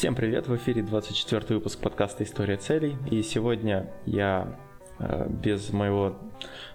Всем 0.00 0.14
привет, 0.14 0.48
в 0.48 0.56
эфире 0.56 0.80
24 0.80 1.56
выпуск 1.56 1.78
подкаста 1.78 2.24
«История 2.24 2.56
целей». 2.56 2.96
И 3.10 3.20
сегодня 3.20 3.92
я 4.06 4.58
э, 4.98 5.28
без 5.28 5.74
моего 5.74 6.16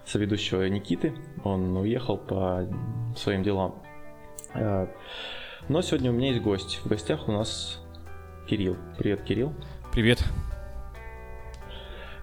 соведущего 0.04 0.68
Никиты, 0.68 1.12
он 1.42 1.76
уехал 1.76 2.18
по 2.18 2.68
своим 3.16 3.42
делам. 3.42 3.82
Э, 4.54 4.86
но 5.68 5.82
сегодня 5.82 6.12
у 6.12 6.14
меня 6.14 6.28
есть 6.28 6.40
гость. 6.40 6.78
В 6.84 6.86
гостях 6.86 7.28
у 7.28 7.32
нас 7.32 7.82
Кирилл. 8.46 8.76
Привет, 8.96 9.22
Кирилл. 9.22 9.52
Привет. 9.90 10.22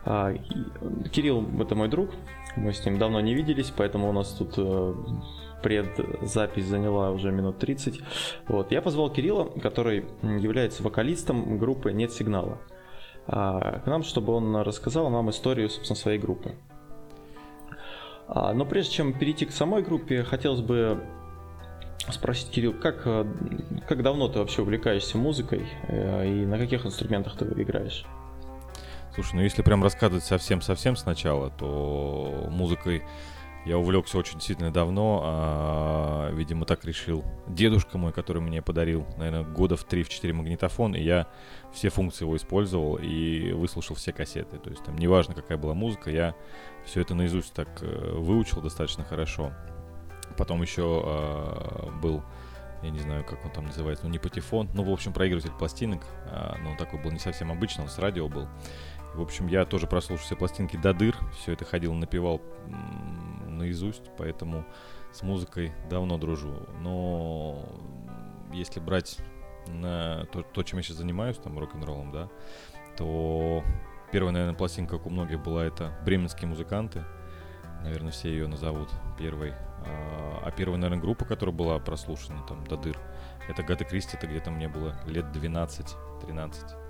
А, 0.06 0.34
Кирилл– 1.12 1.46
это 1.60 1.76
мой 1.76 1.90
друг, 1.90 2.12
мы 2.56 2.72
с 2.72 2.86
ним 2.86 2.98
давно 2.98 3.20
не 3.20 3.34
виделись, 3.34 3.74
поэтому 3.76 4.08
у 4.08 4.14
нас 4.14 4.32
тут 4.32 4.54
э, 4.56 4.94
предзапись 5.64 6.66
заняла 6.66 7.12
уже 7.12 7.32
минут 7.32 7.58
30. 7.58 8.02
Вот. 8.48 8.72
Я 8.72 8.82
позвал 8.82 9.10
Кирилла, 9.10 9.46
который 9.46 10.06
является 10.22 10.84
вокалистом 10.84 11.58
группы 11.58 11.92
«Нет 11.92 12.12
сигнала», 12.12 12.60
а, 13.26 13.80
к 13.80 13.88
нам, 13.88 14.04
чтобы 14.04 14.34
он 14.34 14.56
рассказал 14.58 15.10
нам 15.10 15.30
историю, 15.30 15.70
собственно, 15.70 15.98
своей 15.98 16.20
группы. 16.20 16.56
А, 18.28 18.54
но 18.54 18.66
прежде 18.66 18.94
чем 18.94 19.18
перейти 19.18 19.46
к 19.46 19.52
самой 19.52 19.82
группе, 19.82 20.24
хотелось 20.24 20.62
бы 20.62 21.04
спросить, 22.12 22.50
Кирилл, 22.50 22.74
как, 22.74 23.04
э, 23.06 23.26
как 23.88 24.04
давно 24.04 24.28
ты 24.28 24.40
вообще 24.40 24.62
увлекаешься 24.62 25.18
музыкой 25.18 25.66
э, 25.88 26.28
и 26.28 26.46
на 26.46 26.58
каких 26.58 26.86
инструментах 26.86 27.38
ты 27.38 27.46
играешь? 27.46 28.06
Слушай, 29.14 29.36
ну 29.36 29.42
если 29.42 29.62
прям 29.62 29.84
рассказывать 29.84 30.24
совсем-совсем 30.24 30.96
сначала, 30.96 31.50
то 31.52 32.48
музыкой 32.50 33.04
я 33.66 33.78
увлекся 33.78 34.18
очень 34.18 34.42
сильно 34.42 34.72
давно, 34.72 35.22
а, 35.24 36.32
видимо, 36.32 36.66
так 36.66 36.84
решил 36.84 37.24
дедушка 37.48 37.98
мой, 37.98 38.12
который 38.12 38.42
мне 38.42 38.62
подарил, 38.62 39.06
наверное, 39.18 39.44
года 39.44 39.78
в 39.78 39.88
3-4 39.88 40.34
магнитофон, 40.34 40.96
и 40.96 41.02
я 41.02 41.28
все 41.72 41.90
функции 41.90 42.26
его 42.26 42.36
использовал 42.36 42.98
и 42.98 43.54
выслушал 43.54 43.96
все 43.96 44.12
кассеты. 44.12 44.58
То 44.58 44.70
есть 44.70 44.84
там 44.84 44.98
неважно, 44.98 45.34
какая 45.34 45.58
была 45.58 45.74
музыка, 45.74 46.10
я 46.10 46.36
все 46.86 47.02
это 47.02 47.16
наизусть 47.16 47.54
так 47.54 47.70
э, 47.82 48.16
выучил 48.18 48.62
достаточно 48.62 49.06
хорошо. 49.06 49.54
Потом 50.38 50.62
еще 50.62 51.02
а, 51.06 51.90
был 52.02 52.24
я 52.84 52.90
не 52.90 53.00
знаю, 53.00 53.24
как 53.24 53.46
он 53.46 53.52
там 53.52 53.66
называется, 53.66 54.06
ну 54.06 54.12
не 54.12 54.20
патефон, 54.20 54.70
ну 54.74 54.84
в 54.84 54.92
общем 54.92 55.14
проигрыватель 55.14 55.54
пластинок, 55.58 56.04
а, 56.26 56.58
но 56.62 56.72
он 56.72 56.78
такой 56.78 57.02
был 57.02 57.12
не 57.12 57.20
совсем 57.20 57.50
обычный, 57.50 57.84
он 57.84 57.90
с 57.90 57.98
радио 57.98 58.28
был. 58.28 58.48
В 59.14 59.22
общем, 59.22 59.48
я 59.48 59.64
тоже 59.66 59.88
прослушал 59.88 60.26
все 60.26 60.36
пластинки 60.36 60.76
до 60.76 60.94
дыр, 60.94 61.16
все 61.40 61.54
это 61.54 61.66
ходил, 61.66 61.94
напевал 61.94 62.42
наизусть, 63.54 64.04
поэтому 64.18 64.66
с 65.12 65.22
музыкой 65.22 65.72
давно 65.90 66.18
дружу. 66.18 66.54
Но 66.82 67.66
если 68.52 68.80
брать 68.80 69.20
на 69.68 70.26
то, 70.26 70.42
то 70.42 70.64
чем 70.64 70.78
я 70.78 70.84
сейчас 70.84 70.98
занимаюсь, 70.98 71.38
там, 71.38 71.58
рок-н-роллом, 71.58 72.12
да, 72.12 72.30
то 72.98 73.64
первая, 74.12 74.34
наверное, 74.34 74.56
пластинка, 74.56 74.98
как 74.98 75.08
у 75.08 75.10
многих 75.10 75.42
была, 75.42 75.64
это 75.64 75.98
«Бременские 76.06 76.48
музыканты». 76.48 77.04
Наверное, 77.82 78.12
все 78.12 78.30
ее 78.30 78.48
назовут 78.48 78.90
первой. 79.18 79.52
А, 79.86 80.44
а 80.46 80.52
первая, 80.52 80.80
наверное, 80.80 81.02
группа, 81.02 81.26
которая 81.26 81.54
была 81.54 81.80
прослушана 81.80 82.42
там 82.48 82.66
до 82.66 82.78
дыр, 82.78 82.98
это 83.50 83.62
Гата 83.64 83.84
Кристи, 83.84 84.16
это 84.16 84.28
где-то 84.28 84.52
мне 84.52 84.70
было 84.70 84.96
лет 85.06 85.26
12-13 85.26 86.83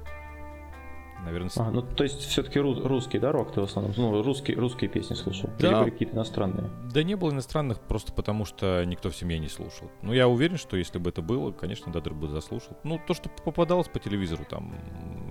наверное. 1.24 1.52
А, 1.56 1.72
ну 1.72 1.82
то 1.82 2.04
есть 2.04 2.22
все-таки 2.22 2.60
русский, 2.60 3.20
да, 3.20 3.32
рок 3.32 3.54
ты 3.54 3.62
в 3.62 3.64
основном? 3.64 3.94
Ну, 3.96 4.22
русские, 4.24 4.58
русские 4.58 4.90
песни 4.90 5.16
слушал? 5.16 5.50
Да. 5.60 5.82
Или 5.84 5.90
какие-то 5.92 6.16
иностранные? 6.16 6.70
Да 6.94 7.04
не 7.04 7.16
было 7.16 7.32
иностранных, 7.32 7.80
просто 7.80 8.14
потому 8.14 8.46
что 8.46 8.84
никто 8.86 9.10
в 9.10 9.16
семье 9.16 9.40
не 9.40 9.50
слушал. 9.50 9.90
Ну, 10.02 10.14
я 10.14 10.28
уверен, 10.28 10.58
что 10.58 10.78
если 10.78 11.00
бы 11.00 11.10
это 11.10 11.22
было, 11.22 11.52
конечно, 11.52 11.92
Дадр 11.92 12.14
бы 12.14 12.28
заслушал. 12.28 12.78
Ну, 12.84 13.00
то, 13.06 13.14
что 13.14 13.30
попадалось 13.30 13.88
по 13.88 14.00
телевизору, 14.00 14.46
там, 14.50 14.76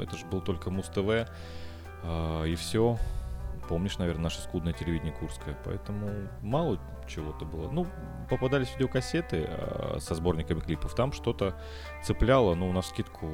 это 0.00 0.16
же 0.16 0.26
был 0.26 0.40
только 0.40 0.70
Муз-ТВ, 0.70 1.28
э, 2.02 2.48
и 2.48 2.54
все. 2.54 2.98
Помнишь, 3.68 3.98
наверное, 3.98 4.24
наше 4.24 4.40
скудное 4.40 4.72
телевидение 4.72 5.14
Курское, 5.14 5.56
поэтому 5.64 6.28
мало 6.42 6.78
чего-то 7.06 7.44
было. 7.44 7.70
Ну, 7.70 7.86
попадались 8.28 8.72
видеокассеты 8.74 9.46
э, 9.48 9.98
со 10.00 10.14
сборниками 10.14 10.60
клипов, 10.60 10.94
там 10.94 11.12
что-то 11.12 11.58
цепляло, 12.02 12.54
ну, 12.54 12.72
на 12.72 12.82
скидку 12.82 13.28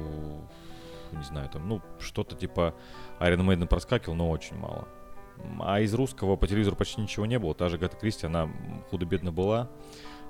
не 1.17 1.23
знаю, 1.23 1.49
там, 1.49 1.67
ну, 1.67 1.81
что-то 1.99 2.35
типа 2.35 2.75
Iron 3.19 3.45
Maiden 3.45 3.67
проскакивал, 3.67 4.15
но 4.15 4.29
очень 4.29 4.57
мало. 4.57 4.87
А 5.59 5.79
из 5.79 5.93
русского 5.93 6.35
по 6.35 6.47
телевизору 6.47 6.75
почти 6.75 7.01
ничего 7.01 7.25
не 7.25 7.39
было. 7.39 7.55
Та 7.55 7.69
же 7.69 7.77
Агата 7.77 7.95
Кристи, 7.95 8.25
она 8.25 8.49
худо-бедно 8.89 9.31
была. 9.31 9.69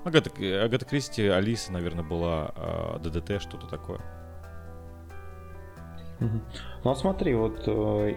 Агата, 0.04 0.30
Агата 0.64 0.84
Кристи, 0.84 1.26
Алиса, 1.26 1.72
наверное, 1.72 2.04
была, 2.04 2.52
а 2.54 2.98
ДДТ, 2.98 3.42
что-то 3.42 3.66
такое. 3.66 4.00
Ну 6.20 6.90
а 6.90 6.94
смотри, 6.94 7.34
вот 7.34 7.62
э, 7.66 8.10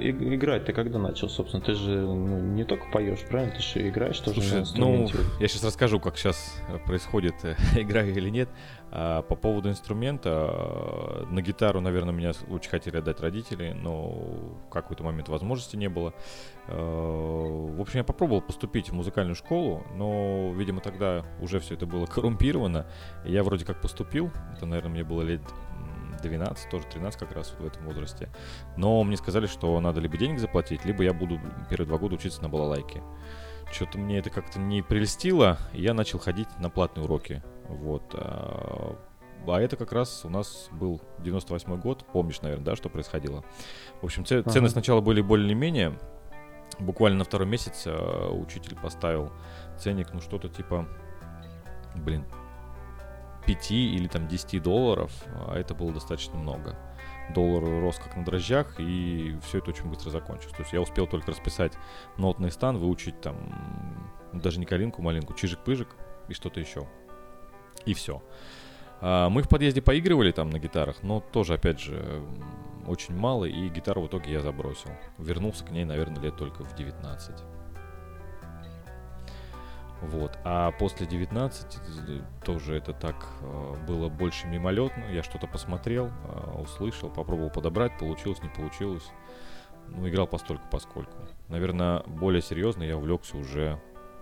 играть 0.00 0.64
ты 0.66 0.72
когда 0.72 0.98
начал, 0.98 1.28
собственно? 1.28 1.62
Ты 1.62 1.74
же 1.74 2.00
ну, 2.00 2.40
не 2.40 2.64
только 2.64 2.86
поешь, 2.90 3.20
правильно? 3.28 3.54
Ты 3.54 3.62
же 3.62 3.88
играешь 3.88 4.18
тоже 4.20 4.40
Слушай, 4.40 4.78
на. 4.78 4.78
Ну, 4.78 5.08
я 5.40 5.48
сейчас 5.48 5.64
расскажу, 5.64 6.00
как 6.00 6.16
сейчас 6.16 6.60
происходит, 6.86 7.34
э, 7.44 7.56
играю 7.80 8.12
или 8.14 8.28
нет. 8.28 8.48
А, 8.90 9.22
по 9.22 9.36
поводу 9.36 9.68
инструмента, 9.68 10.50
э, 10.50 11.24
на 11.30 11.42
гитару, 11.42 11.80
наверное, 11.80 12.12
меня 12.12 12.32
очень 12.48 12.70
хотели 12.70 12.96
отдать 12.96 13.20
родители, 13.20 13.72
но 13.72 14.10
в 14.66 14.70
какой-то 14.70 15.04
момент 15.04 15.28
возможности 15.28 15.76
не 15.76 15.88
было. 15.88 16.14
Э, 16.68 16.74
в 16.76 17.80
общем, 17.80 17.98
я 17.98 18.04
попробовал 18.04 18.40
поступить 18.40 18.88
в 18.90 18.94
музыкальную 18.94 19.34
школу, 19.34 19.84
но, 19.94 20.52
видимо, 20.54 20.80
тогда 20.80 21.24
уже 21.40 21.60
все 21.60 21.74
это 21.74 21.86
было 21.86 22.06
коррумпировано. 22.06 22.86
Я 23.24 23.42
вроде 23.42 23.64
как 23.64 23.80
поступил, 23.80 24.30
это, 24.56 24.66
наверное, 24.66 24.90
мне 24.92 25.04
было 25.04 25.22
лет 25.22 25.42
12, 26.22 26.70
тоже 26.70 26.84
13 26.86 27.18
как 27.18 27.32
раз 27.32 27.54
в 27.58 27.64
этом 27.64 27.84
возрасте. 27.84 28.28
Но 28.76 29.02
мне 29.04 29.16
сказали, 29.16 29.46
что 29.46 29.78
надо 29.80 30.00
либо 30.00 30.16
денег 30.16 30.38
заплатить, 30.38 30.84
либо 30.84 31.02
я 31.02 31.12
буду 31.12 31.40
первые 31.68 31.86
два 31.86 31.98
года 31.98 32.16
учиться 32.16 32.42
на 32.42 32.48
балалайке. 32.48 33.02
Что-то 33.72 33.98
мне 33.98 34.18
это 34.18 34.30
как-то 34.30 34.58
не 34.58 34.82
прельстило, 34.82 35.58
и 35.72 35.82
я 35.82 35.94
начал 35.94 36.18
ходить 36.18 36.48
на 36.58 36.70
платные 36.70 37.04
уроки. 37.04 37.42
Вот. 37.68 38.14
А, 38.14 38.98
а 39.46 39.60
это 39.60 39.76
как 39.76 39.92
раз 39.92 40.24
у 40.24 40.30
нас 40.30 40.68
был 40.72 41.00
98 41.20 41.80
год, 41.80 42.04
помнишь, 42.12 42.40
наверное, 42.40 42.64
да, 42.64 42.76
что 42.76 42.88
происходило. 42.88 43.44
В 44.00 44.04
общем, 44.04 44.24
цены 44.24 44.42
ага. 44.44 44.68
сначала 44.68 45.00
были 45.00 45.20
более-менее. 45.20 45.98
Буквально 46.78 47.18
на 47.18 47.24
второй 47.24 47.48
месяц 47.48 47.84
э, 47.86 48.28
учитель 48.30 48.76
поставил 48.76 49.32
ценник, 49.78 50.12
ну 50.12 50.20
что-то 50.20 50.48
типа, 50.48 50.86
блин, 51.96 52.24
5 53.46 53.70
или 53.70 54.08
там 54.08 54.28
10 54.28 54.62
долларов, 54.62 55.12
а 55.26 55.56
это 55.56 55.74
было 55.74 55.92
достаточно 55.92 56.36
много. 56.38 56.76
Доллар 57.34 57.64
рос 57.64 57.98
как 57.98 58.16
на 58.16 58.24
дрожжах, 58.24 58.78
и 58.78 59.36
все 59.46 59.58
это 59.58 59.70
очень 59.70 59.88
быстро 59.88 60.10
закончилось. 60.10 60.54
То 60.54 60.62
есть 60.62 60.72
я 60.72 60.80
успел 60.80 61.06
только 61.06 61.30
расписать 61.30 61.72
нотный 62.16 62.50
стан, 62.50 62.78
выучить 62.78 63.20
там 63.20 63.36
даже 64.32 64.60
не 64.60 64.66
калинку, 64.66 65.02
малинку, 65.02 65.34
чижик-пыжик 65.34 65.88
и 66.28 66.34
что-то 66.34 66.60
еще. 66.60 66.86
И 67.84 67.94
все. 67.94 68.22
А, 69.00 69.28
мы 69.28 69.42
в 69.42 69.48
подъезде 69.48 69.82
поигрывали 69.82 70.32
там 70.32 70.50
на 70.50 70.58
гитарах, 70.58 71.02
но 71.02 71.20
тоже, 71.20 71.54
опять 71.54 71.80
же, 71.80 72.22
очень 72.86 73.16
мало, 73.16 73.44
и 73.44 73.68
гитару 73.68 74.02
в 74.02 74.06
итоге 74.08 74.32
я 74.32 74.40
забросил. 74.40 74.90
Вернулся 75.18 75.64
к 75.64 75.70
ней, 75.70 75.84
наверное, 75.84 76.22
лет 76.22 76.36
только 76.36 76.64
в 76.64 76.74
19. 76.74 77.57
Вот. 80.00 80.38
А 80.44 80.70
после 80.72 81.06
19 81.06 81.78
э, 82.08 82.20
тоже 82.44 82.76
это 82.76 82.92
так 82.92 83.26
э, 83.40 83.74
было 83.86 84.08
больше 84.08 84.46
мимолетно. 84.46 85.04
Я 85.10 85.22
что-то 85.22 85.46
посмотрел, 85.46 86.06
э, 86.06 86.60
услышал, 86.60 87.10
попробовал 87.10 87.50
подобрать, 87.50 87.98
получилось, 87.98 88.42
не 88.42 88.48
получилось. 88.48 89.10
Ну, 89.88 90.08
играл 90.08 90.26
постольку 90.26 90.64
поскольку. 90.70 91.16
Наверное, 91.48 92.02
более 92.06 92.42
серьезно 92.42 92.82
я 92.82 92.96
увлекся 92.96 93.36
уже, 93.36 93.80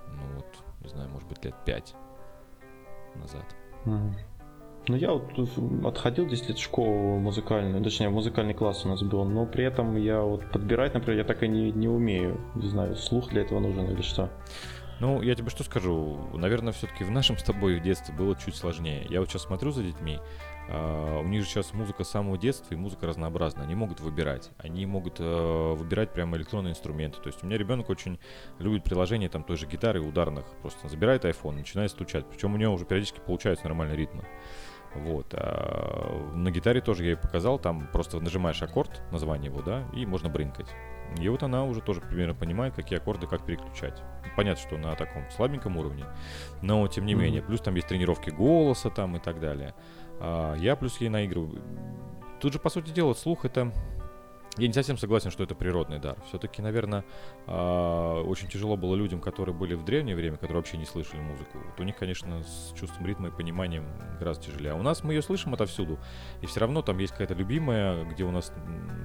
ну 0.08 0.22
вот, 0.36 0.46
не 0.80 0.88
знаю, 0.88 1.10
может 1.10 1.28
быть, 1.28 1.44
лет 1.44 1.54
5 1.64 1.94
назад. 3.16 3.44
Ну, 4.88 4.94
я 4.94 5.12
вот 5.12 5.32
отходил 5.84 6.26
10 6.26 6.48
лет 6.48 6.58
в 6.58 6.62
школу 6.62 7.18
музыкальную, 7.18 7.82
точнее, 7.82 8.08
музыкальный 8.08 8.54
класс 8.54 8.84
у 8.84 8.88
нас 8.88 9.02
был, 9.02 9.24
но 9.24 9.44
при 9.44 9.64
этом 9.64 9.96
я 9.96 10.22
вот 10.22 10.48
подбирать, 10.52 10.94
например, 10.94 11.18
я 11.18 11.24
так 11.24 11.42
и 11.42 11.48
не, 11.48 11.72
не 11.72 11.88
умею. 11.88 12.40
Не 12.54 12.68
знаю, 12.68 12.94
слух 12.94 13.30
для 13.30 13.42
этого 13.42 13.58
нужен 13.58 13.90
или 13.90 14.02
что. 14.02 14.30
Ну, 14.98 15.20
я 15.22 15.34
тебе 15.34 15.50
что 15.50 15.62
скажу, 15.62 16.18
наверное, 16.34 16.72
все-таки 16.72 17.04
в 17.04 17.10
нашем 17.10 17.36
с 17.36 17.42
тобой 17.42 17.78
в 17.78 17.82
детстве 17.82 18.14
было 18.14 18.34
чуть 18.34 18.56
сложнее. 18.56 19.06
Я 19.10 19.20
вот 19.20 19.28
сейчас 19.28 19.42
смотрю 19.42 19.70
за 19.70 19.82
детьми, 19.82 20.18
Uh, 20.68 21.20
у 21.20 21.28
них 21.28 21.42
же 21.42 21.48
сейчас 21.48 21.72
музыка 21.72 22.02
с 22.02 22.10
самого 22.10 22.36
детства 22.36 22.74
и 22.74 22.76
музыка 22.76 23.06
разнообразная. 23.06 23.64
Они 23.64 23.76
могут 23.76 24.00
выбирать. 24.00 24.50
Они 24.58 24.84
могут 24.84 25.20
uh, 25.20 25.76
выбирать 25.76 26.12
прямо 26.12 26.36
электронные 26.36 26.72
инструменты. 26.72 27.20
То 27.20 27.28
есть 27.28 27.42
у 27.42 27.46
меня 27.46 27.56
ребенок 27.56 27.88
очень 27.88 28.18
любит 28.58 28.82
приложение 28.82 29.28
там 29.28 29.44
той 29.44 29.56
же 29.56 29.66
гитары 29.66 30.00
ударных. 30.00 30.44
Просто 30.62 30.88
забирает 30.88 31.24
iPhone, 31.24 31.52
начинает 31.52 31.92
стучать. 31.92 32.26
Причем 32.28 32.54
у 32.54 32.56
него 32.56 32.74
уже 32.74 32.84
периодически 32.84 33.20
получаются 33.20 33.66
нормальные 33.66 33.96
ритмы. 33.96 34.24
Вот. 34.98 35.34
А 35.34 36.32
на 36.34 36.50
гитаре 36.50 36.80
тоже 36.80 37.04
я 37.04 37.10
ей 37.10 37.16
показал, 37.16 37.58
там 37.58 37.88
просто 37.92 38.20
нажимаешь 38.20 38.62
аккорд, 38.62 39.02
название 39.12 39.50
его, 39.50 39.62
да, 39.62 39.84
и 39.92 40.06
можно 40.06 40.28
брынкать. 40.28 40.68
И 41.18 41.28
вот 41.28 41.42
она 41.42 41.64
уже 41.64 41.80
тоже 41.80 42.00
примерно 42.00 42.34
понимает, 42.34 42.74
какие 42.74 42.98
аккорды 42.98 43.26
как 43.26 43.44
переключать. 43.44 44.02
Понятно, 44.36 44.62
что 44.62 44.76
на 44.76 44.94
таком 44.96 45.30
слабеньком 45.30 45.76
уровне, 45.76 46.04
но 46.62 46.86
тем 46.88 47.06
не 47.06 47.14
mm-hmm. 47.14 47.16
менее. 47.16 47.42
Плюс 47.42 47.60
там 47.60 47.74
есть 47.74 47.88
тренировки 47.88 48.30
голоса 48.30 48.90
там 48.90 49.16
и 49.16 49.20
так 49.20 49.40
далее. 49.40 49.74
А 50.20 50.54
я 50.56 50.76
плюс 50.76 51.00
ей 51.00 51.08
наигрываю. 51.08 51.62
Тут 52.40 52.52
же, 52.52 52.58
по 52.58 52.68
сути 52.68 52.90
дела, 52.90 53.14
слух 53.14 53.44
это 53.44 53.72
я 54.58 54.66
не 54.66 54.72
совсем 54.72 54.96
согласен, 54.96 55.30
что 55.30 55.42
это 55.44 55.54
природный 55.54 55.98
дар. 55.98 56.16
Все-таки, 56.28 56.62
наверное, 56.62 57.04
а, 57.46 58.22
очень 58.22 58.48
тяжело 58.48 58.76
было 58.76 58.94
людям, 58.94 59.20
которые 59.20 59.54
были 59.54 59.74
в 59.74 59.84
древнее 59.84 60.16
время, 60.16 60.36
которые 60.36 60.56
вообще 60.56 60.78
не 60.78 60.86
слышали 60.86 61.20
музыку. 61.20 61.58
Вот 61.58 61.78
у 61.78 61.82
них, 61.82 61.96
конечно, 61.96 62.42
с 62.42 62.72
чувством 62.74 63.06
ритма 63.06 63.28
и 63.28 63.30
пониманием 63.30 63.84
гораздо 64.18 64.46
тяжелее. 64.46 64.72
А 64.72 64.76
у 64.76 64.82
нас 64.82 65.04
мы 65.04 65.12
ее 65.12 65.20
слышим 65.20 65.52
отовсюду. 65.52 65.98
И 66.40 66.46
все 66.46 66.60
равно 66.60 66.80
там 66.80 66.98
есть 66.98 67.12
какая-то 67.12 67.34
любимая, 67.34 68.04
где 68.04 68.24
у 68.24 68.30
нас 68.30 68.50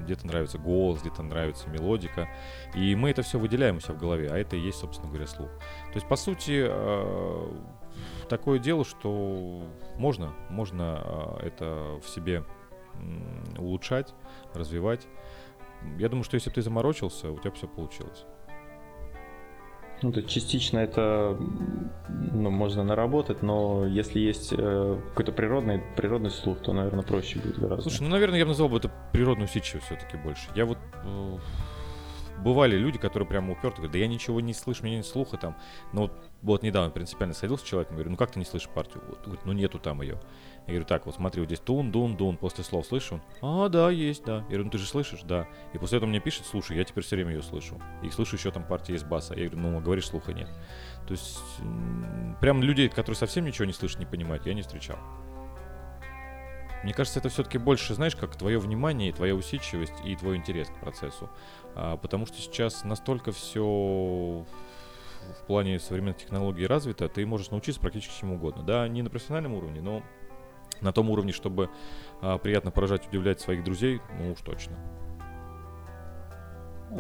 где-то 0.04 0.26
нравится 0.26 0.58
голос, 0.58 1.02
где-то 1.02 1.22
нравится 1.22 1.70
мелодика. 1.70 2.30
И 2.74 2.96
мы 2.96 3.10
это 3.10 3.22
все 3.22 3.38
выделяем 3.38 3.78
у 3.78 3.80
себя 3.82 3.96
в 3.96 4.00
голове. 4.00 4.30
А 4.32 4.38
это 4.38 4.56
и 4.56 4.60
есть, 4.60 4.80
собственно 4.80 5.10
говоря, 5.10 5.28
слух. 5.28 5.50
То 5.50 5.96
есть, 5.96 6.08
по 6.08 6.16
сути, 6.16 6.64
а, 6.66 7.54
такое 8.30 8.58
дело, 8.58 8.86
что 8.86 9.68
можно, 9.98 10.34
можно 10.50 11.02
а, 11.04 11.40
это 11.42 12.00
в 12.02 12.08
себе 12.08 12.46
улучшать, 13.58 14.14
развивать 14.54 15.08
я 15.98 16.10
думаю, 16.10 16.24
что 16.24 16.36
если 16.36 16.50
бы 16.50 16.56
ты 16.56 16.62
заморочился, 16.62 17.32
у 17.32 17.38
тебя 17.38 17.52
все 17.52 17.68
получилось. 17.68 18.26
Ну, 20.02 20.12
то 20.12 20.24
частично 20.24 20.80
это 20.80 21.38
ну, 22.10 22.50
можно 22.50 22.84
наработать, 22.84 23.44
но 23.44 23.86
если 23.86 24.20
есть 24.20 24.52
э, 24.52 25.00
какой-то 25.10 25.32
природный, 25.32 25.84
природный 25.96 26.32
слух, 26.32 26.60
то, 26.60 26.74
наверное, 26.74 27.04
проще 27.04 27.38
будет 27.38 27.60
гораздо. 27.60 27.84
Слушай, 27.84 28.04
ну, 28.04 28.10
наверное, 28.10 28.40
я 28.40 28.46
бы 28.46 28.50
назвал 28.50 28.70
бы 28.70 28.78
это 28.78 28.92
природную 29.14 29.48
усидчивость 29.48 29.86
все-таки 29.86 30.18
больше. 30.18 30.50
Я 30.56 30.66
вот... 30.66 30.80
Э, 31.04 31.38
бывали 32.42 32.76
люди, 32.76 32.98
которые 32.98 33.28
прямо 33.28 33.54
уперты 33.54 33.78
говорят, 33.78 33.94
да 33.94 34.00
я 34.00 34.08
ничего 34.08 34.42
не 34.42 34.54
слышу, 34.54 34.84
у 34.84 34.86
меня 34.86 34.98
нет 34.98 35.06
слуха 35.06 35.38
там. 35.38 35.56
Но 35.94 36.04
вот, 36.04 36.14
вот 36.42 36.64
недавно 36.64 36.90
принципиально 36.90 37.34
садился 37.36 37.66
с 37.66 37.68
человеком, 37.68 37.96
говорю, 37.96 38.12
ну 38.12 38.18
как 38.18 38.32
ты 38.32 38.40
не 38.40 38.46
слышишь 38.46 38.70
партию? 38.70 39.04
Вот, 39.08 39.22
говорит, 39.24 39.46
ну 39.46 39.54
нету 39.54 39.80
там 39.80 40.02
ее. 40.02 40.20
Я 40.68 40.74
говорю, 40.74 40.86
так, 40.86 41.06
вот 41.06 41.16
смотри, 41.16 41.42
вот 41.42 41.48
здесь 41.48 41.60
тун, 41.60 41.92
дун, 41.92 42.16
дун, 42.16 42.38
после 42.38 42.64
слов 42.64 42.86
слышу. 42.86 43.20
А, 43.42 43.68
да, 43.68 43.90
есть, 43.90 44.24
да. 44.24 44.38
Я 44.38 44.42
говорю, 44.42 44.66
ну 44.66 44.70
ты 44.70 44.78
же 44.78 44.86
слышишь? 44.86 45.22
Да. 45.24 45.48
И 45.74 45.78
после 45.78 45.98
этого 45.98 46.10
мне 46.10 46.20
пишет, 46.20 46.46
слушай, 46.46 46.78
я 46.78 46.84
теперь 46.84 47.04
все 47.04 47.16
время 47.16 47.34
ее 47.34 47.42
слышу. 47.42 47.82
И 48.04 48.10
слышу 48.10 48.36
еще 48.36 48.52
там 48.52 48.66
партия 48.66 48.94
из 48.94 49.04
баса. 49.04 49.34
Я 49.34 49.50
говорю, 49.50 49.70
ну, 49.70 49.80
говоришь, 49.82 50.08
слуха 50.08 50.34
нет. 50.34 50.50
То 51.08 51.14
есть, 51.14 51.40
прям 52.40 52.62
людей, 52.62 52.90
которые 52.90 53.18
совсем 53.18 53.44
ничего 53.44 53.66
не 53.66 53.74
слышат, 53.74 54.00
не 54.00 54.06
понимают, 54.06 54.46
я 54.46 54.54
не 54.54 54.62
встречал. 54.62 54.98
Мне 56.84 56.94
кажется, 56.94 57.20
это 57.20 57.30
все-таки 57.30 57.58
больше, 57.58 57.94
знаешь, 57.94 58.16
как 58.16 58.36
твое 58.36 58.58
внимание, 58.60 59.12
твоя 59.12 59.36
усидчивость 59.36 59.94
и 60.04 60.16
твой 60.16 60.38
интерес 60.38 60.68
к 60.70 60.80
процессу. 60.80 61.30
А, 61.76 61.98
потому 61.98 62.26
что 62.26 62.38
сейчас 62.38 62.84
настолько 62.84 63.32
все 63.32 64.46
в 65.40 65.46
плане 65.46 65.80
современных 65.80 66.18
технологий 66.18 66.66
развито, 66.66 67.08
ты 67.08 67.26
можешь 67.26 67.52
научиться 67.52 67.80
практически 67.80 68.20
чему 68.20 68.36
угодно. 68.36 68.64
Да, 68.64 68.88
не 68.88 69.02
на 69.02 69.10
профессиональном 69.10 69.54
уровне, 69.54 69.82
но 69.82 70.04
на 70.82 70.92
том 70.92 71.10
уровне, 71.10 71.32
чтобы 71.32 71.70
а, 72.22 72.38
приятно 72.38 72.72
поражать, 72.72 73.08
удивлять 73.08 73.40
своих 73.40 73.64
друзей, 73.64 74.02
ну 74.20 74.32
уж 74.32 74.42
точно. 74.42 74.78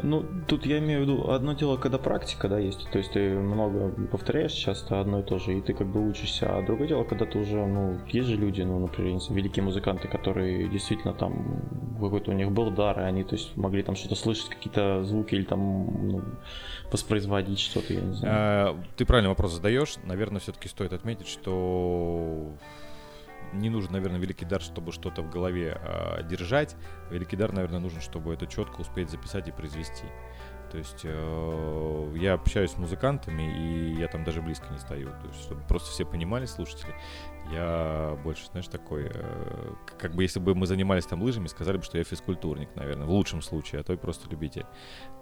Ну, 0.04 0.26
тут 0.48 0.66
я 0.66 0.80
имею 0.80 1.00
в 1.00 1.04
виду 1.04 1.32
одно 1.32 1.52
дело, 1.52 1.76
когда 1.76 1.98
практика, 1.98 2.48
да, 2.48 2.58
есть, 2.58 2.90
то 2.92 2.98
есть 2.98 3.12
ты 3.12 3.38
много 3.38 3.90
повторяешь 4.08 4.54
часто 4.54 5.02
одно 5.02 5.20
и 5.20 5.24
то 5.24 5.38
же, 5.38 5.58
и 5.58 5.62
ты 5.62 5.74
как 5.74 5.88
бы 5.88 6.08
учишься, 6.08 6.48
а 6.48 6.62
другое 6.66 6.88
дело, 6.88 7.04
когда 7.04 7.26
ты 7.26 7.38
уже, 7.38 7.66
ну, 7.66 8.00
есть 8.08 8.30
же 8.30 8.38
люди, 8.38 8.62
ну, 8.62 8.80
например, 8.80 9.20
великие 9.30 9.64
музыканты, 9.64 10.08
которые 10.08 10.70
действительно 10.70 11.14
там, 11.14 11.62
какой-то 12.00 12.32
у 12.32 12.34
них 12.34 12.52
был 12.52 12.72
дар, 12.72 13.02
и 13.02 13.04
они, 13.04 13.26
то 13.26 13.36
есть, 13.36 13.58
могли 13.58 13.84
там 13.84 13.96
что-то 13.96 14.16
слышать, 14.16 14.50
какие-то 14.50 15.04
звуки 15.04 15.36
или 15.36 15.44
там 15.44 16.10
ну, 16.10 16.22
воспроизводить 16.90 17.60
что-то, 17.60 17.94
я 17.94 18.02
не 18.02 18.14
знаю. 18.14 18.34
А, 18.34 18.78
ты 18.96 19.06
правильный 19.06 19.30
вопрос 19.30 19.52
задаешь, 19.52 19.96
наверное, 20.06 20.40
все-таки 20.40 20.70
стоит 20.70 20.94
отметить, 20.94 21.28
что 21.28 22.54
не 23.54 23.70
нужен, 23.70 23.92
наверное, 23.92 24.20
великий 24.20 24.46
дар, 24.46 24.62
чтобы 24.62 24.92
что-то 24.92 25.22
в 25.22 25.30
голове 25.30 25.80
э, 25.82 26.24
держать. 26.24 26.76
Великий 27.10 27.36
дар, 27.36 27.52
наверное, 27.54 27.80
нужен, 27.80 28.02
чтобы 28.02 28.34
это 28.34 28.48
четко 28.48 28.82
успеть 28.82 29.10
записать 29.10 29.48
и 29.48 29.52
произвести. 29.52 30.06
То 30.72 30.78
есть 30.78 31.02
э, 31.04 32.14
я 32.16 32.34
общаюсь 32.34 32.72
с 32.72 32.78
музыкантами, 32.78 33.44
и 33.60 34.00
я 34.00 34.08
там 34.08 34.24
даже 34.24 34.42
близко 34.42 34.68
не 34.72 34.80
стою. 34.80 35.10
То 35.10 35.28
есть, 35.28 35.42
чтобы 35.42 35.62
просто 35.68 35.90
все 35.92 36.06
понимали, 36.06 36.46
слушатели. 36.46 36.96
Я 37.52 38.18
больше, 38.24 38.46
знаешь, 38.48 38.68
такой, 38.68 39.12
э, 39.14 39.74
как 40.00 40.16
бы 40.16 40.24
если 40.24 40.40
бы 40.40 40.56
мы 40.56 40.68
занимались 40.68 41.06
там 41.06 41.22
лыжами, 41.22 41.48
сказали 41.48 41.76
бы, 41.76 41.84
что 41.84 41.98
я 41.98 42.06
физкультурник, 42.06 42.74
наверное, 42.76 43.06
в 43.06 43.12
лучшем 43.12 43.42
случае, 43.42 43.82
а 43.82 43.84
то 43.84 43.92
и 43.92 43.98
просто 43.98 44.30
любитель. 44.30 44.66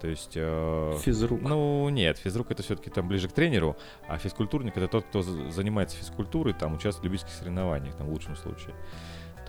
То 0.00 0.06
есть... 0.06 0.34
Э, 0.36 0.96
физрук. 1.02 1.40
Ну, 1.40 1.88
нет, 1.88 2.18
физрук 2.18 2.52
это 2.52 2.62
все-таки 2.62 2.88
там 2.88 3.08
ближе 3.08 3.28
к 3.28 3.32
тренеру, 3.32 3.76
а 4.06 4.18
физкультурник 4.18 4.76
это 4.76 4.86
тот, 4.86 5.04
кто 5.06 5.22
занимается 5.22 5.96
физкультурой, 5.96 6.54
там 6.54 6.74
участвует 6.74 7.02
в 7.02 7.04
любительских 7.06 7.34
соревнованиях, 7.34 7.96
там 7.96 8.06
в 8.06 8.10
лучшем 8.10 8.36
случае. 8.36 8.76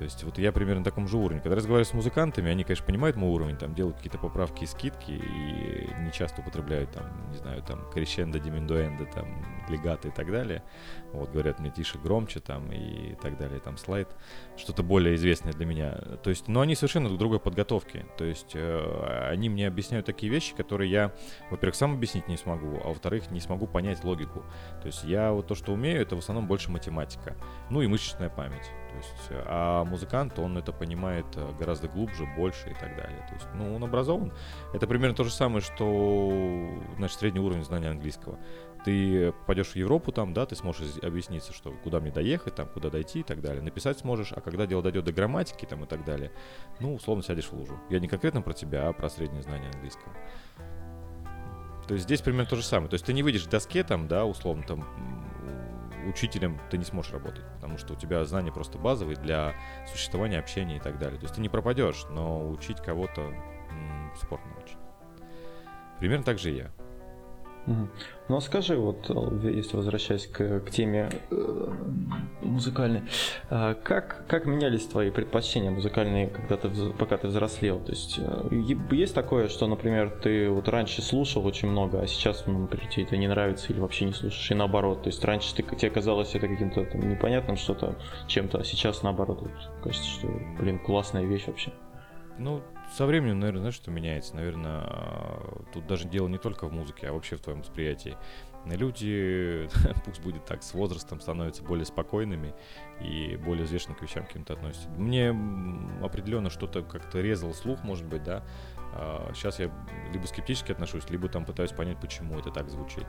То 0.02 0.06
есть 0.06 0.24
вот 0.24 0.40
я 0.40 0.52
примерно 0.52 0.80
на 0.80 0.84
таком 0.84 1.08
же 1.08 1.16
уровне. 1.16 1.42
Когда 1.42 1.56
разговариваю 1.56 1.86
с 1.86 1.94
музыкантами, 1.94 2.50
они, 2.50 2.64
конечно, 2.64 2.84
понимают 2.84 3.18
мой 3.18 3.30
уровень, 3.30 3.56
там 3.56 3.76
делают 3.76 3.98
какие-то 3.98 4.18
поправки 4.18 4.64
и 4.64 4.66
скидки, 4.66 5.12
и 5.12 6.04
не 6.04 6.12
часто 6.12 6.42
употребляют 6.42 6.90
там, 6.90 7.06
не 7.30 7.38
знаю, 7.38 7.62
там 7.62 7.88
крещендо, 7.92 8.40
диминдуэндо, 8.40 9.06
там 9.06 9.46
легаты 9.70 10.08
и 10.08 10.12
так 10.12 10.32
далее. 10.32 10.64
Вот 11.14 11.30
говорят 11.30 11.60
мне 11.60 11.70
тише, 11.70 12.00
громче 12.00 12.40
там 12.40 12.72
и 12.72 13.14
так 13.22 13.38
далее, 13.38 13.60
там 13.60 13.78
слайд, 13.78 14.08
что-то 14.58 14.82
более 14.82 15.14
известное 15.14 15.54
для 15.54 15.68
меня. 15.68 15.92
То 16.24 16.32
есть, 16.32 16.48
но 16.48 16.62
они 16.62 16.74
совершенно 16.74 17.08
друг 17.08 17.20
другой 17.20 17.40
подготовки. 17.40 18.04
То 18.18 18.26
есть 18.26 18.56
э, 18.56 19.28
они 19.30 19.50
мне 19.50 19.68
объясняют 19.68 20.08
такие 20.08 20.32
вещи, 20.32 20.56
которые 20.56 20.90
я, 20.90 21.14
во-первых, 21.52 21.76
сам 21.76 21.94
объяснить 21.94 22.28
не 22.28 22.38
смогу, 22.38 22.82
а 22.84 22.88
во-вторых, 22.88 23.30
не 23.30 23.40
смогу 23.40 23.68
понять 23.68 24.04
логику. 24.04 24.44
То 24.82 24.88
есть 24.88 25.04
я 25.04 25.32
вот 25.32 25.46
то, 25.46 25.54
что 25.54 25.74
умею, 25.74 26.02
это 26.02 26.16
в 26.16 26.20
основном 26.20 26.48
больше 26.48 26.72
математика. 26.72 27.36
Ну 27.70 27.84
и 27.84 27.88
мышечная 27.88 28.30
память. 28.30 28.72
Есть, 29.02 29.32
а 29.46 29.84
музыкант, 29.84 30.38
он 30.38 30.58
это 30.58 30.72
понимает 30.72 31.26
э, 31.36 31.52
гораздо 31.60 31.88
глубже, 31.88 32.28
больше 32.38 32.70
и 32.70 32.74
так 32.74 32.96
далее. 32.96 33.26
То 33.28 33.34
есть, 33.34 33.48
ну, 33.56 33.76
он 33.76 33.84
образован. 33.84 34.32
Это 34.74 34.86
примерно 34.86 35.16
то 35.16 35.24
же 35.24 35.32
самое, 35.32 35.62
что, 35.62 36.70
значит, 36.98 37.18
средний 37.18 37.40
уровень 37.40 37.64
знания 37.64 37.90
английского. 37.90 38.38
Ты 38.86 39.34
пойдешь 39.48 39.70
в 39.70 39.76
Европу 39.76 40.12
там, 40.12 40.34
да, 40.34 40.46
ты 40.46 40.56
сможешь 40.56 40.98
объясниться, 41.02 41.52
что 41.54 41.72
куда 41.84 42.00
мне 42.00 42.12
доехать, 42.12 42.56
там, 42.56 42.68
куда 42.68 42.90
дойти 42.90 43.22
и 43.22 43.24
так 43.24 43.42
далее. 43.42 43.64
Написать 43.64 43.98
сможешь, 44.00 44.34
а 44.34 44.42
когда 44.42 44.68
дело 44.68 44.84
дойдет 44.84 45.06
до 45.06 45.12
грамматики 45.12 45.66
там 45.66 45.84
и 45.84 45.88
так 45.88 46.06
далее, 46.06 46.32
ну, 46.80 46.94
условно 46.94 47.24
сядешь 47.24 47.48
в 47.48 47.54
лужу. 47.54 47.80
Я 47.90 48.00
не 48.00 48.08
конкретно 48.08 48.42
про 48.42 48.54
тебя, 48.54 48.88
а 48.88 48.94
про 48.94 49.10
среднее 49.10 49.42
знание 49.42 49.72
английского. 49.72 50.14
То 51.88 51.96
есть 51.96 52.06
здесь 52.06 52.22
примерно 52.22 52.50
то 52.50 52.56
же 52.56 52.64
самое. 52.64 52.90
То 52.90 52.94
есть 52.94 53.06
ты 53.06 53.14
не 53.14 53.24
выйдешь 53.24 53.46
в 53.46 53.50
доске 53.50 53.84
там, 53.84 54.08
да, 54.08 54.26
условно 54.26 54.64
там 54.64 55.31
учителем 56.08 56.60
ты 56.70 56.78
не 56.78 56.86
сможешь 56.86 57.14
работать, 57.14 57.44
потому 57.56 57.78
что 57.78 57.94
у 57.94 57.96
тебя 57.96 58.24
знания 58.26 58.52
просто 58.52 58.78
базовые 58.78 59.18
для 59.18 59.56
существования, 59.88 60.40
общения 60.40 60.78
и 60.78 60.80
так 60.80 61.00
далее. 61.00 61.20
То 61.20 61.26
есть 61.26 61.36
ты 61.36 61.42
не 61.42 61.50
пропадешь, 61.50 62.06
но 62.10 62.50
учить 62.50 62.82
кого-то 62.82 63.22
м- 63.22 64.12
спорно 64.16 64.54
очень. 64.64 64.78
Примерно 66.00 66.24
так 66.24 66.40
же 66.40 66.52
и 66.52 66.58
я. 66.58 66.72
Ну 67.66 68.38
а 68.38 68.42
скажи, 68.42 68.76
вот 68.76 69.10
э, 69.10 69.52
если 69.54 69.76
возвращаясь 69.76 70.26
к, 70.26 70.62
к 70.62 70.72
теме 70.72 71.10
э, 71.30 71.74
музыкальной, 72.42 73.04
э, 73.50 73.76
как, 73.84 74.26
как 74.28 74.46
менялись 74.46 74.86
твои 74.88 75.12
предпочтения 75.12 75.70
музыкальные, 75.70 76.28
когда 76.28 76.58
ты, 76.58 76.70
пока 76.98 77.18
ты 77.18 77.28
взрослел? 77.28 77.80
То 77.80 77.92
есть 77.92 78.20
э, 78.20 78.50
есть 78.92 79.14
такое, 79.14 79.48
что, 79.48 79.68
например, 79.68 80.10
ты 80.24 80.50
вот 80.50 80.70
раньше 80.70 81.02
слушал 81.02 81.46
очень 81.46 81.68
много, 81.68 82.02
а 82.02 82.08
сейчас, 82.08 82.46
ну, 82.48 82.60
например, 82.60 82.88
тебе 82.88 83.04
это 83.04 83.18
не 83.18 83.28
нравится 83.28 83.72
или 83.72 83.80
вообще 83.80 84.06
не 84.06 84.14
слушаешь, 84.14 84.50
и 84.50 84.56
наоборот. 84.56 85.04
То 85.04 85.10
есть 85.10 85.24
раньше 85.24 85.54
ты, 85.54 85.64
тебе 85.64 85.92
казалось 85.92 86.34
это 86.34 86.48
каким-то 86.48 86.86
там, 86.86 87.02
непонятным 87.10 87.58
что-то, 87.58 87.96
чем-то, 88.28 88.60
а 88.60 88.64
сейчас 88.64 89.04
наоборот. 89.04 89.42
Вот, 89.42 89.52
кажется, 89.84 90.10
что, 90.10 90.28
блин, 90.60 90.80
классная 90.80 91.24
вещь 91.24 91.48
вообще. 91.48 91.72
Ну, 92.38 92.62
со 92.92 93.06
временем, 93.06 93.40
наверное, 93.40 93.62
знаешь, 93.62 93.76
что 93.76 93.90
меняется? 93.90 94.36
Наверное, 94.36 94.86
тут 95.74 95.88
даже 95.88 96.08
дело 96.08 96.28
не 96.28 96.38
только 96.38 96.68
в 96.68 96.74
музыке, 96.74 97.08
а 97.08 97.14
вообще 97.14 97.38
в 97.38 97.42
твоем 97.42 97.62
восприятии. 97.62 98.18
Люди, 98.66 99.70
пусть 100.06 100.22
будет 100.22 100.46
так, 100.46 100.62
с 100.62 100.74
возрастом 100.74 101.22
становятся 101.22 101.64
более 101.64 101.86
спокойными 101.86 102.54
и 103.00 103.38
более 103.38 103.66
взвешенно 103.66 103.96
к 103.96 104.02
вещам 104.02 104.26
каким-то 104.26 104.54
относятся. 104.54 104.90
Мне 104.90 105.30
определенно 106.04 106.50
что-то 106.50 106.84
как-то 106.84 107.22
резал 107.22 107.54
слух, 107.54 107.84
может 107.84 108.06
быть, 108.06 108.24
да. 108.24 108.44
Сейчас 109.34 109.60
а, 109.60 109.64
я 109.64 109.72
либо 110.12 110.26
скептически 110.26 110.74
отношусь, 110.74 111.10
либо 111.10 111.30
там 111.30 111.46
пытаюсь 111.46 111.72
понять, 111.72 111.98
почему 112.02 112.38
это 112.38 112.52
так 112.52 112.70
звучит. 112.70 113.06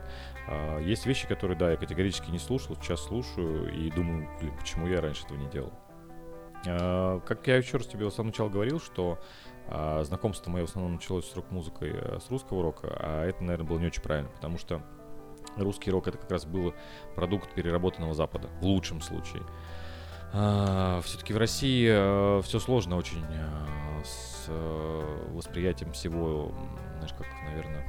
А, 0.47 0.79
есть 0.79 1.05
вещи, 1.05 1.27
которые, 1.27 1.57
да, 1.57 1.71
я 1.71 1.77
категорически 1.77 2.31
не 2.31 2.39
слушал, 2.39 2.75
сейчас 2.77 3.01
слушаю 3.01 3.69
и 3.73 3.91
думаю, 3.91 4.29
почему 4.57 4.87
я 4.87 5.01
раньше 5.01 5.25
этого 5.25 5.37
не 5.37 5.49
делал. 5.49 5.73
А, 6.65 7.19
как 7.19 7.45
я 7.47 7.57
еще 7.57 7.77
раз 7.77 7.87
тебе 7.87 8.05
в 8.05 8.11
самом 8.11 8.27
начале 8.27 8.49
говорил, 8.49 8.79
что 8.79 9.19
а 9.67 10.03
знакомство 10.03 10.51
мое 10.51 10.65
в 10.65 10.69
основном 10.69 10.95
началось 10.95 11.29
с 11.29 11.35
рок-музыкой, 11.35 11.91
э, 11.93 12.19
с 12.19 12.29
русского 12.29 12.61
рока, 12.61 12.87
а 12.99 13.25
это, 13.25 13.43
наверное, 13.43 13.67
было 13.67 13.79
не 13.79 13.87
очень 13.87 14.01
правильно, 14.01 14.29
потому 14.29 14.57
что 14.57 14.81
русский 15.57 15.89
рок 15.91 16.07
это 16.07 16.17
как 16.17 16.31
раз 16.31 16.45
был 16.45 16.73
продукт 17.15 17.53
переработанного 17.53 18.13
Запада, 18.13 18.49
в 18.59 18.65
лучшем 18.65 19.01
случае. 19.01 19.43
А, 20.33 21.01
все-таки 21.01 21.33
в 21.33 21.37
России 21.37 21.87
э, 21.89 22.41
все 22.41 22.59
сложно 22.59 22.97
очень 22.97 23.23
э, 23.29 24.03
с 24.03 24.49
восприятием 25.29 25.93
всего, 25.93 26.51
знаешь, 26.97 27.13
как, 27.13 27.27
наверное, 27.45 27.87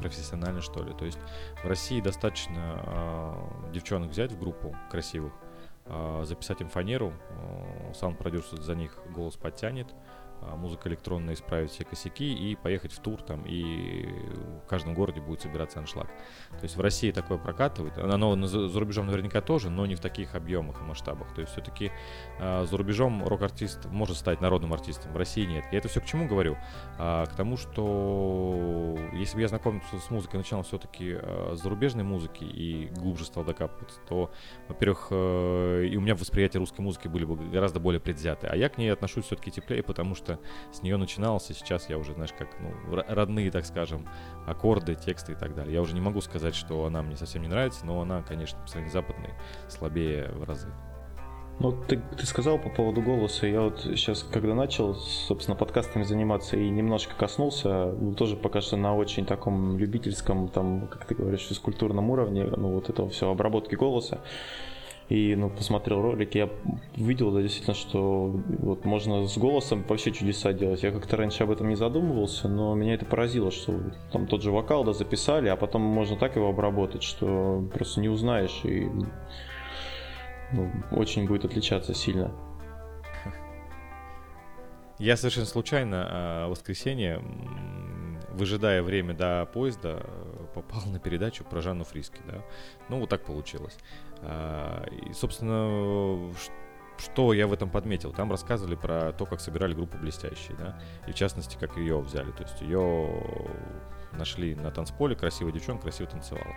профессионально, 0.00 0.60
что 0.60 0.82
ли. 0.82 0.92
То 0.94 1.04
есть 1.04 1.18
в 1.62 1.68
России 1.68 2.00
достаточно 2.00 3.36
девчонок 3.72 4.10
взять 4.10 4.32
в 4.32 4.38
группу 4.40 4.74
красивых, 4.90 5.32
записать 6.24 6.60
им 6.60 6.68
фанеру, 6.68 7.12
саунд-продюсер 7.94 8.60
за 8.60 8.74
них 8.74 8.98
голос 9.14 9.36
подтянет, 9.36 9.94
музыка 10.56 10.88
электронная 10.88 11.34
исправить 11.34 11.70
все 11.70 11.84
косяки 11.84 12.32
и 12.32 12.56
поехать 12.56 12.92
в 12.92 13.00
тур 13.00 13.22
там, 13.22 13.44
и 13.46 14.06
в 14.64 14.66
каждом 14.66 14.94
городе 14.94 15.20
будет 15.20 15.40
собираться 15.40 15.78
аншлаг. 15.78 16.08
То 16.50 16.62
есть 16.62 16.76
в 16.76 16.80
России 16.80 17.10
такое 17.10 17.38
прокатывает, 17.38 17.98
оно 17.98 18.34
за 18.46 18.80
рубежом 18.80 19.06
наверняка 19.06 19.40
тоже, 19.40 19.70
но 19.70 19.86
не 19.86 19.94
в 19.94 20.00
таких 20.00 20.34
объемах 20.34 20.80
и 20.80 20.84
масштабах. 20.84 21.34
То 21.34 21.40
есть 21.40 21.52
все-таки 21.52 21.90
а, 22.38 22.64
за 22.64 22.76
рубежом 22.76 23.26
рок-артист 23.26 23.86
может 23.86 24.16
стать 24.16 24.40
народным 24.40 24.72
артистом, 24.72 25.12
в 25.12 25.16
России 25.16 25.44
нет. 25.44 25.64
Я 25.72 25.78
это 25.78 25.88
все 25.88 26.00
к 26.00 26.04
чему 26.04 26.26
говорю? 26.28 26.56
А, 26.98 27.26
к 27.26 27.34
тому, 27.34 27.56
что 27.56 28.98
если 29.12 29.36
бы 29.36 29.42
я 29.42 29.48
знакомился 29.48 29.98
с 29.98 30.10
музыкой, 30.10 30.38
начал 30.38 30.62
все-таки 30.62 31.18
зарубежной 31.52 32.04
музыки 32.04 32.44
и 32.44 32.88
глубже 32.96 33.24
стал 33.24 33.44
докапываться, 33.44 34.00
то, 34.08 34.30
во-первых, 34.68 35.08
э, 35.10 35.86
и 35.86 35.96
у 35.96 36.00
меня 36.00 36.14
восприятие 36.14 36.60
русской 36.60 36.80
музыки 36.80 37.08
были 37.08 37.24
бы 37.24 37.36
гораздо 37.36 37.80
более 37.80 38.00
предвзяты, 38.00 38.46
а 38.46 38.56
я 38.56 38.68
к 38.68 38.78
ней 38.78 38.92
отношусь 38.92 39.26
все-таки 39.26 39.50
теплее, 39.50 39.82
потому 39.82 40.14
что 40.14 40.31
что 40.32 40.40
с 40.72 40.82
нее 40.82 40.96
начинался, 40.96 41.54
сейчас 41.54 41.88
я 41.88 41.98
уже, 41.98 42.14
знаешь, 42.14 42.32
как, 42.36 42.48
ну, 42.60 43.02
родные, 43.08 43.50
так 43.50 43.64
скажем, 43.64 44.08
аккорды, 44.46 44.94
тексты 44.94 45.32
и 45.32 45.34
так 45.34 45.54
далее. 45.54 45.74
Я 45.74 45.82
уже 45.82 45.94
не 45.94 46.00
могу 46.00 46.20
сказать, 46.20 46.54
что 46.54 46.84
она 46.84 47.02
мне 47.02 47.16
совсем 47.16 47.42
не 47.42 47.48
нравится, 47.48 47.86
но 47.86 48.00
она, 48.00 48.22
конечно, 48.22 48.60
по 48.60 48.66
сравнению 48.66 48.90
с 48.90 48.92
западной, 48.92 49.30
слабее 49.68 50.28
в 50.32 50.44
разы. 50.44 50.68
Ну, 51.60 51.70
ты, 51.70 52.00
ты 52.18 52.26
сказал 52.26 52.58
по 52.58 52.70
поводу 52.70 53.02
голоса. 53.02 53.46
Я 53.46 53.60
вот 53.60 53.82
сейчас, 53.82 54.24
когда 54.24 54.54
начал, 54.54 54.94
собственно, 54.94 55.56
подкастами 55.56 56.02
заниматься 56.02 56.56
и 56.56 56.68
немножко 56.68 57.14
коснулся, 57.14 57.92
ну, 57.92 58.14
тоже 58.14 58.36
пока 58.36 58.60
что 58.60 58.76
на 58.76 58.96
очень 58.96 59.26
таком 59.26 59.78
любительском, 59.78 60.48
там, 60.48 60.88
как 60.88 61.04
ты 61.04 61.14
говоришь, 61.14 61.42
физкультурном 61.42 62.10
уровне, 62.10 62.44
ну, 62.44 62.72
вот 62.72 62.88
этого 62.88 63.10
все, 63.10 63.30
обработки 63.30 63.74
голоса 63.74 64.22
и 65.08 65.34
ну, 65.36 65.50
посмотрел 65.50 66.00
ролик, 66.00 66.34
я 66.34 66.48
увидел, 66.96 67.30
да, 67.32 67.42
действительно, 67.42 67.74
что 67.74 68.28
вот 68.60 68.84
можно 68.84 69.26
с 69.26 69.36
голосом 69.36 69.84
вообще 69.88 70.12
чудеса 70.12 70.52
делать. 70.52 70.82
Я 70.82 70.90
как-то 70.90 71.16
раньше 71.16 71.42
об 71.42 71.50
этом 71.50 71.68
не 71.68 71.74
задумывался, 71.74 72.48
но 72.48 72.74
меня 72.74 72.94
это 72.94 73.04
поразило, 73.04 73.50
что 73.50 73.78
там 74.10 74.26
тот 74.26 74.42
же 74.42 74.50
вокал, 74.50 74.84
да, 74.84 74.92
записали, 74.92 75.48
а 75.48 75.56
потом 75.56 75.82
можно 75.82 76.16
так 76.16 76.36
его 76.36 76.48
обработать, 76.48 77.02
что 77.02 77.68
просто 77.74 78.00
не 78.00 78.08
узнаешь 78.08 78.60
и 78.64 78.88
ну, 80.52 80.70
очень 80.92 81.26
будет 81.26 81.44
отличаться 81.44 81.94
сильно. 81.94 82.32
Я 84.98 85.16
совершенно 85.16 85.46
случайно 85.46 86.06
а, 86.08 86.46
в 86.46 86.50
воскресенье, 86.50 87.20
выжидая 88.30 88.82
время 88.82 89.14
до 89.14 89.48
поезда, 89.52 90.06
попал 90.52 90.82
на 90.86 90.98
передачу 90.98 91.44
про 91.44 91.60
Жанну 91.60 91.84
Фриски, 91.84 92.20
да. 92.26 92.42
Ну, 92.88 93.00
вот 93.00 93.08
так 93.08 93.24
получилось. 93.24 93.76
А, 94.20 94.84
и, 94.86 95.12
собственно, 95.12 96.32
что 96.98 97.32
я 97.32 97.46
в 97.46 97.52
этом 97.52 97.70
подметил? 97.70 98.12
Там 98.12 98.30
рассказывали 98.30 98.74
про 98.74 99.12
то, 99.12 99.26
как 99.26 99.40
собирали 99.40 99.74
группу 99.74 99.98
«Блестящие», 99.98 100.56
да, 100.56 100.80
и 101.06 101.12
в 101.12 101.14
частности, 101.14 101.56
как 101.58 101.76
ее 101.76 101.98
взяли. 101.98 102.30
То 102.32 102.42
есть 102.42 102.60
ее 102.60 103.22
нашли 104.12 104.54
на 104.54 104.70
танцполе, 104.70 105.16
красивая 105.16 105.52
девчонка, 105.52 105.84
красиво 105.84 106.08
танцевала. 106.08 106.54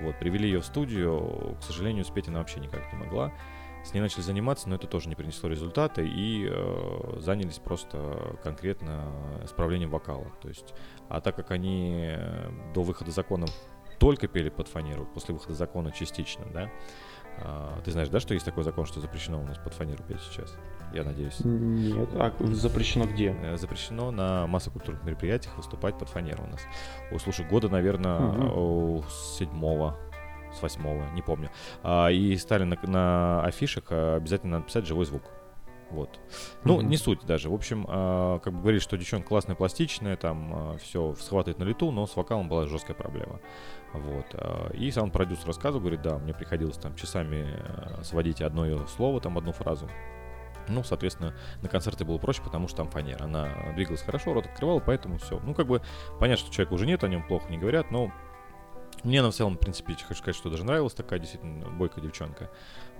Вот, 0.00 0.18
привели 0.18 0.48
ее 0.48 0.60
в 0.60 0.64
студию, 0.64 1.56
к 1.60 1.62
сожалению, 1.62 2.04
спеть 2.04 2.28
она 2.28 2.38
вообще 2.38 2.60
никак 2.60 2.92
не 2.92 2.98
могла. 2.98 3.32
С 3.84 3.92
ней 3.92 4.00
начали 4.00 4.22
заниматься, 4.22 4.68
но 4.68 4.76
это 4.76 4.86
тоже 4.86 5.10
не 5.10 5.14
принесло 5.14 5.50
результата, 5.50 6.00
и 6.00 6.48
э, 6.50 7.18
занялись 7.18 7.58
просто 7.58 8.38
конкретно 8.42 9.12
исправлением 9.44 9.90
вокала. 9.90 10.32
То 10.40 10.48
есть, 10.48 10.72
а 11.08 11.20
так 11.20 11.36
как 11.36 11.50
они 11.50 12.16
до 12.74 12.82
выхода 12.82 13.10
закона 13.10 13.46
только 13.98 14.28
пели 14.28 14.48
под 14.48 14.68
фанеру, 14.68 15.06
после 15.06 15.34
выхода 15.34 15.54
закона 15.54 15.90
частично, 15.92 16.44
да. 16.52 16.70
А, 17.38 17.80
ты 17.84 17.90
знаешь, 17.90 18.08
да, 18.08 18.20
что 18.20 18.34
есть 18.34 18.46
такой 18.46 18.64
закон, 18.64 18.86
что 18.86 19.00
запрещено 19.00 19.40
у 19.40 19.44
нас 19.44 19.58
под 19.58 19.74
фанеру 19.74 20.02
петь 20.04 20.20
сейчас? 20.20 20.56
Я 20.92 21.02
надеюсь. 21.02 21.40
Нет. 21.40 22.08
А 22.14 22.32
запрещено 22.52 23.06
где? 23.06 23.36
Э, 23.42 23.56
запрещено 23.56 24.10
на 24.10 24.46
массокультурных 24.46 25.02
мероприятиях 25.04 25.56
выступать 25.56 25.98
под 25.98 26.08
фанеру 26.08 26.44
у 26.44 26.46
нас. 26.46 26.60
Ой, 27.10 27.18
слушай, 27.18 27.44
года, 27.46 27.68
наверное, 27.68 28.20
угу. 28.20 29.04
с 29.08 29.38
седьмого, 29.38 29.96
с 30.56 30.62
восьмого, 30.62 31.10
не 31.14 31.22
помню. 31.22 31.50
А, 31.82 32.08
и 32.08 32.36
стали 32.36 32.64
на, 32.64 32.78
на 32.84 33.42
афишах 33.44 33.84
э, 33.90 34.16
обязательно 34.16 34.58
написать 34.58 34.86
живой 34.86 35.06
звук. 35.06 35.22
Вот. 35.94 36.18
Ну, 36.64 36.80
mm-hmm. 36.80 36.84
не 36.84 36.96
суть 36.96 37.24
даже. 37.24 37.48
В 37.48 37.54
общем, 37.54 37.86
э, 37.88 38.40
как 38.42 38.52
бы 38.52 38.60
говорили, 38.60 38.80
что 38.80 38.96
девчонка 38.96 39.28
классная, 39.28 39.54
пластичная, 39.54 40.16
там 40.16 40.74
э, 40.74 40.78
все 40.78 41.14
схватывает 41.14 41.58
на 41.58 41.64
лету, 41.64 41.92
но 41.92 42.06
с 42.06 42.16
вокалом 42.16 42.48
была 42.48 42.66
жесткая 42.66 42.96
проблема. 42.96 43.40
Вот. 43.92 44.26
Э, 44.32 44.74
и 44.74 44.90
сам 44.90 45.12
продюсер 45.12 45.46
рассказывал, 45.46 45.80
говорит, 45.80 46.02
да, 46.02 46.18
мне 46.18 46.34
приходилось 46.34 46.76
там 46.76 46.96
часами 46.96 47.46
э, 47.46 48.02
сводить 48.02 48.40
одно 48.40 48.66
ее 48.66 48.86
слово, 48.88 49.20
там 49.20 49.38
одну 49.38 49.52
фразу. 49.52 49.88
Ну, 50.66 50.82
соответственно, 50.82 51.34
на 51.62 51.68
концерте 51.68 52.04
было 52.04 52.18
проще, 52.18 52.42
потому 52.42 52.66
что 52.66 52.78
там 52.78 52.90
фанера. 52.90 53.24
Она 53.24 53.72
двигалась 53.76 54.02
хорошо, 54.02 54.34
рот 54.34 54.46
открывала, 54.46 54.80
поэтому 54.80 55.18
все. 55.18 55.38
Ну, 55.44 55.54
как 55.54 55.68
бы 55.68 55.80
понятно, 56.18 56.44
что 56.44 56.52
человека 56.52 56.74
уже 56.74 56.86
нет, 56.86 57.04
о 57.04 57.08
нем 57.08 57.24
плохо 57.24 57.48
не 57.50 57.58
говорят, 57.58 57.92
но 57.92 58.10
мне 59.04 59.20
она 59.20 59.30
в 59.30 59.34
целом, 59.34 59.56
в 59.56 59.58
принципе, 59.58 59.94
хочу 59.94 60.14
сказать, 60.14 60.34
что 60.34 60.50
даже 60.50 60.64
нравилась 60.64 60.94
такая 60.94 61.18
действительно 61.18 61.68
бойкая 61.68 62.02
девчонка. 62.02 62.50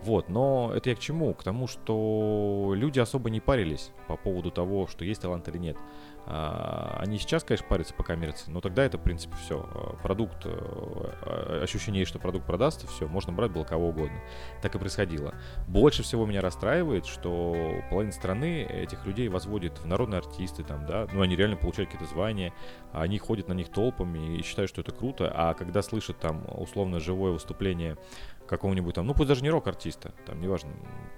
Вот, 0.05 0.29
но 0.29 0.71
это 0.75 0.91
я 0.91 0.97
к 0.97 0.99
чему? 0.99 1.33
К 1.33 1.43
тому, 1.43 1.67
что 1.67 2.75
люди 2.77 3.01
особо 3.01 3.31
не 3.31 3.41
парились 3.41 3.91
по 4.07 4.19
поводу 4.19 4.51
того, 4.51 4.87
что 4.87 5.03
есть 5.03 5.23
талант 5.23 5.49
или 5.49 5.57
нет. 5.57 5.79
А, 6.27 6.99
они 7.01 7.19
сейчас, 7.19 7.43
конечно, 7.45 7.67
парятся 7.69 7.95
по 7.95 8.03
коммерции, 8.03 8.51
но 8.51 8.61
тогда 8.61 8.85
это, 8.85 8.99
в 8.99 9.03
принципе, 9.03 9.35
все. 9.37 9.67
А, 9.75 9.97
продукт, 10.03 10.45
э, 10.45 10.51
а, 10.51 11.61
ощущение, 11.63 12.05
что 12.05 12.19
продукт 12.19 12.47
продастся, 12.47 12.87
все, 12.87 13.07
можно 13.07 13.33
брать 13.33 13.51
было 13.51 13.65
кого 13.65 13.89
угодно. 13.89 14.19
Так 14.61 14.75
и 14.75 14.79
происходило. 14.79 15.35
Больше 15.69 16.03
всего 16.03 16.27
меня 16.27 16.43
расстраивает, 16.43 17.07
что 17.07 17.55
половина 17.89 18.13
страны 18.13 18.63
этих 18.63 19.07
людей 19.07 19.29
возводит 19.29 19.79
в 19.79 19.87
народные 19.87 20.19
артисты, 20.19 20.65
там, 20.65 20.87
да, 20.87 21.07
ну, 21.13 21.23
они 21.23 21.35
реально 21.35 21.57
получают 21.57 21.91
какие-то 21.91 22.13
звания, 22.13 22.53
они 22.93 23.19
ходят 23.19 23.49
на 23.49 23.55
них 23.55 23.71
толпами 23.71 24.37
и 24.37 24.43
считают, 24.43 24.71
что 24.71 24.83
это 24.83 24.93
круто, 24.93 25.33
а 25.35 25.55
когда 25.55 25.83
слышат 25.83 26.19
там 26.19 26.45
условно 26.49 27.01
живое 27.01 27.33
выступление 27.33 27.97
какого-нибудь 28.47 28.95
там, 28.95 29.07
ну 29.07 29.15
пусть 29.15 29.29
даже 29.29 29.43
не 29.43 29.51
рок-артиста, 29.51 30.13
там, 30.27 30.41
неважно, 30.41 30.71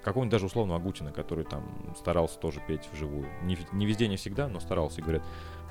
какого-нибудь 0.03 0.31
даже 0.31 0.45
условно 0.45 0.75
Агутина, 0.75 1.11
который 1.11 1.43
там 1.43 1.95
старался 1.97 2.39
тоже 2.39 2.61
петь 2.67 2.87
вживую. 2.91 3.27
Не, 3.43 3.57
не 3.71 3.85
везде, 3.85 4.07
не 4.07 4.17
всегда, 4.17 4.47
но 4.47 4.59
старался. 4.59 4.99
И 4.99 5.03
говорят, 5.03 5.23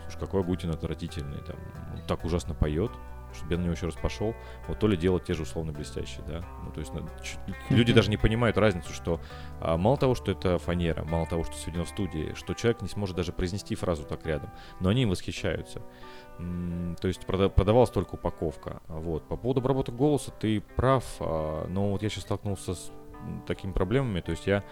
слушай, 0.02 0.18
какой 0.18 0.40
Агутин 0.42 0.70
отвратительный, 0.70 1.42
там, 1.42 1.56
так 2.06 2.24
ужасно 2.24 2.54
поет, 2.54 2.92
чтобы 3.36 3.52
я 3.52 3.58
на 3.58 3.62
него 3.62 3.74
еще 3.74 3.86
раз 3.86 3.94
пошел, 3.94 4.34
вот 4.68 4.78
то 4.78 4.88
ли 4.88 4.96
делать 4.96 5.24
те 5.24 5.34
же 5.34 5.42
условно 5.42 5.72
блестящие, 5.72 6.24
да. 6.26 6.42
Ну, 6.64 6.70
то 6.72 6.80
есть 6.80 6.92
люди 7.70 7.92
даже 7.92 8.10
не 8.10 8.16
понимают 8.16 8.58
разницу, 8.58 8.92
что 8.92 9.20
а, 9.60 9.76
мало 9.76 9.96
того, 9.96 10.14
что 10.14 10.32
это 10.32 10.58
фанера, 10.58 11.04
мало 11.04 11.26
того, 11.26 11.44
что 11.44 11.54
сведено 11.56 11.84
в 11.84 11.88
студии, 11.88 12.34
что 12.34 12.54
человек 12.54 12.82
не 12.82 12.88
сможет 12.88 13.16
даже 13.16 13.32
произнести 13.32 13.74
фразу 13.74 14.04
так 14.04 14.26
рядом, 14.26 14.50
но 14.80 14.88
они 14.88 15.02
им 15.02 15.10
восхищаются. 15.10 15.82
То 16.38 17.08
есть 17.08 17.24
продавалась 17.24 17.90
только 17.90 18.14
упаковка. 18.14 18.82
Вот. 18.88 19.26
По 19.26 19.36
поводу 19.36 19.60
обработки 19.60 19.90
голоса 19.90 20.30
ты 20.32 20.60
прав, 20.60 21.04
а, 21.20 21.66
но 21.68 21.90
вот 21.90 22.02
я 22.02 22.08
сейчас 22.08 22.24
столкнулся 22.24 22.74
с 22.74 22.90
такими 23.46 23.72
проблемами, 23.72 24.20
то 24.20 24.30
есть 24.30 24.46
я 24.46 24.62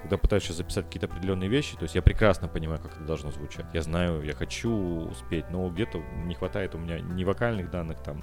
когда 0.00 0.18
пытаюсь 0.18 0.44
сейчас 0.44 0.56
записать 0.56 0.86
какие-то 0.86 1.06
определенные 1.06 1.48
вещи, 1.48 1.76
то 1.76 1.84
есть 1.84 1.94
я 1.94 2.02
прекрасно 2.02 2.48
понимаю, 2.48 2.80
как 2.80 2.96
это 2.96 3.04
должно 3.04 3.30
звучать. 3.30 3.66
Я 3.72 3.82
знаю, 3.82 4.22
я 4.22 4.34
хочу 4.34 4.70
успеть, 4.70 5.50
но 5.50 5.68
где-то 5.68 5.98
не 6.24 6.34
хватает 6.34 6.74
у 6.74 6.78
меня 6.78 7.00
ни 7.00 7.24
вокальных 7.24 7.70
данных 7.70 8.02
там, 8.02 8.22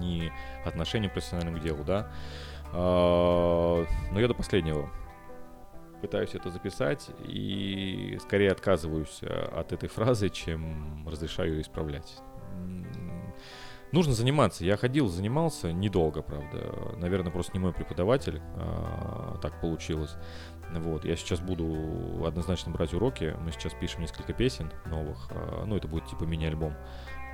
ни 0.00 0.30
отношения 0.64 1.08
профессиональных 1.08 1.60
к 1.60 1.64
делу, 1.64 1.84
да. 1.84 2.10
А, 2.72 3.84
но 4.10 4.20
я 4.20 4.28
до 4.28 4.34
последнего 4.34 4.90
пытаюсь 6.00 6.34
это 6.34 6.50
записать 6.50 7.08
и 7.26 8.18
скорее 8.20 8.50
отказываюсь 8.52 9.20
э, 9.22 9.26
от 9.26 9.72
этой 9.72 9.88
фразы, 9.88 10.28
чем 10.28 11.08
разрешаю 11.08 11.54
ее 11.54 11.62
исправлять. 11.62 12.18
Нужно 13.94 14.12
заниматься. 14.12 14.64
Я 14.64 14.76
ходил, 14.76 15.06
занимался 15.06 15.70
недолго, 15.72 16.20
правда. 16.20 16.96
Наверное, 16.96 17.30
просто 17.30 17.52
не 17.52 17.60
мой 17.60 17.72
преподаватель. 17.72 18.42
А, 18.56 19.38
так 19.40 19.60
получилось. 19.60 20.16
Вот. 20.72 21.04
Я 21.04 21.14
сейчас 21.14 21.38
буду 21.38 22.26
однозначно 22.26 22.72
брать 22.72 22.92
уроки. 22.92 23.36
Мы 23.40 23.52
сейчас 23.52 23.72
пишем 23.72 24.00
несколько 24.00 24.32
песен 24.32 24.72
новых. 24.86 25.28
А, 25.30 25.64
ну, 25.64 25.76
это 25.76 25.86
будет 25.86 26.08
типа 26.08 26.24
мини-альбом. 26.24 26.74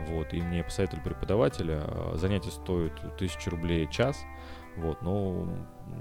Вот. 0.09 0.35
И 0.35 0.43
мне 0.43 0.63
посоветовали 0.63 1.03
преподавателя. 1.03 1.83
Занятие 2.17 2.51
стоит 2.51 2.93
1000 3.15 3.49
рублей 3.49 3.89
час. 3.91 4.19
Вот, 4.77 5.03
но 5.03 5.49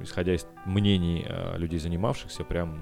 исходя 0.02 0.34
из 0.34 0.46
мнений 0.66 1.26
э, 1.28 1.58
людей, 1.58 1.80
занимавшихся, 1.80 2.44
прям 2.44 2.80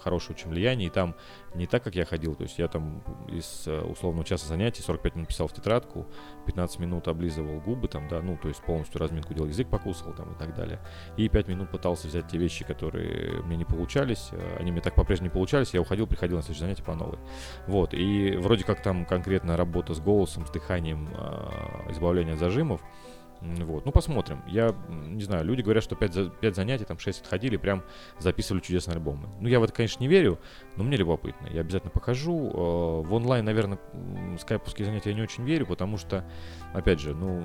хорошее 0.00 0.36
очень 0.36 0.50
влияние, 0.50 0.88
и 0.88 0.90
там 0.90 1.14
не 1.54 1.66
так, 1.66 1.82
как 1.82 1.94
я 1.94 2.04
ходил, 2.04 2.34
то 2.34 2.42
есть 2.42 2.58
я 2.58 2.68
там 2.68 3.02
из 3.28 3.64
э, 3.66 3.80
условного 3.80 4.24
часа 4.24 4.46
занятий 4.46 4.82
45 4.82 5.16
минут 5.16 5.28
писал 5.28 5.48
в 5.48 5.52
тетрадку, 5.52 6.06
15 6.46 6.78
минут 6.78 7.08
облизывал 7.08 7.60
губы 7.60 7.88
там, 7.88 8.08
да, 8.08 8.20
ну, 8.20 8.38
то 8.40 8.48
есть 8.48 8.62
полностью 8.62 9.00
разминку 9.00 9.34
делал, 9.34 9.48
язык 9.48 9.68
покусывал 9.68 10.14
там 10.14 10.32
и 10.32 10.38
так 10.38 10.54
далее, 10.54 10.80
и 11.16 11.28
5 11.28 11.48
минут 11.48 11.70
пытался 11.70 12.06
взять 12.06 12.28
те 12.28 12.38
вещи, 12.38 12.64
которые 12.64 13.42
мне 13.42 13.56
не 13.56 13.64
получались, 13.64 14.28
э, 14.32 14.56
они 14.58 14.72
мне 14.72 14.80
так 14.80 14.94
по-прежнему 14.94 15.30
не 15.30 15.32
получались, 15.32 15.74
я 15.74 15.80
уходил, 15.80 16.06
приходил 16.06 16.36
на 16.36 16.42
следующее 16.42 16.66
занятие 16.66 16.84
по 16.84 16.94
новой. 16.94 17.18
Вот, 17.66 17.94
и 17.94 18.36
вроде 18.36 18.64
как 18.64 18.82
там 18.82 19.04
конкретно 19.04 19.56
работа 19.56 19.94
с 19.94 20.00
голосом, 20.00 20.46
с 20.46 20.50
дыханием, 20.50 21.08
э, 21.12 21.90
избавление 21.90 22.34
от 22.34 22.40
зажимов, 22.40 22.80
вот. 23.40 23.86
Ну, 23.86 23.92
посмотрим. 23.92 24.42
Я 24.46 24.74
не 24.88 25.22
знаю, 25.22 25.44
люди 25.44 25.62
говорят, 25.62 25.82
что 25.82 25.96
5, 25.96 26.14
за, 26.14 26.30
5 26.30 26.56
занятий, 26.56 26.84
там 26.84 26.98
6 26.98 27.22
отходили, 27.22 27.56
прям 27.56 27.82
записывали 28.18 28.60
чудесные 28.60 28.96
альбомы. 28.96 29.28
Ну, 29.40 29.48
я 29.48 29.60
в 29.60 29.62
это, 29.62 29.72
конечно, 29.72 30.02
не 30.02 30.08
верю, 30.08 30.38
но 30.76 30.84
мне 30.84 30.96
любопытно. 30.96 31.46
Я 31.48 31.62
обязательно 31.62 31.90
покажу. 31.90 32.50
Э, 32.50 33.06
в 33.06 33.14
онлайн, 33.14 33.44
наверное, 33.44 33.78
скайповские 34.38 34.86
занятия 34.86 35.10
я 35.10 35.16
не 35.16 35.22
очень 35.22 35.44
верю, 35.44 35.66
потому 35.66 35.96
что, 35.96 36.24
опять 36.74 37.00
же, 37.00 37.14
ну, 37.14 37.42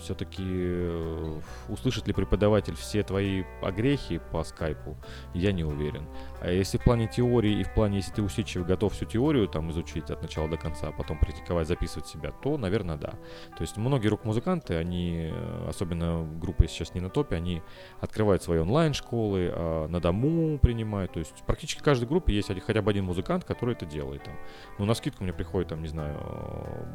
все-таки 0.00 0.42
э, 0.44 1.40
услышит 1.68 2.06
ли 2.06 2.12
преподаватель 2.12 2.74
все 2.74 3.02
твои 3.02 3.44
огрехи 3.62 4.20
по 4.32 4.42
скайпу, 4.42 4.96
я 5.34 5.52
не 5.52 5.64
уверен. 5.64 6.06
А 6.40 6.50
если 6.50 6.78
в 6.78 6.84
плане 6.84 7.08
теории 7.08 7.60
и 7.60 7.64
в 7.64 7.72
плане, 7.74 7.98
если 7.98 8.12
ты 8.12 8.22
усидчив, 8.22 8.66
готов 8.66 8.92
всю 8.92 9.04
теорию 9.04 9.48
там 9.48 9.70
изучить 9.70 10.10
от 10.10 10.22
начала 10.22 10.48
до 10.48 10.56
конца, 10.56 10.88
а 10.88 10.92
потом 10.92 11.18
практиковать, 11.18 11.68
записывать 11.68 12.06
себя, 12.06 12.30
то, 12.30 12.56
наверное, 12.58 12.96
да. 12.96 13.10
То 13.56 13.62
есть 13.62 13.76
многие 13.76 14.08
рок-музыканты, 14.08 14.74
они 14.74 15.28
Э, 15.38 15.66
особенно 15.68 16.26
группы 16.40 16.66
сейчас 16.68 16.94
не 16.94 17.00
на 17.00 17.10
топе, 17.10 17.36
они 17.36 17.62
открывают 18.00 18.42
свои 18.42 18.58
онлайн-школы, 18.58 19.50
а 19.52 19.88
на 19.88 20.00
дому 20.00 20.58
принимают. 20.58 21.12
То 21.12 21.18
есть 21.20 21.42
практически 21.46 21.80
в 21.80 21.82
каждой 21.82 22.08
группе 22.08 22.34
есть 22.34 22.48
хотя 22.64 22.82
бы 22.82 22.90
один 22.90 23.04
музыкант, 23.04 23.44
который 23.44 23.74
это 23.74 23.86
делает. 23.86 24.24
Там. 24.24 24.34
Ну, 24.78 24.84
на 24.84 24.94
скидку 24.94 25.24
мне 25.24 25.32
приходит, 25.32 25.68
там, 25.68 25.82
не 25.82 25.88
знаю, 25.88 26.18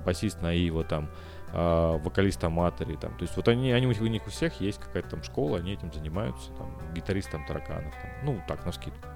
басист 0.05 0.41
Наива, 0.41 0.83
там, 0.83 1.09
а, 1.51 1.97
вокалист 1.97 2.43
Аматори, 2.43 2.95
там. 2.95 3.15
То 3.17 3.23
есть 3.23 3.35
вот 3.35 3.47
они, 3.47 3.71
они, 3.71 3.87
у 3.87 4.07
них 4.07 4.27
у 4.27 4.29
всех 4.29 4.59
есть 4.61 4.79
какая-то 4.79 5.11
там 5.11 5.23
школа, 5.23 5.57
они 5.57 5.73
этим 5.73 5.91
занимаются, 5.93 6.51
там, 6.53 6.77
гитарист 6.93 7.31
Тараканов, 7.31 7.93
там. 7.93 8.11
ну, 8.23 8.41
так, 8.47 8.65
на 8.65 8.71
скидку. 8.71 9.07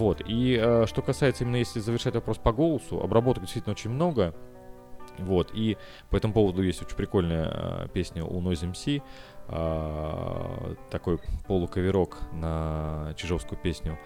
Вот, 0.00 0.22
и 0.26 0.58
э, 0.58 0.86
что 0.86 1.02
касается 1.02 1.44
именно, 1.44 1.56
если 1.56 1.78
завершать 1.78 2.14
вопрос 2.14 2.38
по 2.38 2.54
голосу, 2.54 3.02
обработок 3.02 3.42
действительно 3.42 3.72
очень 3.72 3.90
много, 3.90 4.34
вот, 5.18 5.50
и 5.52 5.76
по 6.08 6.16
этому 6.16 6.32
поводу 6.32 6.62
есть 6.62 6.80
очень 6.80 6.96
прикольная 6.96 7.46
а, 7.50 7.88
песня 7.88 8.24
у 8.24 8.40
Noise 8.40 8.72
MC, 8.72 9.02
а, 9.48 10.74
такой 10.90 11.18
полукаверок 11.46 12.16
на 12.32 13.12
чижовскую 13.14 13.60
песню 13.60 13.98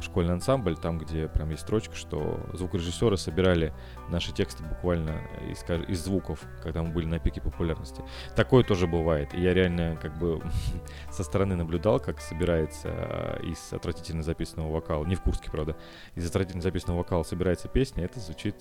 школьный 0.00 0.34
ансамбль, 0.34 0.76
там, 0.76 0.98
где 0.98 1.28
прям 1.28 1.50
есть 1.50 1.62
строчка, 1.62 1.94
что 1.94 2.40
звукорежиссеры 2.52 3.16
собирали 3.16 3.72
наши 4.08 4.32
тексты 4.32 4.62
буквально 4.64 5.20
из, 5.48 5.64
из 5.88 6.04
звуков, 6.04 6.44
когда 6.62 6.82
мы 6.82 6.90
были 6.90 7.06
на 7.06 7.18
пике 7.18 7.40
популярности. 7.40 8.02
Такое 8.36 8.64
тоже 8.64 8.86
бывает. 8.86 9.32
И 9.34 9.40
я 9.40 9.54
реально 9.54 9.96
как 10.00 10.18
бы 10.18 10.42
со 11.10 11.24
стороны 11.24 11.54
наблюдал, 11.54 12.00
как 12.00 12.20
собирается 12.20 13.38
из 13.42 13.72
отвратительно 13.72 14.22
записанного 14.22 14.70
вокала, 14.72 15.04
не 15.04 15.14
в 15.14 15.22
Курске, 15.22 15.50
правда, 15.50 15.76
из 16.14 16.26
отвратительно 16.26 16.62
записанного 16.62 16.98
вокала 16.98 17.22
собирается 17.22 17.68
песня, 17.68 18.04
это 18.04 18.20
звучит 18.20 18.56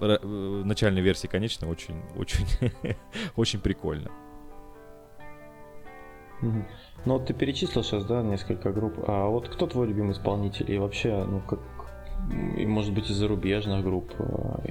Э, 0.00 0.62
начальной 0.64 1.02
версии, 1.02 1.26
конечно, 1.26 1.68
очень, 1.68 2.02
очень, 2.16 2.46
очень 3.36 3.60
прикольно. 3.60 4.10
Ну 7.04 7.14
вот 7.14 7.26
ты 7.26 7.34
перечислил 7.34 7.82
сейчас, 7.82 8.04
да, 8.04 8.22
несколько 8.22 8.72
групп. 8.72 8.94
А 9.06 9.28
вот 9.28 9.48
кто 9.48 9.66
твой 9.66 9.86
любимый 9.86 10.12
исполнитель? 10.12 10.70
И 10.70 10.78
вообще, 10.78 11.24
ну 11.24 11.40
как, 11.40 11.60
и 12.56 12.66
может 12.66 12.92
быть 12.92 13.10
из 13.10 13.16
зарубежных 13.16 13.84
групп. 13.84 14.12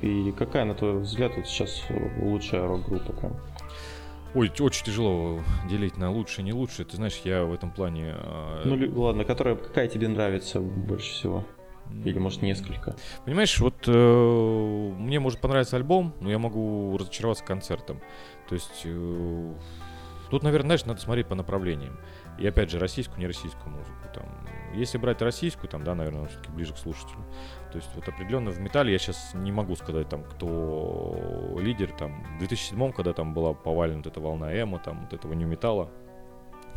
И 0.01 0.31
какая, 0.37 0.65
на 0.65 0.75
твой 0.75 0.99
взгляд, 0.99 1.31
вот 1.35 1.47
сейчас 1.47 1.83
лучшая 2.21 2.67
рок-группа 2.67 3.13
прям? 3.13 3.33
Ой, 4.35 4.51
очень 4.59 4.85
тяжело 4.85 5.39
делить 5.67 5.97
на 5.97 6.11
лучшее 6.11 6.43
и 6.43 6.45
не 6.45 6.53
лучшее. 6.53 6.85
Ты 6.85 6.97
знаешь, 6.97 7.19
я 7.23 7.43
в 7.45 7.53
этом 7.53 7.71
плане... 7.71 8.13
А, 8.17 8.61
ну 8.65 9.01
ладно, 9.01 9.23
которая, 9.23 9.55
какая 9.55 9.87
тебе 9.87 10.07
нравится 10.07 10.59
больше 10.59 11.11
всего? 11.11 11.43
Или, 12.03 12.19
может, 12.19 12.41
несколько? 12.41 12.95
Понимаешь, 13.25 13.57
вот 13.59 13.87
э, 13.87 14.93
мне 14.97 15.19
может 15.19 15.39
понравиться 15.39 15.77
альбом, 15.77 16.13
но 16.19 16.29
я 16.29 16.37
могу 16.37 16.97
разочароваться 16.97 17.45
концертом. 17.45 18.01
То 18.49 18.55
есть 18.55 18.81
э, 18.83 19.53
тут, 20.29 20.43
наверное, 20.43 20.67
знаешь, 20.67 20.85
надо 20.85 20.99
смотреть 20.99 21.27
по 21.27 21.35
направлениям. 21.35 21.97
И 22.37 22.47
опять 22.47 22.69
же, 22.69 22.79
российскую, 22.79 23.19
не 23.19 23.27
российскую 23.27 23.69
музыку. 23.71 23.93
Там, 24.13 24.25
если 24.73 24.97
брать 24.97 25.21
российскую, 25.21 25.69
там, 25.69 25.83
да, 25.83 25.95
наверное, 25.95 26.27
все-таки 26.27 26.51
ближе 26.51 26.73
к 26.73 26.77
слушателю. 26.77 27.25
То 27.71 27.77
есть 27.77 27.89
вот 27.95 28.07
определенно 28.07 28.51
в 28.51 28.59
металле 28.59 28.93
я 28.93 28.99
сейчас 28.99 29.31
не 29.33 29.51
могу 29.51 29.75
сказать, 29.75 30.09
там, 30.09 30.23
кто 30.23 31.57
лидер. 31.59 31.91
Там, 31.91 32.23
в 32.35 32.39
2007 32.39 32.91
когда 32.91 33.13
там 33.13 33.33
была 33.33 33.53
повалена 33.53 33.97
вот 33.97 34.07
эта 34.07 34.19
волна 34.19 34.53
эмо, 34.53 34.79
там, 34.79 35.01
вот 35.01 35.13
этого 35.13 35.33
не 35.33 35.45
металла, 35.45 35.89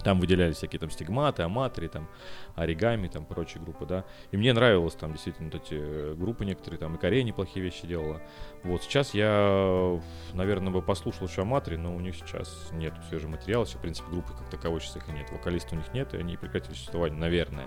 там 0.02 0.20
выделялись 0.20 0.56
всякие 0.56 0.78
там 0.78 0.90
стигматы, 0.90 1.42
аматри, 1.42 1.88
там 1.88 2.08
оригами, 2.54 3.08
там 3.08 3.24
прочие 3.24 3.62
группы, 3.62 3.86
да. 3.86 4.04
И 4.30 4.36
мне 4.36 4.52
нравилось 4.52 4.94
там 4.94 5.12
действительно 5.12 5.50
вот 5.50 5.62
эти 5.62 5.74
э, 5.74 6.14
группы 6.14 6.44
некоторые, 6.44 6.78
там 6.78 6.96
и 6.96 6.98
Корея 6.98 7.22
неплохие 7.22 7.64
вещи 7.64 7.86
делала. 7.86 8.20
Вот 8.62 8.82
сейчас 8.82 9.14
я, 9.14 10.00
наверное, 10.34 10.72
бы 10.72 10.82
послушал 10.82 11.26
еще 11.26 11.42
аматри, 11.42 11.76
но 11.76 11.94
у 11.94 12.00
них 12.00 12.14
сейчас 12.14 12.68
нет 12.72 12.94
свежего 13.08 13.32
материала, 13.32 13.64
все, 13.64 13.78
в 13.78 13.80
принципе, 13.80 14.10
группы 14.10 14.32
как 14.32 14.48
таковой 14.50 14.80
сейчас 14.80 14.96
их 14.96 15.08
и 15.08 15.12
нет. 15.12 15.30
Вокалиста 15.30 15.74
у 15.74 15.78
них 15.78 15.92
нет, 15.92 16.14
и 16.14 16.18
они 16.18 16.36
прекратили 16.36 16.74
существование, 16.74 17.18
наверное. 17.18 17.66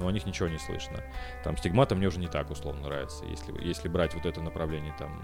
Но 0.00 0.08
о 0.08 0.12
них 0.12 0.26
ничего 0.26 0.48
не 0.48 0.58
слышно. 0.58 1.02
Там 1.44 1.56
стигмата 1.56 1.94
мне 1.94 2.08
уже 2.08 2.18
не 2.18 2.28
так 2.28 2.50
условно 2.50 2.82
нравится, 2.82 3.24
если, 3.26 3.52
если 3.62 3.88
брать 3.88 4.14
вот 4.14 4.26
это 4.26 4.40
направление 4.40 4.94
там 4.98 5.22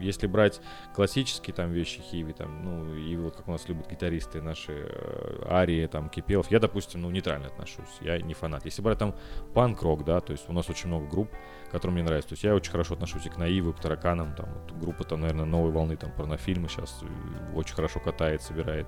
если 0.00 0.26
брать 0.26 0.60
классические 0.94 1.54
там 1.54 1.70
вещи 1.72 2.00
Хиви, 2.00 2.32
там, 2.32 2.62
ну, 2.64 2.94
и 2.94 3.16
вот 3.16 3.36
как 3.36 3.48
у 3.48 3.52
нас 3.52 3.68
любят 3.68 3.90
гитаристы 3.90 4.42
наши, 4.42 4.72
э, 4.72 5.46
Арии, 5.48 5.86
там, 5.86 6.08
Кипелов, 6.08 6.50
я, 6.50 6.58
допустим, 6.58 7.02
ну, 7.02 7.10
нейтрально 7.10 7.48
отношусь, 7.48 7.98
я 8.00 8.18
не 8.18 8.34
фанат. 8.34 8.64
Если 8.64 8.82
брать 8.82 8.98
там 8.98 9.14
панк-рок, 9.54 10.04
да, 10.04 10.20
то 10.20 10.32
есть 10.32 10.48
у 10.48 10.52
нас 10.52 10.68
очень 10.68 10.88
много 10.88 11.06
групп, 11.06 11.30
которые 11.70 11.94
мне 11.94 12.02
нравятся. 12.02 12.30
То 12.30 12.32
есть 12.34 12.44
я 12.44 12.54
очень 12.54 12.70
хорошо 12.70 12.94
отношусь 12.94 13.26
и 13.26 13.30
к 13.30 13.36
Наиву, 13.36 13.72
к 13.72 13.80
Тараканам, 13.80 14.34
там, 14.34 14.48
вот, 14.52 14.72
группа 14.78 15.04
там, 15.04 15.20
наверное, 15.20 15.46
новой 15.46 15.70
волны, 15.70 15.96
там, 15.96 16.12
порнофильмы 16.12 16.68
сейчас 16.68 17.02
э, 17.02 17.54
очень 17.54 17.74
хорошо 17.74 18.00
катает, 18.00 18.42
собирает 18.42 18.86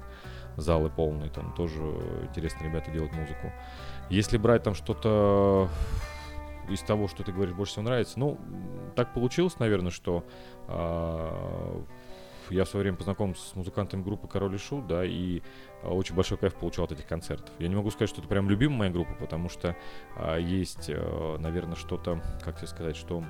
залы 0.56 0.90
полные, 0.90 1.30
там, 1.30 1.52
тоже 1.54 1.80
интересные 2.28 2.70
ребята 2.70 2.90
делают 2.90 3.12
музыку. 3.12 3.52
Если 4.10 4.36
брать 4.36 4.62
там 4.62 4.74
что-то 4.74 5.68
из 6.68 6.80
того, 6.80 7.08
что 7.08 7.22
ты 7.22 7.32
говоришь, 7.32 7.54
больше 7.54 7.72
всего 7.72 7.84
нравится. 7.84 8.18
Ну, 8.18 8.38
так 8.96 9.12
получилось, 9.14 9.58
наверное, 9.58 9.90
что 9.90 10.24
э, 10.68 11.82
я 12.50 12.64
в 12.64 12.68
свое 12.68 12.82
время 12.82 12.96
познакомился 12.96 13.48
с 13.48 13.54
музыкантами 13.54 14.02
группы 14.02 14.28
Король 14.28 14.54
и 14.54 14.58
Шут, 14.58 14.86
да, 14.86 15.04
и 15.04 15.40
э, 15.82 15.88
очень 15.88 16.14
большой 16.14 16.38
кайф 16.38 16.54
получал 16.54 16.84
от 16.84 16.92
этих 16.92 17.06
концертов. 17.06 17.54
Я 17.58 17.68
не 17.68 17.76
могу 17.76 17.90
сказать, 17.90 18.10
что 18.10 18.20
это 18.20 18.28
прям 18.28 18.48
любимая 18.48 18.78
моя 18.78 18.90
группа, 18.90 19.14
потому 19.14 19.48
что 19.48 19.76
э, 20.16 20.38
есть, 20.40 20.88
э, 20.88 21.36
наверное, 21.38 21.76
что-то, 21.76 22.20
как 22.42 22.58
тебе 22.58 22.68
сказать, 22.68 22.96
что 22.96 23.24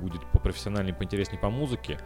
будет 0.00 0.22
по 0.32 0.38
профессиональней, 0.38 0.94
поинтереснее 0.94 1.38
по 1.38 1.50
музыке, 1.50 1.98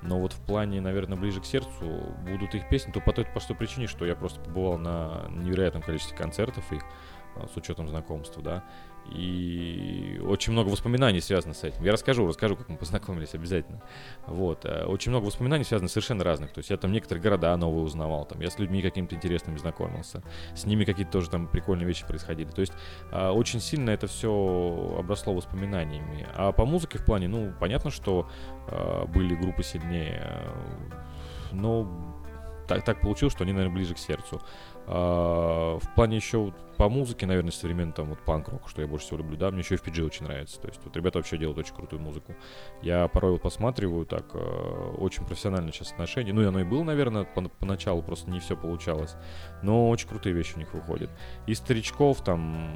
но 0.00 0.20
вот 0.20 0.32
в 0.32 0.40
плане, 0.40 0.80
наверное, 0.80 1.18
ближе 1.18 1.40
к 1.40 1.44
сердцу 1.44 2.14
будут 2.22 2.54
их 2.54 2.68
песни, 2.68 2.92
то 2.92 3.00
по 3.00 3.12
той 3.12 3.24
простой 3.24 3.56
причине, 3.56 3.88
что 3.88 4.06
я 4.06 4.14
просто 4.14 4.40
побывал 4.40 4.78
на 4.78 5.26
невероятном 5.28 5.82
количестве 5.82 6.16
концертов 6.16 6.72
их, 6.72 6.84
с 7.52 7.56
учетом 7.56 7.88
знакомства, 7.88 8.42
да, 8.42 8.64
и 9.10 10.20
очень 10.26 10.52
много 10.52 10.68
воспоминаний 10.68 11.20
связано 11.20 11.54
с 11.54 11.62
этим. 11.64 11.84
Я 11.84 11.92
расскажу, 11.92 12.26
расскажу, 12.26 12.56
как 12.56 12.68
мы 12.68 12.76
познакомились 12.76 13.34
обязательно. 13.34 13.82
Вот. 14.26 14.64
Э, 14.64 14.84
очень 14.84 15.10
много 15.10 15.26
воспоминаний 15.26 15.64
связано 15.64 15.88
совершенно 15.88 16.24
разных. 16.24 16.52
То 16.52 16.58
есть 16.58 16.70
я 16.70 16.76
там 16.76 16.92
некоторые 16.92 17.22
города 17.22 17.56
новые 17.56 17.84
узнавал, 17.84 18.24
там, 18.24 18.40
я 18.40 18.50
с 18.50 18.58
людьми 18.58 18.82
какими-то 18.82 19.14
интересными 19.14 19.58
знакомился, 19.58 20.22
с 20.54 20.64
ними 20.64 20.84
какие-то 20.84 21.12
тоже 21.12 21.30
там 21.30 21.46
прикольные 21.46 21.86
вещи 21.86 22.06
происходили. 22.06 22.48
То 22.48 22.60
есть 22.60 22.72
э, 23.12 23.28
очень 23.28 23.60
сильно 23.60 23.90
это 23.90 24.06
все 24.06 24.96
обросло 24.98 25.34
воспоминаниями. 25.34 26.26
А 26.34 26.52
по 26.52 26.64
музыке 26.64 26.98
в 26.98 27.04
плане, 27.04 27.28
ну, 27.28 27.52
понятно, 27.60 27.90
что 27.90 28.28
э, 28.68 29.04
были 29.06 29.34
группы 29.34 29.62
сильнее, 29.62 30.40
но 31.52 32.14
так, 32.66 32.84
так 32.84 33.00
получилось, 33.00 33.34
что 33.34 33.44
они, 33.44 33.52
наверное, 33.52 33.74
ближе 33.74 33.94
к 33.94 33.98
сердцу. 33.98 34.40
А, 34.86 35.78
в 35.78 35.94
плане 35.94 36.16
еще 36.16 36.52
по 36.76 36.88
музыке, 36.88 37.26
наверное, 37.26 37.52
современный 37.52 37.92
там 37.92 38.08
вот 38.08 38.18
панк-рок, 38.20 38.68
что 38.68 38.82
я 38.82 38.88
больше 38.88 39.06
всего 39.06 39.18
люблю, 39.18 39.36
да, 39.36 39.50
мне 39.50 39.60
еще 39.60 39.76
FPG 39.76 40.02
очень 40.02 40.24
нравится, 40.26 40.60
то 40.60 40.68
есть 40.68 40.80
вот 40.84 40.96
ребята 40.96 41.18
вообще 41.18 41.38
делают 41.38 41.58
очень 41.58 41.74
крутую 41.74 42.02
музыку. 42.02 42.34
Я 42.82 43.08
порой 43.08 43.32
вот 43.32 43.42
посматриваю 43.42 44.06
так, 44.06 44.26
э, 44.34 44.94
очень 44.98 45.24
профессионально 45.24 45.72
сейчас 45.72 45.92
отношения, 45.92 46.32
ну 46.32 46.42
и 46.42 46.46
оно 46.46 46.60
и 46.60 46.64
было, 46.64 46.82
наверное, 46.82 47.24
по 47.24 47.42
поначалу, 47.42 48.02
просто 48.02 48.30
не 48.30 48.40
все 48.40 48.56
получалось, 48.56 49.16
но 49.62 49.88
очень 49.88 50.08
крутые 50.08 50.34
вещи 50.34 50.54
у 50.56 50.58
них 50.58 50.74
выходят. 50.74 51.10
И 51.46 51.54
старичков 51.54 52.22
там, 52.22 52.74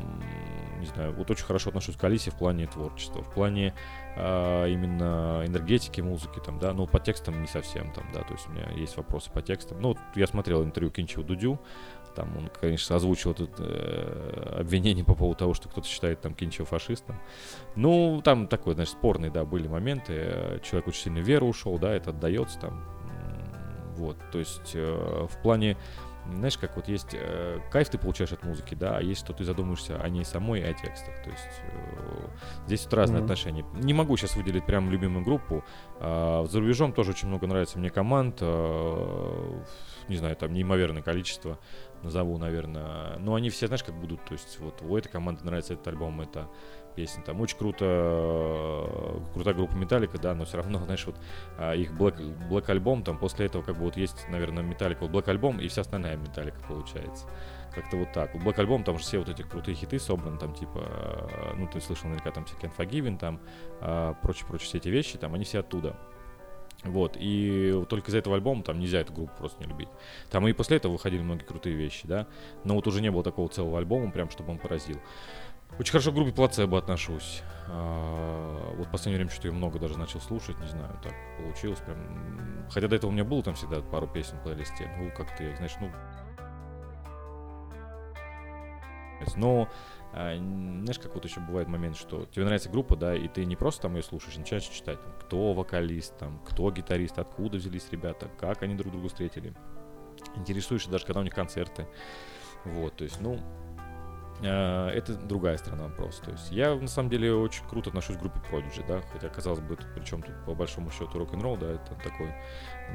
не 0.78 0.86
знаю, 0.86 1.12
вот 1.14 1.30
очень 1.30 1.44
хорошо 1.44 1.70
отношусь 1.70 1.96
к 1.96 2.04
Алисе 2.04 2.30
в 2.30 2.38
плане 2.38 2.66
творчества, 2.66 3.22
в 3.22 3.32
плане 3.32 3.74
а, 4.16 4.66
именно 4.66 5.42
энергетики 5.46 6.00
музыки, 6.00 6.40
там, 6.44 6.58
да, 6.58 6.72
ну, 6.72 6.86
по 6.86 6.98
текстам 6.98 7.40
не 7.40 7.46
совсем, 7.46 7.92
там, 7.92 8.04
да, 8.12 8.22
то 8.22 8.32
есть 8.34 8.48
у 8.48 8.52
меня 8.52 8.68
есть 8.76 8.96
вопросы 8.96 9.30
по 9.30 9.42
текстам. 9.42 9.80
Ну, 9.80 9.88
вот 9.88 9.98
я 10.14 10.26
смотрел 10.26 10.64
интервью 10.64 10.90
Кинчева 10.90 11.24
Дудю, 11.24 11.60
Там 12.18 12.36
он, 12.36 12.50
конечно, 12.60 12.96
озвучил 12.96 13.32
тут 13.32 13.50
э, 13.60 14.56
обвинение 14.58 15.04
по 15.04 15.14
поводу 15.14 15.38
того, 15.38 15.54
что 15.54 15.68
кто-то 15.68 15.86
считает 15.86 16.20
там 16.20 16.34
Кинчева 16.34 16.66
фашистом. 16.66 17.14
Ну, 17.76 18.20
там 18.24 18.48
такой, 18.48 18.74
значит, 18.74 18.94
спорные, 18.94 19.30
да, 19.30 19.44
были 19.44 19.68
моменты. 19.68 20.60
Человек 20.64 20.88
очень 20.88 21.02
сильно 21.02 21.18
веру 21.18 21.46
ушел, 21.46 21.78
да, 21.78 21.94
это 21.94 22.10
отдается 22.10 22.58
там. 22.58 22.84
Вот, 23.94 24.16
то 24.32 24.40
есть 24.40 24.72
э, 24.74 25.26
в 25.30 25.42
плане 25.42 25.76
знаешь, 26.36 26.58
как 26.58 26.76
вот 26.76 26.88
есть 26.88 27.10
э, 27.12 27.60
кайф 27.70 27.88
ты 27.88 27.98
получаешь 27.98 28.32
от 28.32 28.44
музыки, 28.44 28.74
да, 28.74 28.98
а 28.98 29.02
есть, 29.02 29.20
что 29.20 29.32
ты 29.32 29.44
задумаешься 29.44 30.00
о 30.00 30.08
ней 30.08 30.24
самой 30.24 30.60
и 30.60 30.62
о 30.62 30.72
текстах. 30.72 31.22
То 31.22 31.30
есть 31.30 31.62
э, 31.62 32.28
здесь 32.66 32.84
вот 32.84 32.94
разные 32.94 33.20
mm-hmm. 33.20 33.24
отношения. 33.24 33.64
Не 33.74 33.94
могу 33.94 34.16
сейчас 34.16 34.36
выделить 34.36 34.66
прям 34.66 34.90
любимую 34.90 35.24
группу. 35.24 35.64
Э, 36.00 36.44
за 36.48 36.60
рубежом 36.60 36.92
тоже 36.92 37.12
очень 37.12 37.28
много 37.28 37.46
нравится 37.46 37.78
мне 37.78 37.90
команд. 37.90 38.38
Э, 38.40 39.62
не 40.08 40.16
знаю, 40.16 40.36
там 40.36 40.52
неимоверное 40.52 41.02
количество 41.02 41.58
назову, 42.02 42.38
наверное. 42.38 43.16
Но 43.18 43.34
они 43.34 43.50
все, 43.50 43.66
знаешь, 43.66 43.82
как 43.84 43.94
будут. 43.94 44.24
То 44.24 44.32
есть 44.32 44.58
вот 44.60 44.82
у 44.82 44.96
этой 44.96 45.08
команды 45.08 45.44
нравится 45.44 45.74
этот 45.74 45.88
альбом, 45.88 46.20
это 46.20 46.48
песен. 46.98 47.22
Там 47.22 47.40
очень 47.40 47.56
круто, 47.56 47.84
э, 47.84 49.20
крутая 49.32 49.54
группа 49.54 49.74
Металлика, 49.74 50.18
да, 50.18 50.34
но 50.34 50.44
все 50.44 50.56
равно, 50.56 50.78
знаешь, 50.84 51.06
вот 51.06 51.16
а, 51.56 51.74
их 51.74 51.92
Black, 51.92 52.18
Black 52.48 52.68
альбом, 52.70 53.04
там 53.04 53.18
после 53.18 53.46
этого 53.46 53.62
как 53.62 53.76
бы 53.76 53.84
вот 53.84 53.96
есть, 53.96 54.26
наверное, 54.28 54.64
Металлика, 54.64 55.06
вот 55.06 55.10
Black 55.12 55.30
альбом 55.30 55.60
и 55.60 55.68
вся 55.68 55.82
остальная 55.82 56.16
Металлика 56.16 56.58
получается. 56.66 57.28
Как-то 57.72 57.98
вот 57.98 58.12
так. 58.12 58.34
У 58.34 58.38
Black 58.38 58.58
альбом 58.58 58.82
там 58.82 58.98
же 58.98 59.04
все 59.04 59.18
вот 59.18 59.28
эти 59.28 59.42
крутые 59.42 59.76
хиты 59.76 60.00
собраны, 60.00 60.38
там 60.38 60.54
типа, 60.54 60.80
э, 60.84 61.54
ну 61.56 61.68
ты 61.68 61.80
слышал 61.80 62.08
наверняка 62.08 62.32
там 62.32 62.44
всякие 62.44 62.70
Unforgiven, 62.70 63.18
там 63.18 63.40
прочие-прочие 64.22 64.66
все 64.66 64.78
эти 64.78 64.88
вещи, 64.88 65.18
там 65.18 65.34
они 65.34 65.44
все 65.44 65.60
оттуда. 65.60 65.96
Вот, 66.84 67.16
и 67.18 67.84
только 67.88 68.08
из-за 68.08 68.18
этого 68.18 68.36
альбома 68.36 68.62
там 68.62 68.78
нельзя 68.78 69.00
эту 69.00 69.12
группу 69.12 69.32
просто 69.36 69.60
не 69.60 69.68
любить. 69.68 69.88
Там 70.30 70.46
и 70.46 70.52
после 70.52 70.76
этого 70.76 70.92
выходили 70.92 71.22
многие 71.22 71.44
крутые 71.44 71.74
вещи, 71.74 72.06
да, 72.06 72.28
но 72.62 72.74
вот 72.74 72.86
уже 72.86 73.00
не 73.00 73.10
было 73.10 73.24
такого 73.24 73.48
целого 73.48 73.78
альбома, 73.78 74.12
прям, 74.12 74.30
чтобы 74.30 74.52
он 74.52 74.58
поразил. 74.58 74.98
Очень 75.78 75.92
хорошо 75.92 76.12
к 76.12 76.14
группе 76.14 76.32
плацебо 76.32 76.78
отношусь. 76.78 77.42
А, 77.68 78.74
вот 78.76 78.86
в 78.86 78.90
последнее 78.90 79.18
время 79.18 79.30
что-то 79.30 79.48
я 79.48 79.54
много 79.54 79.78
даже 79.78 79.98
начал 79.98 80.20
слушать, 80.20 80.58
не 80.60 80.68
знаю, 80.68 80.98
так 81.02 81.14
получилось 81.38 81.80
прям. 81.80 82.68
Хотя 82.70 82.88
до 82.88 82.96
этого 82.96 83.10
у 83.10 83.12
меня 83.12 83.24
было 83.24 83.42
там 83.42 83.54
всегда 83.54 83.80
пару 83.80 84.06
песен 84.06 84.38
в 84.38 84.42
плейлисте. 84.42 84.90
Ну, 84.98 85.10
как-то, 85.16 85.44
я, 85.44 85.56
знаешь, 85.56 85.74
ну... 85.80 85.90
Но, 89.36 89.68
а, 90.12 90.36
знаешь, 90.36 90.98
как 90.98 91.14
вот 91.14 91.24
еще 91.24 91.40
бывает 91.40 91.68
момент, 91.68 91.96
что 91.96 92.24
тебе 92.26 92.44
нравится 92.44 92.70
группа, 92.70 92.96
да, 92.96 93.14
и 93.14 93.28
ты 93.28 93.44
не 93.44 93.56
просто 93.56 93.82
там 93.82 93.96
ее 93.96 94.02
слушаешь, 94.02 94.36
начинаешь 94.36 94.64
читать, 94.64 94.98
кто 95.28 95.52
вокалист, 95.52 96.16
там, 96.16 96.40
кто 96.46 96.70
гитарист, 96.70 97.18
откуда 97.18 97.58
взялись 97.58 97.86
ребята, 97.90 98.30
как 98.40 98.62
они 98.62 98.74
друг 98.74 98.92
друга 98.92 99.08
встретили. 99.08 99.52
Интересуешься 100.36 100.90
даже, 100.90 101.04
когда 101.04 101.20
у 101.20 101.22
них 101.22 101.34
концерты. 101.34 101.86
Вот, 102.64 102.96
то 102.96 103.04
есть, 103.04 103.20
ну, 103.20 103.38
а, 104.42 104.88
это 104.88 105.14
другая 105.14 105.58
сторона 105.58 105.84
вопроса. 105.84 106.22
То 106.22 106.30
есть 106.30 106.50
я 106.50 106.74
на 106.74 106.88
самом 106.88 107.10
деле 107.10 107.34
очень 107.34 107.62
круто 107.68 107.90
отношусь 107.90 108.16
к 108.16 108.20
группе 108.20 108.40
Prodigy, 108.50 108.82
да, 108.88 109.02
хотя 109.12 109.28
казалось 109.28 109.60
бы, 109.60 109.76
причем 109.94 110.22
тут 110.22 110.34
по 110.46 110.54
большому 110.54 110.90
счету 110.90 111.18
рок-н-ролл, 111.18 111.58
да, 111.58 111.72
это 111.72 111.94
такое 112.02 112.34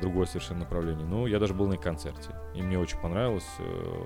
другое 0.01 0.25
совершенно 0.25 0.61
направление. 0.61 1.05
Но 1.05 1.27
я 1.27 1.37
даже 1.37 1.53
был 1.53 1.67
на 1.67 1.73
их 1.73 1.81
концерте, 1.81 2.31
и 2.55 2.63
мне 2.63 2.79
очень 2.79 2.99
понравилось. 2.99 3.47
Э, 3.59 4.03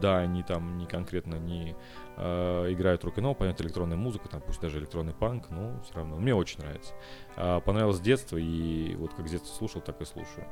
да, 0.00 0.18
они 0.18 0.42
там 0.42 0.78
не 0.78 0.86
конкретно 0.86 1.36
не 1.36 1.76
э, 2.16 2.72
играют 2.72 3.04
рок-н-ролл, 3.04 3.34
понятно, 3.34 3.62
электронная 3.64 3.96
музыка, 3.96 4.28
там 4.28 4.40
пусть 4.40 4.60
даже 4.60 4.78
электронный 4.78 5.14
панк, 5.14 5.50
но 5.50 5.80
все 5.82 5.94
равно 5.94 6.16
мне 6.16 6.34
очень 6.34 6.60
нравится. 6.60 6.94
А, 7.36 7.60
понравилось 7.60 7.96
с 7.96 8.00
детства, 8.00 8.36
и 8.36 8.94
вот 8.96 9.14
как 9.14 9.28
с 9.28 9.30
детства 9.30 9.54
слушал, 9.54 9.80
так 9.80 10.00
и 10.00 10.04
слушаю. 10.04 10.46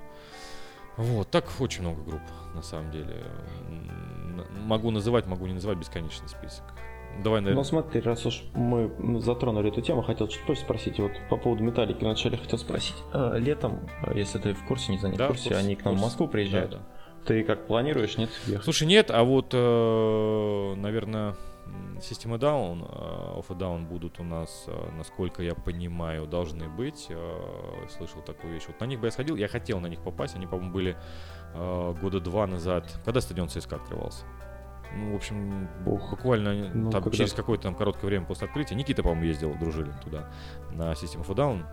Вот, 0.97 1.29
так 1.31 1.47
очень 1.59 1.83
много 1.83 2.03
групп, 2.03 2.23
на 2.55 2.63
самом 2.63 2.91
деле. 2.93 3.25
Могу 4.65 4.91
называть, 4.91 5.27
могу 5.27 5.47
не 5.47 5.55
называть 5.55 5.79
бесконечный 5.79 6.29
список. 6.29 6.65
Давай, 7.23 7.41
наверное. 7.41 7.63
Ну 7.63 7.65
смотри, 7.65 8.01
раз 8.01 8.27
уж 8.27 8.43
мы 8.55 8.91
затронули 9.21 9.71
эту 9.71 9.81
тему, 9.81 10.03
хотел 10.03 10.27
чуть 10.29 10.45
позже 10.47 10.61
спросить. 10.61 10.99
Вот 10.99 11.13
по 11.31 11.37
поводу 11.37 11.63
металлики 11.63 12.03
вначале 12.03 12.37
хотел 12.37 12.59
спросить. 12.59 12.97
А, 13.13 13.37
летом, 13.37 13.89
если 14.15 14.39
ты 14.39 14.55
в 14.55 14.65
курсе, 14.67 14.93
не 14.93 14.99
знаю, 14.99 15.13
не 15.13 15.19
да, 15.19 15.27
в 15.27 15.29
курсе, 15.29 15.51
курсе, 15.51 15.65
они 15.65 15.77
к 15.77 15.85
нам 15.85 15.95
в, 15.95 15.99
в 15.99 16.03
Москву 16.03 16.29
приезжают. 16.29 16.73
Да, 16.73 16.79
да. 16.79 16.85
Ты 17.27 17.43
как 17.45 17.67
планируешь, 17.67 18.17
нет? 18.19 18.31
Ехать? 18.47 18.65
Слушай, 18.65 18.87
нет, 18.87 19.11
а 19.11 19.25
вот, 19.25 19.51
э, 19.53 20.75
наверное, 20.77 21.35
Системы 22.03 22.37
Down, 22.37 22.83
uh, 22.83 23.39
Off 23.39 23.47
и 23.51 23.59
Down 23.59 23.87
будут 23.87 24.21
у 24.21 24.25
нас, 24.25 24.65
uh, 24.67 24.93
насколько 24.97 25.43
я 25.43 25.55
понимаю, 25.55 26.27
должны 26.27 26.69
быть. 26.69 27.07
Uh, 27.09 27.89
слышал 27.89 28.21
такую 28.21 28.53
вещь. 28.53 28.65
Вот 28.67 28.81
на 28.81 28.85
них 28.85 29.01
бы 29.01 29.07
я 29.07 29.11
сходил, 29.11 29.37
я 29.37 29.49
хотел 29.49 29.81
на 29.81 29.87
них 29.87 30.01
попасть. 30.01 30.35
Они, 30.35 30.47
по-моему, 30.47 30.73
были 30.73 30.97
uh, 31.55 31.99
года 32.01 32.21
два 32.21 32.47
назад. 32.47 33.01
Когда 33.05 33.21
стадион 33.21 33.49
ЦСКА 33.49 33.77
открывался? 33.77 34.25
Ну, 34.95 35.13
в 35.13 35.17
общем, 35.17 35.69
Ух, 35.87 36.11
буквально 36.11 36.71
ну, 36.75 36.91
там, 36.91 37.11
через 37.11 37.33
какое-то 37.33 37.65
там 37.65 37.75
короткое 37.75 38.07
время 38.09 38.27
после 38.27 38.47
открытия. 38.47 38.75
Никита, 38.75 39.03
по-моему, 39.03 39.25
ездил, 39.25 39.55
дружили 39.55 39.93
туда 40.05 40.31
на 40.73 40.91
a 40.91 40.95
Down. 40.95 41.65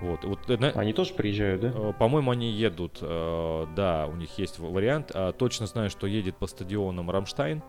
Вот, 0.00 0.24
вот. 0.24 0.38
Они 0.76 0.92
тоже 0.92 1.14
приезжают, 1.14 1.60
да? 1.60 1.92
По-моему, 1.92 2.30
они 2.30 2.50
едут, 2.50 2.98
да, 3.00 4.08
у 4.10 4.16
них 4.16 4.38
есть 4.38 4.58
вариант. 4.58 5.12
Точно 5.38 5.66
знаю, 5.66 5.90
что 5.90 6.06
едет 6.06 6.36
по 6.36 6.46
стадионам 6.46 7.10
Рамштайн. 7.10 7.62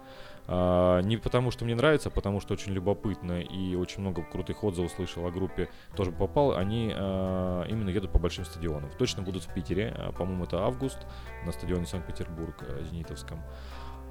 А, 0.52 1.02
не 1.02 1.18
потому, 1.18 1.52
что 1.52 1.64
мне 1.64 1.76
нравится, 1.76 2.10
а 2.10 2.12
потому 2.12 2.40
что 2.40 2.54
очень 2.54 2.74
любопытно 2.74 3.40
и 3.40 3.76
очень 3.76 4.02
много 4.02 4.24
крутых 4.24 4.64
отзывов 4.64 4.92
слышал 4.92 5.24
о 5.28 5.30
группе, 5.30 5.70
тоже 5.96 6.12
попал. 6.12 6.58
Они 6.58 6.92
а, 6.96 7.66
именно 7.66 7.90
едут 7.90 8.12
по 8.12 8.18
большим 8.18 8.46
стадионам. 8.46 8.90
Точно 8.98 9.22
будут 9.22 9.44
в 9.44 9.54
Питере, 9.54 9.94
а, 9.96 10.12
по-моему, 10.12 10.46
это 10.46 10.64
август 10.64 10.98
на 11.46 11.52
стадионе 11.52 11.86
Санкт-Петербург, 11.86 12.56
э, 12.68 12.84
Зенитовском. 12.90 13.44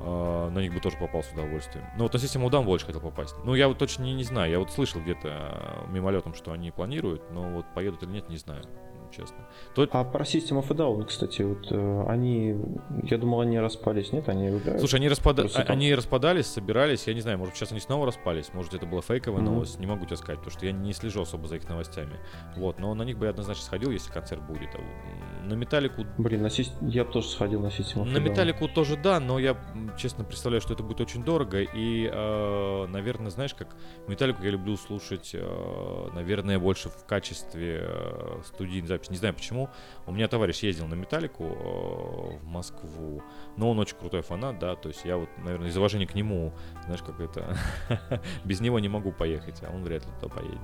Uh, 0.00 0.48
на 0.50 0.60
них 0.60 0.72
бы 0.72 0.78
тоже 0.78 0.96
попал 0.96 1.24
с 1.24 1.32
удовольствием. 1.32 1.84
Ну 1.96 2.04
вот 2.04 2.12
на 2.12 2.18
System 2.18 2.48
Udam 2.48 2.64
больше 2.64 2.86
хотел 2.86 3.00
попасть. 3.00 3.34
Ну 3.44 3.56
я 3.56 3.66
вот 3.66 3.78
точно 3.78 4.04
не, 4.04 4.14
не 4.14 4.22
знаю. 4.22 4.50
Я 4.50 4.60
вот 4.60 4.70
слышал 4.70 5.00
где-то 5.00 5.86
мимолетом, 5.88 6.34
что 6.34 6.52
они 6.52 6.70
планируют, 6.70 7.22
но 7.32 7.50
вот 7.50 7.66
поедут 7.74 8.04
или 8.04 8.10
нет, 8.10 8.28
не 8.28 8.36
знаю 8.36 8.62
честно. 9.10 9.36
То... 9.74 9.86
А 9.90 10.04
про 10.04 10.24
System 10.24 10.62
of 10.62 10.66
a 10.70 10.74
Down, 10.74 11.04
кстати, 11.04 11.42
вот 11.42 11.66
э, 11.70 12.04
они, 12.08 12.56
я 13.04 13.18
думал, 13.18 13.40
они 13.40 13.58
распались, 13.58 14.12
нет? 14.12 14.28
Они 14.28 14.48
играют. 14.48 14.80
Слушай, 14.80 14.96
они, 14.96 15.08
распада... 15.08 15.48
Там... 15.48 15.64
они 15.68 15.94
распадались, 15.94 16.46
собирались, 16.46 17.06
я 17.06 17.14
не 17.14 17.20
знаю, 17.20 17.38
может, 17.38 17.56
сейчас 17.56 17.70
они 17.72 17.80
снова 17.80 18.06
распались, 18.06 18.52
может, 18.52 18.74
это 18.74 18.86
была 18.86 19.02
фейковая 19.02 19.40
mm-hmm. 19.40 19.44
новость, 19.44 19.78
не 19.78 19.86
могу 19.86 20.06
тебе 20.06 20.16
сказать, 20.16 20.38
потому 20.38 20.56
что 20.56 20.66
я 20.66 20.72
не 20.72 20.92
слежу 20.92 21.22
особо 21.22 21.48
за 21.48 21.56
их 21.56 21.68
новостями. 21.68 22.18
Вот, 22.56 22.78
но 22.78 22.94
на 22.94 23.02
них 23.02 23.18
бы 23.18 23.26
я 23.26 23.30
однозначно 23.30 23.64
сходил, 23.64 23.90
если 23.90 24.12
концерт 24.12 24.42
будет. 24.42 24.70
А 24.74 25.46
на 25.46 25.54
Металлику... 25.54 26.04
Блин, 26.18 26.42
на 26.42 26.50
си... 26.50 26.66
я 26.82 27.04
бы 27.04 27.12
тоже 27.12 27.28
сходил 27.28 27.60
на 27.60 27.68
System 27.68 28.02
of 28.02 28.04
На 28.04 28.18
Металлику 28.18 28.68
тоже 28.68 28.96
да, 28.96 29.20
но 29.20 29.38
я, 29.38 29.56
честно, 29.96 30.24
представляю, 30.24 30.60
что 30.60 30.74
это 30.74 30.82
будет 30.82 31.00
очень 31.00 31.24
дорого, 31.24 31.60
и, 31.60 32.10
э, 32.12 32.86
наверное, 32.88 33.30
знаешь, 33.30 33.54
как 33.54 33.68
Металлику 34.06 34.42
я 34.42 34.50
люблю 34.50 34.76
слушать, 34.76 35.30
э, 35.34 36.08
наверное, 36.14 36.58
больше 36.58 36.90
в 36.90 37.04
качестве 37.06 37.80
э, 37.82 38.40
студийной 38.44 38.88
записи. 38.98 39.10
Не 39.12 39.16
знаю 39.18 39.34
почему. 39.34 39.68
У 40.06 40.12
меня 40.12 40.28
товарищ 40.28 40.62
ездил 40.62 40.86
на 40.86 40.94
Металлику 40.94 41.44
э, 41.44 42.38
в 42.42 42.46
Москву, 42.46 43.22
но 43.56 43.70
он 43.70 43.78
очень 43.78 43.96
крутой 43.96 44.22
фанат, 44.22 44.58
да, 44.58 44.74
то 44.76 44.88
есть 44.88 45.04
я 45.04 45.16
вот, 45.16 45.28
наверное, 45.38 45.68
из 45.68 45.76
уважения 45.76 46.06
к 46.06 46.14
нему, 46.14 46.52
знаешь, 46.84 47.02
как 47.02 47.20
это, 47.20 47.56
без 48.44 48.60
него 48.60 48.78
не 48.78 48.88
могу 48.88 49.12
поехать, 49.12 49.62
а 49.62 49.74
он 49.74 49.82
вряд 49.84 50.04
ли 50.04 50.12
туда 50.20 50.34
поедет. 50.34 50.58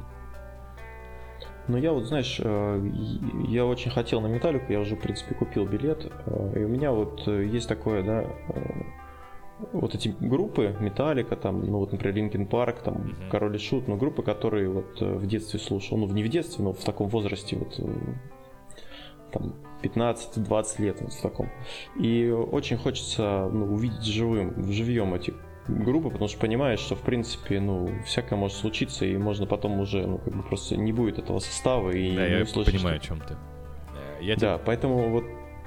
Ну, 1.66 1.78
я 1.78 1.92
вот, 1.92 2.04
знаешь, 2.04 2.38
э, 2.42 2.90
я 3.48 3.64
очень 3.64 3.90
хотел 3.90 4.20
на 4.20 4.26
Металлику, 4.26 4.70
я 4.70 4.80
уже, 4.80 4.96
в 4.96 5.00
принципе, 5.00 5.34
купил 5.34 5.66
билет, 5.66 6.10
э, 6.26 6.60
и 6.60 6.64
у 6.64 6.68
меня 6.68 6.92
вот 6.92 7.26
есть 7.26 7.68
такое, 7.68 8.02
да, 8.02 8.26
вот 9.72 9.94
эти 9.94 10.14
группы, 10.20 10.76
Металлика, 10.80 11.36
там, 11.36 11.64
ну 11.64 11.78
вот, 11.78 11.92
например, 11.92 12.16
Линкен 12.16 12.46
Парк, 12.46 12.80
там, 12.82 12.94
mm-hmm. 12.94 13.30
Король 13.30 13.56
и 13.56 13.58
Шут, 13.58 13.88
ну, 13.88 13.96
группы, 13.96 14.22
которые 14.22 14.68
вот 14.68 15.00
в 15.00 15.26
детстве 15.26 15.60
слушал, 15.60 15.98
ну, 15.98 16.06
не 16.08 16.22
в 16.22 16.28
детстве, 16.28 16.64
но 16.64 16.72
в 16.72 16.84
таком 16.84 17.08
возрасте, 17.08 17.56
вот, 17.56 17.78
там, 19.32 19.54
15-20 19.82 20.82
лет, 20.82 21.00
вот 21.00 21.12
в 21.12 21.20
таком. 21.20 21.50
И 21.98 22.30
очень 22.30 22.76
хочется 22.76 23.48
ну, 23.52 23.74
увидеть 23.74 24.04
живым, 24.04 24.72
живьем 24.72 25.14
эти 25.14 25.34
группы, 25.68 26.10
потому 26.10 26.28
что 26.28 26.38
понимаешь, 26.38 26.78
что 26.80 26.94
в 26.94 27.00
принципе, 27.00 27.60
ну, 27.60 27.90
всякое 28.04 28.36
может 28.36 28.56
случиться, 28.56 29.04
и 29.04 29.16
можно 29.16 29.46
потом 29.46 29.80
уже, 29.80 30.06
ну, 30.06 30.18
как 30.18 30.34
бы 30.34 30.42
просто 30.42 30.76
не 30.76 30.92
будет 30.92 31.18
этого 31.18 31.38
состава 31.38 31.90
и 31.90 32.14
да, 32.14 32.28
не 32.28 32.36
я 32.36 32.42
услышишь, 32.42 32.74
понимаю, 32.74 33.02
что... 33.02 33.14
о 33.14 33.16
чем 33.16 33.26
ты. 33.26 33.36
Я 34.20 34.36
да, 34.36 34.58
поэтому 34.64 35.10
вот 35.10 35.24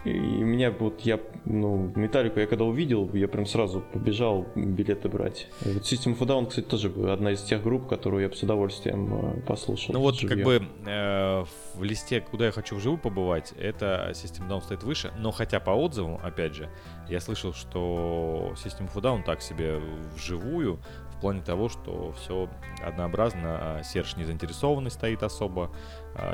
и 0.07 0.43
меня 0.43 0.71
вот 0.71 1.01
я, 1.01 1.19
ну, 1.45 1.91
Металлику 1.95 2.39
я 2.39 2.47
когда 2.47 2.65
увидел, 2.65 3.09
я 3.13 3.27
прям 3.27 3.45
сразу 3.45 3.81
побежал 3.93 4.47
билеты 4.55 5.09
брать. 5.09 5.47
И 5.65 5.69
вот 5.69 5.83
System 5.83 6.17
of 6.17 6.23
a 6.23 6.25
Down, 6.25 6.47
кстати, 6.47 6.65
тоже 6.65 6.91
одна 7.11 7.31
из 7.31 7.41
тех 7.43 7.61
групп, 7.63 7.87
которую 7.87 8.23
я 8.23 8.29
бы 8.29 8.35
с 8.35 8.43
удовольствием 8.43 9.37
э, 9.37 9.41
послушал. 9.41 9.93
Ну 9.93 9.99
вот 9.99 10.15
живьем. 10.15 10.37
как 10.37 10.45
бы 10.45 10.67
э, 10.85 11.43
в 11.75 11.83
листе, 11.83 12.21
куда 12.21 12.45
я 12.45 12.51
хочу 12.51 12.75
вживую 12.75 12.99
побывать, 12.99 13.53
это 13.59 14.11
System 14.13 14.47
Down 14.49 14.61
стоит 14.63 14.83
выше, 14.83 15.11
но 15.17 15.31
хотя 15.31 15.59
по 15.59 15.71
отзывам, 15.71 16.19
опять 16.23 16.55
же, 16.55 16.69
я 17.09 17.19
слышал, 17.19 17.53
что 17.53 18.53
System 18.55 18.91
of 18.91 18.97
a 18.97 19.01
Down 19.01 19.23
так 19.23 19.41
себе 19.41 19.79
вживую, 20.15 20.79
в 21.17 21.19
плане 21.19 21.41
того, 21.41 21.67
что 21.67 22.13
все 22.13 22.47
однообразно, 22.85 23.77
а 23.79 23.83
Серж 23.83 24.17
не 24.17 24.23
заинтересованный 24.23 24.91
стоит 24.91 25.23
особо, 25.23 25.71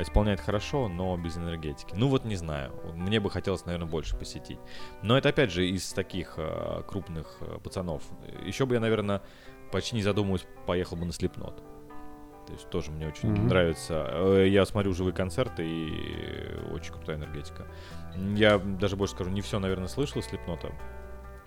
исполняет 0.02 0.40
хорошо, 0.40 0.88
но 0.88 1.18
без 1.18 1.38
энергетики. 1.38 1.94
Ну 1.96 2.08
вот 2.08 2.26
не 2.26 2.36
знаю, 2.36 2.74
мне 2.96 3.20
бы 3.20 3.30
хотелось, 3.30 3.66
наверное, 3.66 3.88
больше 3.88 4.18
посетить. 4.18 4.60
Но 5.02 5.18
это 5.18 5.30
опять 5.30 5.52
же 5.52 5.68
из 5.68 5.92
таких 5.94 6.36
а, 6.38 6.84
крупных 6.84 7.40
пацанов. 7.64 8.04
Еще 8.46 8.66
бы 8.66 8.76
я, 8.76 8.80
наверное, 8.80 9.22
почти 9.72 9.96
не 9.96 10.04
задумываясь, 10.04 10.46
поехал 10.66 10.96
бы 10.96 11.06
на 11.06 11.12
слепнот. 11.12 11.64
То 12.46 12.54
есть 12.54 12.70
тоже 12.70 12.92
мне 12.92 13.08
очень 13.08 13.30
mm-hmm. 13.30 13.48
нравится. 13.48 14.08
Э, 14.12 14.48
я 14.48 14.66
смотрю 14.66 14.94
живые 14.94 15.14
концерты 15.14 15.66
и 15.66 16.72
очень 16.72 16.94
крутая 16.94 17.18
энергетика. 17.18 17.68
Я 18.36 18.58
даже 18.58 18.96
больше 18.96 19.16
скажу, 19.16 19.32
не 19.32 19.42
все, 19.42 19.60
наверное, 19.60 19.88
слышал 19.88 20.22
Слепнота. 20.22 20.70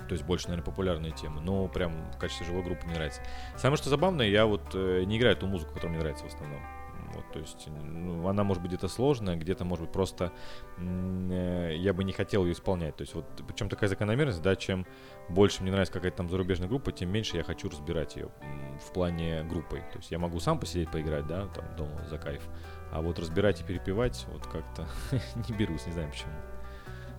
То 0.09 0.13
есть 0.13 0.25
больше, 0.25 0.49
наверное, 0.49 0.65
популярные 0.65 1.13
темы. 1.13 1.41
Но 1.41 1.69
прям 1.69 2.11
в 2.13 2.19
качестве 2.19 2.47
живой 2.47 2.63
группы 2.63 2.87
не 2.87 2.95
нравится. 2.95 3.23
Самое 3.57 3.77
что 3.77 3.91
забавное, 3.91 4.27
я 4.27 4.47
вот 4.47 4.75
э, 4.75 5.05
не 5.05 5.19
играю 5.19 5.37
ту 5.37 5.47
музыку, 5.47 5.75
которая 5.75 5.91
мне 5.91 6.01
нравится 6.01 6.25
в 6.25 6.29
основном. 6.29 6.61
Вот, 7.17 7.33
то 7.33 7.39
есть 7.39 7.69
ну, 7.69 8.29
она 8.29 8.45
может 8.45 8.63
быть 8.63 8.73
где-то 8.73 8.89
сложная, 8.89 9.37
где-то 9.37 9.65
может 9.65 9.87
быть 9.87 9.93
просто 9.93 10.33
э, 10.77 11.75
я 11.77 11.95
бы 11.95 12.05
не 12.05 12.13
хотел 12.13 12.45
ее 12.45 12.53
исполнять. 12.53 12.97
То 12.97 13.03
есть 13.03 13.15
вот 13.15 13.25
причем 13.49 13.69
такая 13.71 13.89
закономерность, 13.89 14.43
да, 14.43 14.55
чем 14.55 14.87
больше 15.31 15.63
мне 15.63 15.71
нравится 15.71 15.95
какая-то 15.95 16.19
там 16.19 16.29
зарубежная 16.29 16.69
группа, 16.69 16.93
тем 16.93 17.11
меньше 17.11 17.37
я 17.37 17.43
хочу 17.43 17.71
разбирать 17.71 18.17
ее 18.17 18.29
в 18.87 18.93
плане 18.93 19.45
группы. 19.45 19.79
То 19.93 19.99
есть 19.99 20.11
я 20.11 20.19
могу 20.19 20.39
сам 20.41 20.61
посидеть 20.61 20.91
поиграть, 20.91 21.27
да, 21.27 21.47
там 21.49 21.65
дома 21.77 22.05
за 22.09 22.19
кайф. 22.19 22.43
А 22.93 23.01
вот 23.01 23.19
разбирать 23.19 23.61
и 23.61 23.65
перепевать 23.65 24.27
вот 24.29 24.47
как-то 24.47 24.87
не 25.49 25.57
берусь, 25.57 25.87
не 25.87 25.93
знаю 25.93 26.11
почему. 26.11 26.33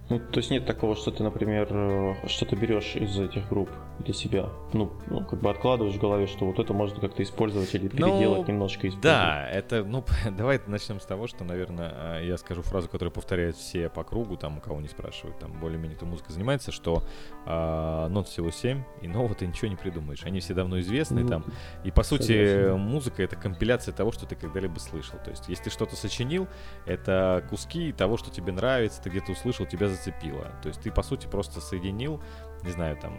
Ну, 0.09 0.19
то 0.19 0.37
есть 0.37 0.51
нет 0.51 0.65
такого, 0.65 0.95
что 0.95 1.11
ты, 1.11 1.21
например, 1.21 1.67
э, 1.69 2.27
что-то 2.27 2.55
берешь 2.55 2.95
из 2.95 3.19
этих 3.19 3.49
групп 3.49 3.69
для 3.99 4.13
себя. 4.13 4.49
Ну, 4.71 4.93
ну, 5.07 5.25
как 5.25 5.41
бы 5.41 5.49
откладываешь 5.49 5.95
в 5.95 5.99
голове, 5.99 6.27
что 6.27 6.45
вот 6.45 6.59
это 6.59 6.73
можно 6.73 6.99
как-то 7.01 7.23
использовать 7.23 7.73
или 7.75 7.83
ну, 7.83 7.89
переделать 7.89 8.47
ну, 8.47 8.53
немножко. 8.53 8.87
Да, 9.01 9.49
это, 9.49 9.83
ну, 9.83 10.05
давай 10.37 10.61
начнем 10.65 11.01
с 11.01 11.05
того, 11.05 11.27
что, 11.27 11.43
наверное, 11.43 11.91
а, 11.93 12.21
я 12.21 12.37
скажу 12.37 12.61
фразу, 12.61 12.87
которую 12.87 13.11
повторяют 13.11 13.57
все 13.57 13.89
по 13.89 14.05
кругу, 14.05 14.37
там, 14.37 14.59
у 14.59 14.61
кого 14.61 14.79
не 14.79 14.87
спрашивают, 14.87 15.39
там, 15.39 15.51
более-менее 15.59 15.97
кто 15.97 16.05
музыкой 16.05 16.33
занимается, 16.33 16.71
что 16.71 17.03
э, 17.45 18.07
нот 18.09 18.29
всего 18.29 18.49
7, 18.49 18.83
и 19.01 19.07
нового 19.09 19.35
ты 19.35 19.45
ничего 19.45 19.67
не 19.67 19.75
придумаешь. 19.75 20.23
Они 20.23 20.39
все 20.39 20.53
давно 20.53 20.79
известны, 20.79 21.23
ну, 21.23 21.27
там, 21.27 21.45
и, 21.83 21.91
по 21.91 22.03
сути, 22.03 22.47
согласен. 22.47 22.79
музыка— 22.79 23.23
это 23.23 23.35
компиляция 23.35 23.93
того, 23.93 24.13
что 24.13 24.25
ты 24.25 24.35
когда-либо 24.35 24.79
слышал. 24.79 25.19
То 25.23 25.31
есть, 25.31 25.49
если 25.49 25.65
ты 25.65 25.69
что-то 25.69 25.97
сочинил, 25.97 26.47
это 26.85 27.43
куски 27.49 27.91
того, 27.91 28.15
что 28.15 28.31
тебе 28.31 28.53
нравится, 28.53 29.01
ты 29.01 29.09
где-то 29.09 29.33
услышал, 29.33 29.65
тебя 29.65 29.89
зацепило. 29.97 30.51
То 30.62 30.69
есть 30.69 30.81
ты, 30.81 30.91
по 30.91 31.03
сути, 31.03 31.27
просто 31.27 31.62
соединил, 31.62 32.21
не 32.63 32.71
знаю, 32.71 32.97
там, 32.97 33.13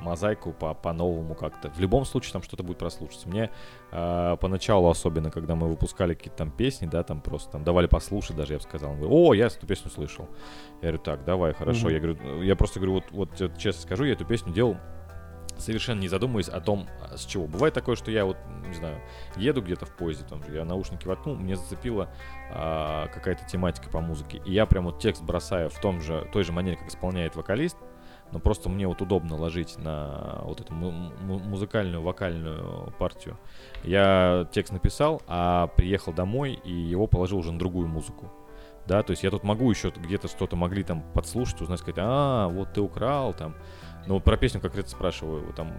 мозаику 0.00 0.52
по, 0.52 0.74
по-новому 0.74 1.34
как-то. 1.34 1.70
В 1.70 1.78
любом 1.78 2.04
случае 2.04 2.32
там 2.32 2.42
что-то 2.42 2.62
будет 2.62 2.78
прослушаться. 2.78 3.28
Мне 3.28 3.50
э, 3.92 4.36
поначалу, 4.40 4.88
особенно, 4.88 5.30
когда 5.30 5.54
мы 5.54 5.68
выпускали 5.68 6.14
какие-то 6.14 6.38
там 6.38 6.50
песни, 6.50 6.86
да, 6.86 7.02
там 7.02 7.20
просто 7.20 7.52
там 7.52 7.64
давали 7.64 7.86
послушать 7.86 8.36
даже, 8.36 8.54
я 8.54 8.58
бы 8.58 8.64
сказал. 8.64 8.94
говорю, 8.94 9.10
о, 9.12 9.34
я 9.34 9.46
эту 9.46 9.66
песню 9.66 9.90
слышал. 9.90 10.28
Я 10.80 10.88
говорю, 10.88 10.98
так, 10.98 11.24
давай, 11.24 11.52
хорошо. 11.52 11.88
Mm-hmm. 11.88 11.92
Я 11.92 12.00
говорю, 12.00 12.42
я 12.42 12.56
просто 12.56 12.80
говорю, 12.80 12.94
вот, 12.94 13.04
вот 13.10 13.58
честно 13.58 13.82
скажу, 13.82 14.04
я 14.04 14.12
эту 14.12 14.24
песню 14.24 14.52
делал 14.52 14.76
совершенно 15.60 16.00
не 16.00 16.08
задумываясь 16.08 16.48
о 16.48 16.60
том, 16.60 16.88
а, 17.00 17.16
с 17.16 17.24
чего. 17.24 17.46
Бывает 17.46 17.74
такое, 17.74 17.94
что 17.94 18.10
я 18.10 18.24
вот, 18.24 18.36
не 18.66 18.74
знаю, 18.74 19.00
еду 19.36 19.62
где-то 19.62 19.86
в 19.86 19.94
поезде, 19.94 20.24
там 20.24 20.42
же, 20.42 20.54
я 20.54 20.64
наушники 20.64 21.06
воткнул, 21.06 21.36
мне 21.36 21.56
зацепила 21.56 22.10
а, 22.52 23.08
какая-то 23.08 23.44
тематика 23.46 23.88
по 23.90 24.00
музыке, 24.00 24.40
и 24.44 24.52
я 24.52 24.66
прям 24.66 24.84
вот 24.84 24.98
текст 24.98 25.22
бросаю 25.22 25.70
в 25.70 25.78
том 25.80 26.00
же, 26.00 26.28
той 26.32 26.44
же 26.44 26.52
манере, 26.52 26.76
как 26.76 26.88
исполняет 26.88 27.36
вокалист, 27.36 27.76
но 28.32 28.38
просто 28.38 28.68
мне 28.68 28.86
вот 28.86 29.02
удобно 29.02 29.36
ложить 29.36 29.76
на 29.78 30.40
вот 30.44 30.60
эту 30.60 30.72
музыкальную, 30.72 32.02
вокальную 32.02 32.92
партию. 32.98 33.36
Я 33.82 34.46
текст 34.52 34.72
написал, 34.72 35.22
а 35.26 35.66
приехал 35.68 36.12
домой 36.12 36.60
и 36.64 36.72
его 36.72 37.06
положил 37.06 37.38
уже 37.38 37.52
на 37.52 37.58
другую 37.58 37.88
музыку. 37.88 38.30
Да, 38.86 39.02
то 39.02 39.12
есть 39.12 39.22
я 39.22 39.30
тут 39.30 39.44
могу 39.44 39.70
еще 39.70 39.92
где-то 39.94 40.26
что-то 40.26 40.56
могли 40.56 40.82
там 40.82 41.04
подслушать, 41.14 41.60
узнать, 41.60 41.78
сказать, 41.78 41.98
а, 41.98 42.48
вот 42.48 42.72
ты 42.72 42.80
украл 42.80 43.34
там, 43.34 43.54
но 44.06 44.14
вот 44.14 44.24
про 44.24 44.36
песню 44.36 44.60
конкретно 44.60 44.90
спрашиваю, 44.90 45.52
там 45.54 45.72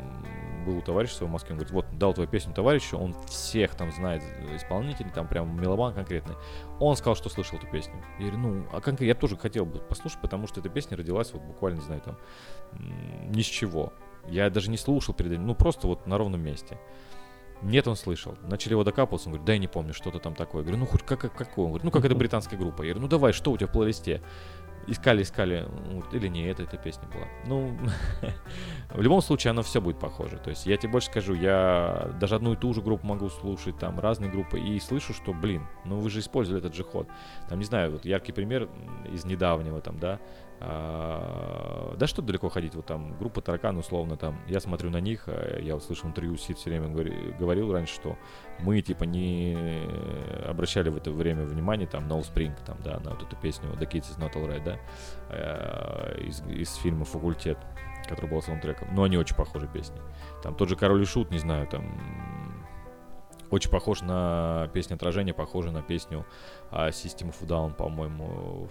был 0.66 0.78
у 0.78 0.82
товарища 0.82 1.16
своего 1.16 1.30
в 1.30 1.34
Москве, 1.34 1.54
он 1.54 1.58
говорит, 1.58 1.74
вот, 1.74 1.86
дал 1.98 2.14
твою 2.14 2.30
песню 2.30 2.54
товарищу, 2.54 2.98
он 2.98 3.16
всех 3.28 3.76
там 3.76 3.92
знает 3.92 4.24
исполнителей, 4.54 5.10
там 5.12 5.28
прям 5.28 5.60
меломан 5.60 5.94
конкретный. 5.94 6.36
Он 6.80 6.96
сказал, 6.96 7.16
что 7.16 7.30
слышал 7.30 7.58
эту 7.58 7.68
песню. 7.68 7.96
Я 8.20 8.28
говорю, 8.28 8.38
ну, 8.38 8.66
а 8.72 8.82
конкретно 8.82 9.06
я 9.06 9.16
тоже 9.16 9.38
хотел 9.38 9.66
бы 9.66 9.80
послушать, 9.80 10.22
потому 10.22 10.48
что 10.48 10.60
эта 10.60 10.70
песня 10.70 10.98
родилась 10.98 11.34
вот 11.34 11.42
буквально, 11.42 11.78
не 11.80 11.86
знаю, 11.86 12.02
там, 12.02 12.18
ни 13.30 13.42
с 13.42 13.46
чего. 13.46 13.94
Я 14.28 14.50
даже 14.50 14.70
не 14.70 14.78
слушал 14.78 15.14
перед 15.16 15.32
этим, 15.32 15.48
ну, 15.48 15.56
просто 15.56 15.88
вот 15.88 16.06
на 16.06 16.18
ровном 16.18 16.42
месте. 16.42 16.78
Нет, 17.62 17.88
он 17.88 17.96
слышал. 17.96 18.36
Начали 18.42 18.74
его 18.74 18.84
докапываться, 18.84 19.30
он 19.30 19.34
говорит, 19.34 19.46
да 19.46 19.54
я 19.54 19.60
не 19.60 19.68
помню, 19.68 19.94
что-то 19.94 20.20
там 20.20 20.34
такое. 20.34 20.62
Я 20.62 20.66
говорю, 20.66 20.80
ну 20.80 20.86
хоть 20.88 21.04
как, 21.04 21.22
как, 21.22 21.34
какой? 21.36 21.66
Он 21.66 21.72
говорит, 21.72 21.84
ну 21.84 21.92
как 21.92 22.06
это 22.06 22.16
британская 22.22 22.58
группа. 22.58 22.82
Я 22.82 22.94
говорю, 22.94 23.02
ну 23.02 23.08
давай, 23.08 23.34
что 23.34 23.52
у 23.52 23.58
тебя 23.58 23.68
в 23.68 23.72
плейлисте? 23.72 24.22
Искали, 24.88 25.24
искали, 25.24 25.68
или 26.12 26.28
не 26.28 26.44
это 26.44 26.64
эта 26.64 26.78
песня 26.78 27.08
была. 27.14 27.26
Ну, 27.46 27.78
в 28.90 29.02
любом 29.02 29.22
случае, 29.22 29.52
оно 29.52 29.62
все 29.62 29.82
будет 29.82 30.00
похоже. 30.00 30.38
То 30.38 30.50
есть, 30.50 30.66
я 30.66 30.78
тебе 30.78 30.92
больше 30.92 31.08
скажу, 31.08 31.34
я 31.34 32.12
даже 32.20 32.36
одну 32.36 32.54
и 32.54 32.56
ту 32.56 32.74
же 32.74 32.82
группу 32.82 33.06
могу 33.06 33.30
слушать, 33.30 33.78
там, 33.78 34.00
разные 34.00 34.32
группы, 34.32 34.60
и 34.60 34.80
слышу, 34.80 35.14
что, 35.14 35.34
блин, 35.34 35.68
ну 35.86 36.00
вы 36.00 36.10
же 36.10 36.20
использовали 36.20 36.60
этот 36.60 36.76
же 36.76 36.84
ход. 36.84 37.08
Там, 37.50 37.60
не 37.60 37.66
знаю, 37.66 37.92
вот 37.92 38.06
яркий 38.06 38.32
пример 38.32 38.70
из 39.12 39.26
недавнего, 39.26 39.82
там, 39.82 40.00
да, 40.00 40.20
а, 40.64 41.96
да 41.98 42.06
что 42.06 42.22
далеко 42.22 42.48
ходить, 42.50 42.76
вот 42.76 42.86
там 42.86 43.18
группа 43.18 43.42
Таракан, 43.42 43.78
условно, 43.78 44.16
там, 44.16 44.40
я 44.48 44.60
смотрю 44.60 44.92
на 44.92 45.00
них, 45.00 45.24
а, 45.26 45.60
я 45.60 45.74
вот 45.74 45.84
слышал 45.84 46.08
интервью, 46.08 46.38
Сид 46.38 46.60
все 46.60 46.70
время 46.70 46.88
говори, 46.88 47.34
говорил 47.40 47.74
раньше, 47.74 47.96
что 47.96 48.16
мы, 48.60 48.80
типа, 48.82 49.06
не 49.06 49.58
обращали 50.48 50.90
в 50.90 50.98
это 50.98 51.10
время 51.10 51.46
внимание, 51.46 51.88
там, 51.88 52.08
No 52.08 52.22
Spring, 52.22 52.54
там, 52.64 52.78
да, 52.84 53.00
на 53.00 53.12
вот 53.12 53.24
эту 53.24 53.36
песню 53.38 53.70
The 53.72 53.90
Kids 53.90 54.16
is 54.16 54.20
Not 54.20 54.34
Alright, 54.36 54.64
да, 54.64 54.78
а, 55.30 56.16
из, 56.20 56.42
из 56.42 56.76
фильма 56.76 57.06
«Факультет», 57.06 57.58
который 58.08 58.30
был 58.30 58.44
саундтреком, 58.44 58.90
но 58.94 59.04
они 59.04 59.18
очень 59.18 59.36
похожи 59.36 59.68
песни. 59.68 60.00
Там 60.44 60.54
тот 60.54 60.70
же 60.70 60.76
Король 60.76 61.02
и 61.02 61.06
Шут, 61.06 61.32
не 61.32 61.40
знаю, 61.40 61.66
там, 61.66 62.54
очень 63.50 63.72
похож 63.72 64.02
на 64.02 64.70
песню 64.74 64.96
«Отражение», 64.96 65.34
похоже 65.34 65.72
на 65.72 65.82
песню 65.82 66.24
System 66.72 67.34
of 67.34 67.48
Down, 67.48 67.74
по-моему, 67.74 68.70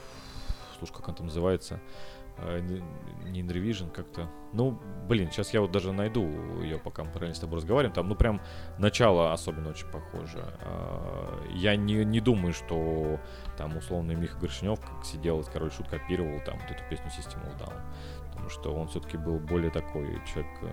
слушай, 0.80 0.94
как 0.94 1.08
он 1.08 1.14
там 1.14 1.26
называется, 1.26 1.80
э, 2.38 2.60
не 3.24 3.42
Inrevision 3.42 3.90
как-то. 3.90 4.28
Ну, 4.52 4.78
блин, 5.08 5.30
сейчас 5.30 5.52
я 5.54 5.60
вот 5.60 5.70
даже 5.70 5.92
найду 5.92 6.26
ее, 6.60 6.78
пока 6.78 7.04
мы 7.04 7.10
правильно 7.10 7.34
с 7.34 7.38
тобой 7.38 7.58
разговариваем. 7.58 7.94
Там, 7.94 8.08
ну, 8.08 8.14
прям 8.14 8.40
начало 8.78 9.32
особенно 9.32 9.70
очень 9.70 9.86
похоже. 9.88 10.42
А, 10.62 11.46
я 11.52 11.76
не, 11.76 12.04
не 12.04 12.20
думаю, 12.20 12.52
что 12.52 13.20
там 13.56 13.76
условный 13.76 14.14
Миха 14.14 14.38
Горшинев 14.38 14.80
как 14.80 15.04
сидел, 15.04 15.44
король 15.44 15.70
шут 15.70 15.88
копировал 15.88 16.40
там 16.44 16.58
вот 16.58 16.70
эту 16.70 16.82
песню 16.88 17.06
System 17.08 17.38
of. 17.46 17.72
Потому 18.30 18.48
что 18.48 18.74
он 18.74 18.88
все-таки 18.88 19.16
был 19.16 19.38
более 19.38 19.70
такой 19.70 20.06
человек, 20.32 20.50
э, 20.62 20.68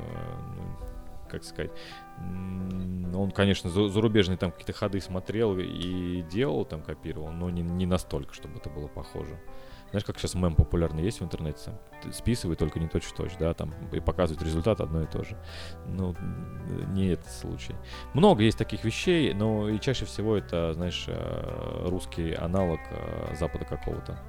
ну, 0.56 0.88
как 1.30 1.44
сказать, 1.44 1.72
он, 2.18 3.32
конечно, 3.32 3.70
зарубежные 3.70 4.38
там 4.38 4.52
какие-то 4.52 4.74
ходы 4.74 5.02
смотрел 5.02 5.58
и 5.58 6.22
делал, 6.24 6.66
там 6.66 6.82
копировал, 6.82 7.32
но 7.32 7.50
не, 7.50 7.62
не 7.62 7.86
настолько, 7.86 8.34
чтобы 8.34 8.58
это 8.58 8.70
было 8.70 8.88
похоже. 8.88 9.38
Знаешь, 9.92 10.04
как 10.04 10.18
сейчас 10.20 10.36
мем 10.36 10.56
популярный 10.56 11.04
есть 11.04 11.22
в 11.22 11.24
интернете? 11.24 11.72
Списывай 12.12 12.56
только 12.56 12.80
не 12.80 12.88
точь-в-точь, 12.88 13.38
да, 13.40 13.54
там, 13.54 13.74
и 13.94 14.00
показывают 14.00 14.44
результат 14.44 14.82
одно 14.82 15.04
и 15.04 15.06
то 15.06 15.24
же. 15.24 15.38
Ну, 15.88 16.14
не 16.94 17.08
этот 17.08 17.32
случай. 17.32 17.74
Много 18.14 18.44
есть 18.44 18.58
таких 18.58 18.84
вещей, 18.84 19.34
но 19.34 19.70
и 19.70 19.80
чаще 19.80 20.06
всего 20.06 20.36
это, 20.36 20.74
знаешь, 20.74 21.06
э, 21.08 21.88
русский 21.88 22.34
аналог 22.34 22.80
э, 22.92 23.36
Запада 23.40 23.64
какого-то. 23.64 24.20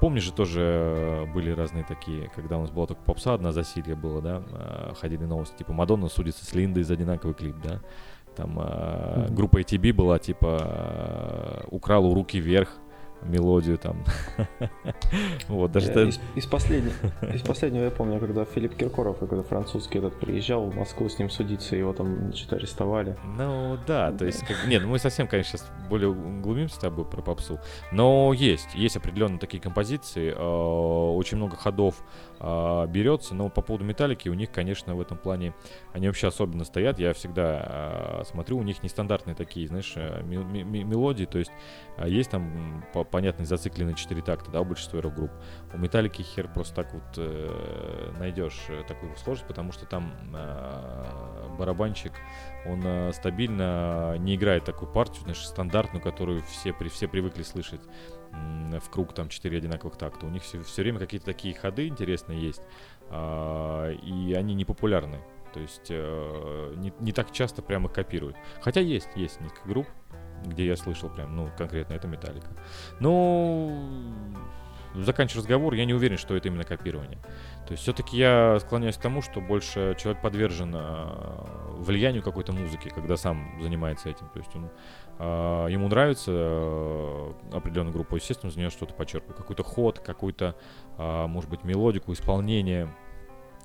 Помнишь 0.00 0.24
же 0.24 0.32
тоже 0.32 0.60
э, 0.62 1.32
были 1.32 1.50
разные 1.50 1.84
такие, 1.84 2.30
когда 2.34 2.58
у 2.58 2.60
нас 2.60 2.70
была 2.70 2.86
только 2.86 3.02
попса, 3.02 3.34
одна 3.34 3.52
засилье 3.52 3.96
было, 3.96 4.20
да, 4.20 4.94
ходили 5.00 5.24
новости, 5.24 5.56
типа 5.56 5.72
Мадонна 5.72 6.08
судится 6.08 6.44
с 6.44 6.52
Линдой 6.52 6.82
за 6.82 6.94
одинаковый 6.94 7.34
клип, 7.34 7.56
да, 7.64 7.80
там 8.36 8.58
mm-hmm. 8.58 9.32
группа 9.32 9.60
ATB 9.60 9.92
была, 9.92 10.18
типа, 10.18 11.64
украл 11.70 12.04
у 12.06 12.14
руки 12.14 12.38
вверх, 12.38 12.78
мелодию 13.22 13.78
там. 13.78 14.04
вот, 15.48 15.72
даже 15.72 15.92
yeah, 15.92 16.08
из, 16.08 16.20
из, 16.34 16.46
последнего, 16.46 16.94
из 17.32 17.42
последнего 17.42 17.84
я 17.84 17.90
помню, 17.90 18.20
когда 18.20 18.44
Филипп 18.44 18.76
Киркоров, 18.76 19.18
когда 19.18 19.42
французский 19.42 19.98
этот 19.98 20.18
приезжал 20.18 20.66
в 20.66 20.74
Москву 20.74 21.08
с 21.08 21.18
ним 21.18 21.30
судиться, 21.30 21.76
его 21.76 21.92
там 21.92 22.32
что-то 22.34 22.56
арестовали. 22.56 23.16
Ну 23.36 23.78
да, 23.86 24.12
то 24.12 24.24
есть, 24.24 24.46
как, 24.46 24.56
нет, 24.66 24.82
ну 24.82 24.88
мы 24.88 24.98
совсем, 24.98 25.26
конечно, 25.26 25.58
сейчас 25.58 25.70
более 25.88 26.12
глумимся 26.12 26.76
с 26.76 26.78
тобой 26.78 27.04
про 27.04 27.22
попсу, 27.22 27.58
но 27.92 28.32
есть, 28.32 28.74
есть 28.74 28.96
определенные 28.96 29.38
такие 29.38 29.62
композиции, 29.62 30.32
э, 30.32 30.38
очень 30.38 31.36
много 31.36 31.56
ходов 31.56 31.96
э, 32.40 32.86
берется, 32.88 33.34
но 33.34 33.48
по 33.48 33.62
поводу 33.62 33.84
металлики 33.84 34.28
у 34.28 34.34
них, 34.34 34.50
конечно, 34.50 34.94
в 34.94 35.00
этом 35.00 35.18
плане, 35.18 35.54
они 35.92 36.06
вообще 36.06 36.28
особенно 36.28 36.64
стоят, 36.64 36.98
я 36.98 37.12
всегда 37.12 38.20
э, 38.20 38.24
смотрю, 38.24 38.58
у 38.58 38.62
них 38.62 38.82
нестандартные 38.82 39.34
такие, 39.34 39.66
знаешь, 39.66 39.92
э, 39.96 40.22
мелодии, 40.22 41.24
то 41.24 41.38
есть 41.38 41.50
э, 41.96 42.08
есть 42.08 42.30
там 42.30 42.84
по 42.92 43.04
понятно, 43.10 43.44
зациклены 43.44 43.94
4 43.94 44.22
такта, 44.22 44.50
да, 44.50 44.60
у 44.60 44.64
большинства 44.64 45.00
рок-групп. 45.00 45.30
У 45.72 45.78
Металлики 45.78 46.22
хер 46.22 46.48
просто 46.52 46.74
так 46.74 46.94
вот 46.94 47.02
э, 47.16 48.12
найдешь 48.18 48.66
э, 48.68 48.82
такую 48.86 49.16
сложность, 49.16 49.46
потому 49.48 49.72
что 49.72 49.86
там 49.86 50.12
э, 50.34 51.56
барабанщик, 51.58 52.12
он 52.66 52.82
э, 52.84 53.12
стабильно 53.12 54.16
не 54.18 54.36
играет 54.36 54.64
такую 54.64 54.90
партию, 54.90 55.22
знаешь, 55.22 55.46
стандартную, 55.46 56.02
которую 56.02 56.42
все, 56.42 56.72
при, 56.72 56.88
все 56.88 57.08
привыкли 57.08 57.42
слышать 57.42 57.80
в 58.30 58.90
круг 58.90 59.14
там 59.14 59.28
4 59.28 59.56
одинаковых 59.56 59.96
такта. 59.96 60.26
У 60.26 60.28
них 60.28 60.42
все, 60.42 60.62
все 60.62 60.82
время 60.82 60.98
какие-то 60.98 61.26
такие 61.26 61.54
ходы 61.54 61.88
интересные 61.88 62.40
есть, 62.40 62.62
э, 63.10 63.94
и 64.02 64.34
они 64.34 64.54
не 64.54 64.64
популярны. 64.64 65.18
То 65.52 65.60
есть 65.60 65.86
э, 65.88 66.74
не, 66.76 66.92
не 67.00 67.12
так 67.12 67.32
часто 67.32 67.62
прямо 67.62 67.88
копируют. 67.88 68.36
Хотя 68.60 68.80
есть, 68.80 69.08
есть 69.16 69.40
несколько 69.40 69.68
групп, 69.68 69.86
где 70.44 70.66
я 70.66 70.76
слышал 70.76 71.08
прям, 71.08 71.34
ну, 71.36 71.50
конкретно 71.56 71.94
это 71.94 72.08
Металлика. 72.08 72.48
Но 73.00 73.70
заканчивая 74.94 75.42
разговор, 75.42 75.74
я 75.74 75.84
не 75.84 75.94
уверен, 75.94 76.16
что 76.16 76.36
это 76.36 76.48
именно 76.48 76.64
копирование. 76.64 77.18
То 77.66 77.72
есть 77.72 77.82
все-таки 77.82 78.16
я 78.16 78.58
склоняюсь 78.60 78.96
к 78.96 79.00
тому, 79.00 79.22
что 79.22 79.40
больше 79.40 79.94
человек 79.98 80.22
подвержен 80.22 80.74
э, 80.74 81.74
влиянию 81.78 82.22
какой-то 82.22 82.52
музыки, 82.52 82.88
когда 82.88 83.16
сам 83.16 83.60
занимается 83.60 84.08
этим. 84.08 84.28
То 84.28 84.38
есть 84.38 84.54
он, 84.54 84.70
э, 85.18 85.66
ему 85.70 85.88
нравится 85.88 86.32
э, 86.34 87.32
определенная 87.52 87.92
группа, 87.92 88.16
естественно, 88.16 88.50
за 88.50 88.58
нее 88.58 88.70
что-то 88.70 88.94
почерпывает. 88.94 89.36
Какой-то 89.36 89.62
ход, 89.62 89.98
какую-то, 89.98 90.56
может 90.96 91.50
быть, 91.50 91.64
мелодику, 91.64 92.12
исполнение 92.12 92.88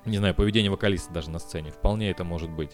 не 0.06 0.18
знаю, 0.18 0.36
поведение 0.36 0.70
вокалиста 0.70 1.14
даже 1.14 1.30
на 1.30 1.40
сцене. 1.40 1.72
Вполне 1.72 2.12
это 2.12 2.24
может 2.24 2.50
быть. 2.50 2.72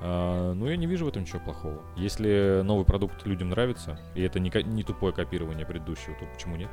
А, 0.00 0.52
ну, 0.54 0.68
я 0.68 0.76
не 0.76 0.86
вижу 0.86 1.04
в 1.04 1.08
этом 1.08 1.22
ничего 1.22 1.40
плохого. 1.40 1.82
Если 1.96 2.62
новый 2.62 2.84
продукт 2.84 3.26
людям 3.26 3.50
нравится, 3.50 3.98
и 4.14 4.22
это 4.22 4.40
не, 4.40 4.50
не 4.64 4.82
тупое 4.82 5.12
копирование 5.12 5.66
предыдущего, 5.66 6.14
то 6.18 6.26
почему 6.32 6.56
нет? 6.56 6.70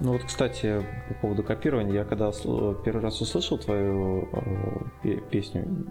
Ну 0.00 0.12
вот, 0.12 0.24
кстати, 0.24 0.82
по 1.08 1.14
поводу 1.14 1.42
копирования, 1.42 1.92
я 1.92 2.04
когда 2.04 2.30
первый 2.84 3.02
раз 3.02 3.20
услышал 3.20 3.58
твою 3.58 4.30
э, 5.04 5.16
песню, 5.30 5.86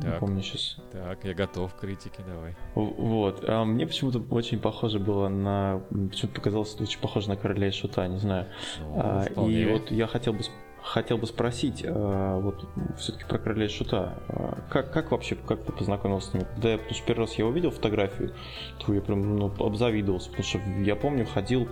так, 0.00 0.04
не 0.04 0.18
помню 0.20 0.42
сейчас. 0.42 0.76
Так, 0.92 1.24
я 1.24 1.34
готов 1.34 1.74
к 1.74 1.80
критике, 1.80 2.22
давай. 2.26 2.54
Вот, 2.74 3.44
а 3.46 3.64
мне 3.64 3.86
почему-то 3.86 4.20
очень 4.30 4.60
похоже 4.60 5.00
было 5.00 5.28
на, 5.28 5.82
почему-то 5.90 6.34
показалось 6.36 6.80
очень 6.80 7.00
похоже 7.00 7.28
на 7.28 7.36
Короля 7.36 7.68
и 7.68 7.70
Шута, 7.72 8.06
не 8.06 8.18
знаю. 8.18 8.46
Ну, 8.80 8.94
а, 8.96 9.24
и 9.48 9.66
вот 9.66 9.90
я 9.90 10.06
хотел 10.06 10.32
бы 10.32 10.40
хотел 10.84 11.18
бы 11.18 11.26
спросить, 11.26 11.82
э, 11.82 12.40
вот 12.40 12.66
все-таки 12.98 13.24
про 13.24 13.38
короля 13.38 13.68
шута. 13.68 14.18
Э, 14.28 14.52
как, 14.70 14.92
как 14.92 15.10
вообще, 15.10 15.34
как 15.34 15.64
ты 15.64 15.72
познакомился 15.72 16.30
с 16.30 16.34
ним? 16.34 16.44
Когда 16.54 16.72
я, 16.72 16.78
потому 16.78 16.94
что 16.94 17.06
первый 17.06 17.20
раз 17.20 17.34
я 17.34 17.46
увидел 17.46 17.70
фотографию, 17.70 18.34
то 18.78 18.92
я 18.92 19.00
прям 19.00 19.36
ну, 19.36 19.52
обзавидовался, 19.58 20.28
потому 20.28 20.44
что 20.44 20.58
я 20.58 20.94
помню, 20.94 21.26
ходил, 21.26 21.68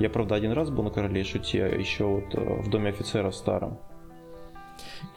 я, 0.00 0.10
правда, 0.10 0.34
один 0.34 0.52
раз 0.52 0.70
был 0.70 0.82
на 0.82 0.90
короле 0.90 1.22
шуте, 1.24 1.58
еще 1.78 2.04
вот 2.04 2.34
э, 2.34 2.62
в 2.62 2.70
доме 2.70 2.90
офицера 2.90 3.30
старом. 3.30 3.78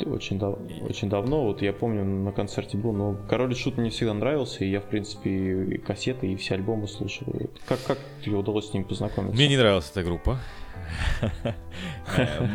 Очень, 0.05 0.37
дав... 0.37 0.59
очень 0.81 1.09
давно, 1.09 1.45
вот 1.45 1.61
я 1.61 1.73
помню, 1.73 2.03
на 2.03 2.31
концерте 2.31 2.77
был, 2.77 2.93
но 2.93 3.17
Король 3.29 3.53
и 3.53 3.55
Шут 3.55 3.77
мне 3.77 3.89
всегда 3.89 4.13
нравился, 4.13 4.63
и 4.63 4.69
я, 4.69 4.81
в 4.81 4.83
принципе, 4.83 5.29
и 5.63 5.77
кассеты, 5.77 6.27
и 6.27 6.35
все 6.35 6.55
альбомы 6.55 6.87
слушал. 6.87 7.25
Как, 7.65 7.79
как 7.87 7.97
тебе 8.23 8.35
удалось 8.35 8.69
с 8.69 8.73
ним 8.73 8.83
познакомиться? 8.83 9.35
Мне 9.35 9.47
не 9.47 9.57
нравилась 9.57 9.89
эта 9.89 10.03
группа. 10.03 10.37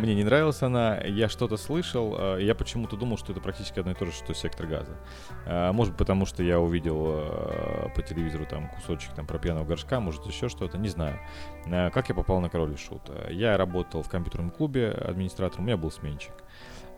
Мне 0.00 0.14
не 0.14 0.24
нравилась 0.24 0.62
она, 0.62 0.98
я 0.98 1.28
что-то 1.28 1.56
слышал, 1.56 2.16
э, 2.18 2.42
я 2.42 2.54
почему-то 2.54 2.96
думал, 2.96 3.18
что 3.18 3.32
это 3.32 3.40
практически 3.40 3.78
одно 3.78 3.92
и 3.92 3.94
то 3.94 4.04
же, 4.06 4.12
что 4.12 4.34
«Сектор 4.34 4.66
газа». 4.66 4.96
Э, 5.46 5.72
может, 5.72 5.96
потому 5.96 6.26
что 6.26 6.42
я 6.42 6.60
увидел 6.60 7.06
э, 7.08 7.88
по 7.94 8.02
телевизору 8.02 8.46
там 8.46 8.68
кусочек 8.68 9.14
там 9.14 9.26
про 9.26 9.38
пьяного 9.38 9.64
горшка, 9.64 10.00
может, 10.00 10.26
еще 10.26 10.48
что-то, 10.48 10.78
не 10.78 10.88
знаю. 10.88 11.18
Как 11.64 12.08
я 12.08 12.14
попал 12.14 12.40
на 12.40 12.48
«Король 12.48 12.72
и 12.72 12.76
Шут»? 12.76 13.02
Я 13.30 13.56
работал 13.56 14.02
в 14.02 14.08
компьютерном 14.08 14.50
клубе 14.50 14.90
администратором, 14.90 15.64
у 15.64 15.66
меня 15.66 15.76
был 15.76 15.90
сменщик. 15.90 16.32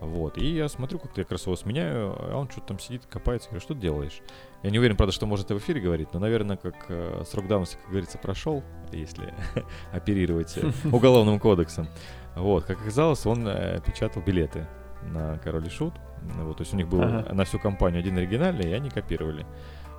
Вот. 0.01 0.39
И 0.39 0.55
я 0.55 0.69
смотрю, 0.69 0.99
как 0.99 1.17
я 1.17 1.25
его 1.29 1.57
сменяю, 1.57 2.15
а 2.19 2.37
он 2.37 2.51
что-то 2.51 2.69
там 2.69 2.79
сидит, 2.79 3.07
копается. 3.07 3.49
Говорю, 3.49 3.63
что 3.63 3.75
ты 3.75 3.81
делаешь? 3.81 4.21
Я 4.63 4.71
не 4.71 4.79
уверен, 4.79 4.97
правда, 4.97 5.13
что 5.13 5.27
может 5.27 5.47
это 5.47 5.55
в 5.55 5.59
эфире 5.59 5.81
говорить, 5.81 6.09
но, 6.13 6.21
наверное, 6.21 6.57
как 6.57 6.87
э, 6.89 7.23
срок 7.27 7.49
давности, 7.49 7.77
как 7.77 7.91
говорится, 7.91 8.19
прошел, 8.19 8.63
если 8.93 9.35
оперировать 9.93 10.57
э, 10.57 10.71
уголовным 10.93 11.39
кодексом. 11.39 11.89
Вот, 12.37 12.65
как 12.65 12.81
оказалось, 12.81 13.25
он 13.27 13.47
э, 13.47 13.81
печатал 13.85 14.23
билеты 14.23 14.67
на 15.03 15.39
Король 15.39 15.67
и 15.67 15.71
Шут. 15.71 15.95
Вот, 16.23 16.57
то 16.57 16.63
есть 16.63 16.73
у 16.73 16.77
них 16.77 16.89
был 16.89 17.03
ага. 17.03 17.35
на 17.35 17.45
всю 17.45 17.59
компанию 17.59 18.01
один 18.01 18.17
оригинальный, 18.17 18.71
и 18.71 18.73
они 18.73 18.91
копировали. 18.91 19.47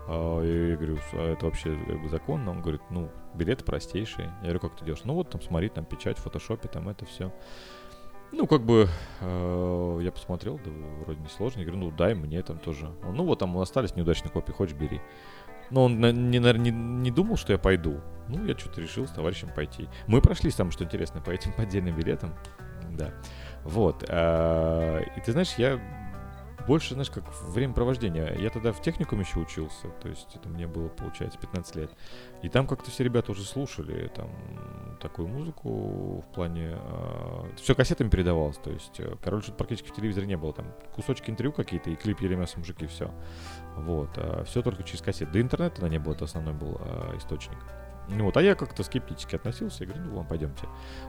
А, 0.08 0.42
я 0.42 0.76
говорю, 0.76 0.98
а 1.14 1.34
это 1.34 1.46
вообще 1.46 1.78
как 1.88 2.02
бы 2.02 2.10
законно? 2.10 2.52
Он 2.52 2.62
говорит, 2.62 2.82
ну, 2.90 3.10
билеты 3.34 3.64
простейшие. 3.64 4.28
Я 4.42 4.44
говорю, 4.44 4.60
как 4.60 4.76
ты 4.78 4.86
делаешь? 4.86 5.04
Ну 5.04 5.14
вот 5.14 5.30
там 5.30 5.42
смотри, 5.42 5.70
там 5.70 5.86
печать 5.86 6.18
в 6.18 6.24
фотошопе, 6.24 6.68
там 6.68 6.90
это 6.90 7.06
все. 7.06 7.34
Ну, 8.38 8.48
как 8.48 8.64
бы, 8.64 8.90
э, 9.22 10.00
я 10.02 10.12
посмотрел, 10.12 10.60
да, 10.64 10.70
вроде 11.06 11.22
не 11.22 11.30
сложно. 11.30 11.60
Я 11.60 11.66
говорю, 11.68 11.86
ну, 11.86 11.92
дай 11.92 12.14
мне 12.14 12.44
там 12.44 12.60
тоже. 12.60 12.92
Ну, 13.02 13.24
вот 13.24 13.40
там 13.40 13.58
остались 13.58 13.96
неудачные 13.96 14.30
копии, 14.30 14.52
хочешь, 14.52 14.76
бери. 14.76 15.00
Но 15.72 15.86
он, 15.86 16.02
не, 16.02 16.40
не, 16.40 16.72
не 16.72 17.12
думал, 17.12 17.38
что 17.38 17.54
я 17.54 17.58
пойду. 17.58 18.02
Ну, 18.28 18.46
я 18.46 18.58
что-то 18.58 18.82
решил 18.82 19.08
с 19.08 19.12
товарищем 19.12 19.48
пойти. 19.56 19.88
Мы 20.08 20.22
прошли 20.22 20.52
там, 20.52 20.70
что 20.70 20.84
интересно, 20.84 21.22
по 21.22 21.30
этим 21.32 21.54
поддельным 21.58 21.96
билетам. 21.96 22.36
Да. 22.92 23.14
Вот. 23.64 24.04
Э, 24.10 25.02
и 25.16 25.22
ты 25.22 25.32
знаешь, 25.32 25.54
я 25.58 25.80
больше, 26.68 26.94
знаешь, 26.94 27.10
как 27.10 27.24
времяпровождение. 27.44 28.36
Я 28.40 28.50
тогда 28.50 28.72
в 28.72 28.82
техникум 28.82 29.20
еще 29.20 29.40
учился, 29.40 29.90
то 30.02 30.10
есть 30.10 30.36
это 30.36 30.50
мне 30.50 30.68
было, 30.68 30.88
получается, 30.90 31.38
15 31.40 31.76
лет. 31.76 31.92
И 32.42 32.50
там 32.50 32.68
как-то 32.68 32.92
все 32.92 33.04
ребята 33.04 33.32
уже 33.32 33.44
слушали 33.44 34.08
там 34.16 34.30
такую 35.00 35.28
музыку 35.28 36.22
в 36.22 36.34
плане... 36.34 36.78
Э, 36.78 37.50
все 37.58 37.76
кассетами 37.76 38.10
передавалось, 38.10 38.58
то 38.58 38.72
есть 38.72 39.00
э, 39.00 39.16
Король 39.24 39.44
что 39.44 39.52
практически 39.54 39.90
в 39.90 39.96
телевизоре 39.96 40.28
не 40.28 40.38
было. 40.38 40.54
Там 40.54 40.66
кусочки 40.94 41.30
интервью 41.30 41.54
какие-то 41.54 41.90
и 41.90 41.96
клип 41.96 42.22
Еремеса 42.22 42.58
мужики, 42.60 42.88
все. 42.88 43.12
Вот. 43.76 44.10
А 44.18 44.44
все 44.46 44.62
только 44.62 44.84
через 44.84 45.02
кассеты. 45.02 45.32
Да 45.32 45.42
интернета 45.42 45.88
не 45.88 46.00
было, 46.00 46.14
это 46.14 46.26
основной 46.26 46.54
был 46.54 46.80
э, 46.80 47.18
источник. 47.18 47.58
Вот, 48.08 48.38
а 48.38 48.42
я 48.42 48.56
как-то 48.56 48.84
скептически 48.84 49.36
относился, 49.36 49.84
я 49.84 49.90
говорю, 49.90 50.06
ну 50.06 50.16
ладно, 50.18 50.30
пойдемте. 50.30 50.68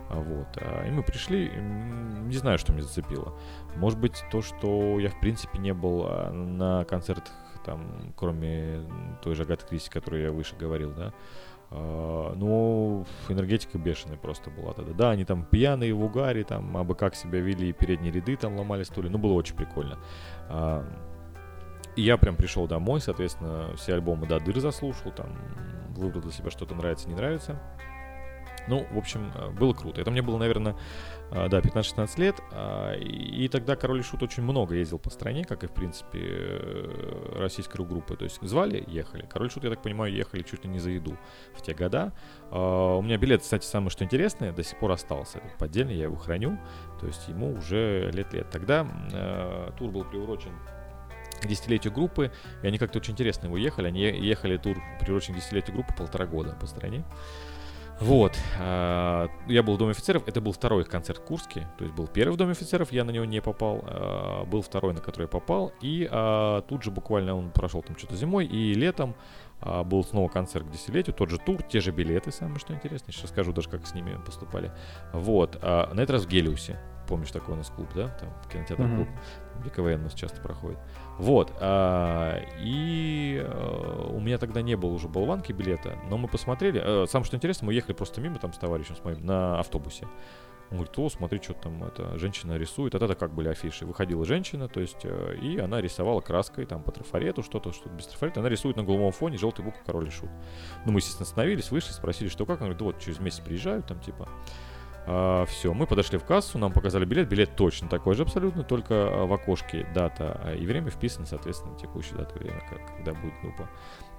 А 0.08 0.16
вот, 0.18 0.48
а, 0.56 0.86
и 0.86 0.90
мы 0.90 1.02
пришли, 1.02 1.50
не 1.50 2.36
знаю, 2.36 2.58
что 2.58 2.72
меня 2.72 2.82
зацепило. 2.82 3.34
Может 3.76 3.98
быть, 3.98 4.24
то, 4.30 4.40
что 4.40 4.98
я, 4.98 5.10
в 5.10 5.20
принципе, 5.20 5.58
не 5.58 5.74
был 5.74 6.04
а, 6.06 6.30
на 6.30 6.84
концертах, 6.84 7.34
там, 7.64 8.14
кроме 8.16 8.80
той 9.22 9.34
же 9.34 9.42
Агаты 9.42 9.66
Кристи, 9.66 9.90
которую 9.90 10.22
я 10.22 10.32
выше 10.32 10.56
говорил, 10.56 10.92
да. 10.94 11.12
Ну, 11.68 13.04
энергетика 13.28 13.76
бешеная 13.76 14.16
просто 14.16 14.50
была 14.50 14.72
тогда. 14.72 14.92
Да, 14.92 15.10
они 15.10 15.24
там 15.24 15.44
пьяные 15.44 15.92
в 15.94 16.04
угаре, 16.04 16.44
там, 16.44 16.76
абы 16.76 16.94
как 16.94 17.16
себя 17.16 17.40
вели, 17.40 17.70
и 17.70 17.72
передние 17.72 18.12
ряды 18.12 18.36
там 18.36 18.56
ломали 18.56 18.84
стулья. 18.84 19.10
Ну, 19.10 19.18
было 19.18 19.32
очень 19.32 19.56
прикольно. 19.56 19.98
И 21.96 22.02
я 22.02 22.16
прям 22.18 22.36
пришел 22.36 22.66
домой, 22.66 23.00
соответственно, 23.00 23.74
все 23.76 23.94
альбомы 23.94 24.26
до 24.26 24.38
дыр 24.38 24.60
заслушал, 24.60 25.12
там, 25.12 25.36
выбрал 25.96 26.22
для 26.22 26.32
себя 26.32 26.50
что-то 26.50 26.74
нравится, 26.74 27.08
не 27.08 27.14
нравится. 27.14 27.58
Ну, 28.68 28.86
в 28.90 28.98
общем, 28.98 29.32
э, 29.34 29.50
было 29.50 29.72
круто. 29.72 30.00
Это 30.00 30.10
мне 30.10 30.22
было, 30.22 30.38
наверное, 30.38 30.76
э, 31.30 31.48
да, 31.48 31.60
15-16 31.60 32.18
лет. 32.18 32.40
А, 32.52 32.94
и 32.94 33.48
тогда 33.48 33.76
Король 33.76 34.00
и 34.00 34.02
Шут 34.02 34.22
очень 34.22 34.42
много 34.42 34.74
ездил 34.74 34.98
по 34.98 35.10
стране, 35.10 35.44
как 35.44 35.64
и, 35.64 35.66
в 35.66 35.72
принципе, 35.72 36.20
э, 36.20 37.38
российской 37.38 37.84
группы. 37.84 38.16
То 38.16 38.24
есть 38.24 38.40
звали, 38.42 38.82
ехали. 38.88 39.26
Король 39.26 39.48
и 39.48 39.50
Шут, 39.50 39.64
я 39.64 39.70
так 39.70 39.82
понимаю, 39.82 40.12
ехали 40.12 40.42
чуть 40.42 40.64
ли 40.64 40.70
не 40.70 40.78
за 40.78 40.90
еду 40.90 41.16
в 41.54 41.62
те 41.62 41.74
года. 41.74 42.12
А, 42.50 42.96
у 42.96 43.02
меня 43.02 43.18
билет, 43.18 43.42
кстати, 43.42 43.64
самое 43.64 43.90
что 43.90 44.04
интересное, 44.04 44.52
до 44.52 44.62
сих 44.62 44.78
пор 44.78 44.92
остался. 44.92 45.40
Поддельный, 45.58 45.94
я 45.94 46.04
его 46.04 46.16
храню. 46.16 46.58
То 47.00 47.06
есть 47.06 47.28
ему 47.28 47.54
уже 47.54 48.10
лет-лет. 48.12 48.50
Тогда 48.50 48.86
тур 49.78 49.90
был 49.90 50.04
приурочен 50.04 50.52
к 51.40 51.46
десятилетию 51.46 51.92
группы, 51.92 52.30
и 52.62 52.66
они 52.66 52.78
как-то 52.78 52.98
очень 52.98 53.12
интересно 53.12 53.46
его 53.46 53.56
ехали. 53.56 53.88
Они 53.88 54.00
ехали 54.00 54.56
тур, 54.56 54.76
приурочен 55.00 55.34
к 55.34 55.36
десятилетию 55.36 55.74
группы, 55.74 55.92
полтора 55.94 56.26
года 56.26 56.56
по 56.60 56.66
стране. 56.66 57.04
Вот. 57.98 58.36
А, 58.58 59.28
я 59.46 59.62
был 59.62 59.76
в 59.76 59.78
Доме 59.78 59.92
офицеров. 59.92 60.28
Это 60.28 60.42
был 60.42 60.52
второй 60.52 60.84
концерт 60.84 61.18
в 61.18 61.24
Курске. 61.24 61.66
То 61.78 61.84
есть 61.84 61.96
был 61.96 62.06
первый 62.06 62.34
в 62.34 62.36
Доме 62.36 62.52
офицеров, 62.52 62.92
я 62.92 63.04
на 63.04 63.10
него 63.10 63.24
не 63.24 63.40
попал. 63.40 63.82
А, 63.86 64.44
был 64.44 64.60
второй, 64.60 64.92
на 64.92 65.00
который 65.00 65.22
я 65.22 65.28
попал. 65.28 65.72
И 65.80 66.06
а, 66.10 66.60
тут 66.62 66.82
же 66.82 66.90
буквально 66.90 67.34
он 67.34 67.50
прошел 67.50 67.82
там 67.82 67.96
что-то 67.96 68.14
зимой. 68.14 68.44
И 68.46 68.74
летом 68.74 69.14
был 69.86 70.04
снова 70.04 70.28
концерт 70.28 70.66
к 70.66 70.70
десятилетию. 70.70 71.14
Тот 71.14 71.30
же 71.30 71.38
тур, 71.38 71.62
те 71.62 71.80
же 71.80 71.90
билеты, 71.90 72.30
самое 72.30 72.58
что 72.58 72.74
интересное. 72.74 73.12
Сейчас 73.12 73.30
скажу 73.30 73.54
даже, 73.54 73.70
как 73.70 73.86
с 73.86 73.94
ними 73.94 74.20
поступали. 74.26 74.70
Вот. 75.14 75.62
На 75.62 75.94
этот 75.94 76.10
раз 76.10 76.24
в 76.26 76.28
Гелиусе. 76.28 76.78
Помнишь, 77.08 77.30
такой 77.30 77.54
у 77.54 77.56
нас 77.56 77.70
клуб, 77.70 77.88
да? 77.94 78.08
Там 78.08 78.28
кинотеатр 78.52 78.84
клуб. 78.84 79.08
Mm-hmm. 79.08 79.74
КВН 79.74 80.00
у 80.00 80.04
нас 80.04 80.12
часто 80.12 80.42
проходит. 80.42 80.78
Вот. 81.18 81.52
А, 81.60 82.40
и 82.58 83.42
а, 83.42 84.10
у 84.12 84.20
меня 84.20 84.38
тогда 84.38 84.62
не 84.62 84.76
было 84.76 84.90
уже 84.90 85.08
болванки 85.08 85.52
билета, 85.52 85.98
но 86.08 86.18
мы 86.18 86.28
посмотрели. 86.28 86.80
А, 86.82 87.06
самое 87.06 87.26
что 87.26 87.36
интересно, 87.36 87.66
мы 87.66 87.74
ехали 87.74 87.94
просто 87.94 88.20
мимо 88.20 88.38
там 88.38 88.52
с 88.52 88.58
товарищем 88.58 88.96
с 88.96 89.04
моим 89.04 89.24
на 89.24 89.58
автобусе. 89.58 90.06
Он 90.70 90.78
говорит, 90.78 90.98
о, 90.98 91.08
смотри, 91.08 91.40
что 91.40 91.54
там 91.54 91.84
эта 91.84 92.18
женщина 92.18 92.56
рисует. 92.56 92.94
А 92.96 92.98
тогда 92.98 93.14
как 93.14 93.32
были 93.32 93.48
афиши? 93.48 93.86
Выходила 93.86 94.24
женщина, 94.24 94.68
то 94.68 94.80
есть, 94.80 95.04
э, 95.04 95.36
и 95.40 95.58
она 95.58 95.80
рисовала 95.80 96.20
краской 96.20 96.66
там 96.66 96.82
по 96.82 96.90
трафарету, 96.90 97.44
что-то, 97.44 97.72
что-то 97.72 97.90
без 97.90 98.06
трафарета. 98.08 98.40
Она 98.40 98.48
рисует 98.48 98.76
на 98.76 98.82
голубом 98.82 99.12
фоне 99.12 99.38
желтый 99.38 99.64
букву 99.64 99.80
король 99.86 100.08
и 100.08 100.10
шут. 100.10 100.28
Ну, 100.84 100.90
мы, 100.90 100.98
естественно, 100.98 101.24
остановились, 101.24 101.70
вышли, 101.70 101.92
спросили, 101.92 102.28
что 102.28 102.46
как. 102.46 102.60
Он 102.60 102.66
говорит, 102.66 102.82
вот 102.82 102.98
через 102.98 103.20
месяц 103.20 103.40
приезжают, 103.40 103.86
там, 103.86 104.00
типа. 104.00 104.28
А, 105.06 105.44
все, 105.46 105.72
мы 105.72 105.86
подошли 105.86 106.18
в 106.18 106.24
кассу, 106.24 106.58
нам 106.58 106.72
показали 106.72 107.04
билет. 107.04 107.28
Билет 107.28 107.54
точно 107.54 107.88
такой 107.88 108.14
же 108.14 108.22
абсолютно, 108.22 108.64
только 108.64 108.94
а, 108.94 109.26
в 109.26 109.32
окошке 109.32 109.86
дата 109.94 110.40
а, 110.42 110.54
и 110.54 110.66
время 110.66 110.90
вписано, 110.90 111.26
соответственно, 111.26 111.78
текущая 111.78 112.16
дата 112.16 112.36
и 112.36 112.42
время, 112.42 112.62
когда 112.96 113.12
будет 113.12 113.34
группа. 113.40 113.68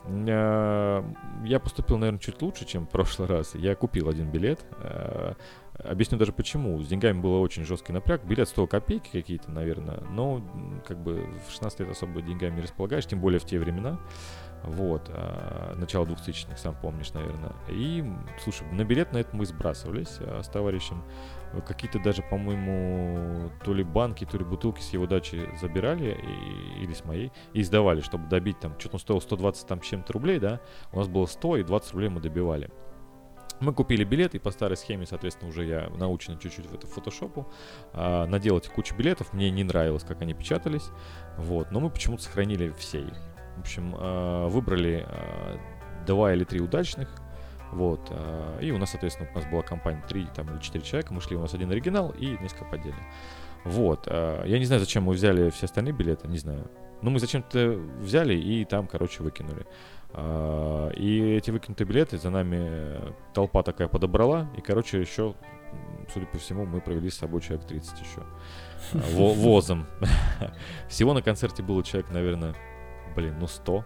Я 0.10 1.60
поступил, 1.62 1.98
наверное, 1.98 2.20
чуть 2.20 2.42
лучше, 2.42 2.66
чем 2.66 2.86
в 2.86 2.90
прошлый 2.90 3.28
раз. 3.28 3.56
Я 3.56 3.76
купил 3.76 4.08
один 4.08 4.32
билет. 4.32 4.66
Объясню 5.74 6.18
даже 6.18 6.32
почему. 6.32 6.82
С 6.82 6.88
деньгами 6.88 7.20
было 7.20 7.40
очень 7.40 7.66
жесткий 7.66 7.92
напряг. 7.92 8.24
Билет 8.24 8.48
стоил 8.48 8.68
копейки 8.68 9.10
какие-то, 9.12 9.52
наверное. 9.52 10.00
Но 10.10 10.42
как 10.88 11.04
бы 11.04 11.28
в 11.46 11.52
16 11.52 11.82
лет 11.82 11.90
особо 11.90 12.22
деньгами 12.22 12.56
не 12.56 12.62
располагаешь, 12.62 13.06
тем 13.06 13.20
более 13.20 13.42
в 13.42 13.44
те 13.44 13.60
времена. 13.60 14.00
Вот, 14.64 15.10
а, 15.14 15.76
начало 15.76 16.06
2000-х, 16.06 16.58
сам 16.58 16.76
помнишь, 16.76 17.14
наверное. 17.14 17.54
И, 17.70 18.04
слушай, 18.44 18.68
на 18.72 18.84
билет 18.84 19.14
на 19.14 19.18
это 19.18 19.36
мы 19.36 19.46
сбрасывались 19.46 20.18
а, 20.20 20.42
с 20.44 20.50
товарищем. 20.50 21.04
Какие-то 21.66 22.00
даже, 22.00 22.22
по-моему, 22.24 23.50
то 23.64 23.74
ли 23.74 23.84
банки, 23.84 24.26
то 24.26 24.38
ли 24.38 24.44
бутылки 24.44 24.82
с 24.82 24.92
его 24.92 25.08
дачи 25.08 25.50
забирали, 25.60 26.18
и, 26.22 26.84
или 26.84 26.94
с 26.94 27.06
моей, 27.06 27.32
и 27.54 27.64
сдавали, 27.64 28.02
чтобы 28.02 28.28
добить 28.28 28.60
там, 28.60 28.78
что-то 28.78 28.96
он 28.96 29.00
стоил 29.00 29.22
120 29.22 29.68
там 29.68 29.80
чем-то 29.80 30.14
рублей, 30.14 30.40
да, 30.40 30.60
у 30.92 30.98
нас 30.98 31.08
было 31.08 31.26
100, 31.26 31.58
и 31.58 31.64
20 31.64 31.92
рублей 31.94 32.10
мы 32.10 32.20
добивали. 32.20 32.70
Мы 33.60 33.74
купили 33.74 34.04
билет, 34.04 34.36
и 34.36 34.40
по 34.40 34.52
старой 34.52 34.78
схеме, 34.78 35.06
соответственно, 35.06 35.50
уже 35.50 35.66
я 35.66 35.90
научен 35.98 36.38
чуть-чуть 36.38 36.68
в 36.68 36.76
это 36.76 36.86
фотошопу, 36.86 37.52
а, 37.94 38.28
наделать 38.28 38.68
кучу 38.68 38.96
билетов. 38.96 39.34
Мне 39.34 39.50
не 39.50 39.64
нравилось, 39.64 40.04
как 40.04 40.22
они 40.22 40.34
печатались, 40.34 40.90
вот, 41.38 41.72
но 41.72 41.80
мы 41.80 41.90
почему-то 41.90 42.24
сохранили 42.24 42.72
все 42.78 43.00
их. 43.00 43.18
В 43.58 43.62
общем, 43.62 43.96
э, 43.98 44.48
выбрали 44.48 45.06
э, 45.08 45.58
два 46.06 46.34
или 46.34 46.44
три 46.44 46.62
удачных. 46.62 47.10
Вот. 47.72 48.00
Э, 48.12 48.60
и 48.62 48.72
у 48.72 48.78
нас, 48.78 48.92
соответственно, 48.92 49.30
у 49.34 49.36
нас 49.36 49.46
была 49.50 49.64
компания 49.64 50.04
3 50.08 50.28
там, 50.36 50.50
или 50.52 50.60
4 50.62 50.84
человека. 50.84 51.14
Мы 51.14 51.22
шли, 51.22 51.36
у 51.36 51.42
нас 51.42 51.54
один 51.54 51.72
оригинал 51.72 52.12
и 52.12 52.38
несколько 52.38 52.66
поддельных. 52.66 53.02
Вот. 53.66 54.08
Я 54.08 54.60
не 54.60 54.66
знаю, 54.66 54.80
зачем 54.80 55.04
мы 55.04 55.14
взяли 55.14 55.50
все 55.50 55.66
остальные 55.66 55.94
билеты, 55.94 56.28
не 56.28 56.38
знаю. 56.38 56.70
Ну, 57.02 57.10
мы 57.10 57.20
зачем-то 57.20 57.78
взяли 58.00 58.36
и 58.36 58.64
там, 58.64 58.88
короче, 58.88 59.24
выкинули. 59.24 59.66
И 60.96 61.36
эти 61.38 61.52
выкинутые 61.52 61.86
билеты 61.86 62.18
за 62.18 62.30
нами 62.30 63.14
толпа 63.34 63.64
такая 63.64 63.90
подобрала. 63.90 64.50
И, 64.56 64.62
короче, 64.62 65.02
еще, 65.02 65.36
судя 66.14 66.28
по 66.28 66.38
всему, 66.38 66.66
мы 66.66 66.80
провели 66.80 67.10
с 67.10 67.18
собой 67.18 67.42
человек 67.42 67.68
30 67.68 68.00
еще. 68.00 68.24
Возом. 68.94 69.86
Всего 70.88 71.14
на 71.14 71.22
концерте 71.22 71.62
было 71.62 71.84
человек, 71.84 72.10
наверное, 72.12 72.56
блин, 73.18 73.36
ну 73.40 73.48
100. 73.48 73.84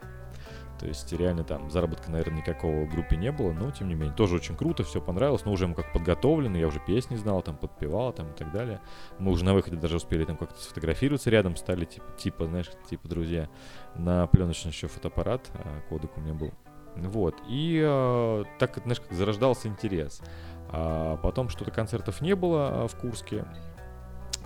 То 0.80 0.88
есть 0.88 1.14
реально 1.14 1.44
там 1.44 1.70
заработка, 1.70 2.10
наверное, 2.10 2.40
никакого 2.40 2.86
в 2.86 2.90
группе 2.90 3.16
не 3.16 3.32
было, 3.32 3.52
но 3.54 3.70
тем 3.70 3.88
не 3.88 3.94
менее 3.94 4.16
тоже 4.16 4.36
очень 4.36 4.58
круто, 4.58 4.84
все 4.84 5.00
понравилось, 5.00 5.46
но 5.46 5.52
уже 5.52 5.68
мы 5.68 5.76
как 5.76 5.94
подготовлены, 5.94 6.58
я 6.58 6.68
уже 6.68 6.80
песни 6.80 7.16
знал, 7.16 7.44
там 7.44 7.56
подпевал 7.56 8.12
там 8.14 8.32
и 8.32 8.34
так 8.36 8.52
далее. 8.52 8.82
Мы 9.20 9.32
уже 9.32 9.46
на 9.46 9.54
выходе 9.54 9.78
даже 9.78 9.98
успели 9.98 10.26
там 10.26 10.38
как-то 10.38 10.60
сфотографироваться 10.60 11.30
рядом, 11.30 11.56
стали 11.56 11.86
типа, 11.86 12.12
типа 12.18 12.46
знаешь, 12.48 12.72
типа 12.90 13.08
друзья, 13.08 13.48
на 13.96 14.26
пленочный 14.26 14.72
еще 14.72 14.88
фотоаппарат, 14.88 15.52
а, 15.54 15.82
кодек 15.88 16.18
у 16.18 16.20
меня 16.20 16.34
был. 16.34 16.52
Вот, 16.96 17.36
и 17.48 17.80
а, 17.86 18.44
так, 18.58 18.80
знаешь, 18.82 19.00
как 19.00 19.14
зарождался 19.14 19.68
интерес. 19.68 20.22
А 20.70 21.18
потом 21.18 21.50
что-то 21.50 21.70
концертов 21.70 22.22
не 22.22 22.36
было 22.36 22.84
а, 22.84 22.88
в 22.88 22.96
Курске, 22.96 23.46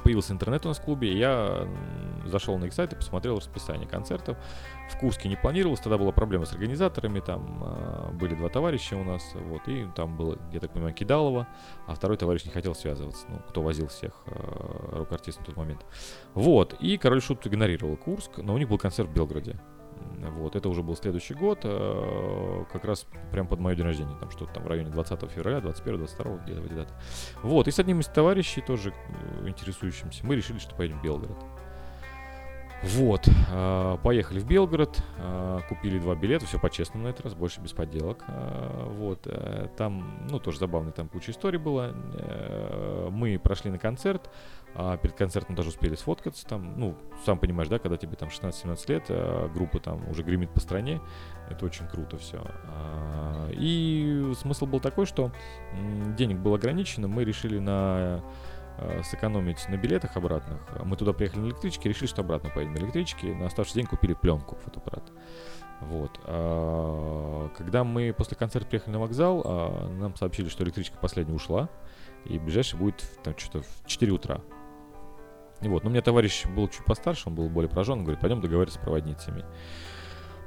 появился 0.06 0.34
интернет 0.34 0.64
у 0.66 0.70
нас 0.70 0.78
в 0.78 0.84
клубе, 0.84 1.12
и 1.12 1.18
я 1.18 1.68
зашел 2.26 2.60
на 2.60 2.66
их 2.66 2.74
сайт 2.74 2.94
и 2.94 2.96
посмотрел 2.96 3.38
расписание 3.38 3.88
концертов. 3.88 4.38
В 4.92 5.00
Курске 5.00 5.28
не 5.28 5.36
планировалось, 5.36 5.80
тогда 5.80 5.98
была 5.98 6.12
проблема 6.12 6.46
с 6.46 6.54
организаторами, 6.54 7.22
там 7.22 7.64
э, 7.66 8.12
были 8.12 8.36
два 8.36 8.50
товарища 8.50 8.96
у 8.98 9.04
нас, 9.04 9.24
вот, 9.34 9.68
и 9.68 9.88
там 9.96 10.16
было, 10.16 10.38
я 10.54 10.60
так 10.60 10.72
понимаю, 10.74 10.94
Кидалова, 10.94 11.48
а 11.88 11.96
второй 11.96 12.18
товарищ 12.18 12.46
не 12.46 12.52
хотел 12.52 12.76
связываться, 12.76 13.26
ну, 13.30 13.40
кто 13.50 13.64
возил 13.64 13.88
всех 13.88 14.14
э, 14.28 14.98
рок-артистов 14.98 15.42
на 15.42 15.46
тот 15.48 15.58
момент. 15.58 15.84
Вот, 16.36 16.76
и 16.80 16.98
Король 16.98 17.22
Шут 17.22 17.48
игнорировал 17.48 17.98
Курск, 17.98 18.38
но 18.38 18.54
у 18.54 18.60
них 18.60 18.70
был 18.70 18.78
концерт 18.78 19.10
в 19.10 19.14
Белгороде. 19.14 19.60
Вот, 20.32 20.56
это 20.56 20.70
уже 20.70 20.82
был 20.82 20.96
следующий 20.96 21.34
год, 21.34 21.60
э, 21.64 22.64
как 22.72 22.86
раз 22.86 23.06
прям 23.32 23.48
под 23.48 23.60
мое 23.60 23.76
день 23.76 23.86
рождения, 23.86 24.16
там 24.20 24.32
что-то 24.32 24.54
там 24.54 24.64
в 24.64 24.68
районе 24.68 24.90
20 24.90 25.30
февраля, 25.30 25.62
21, 25.62 25.98
22, 26.00 26.38
где-то 26.38 26.62
в 26.62 26.66
эти 26.66 26.74
даты. 26.74 26.94
Вот, 27.44 27.68
и 27.68 27.72
с 27.72 27.80
одним 27.80 28.00
из 28.00 28.08
товарищей, 28.08 28.62
тоже 28.62 28.94
э, 29.44 29.48
интересующимся, 29.48 30.26
мы 30.26 30.36
решили, 30.36 30.58
что 30.58 30.76
поедем 30.76 31.00
в 31.00 31.04
Белгород. 31.04 31.38
Вот, 32.84 33.28
э, 33.28 33.98
поехали 34.04 34.40
в 34.40 34.46
Белгород, 34.46 35.02
купили 35.70 35.98
два 35.98 36.16
билета, 36.16 36.46
все 36.46 36.60
по-честному 36.60 37.06
на 37.06 37.10
этот 37.10 37.26
раз, 37.26 37.34
больше 37.34 37.62
без 37.62 37.72
подделок. 37.72 38.24
Вот, 38.28 39.28
там, 39.78 40.28
ну, 40.30 40.40
тоже 40.40 40.60
забавно, 40.60 40.92
там 40.92 41.08
куча 41.08 41.32
историй 41.32 41.58
было. 41.58 41.96
Э, 42.14 43.10
мы 43.12 43.40
прошли 43.40 43.72
на 43.72 43.80
концерт, 43.80 44.30
а 44.76 44.98
перед 44.98 45.16
концертом 45.16 45.56
даже 45.56 45.70
успели 45.70 45.96
сфоткаться 45.96 46.46
там. 46.46 46.78
Ну, 46.78 46.96
сам 47.26 47.40
понимаешь, 47.40 47.70
да, 47.70 47.80
когда 47.80 47.98
тебе 47.98 48.16
там 48.16 48.30
16-17 48.30 48.92
лет, 48.92 49.06
а 49.10 49.50
группа 49.50 49.80
там 49.80 50.08
уже 50.10 50.24
гремит 50.24 50.52
по 50.52 50.60
стране, 50.60 51.02
это 51.50 51.66
очень 51.66 51.88
круто 51.88 52.18
все. 52.18 52.42
А, 52.68 53.50
и 53.52 54.34
смысл 54.38 54.66
был 54.66 54.82
такой, 54.82 55.06
что 55.06 55.32
денег 56.18 56.40
было 56.40 56.58
ограничено, 56.58 57.08
мы 57.08 57.24
решили 57.24 57.58
на 57.58 58.22
а, 58.78 59.02
сэкономить 59.04 59.68
на 59.70 59.78
билетах 59.78 60.18
обратных. 60.18 60.60
Мы 60.84 60.98
туда 60.98 61.14
приехали 61.14 61.42
на 61.42 61.46
электричке, 61.48 61.88
решили, 61.88 62.08
что 62.08 62.22
обратно 62.22 62.50
поедем 62.50 62.74
на 62.74 62.80
электричке. 62.80 63.34
На 63.34 63.48
оставшийся 63.48 63.80
день 63.80 63.88
купили 63.88 64.14
пленку, 64.14 64.58
фотоаппарат. 64.58 65.12
Вот. 65.82 66.20
А, 66.26 67.50
когда 67.56 67.84
мы 67.84 68.14
после 68.14 68.36
концерта 68.36 68.68
приехали 68.68 68.94
на 68.94 69.00
вокзал, 69.00 69.42
а, 69.46 69.90
нам 69.90 70.16
сообщили, 70.16 70.50
что 70.50 70.64
электричка 70.64 70.98
последняя 70.98 71.36
ушла, 71.36 71.70
и 72.26 72.40
ближайший 72.40 72.78
будет 72.78 73.04
там 73.24 73.38
что-то 73.38 73.62
в 73.62 73.88
4 73.88 74.12
утра. 74.12 74.42
И 75.62 75.68
вот, 75.68 75.84
но 75.84 75.90
меня 75.90 76.02
товарищ 76.02 76.46
был 76.46 76.68
чуть 76.68 76.86
постарше, 76.86 77.24
он 77.28 77.36
был 77.36 77.50
более 77.50 77.70
поражен, 77.70 78.02
говорит, 78.02 78.20
пойдем 78.20 78.42
договариваться 78.42 78.80
с 78.80 78.82
проводницами. 78.82 79.46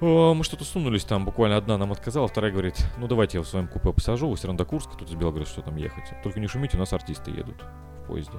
О, 0.01 0.33
мы 0.35 0.45
что-то 0.45 0.65
сунулись 0.65 1.05
там, 1.05 1.25
буквально 1.25 1.57
одна 1.57 1.77
нам 1.77 1.91
отказала, 1.91 2.29
вторая 2.29 2.53
говорит, 2.53 2.77
ну 2.99 3.09
давайте 3.09 3.39
я 3.39 3.43
в 3.43 3.49
своем 3.49 3.67
купе 3.67 3.93
посажу, 3.93 4.29
вы 4.29 4.37
все 4.37 4.47
равно 4.47 4.59
до 4.59 4.65
Курска, 4.65 4.97
тут 4.97 5.11
из 5.11 5.15
Белгорода 5.15 5.51
что 5.51 5.63
там 5.63 5.77
ехать. 5.77 6.05
Только 6.23 6.39
не 6.39 6.47
шумите, 6.47 6.77
у 6.77 6.81
нас 6.81 6.93
артисты 6.93 7.31
едут 7.33 7.65
в 8.03 8.07
поезде. 8.07 8.39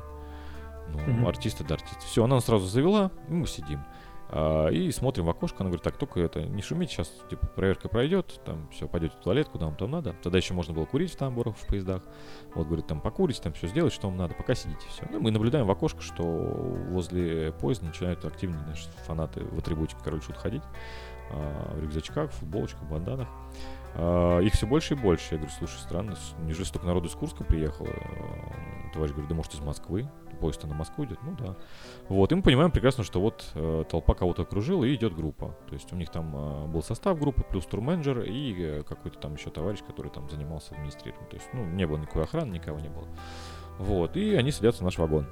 Ну, 0.92 1.00
mm-hmm. 1.00 1.28
артисты 1.28 1.64
да 1.64 1.76
артисты. 1.76 2.06
Все, 2.06 2.24
она 2.24 2.36
нас 2.36 2.46
сразу 2.46 2.66
завела, 2.66 3.12
и 3.28 3.34
мы 3.34 3.46
сидим. 3.46 3.84
А, 4.32 4.68
и 4.68 4.92
смотрим 4.92 5.26
в 5.26 5.30
окошко, 5.30 5.58
она 5.62 5.70
говорит, 5.70 5.84
так, 5.84 5.98
только 5.98 6.20
это, 6.20 6.42
не 6.44 6.62
шумите, 6.62 6.94
сейчас, 6.94 7.12
типа, 7.30 7.48
проверка 7.48 7.90
пройдет, 7.90 8.40
там, 8.46 8.70
все, 8.70 8.88
пойдете 8.88 9.16
в 9.20 9.24
туалет, 9.24 9.50
куда 9.50 9.66
вам 9.66 9.76
там 9.76 9.90
надо. 9.90 10.16
Тогда 10.22 10.38
еще 10.38 10.54
можно 10.54 10.74
было 10.74 10.86
курить 10.86 11.12
в 11.12 11.16
тамбурах, 11.16 11.58
в 11.58 11.66
поездах. 11.66 12.04
Вот, 12.54 12.68
говорит, 12.68 12.86
там, 12.86 13.02
покурить, 13.02 13.42
там, 13.42 13.54
все 13.54 13.68
сделать, 13.68 13.92
что 13.92 14.08
вам 14.08 14.18
надо, 14.18 14.36
пока 14.36 14.54
сидите, 14.54 14.86
все. 14.90 15.08
Ну, 15.12 15.20
мы 15.20 15.32
наблюдаем 15.32 15.66
в 15.66 15.72
окошко, 15.72 16.02
что 16.02 16.24
возле 16.24 17.52
поезда 17.54 17.88
начинают 17.88 18.24
активно, 18.24 18.60
значит, 18.66 18.90
фанаты 19.06 19.44
в 19.44 19.58
атрибутике 19.58 20.00
Король 20.04 20.22
Шут 20.22 20.38
ходить, 20.38 20.64
а, 21.32 21.76
в 21.76 21.82
рюкзачках, 21.82 22.30
в 22.30 22.36
футболочках, 22.36 22.84
в 22.84 22.90
банданах. 22.92 23.28
А, 23.96 24.40
их 24.42 24.54
все 24.54 24.68
больше 24.68 24.94
и 24.94 24.98
больше. 24.98 25.26
Я 25.32 25.38
говорю, 25.38 25.56
слушай, 25.58 25.80
странно, 25.80 26.16
неужели 26.40 26.66
столько 26.66 26.86
народу 26.86 27.08
из 27.08 27.16
Курска 27.16 27.44
приехало? 27.44 27.90
Товарищ 28.94 29.12
говорит, 29.12 29.30
да 29.30 29.36
может 29.36 29.56
из 29.56 29.60
Москвы 29.60 30.08
поезд 30.40 30.64
на 30.64 30.74
Москву 30.74 31.06
идет, 31.06 31.20
ну 31.24 31.36
да. 31.38 31.56
Вот, 32.08 32.32
и 32.32 32.36
мы 32.36 32.42
понимаем 32.42 32.72
прекрасно, 32.72 33.04
что 33.04 33.22
вот 33.22 33.46
э, 33.56 33.84
толпа 33.90 34.14
кого-то 34.14 34.44
окружила 34.44 34.84
и 34.84 34.96
идет 34.96 35.16
группа. 35.16 35.56
То 35.68 35.74
есть 35.74 35.92
у 35.94 35.96
них 35.96 36.10
там 36.10 36.36
э, 36.36 36.68
был 36.68 36.82
состав 36.82 37.20
группы, 37.20 37.44
плюс 37.44 37.66
турменеджер 37.66 38.22
и 38.22 38.56
э, 38.58 38.84
какой-то 38.84 39.20
там 39.20 39.36
еще 39.36 39.50
товарищ, 39.50 39.80
который 39.86 40.12
там 40.12 40.30
занимался 40.30 40.74
администрированием. 40.76 41.30
То 41.30 41.36
есть, 41.36 41.50
ну, 41.54 41.66
не 41.66 41.86
было 41.86 41.98
никакой 41.98 42.24
охраны, 42.24 42.52
никого 42.54 42.80
не 42.80 42.90
было. 42.90 43.08
Вот, 43.78 44.18
и 44.18 44.36
они 44.36 44.52
садятся 44.52 44.82
в 44.82 44.86
наш 44.86 44.98
вагон. 44.98 45.28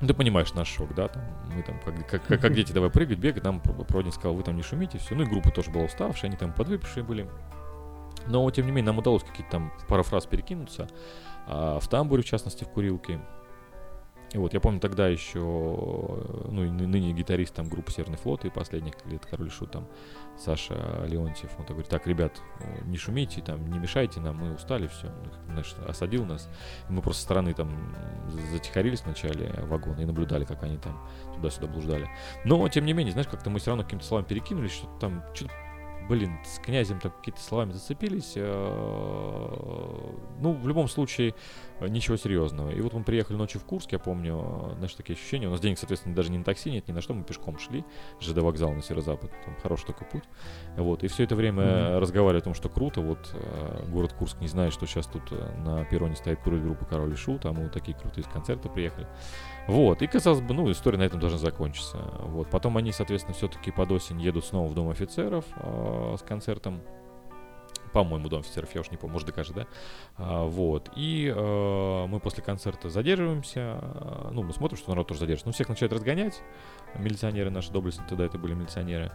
Ты 0.00 0.12
понимаешь 0.12 0.52
наш 0.52 0.68
шок, 0.68 0.94
да, 0.94 1.08
там, 1.08 1.22
мы 1.54 1.62
там, 1.62 1.80
как, 1.82 2.06
как, 2.06 2.26
как, 2.26 2.40
как 2.40 2.54
дети, 2.54 2.72
давай 2.72 2.90
прыгать, 2.90 3.18
бегать, 3.18 3.44
нам 3.44 3.60
проводник 3.60 4.12
сказал, 4.12 4.34
вы 4.34 4.42
там 4.42 4.56
не 4.56 4.62
шумите, 4.62 4.98
все. 4.98 5.14
Ну 5.14 5.22
и 5.22 5.26
группа 5.26 5.50
тоже 5.50 5.70
была 5.70 5.84
уставшая, 5.84 6.28
они 6.30 6.36
там 6.36 6.52
подвыпившие 6.52 7.02
были. 7.02 7.26
Но, 8.26 8.50
тем 8.50 8.66
не 8.66 8.72
менее, 8.72 8.86
нам 8.86 8.98
удалось 8.98 9.22
какие-то 9.22 9.52
там 9.52 9.72
пару 9.88 10.02
фраз 10.02 10.26
перекинуться. 10.26 10.88
А, 11.46 11.78
в 11.80 11.88
тамбуре, 11.88 12.22
в 12.22 12.26
частности, 12.26 12.64
в 12.64 12.68
курилке. 12.68 13.20
И 14.36 14.38
вот 14.38 14.52
я 14.52 14.60
помню 14.60 14.80
тогда 14.80 15.08
еще, 15.08 15.38
ну 15.38 16.62
и 16.62 16.68
ныне 16.68 17.14
гитарист 17.14 17.54
там 17.54 17.70
группы 17.70 17.90
Северный 17.90 18.18
флот 18.18 18.44
и 18.44 18.50
последних 18.50 18.92
лет 19.06 19.24
Король 19.24 19.50
Шут 19.50 19.70
там 19.70 19.88
Саша 20.36 21.06
Леонтьев, 21.08 21.58
он 21.58 21.64
говорит, 21.64 21.88
так, 21.88 22.06
ребят, 22.06 22.42
э, 22.60 22.84
не 22.84 22.98
шумите, 22.98 23.40
там, 23.40 23.66
не 23.70 23.78
мешайте 23.78 24.20
нам, 24.20 24.36
мы 24.36 24.54
устали, 24.54 24.88
все, 24.88 25.10
значит, 25.46 25.78
осадил 25.88 26.26
нас. 26.26 26.50
И 26.90 26.92
мы 26.92 27.00
просто 27.00 27.22
со 27.22 27.24
стороны 27.24 27.54
там 27.54 27.96
затихарились 28.52 29.04
вначале 29.06 29.54
вагона 29.62 30.00
и 30.00 30.04
наблюдали, 30.04 30.44
как 30.44 30.62
они 30.64 30.76
там 30.76 31.00
туда-сюда 31.36 31.68
блуждали. 31.68 32.06
Но, 32.44 32.68
тем 32.68 32.84
не 32.84 32.92
менее, 32.92 33.12
знаешь, 33.12 33.28
как-то 33.28 33.48
мы 33.48 33.58
все 33.58 33.70
равно 33.70 33.84
каким-то 33.84 34.04
словам 34.04 34.26
перекинулись, 34.26 34.72
что 34.72 34.86
там, 35.00 35.24
что 35.32 35.48
блин, 36.08 36.38
с 36.44 36.58
князем 36.58 37.00
там 37.00 37.12
какие-то 37.12 37.40
словами 37.40 37.72
зацепились. 37.72 38.32
Э, 38.36 39.48
ну, 40.40 40.52
в 40.52 40.66
любом 40.68 40.88
случае, 40.88 41.34
ничего 41.80 42.16
серьезного. 42.16 42.70
И 42.70 42.80
вот 42.80 42.92
мы 42.92 43.04
приехали 43.04 43.36
ночью 43.36 43.60
в 43.60 43.64
Курск, 43.64 43.92
я 43.92 43.98
помню, 43.98 44.72
знаешь, 44.76 44.94
такие 44.94 45.14
ощущения. 45.14 45.48
У 45.48 45.50
нас 45.50 45.60
денег, 45.60 45.78
соответственно, 45.78 46.14
даже 46.14 46.30
не 46.30 46.38
на 46.38 46.44
такси 46.44 46.70
нет, 46.70 46.88
ни 46.88 46.92
на 46.92 47.00
что, 47.00 47.14
мы 47.14 47.24
пешком 47.24 47.58
шли. 47.58 47.84
ЖД 48.20 48.38
вокзал 48.38 48.72
на 48.72 48.82
северо-запад, 48.82 49.30
там 49.44 49.56
хороший 49.62 49.86
только 49.86 50.04
путь. 50.04 50.24
Вот, 50.76 51.04
и 51.04 51.08
все 51.08 51.24
это 51.24 51.34
время 51.34 51.62
mm-hmm. 51.62 51.98
разговаривали 51.98 52.40
о 52.40 52.44
том, 52.44 52.54
что 52.54 52.68
круто, 52.68 53.00
вот 53.00 53.34
город 53.88 54.12
Курск 54.12 54.40
не 54.40 54.48
знает, 54.48 54.72
что 54.72 54.86
сейчас 54.86 55.06
тут 55.06 55.30
на 55.30 55.84
перроне 55.84 56.16
стоит 56.16 56.40
курить 56.40 56.62
группа 56.62 56.84
Король 56.84 57.12
и 57.12 57.16
Шут, 57.16 57.46
а 57.46 57.52
мы 57.52 57.64
вот 57.64 57.72
такие 57.72 57.96
крутые 57.96 58.24
концерты 58.32 58.68
приехали. 58.68 59.06
Вот, 59.66 60.00
и 60.00 60.06
казалось 60.06 60.40
бы, 60.40 60.54
ну, 60.54 60.70
история 60.70 60.98
на 60.98 61.02
этом 61.02 61.18
должна 61.18 61.38
закончиться. 61.38 61.98
Вот, 62.20 62.48
потом 62.50 62.76
они, 62.76 62.92
соответственно, 62.92 63.34
все-таки 63.34 63.72
под 63.72 63.90
осень 63.90 64.20
едут 64.20 64.44
снова 64.44 64.68
в 64.68 64.74
Дом 64.74 64.90
офицеров 64.90 65.44
э, 65.56 66.16
с 66.18 66.22
концертом. 66.22 66.80
По-моему, 67.92 68.28
Дом 68.28 68.40
офицеров, 68.40 68.72
я 68.74 68.82
уж 68.82 68.90
не 68.90 68.96
помню, 68.96 69.14
может, 69.14 69.26
докажет, 69.26 69.56
да? 69.56 69.66
А, 70.18 70.44
вот, 70.44 70.90
и 70.94 71.32
э, 71.34 72.06
мы 72.06 72.20
после 72.20 72.44
концерта 72.44 72.90
задерживаемся, 72.90 73.80
э, 73.80 74.28
ну, 74.32 74.42
мы 74.44 74.52
смотрим, 74.52 74.78
что 74.78 74.90
народ 74.90 75.08
тоже 75.08 75.20
задержится. 75.20 75.48
Ну, 75.48 75.52
всех 75.52 75.68
начинают 75.68 75.94
разгонять, 75.94 76.42
милиционеры 76.96 77.50
наши 77.50 77.72
доблестные, 77.72 78.08
тогда 78.08 78.24
это 78.24 78.38
были 78.38 78.54
милиционеры. 78.54 79.10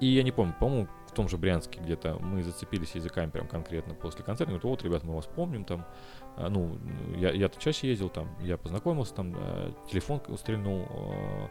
И 0.00 0.06
я 0.06 0.22
не 0.22 0.32
помню, 0.32 0.54
по-моему, 0.58 0.88
в 1.06 1.12
том 1.12 1.28
же 1.28 1.36
Брянске 1.36 1.80
где-то 1.80 2.18
мы 2.20 2.42
зацепились 2.42 2.94
языками 2.94 3.30
прям 3.30 3.46
конкретно 3.48 3.94
после 3.94 4.24
концерта. 4.24 4.52
Говорят, 4.52 4.64
вот, 4.64 4.82
ребят, 4.82 5.04
мы 5.04 5.14
вас 5.14 5.26
помним 5.26 5.64
там. 5.64 5.84
А, 6.36 6.48
ну, 6.48 6.78
я, 7.16 7.32
я-то 7.32 7.60
чаще 7.60 7.88
ездил 7.88 8.08
там, 8.08 8.28
я 8.40 8.56
познакомился 8.56 9.14
там, 9.14 9.34
э, 9.36 9.72
телефон 9.90 10.22
стрельнул 10.38 10.86
э, 10.88 11.48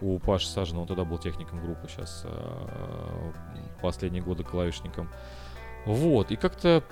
у 0.00 0.18
Паши 0.18 0.46
Сажина, 0.46 0.80
он 0.80 0.86
тогда 0.86 1.04
был 1.04 1.18
техником 1.18 1.62
группы, 1.62 1.86
сейчас 1.88 2.24
последние 3.82 4.22
годы 4.22 4.44
клавишником. 4.44 5.10
Вот, 5.84 6.30
и 6.30 6.36
как-то 6.36 6.84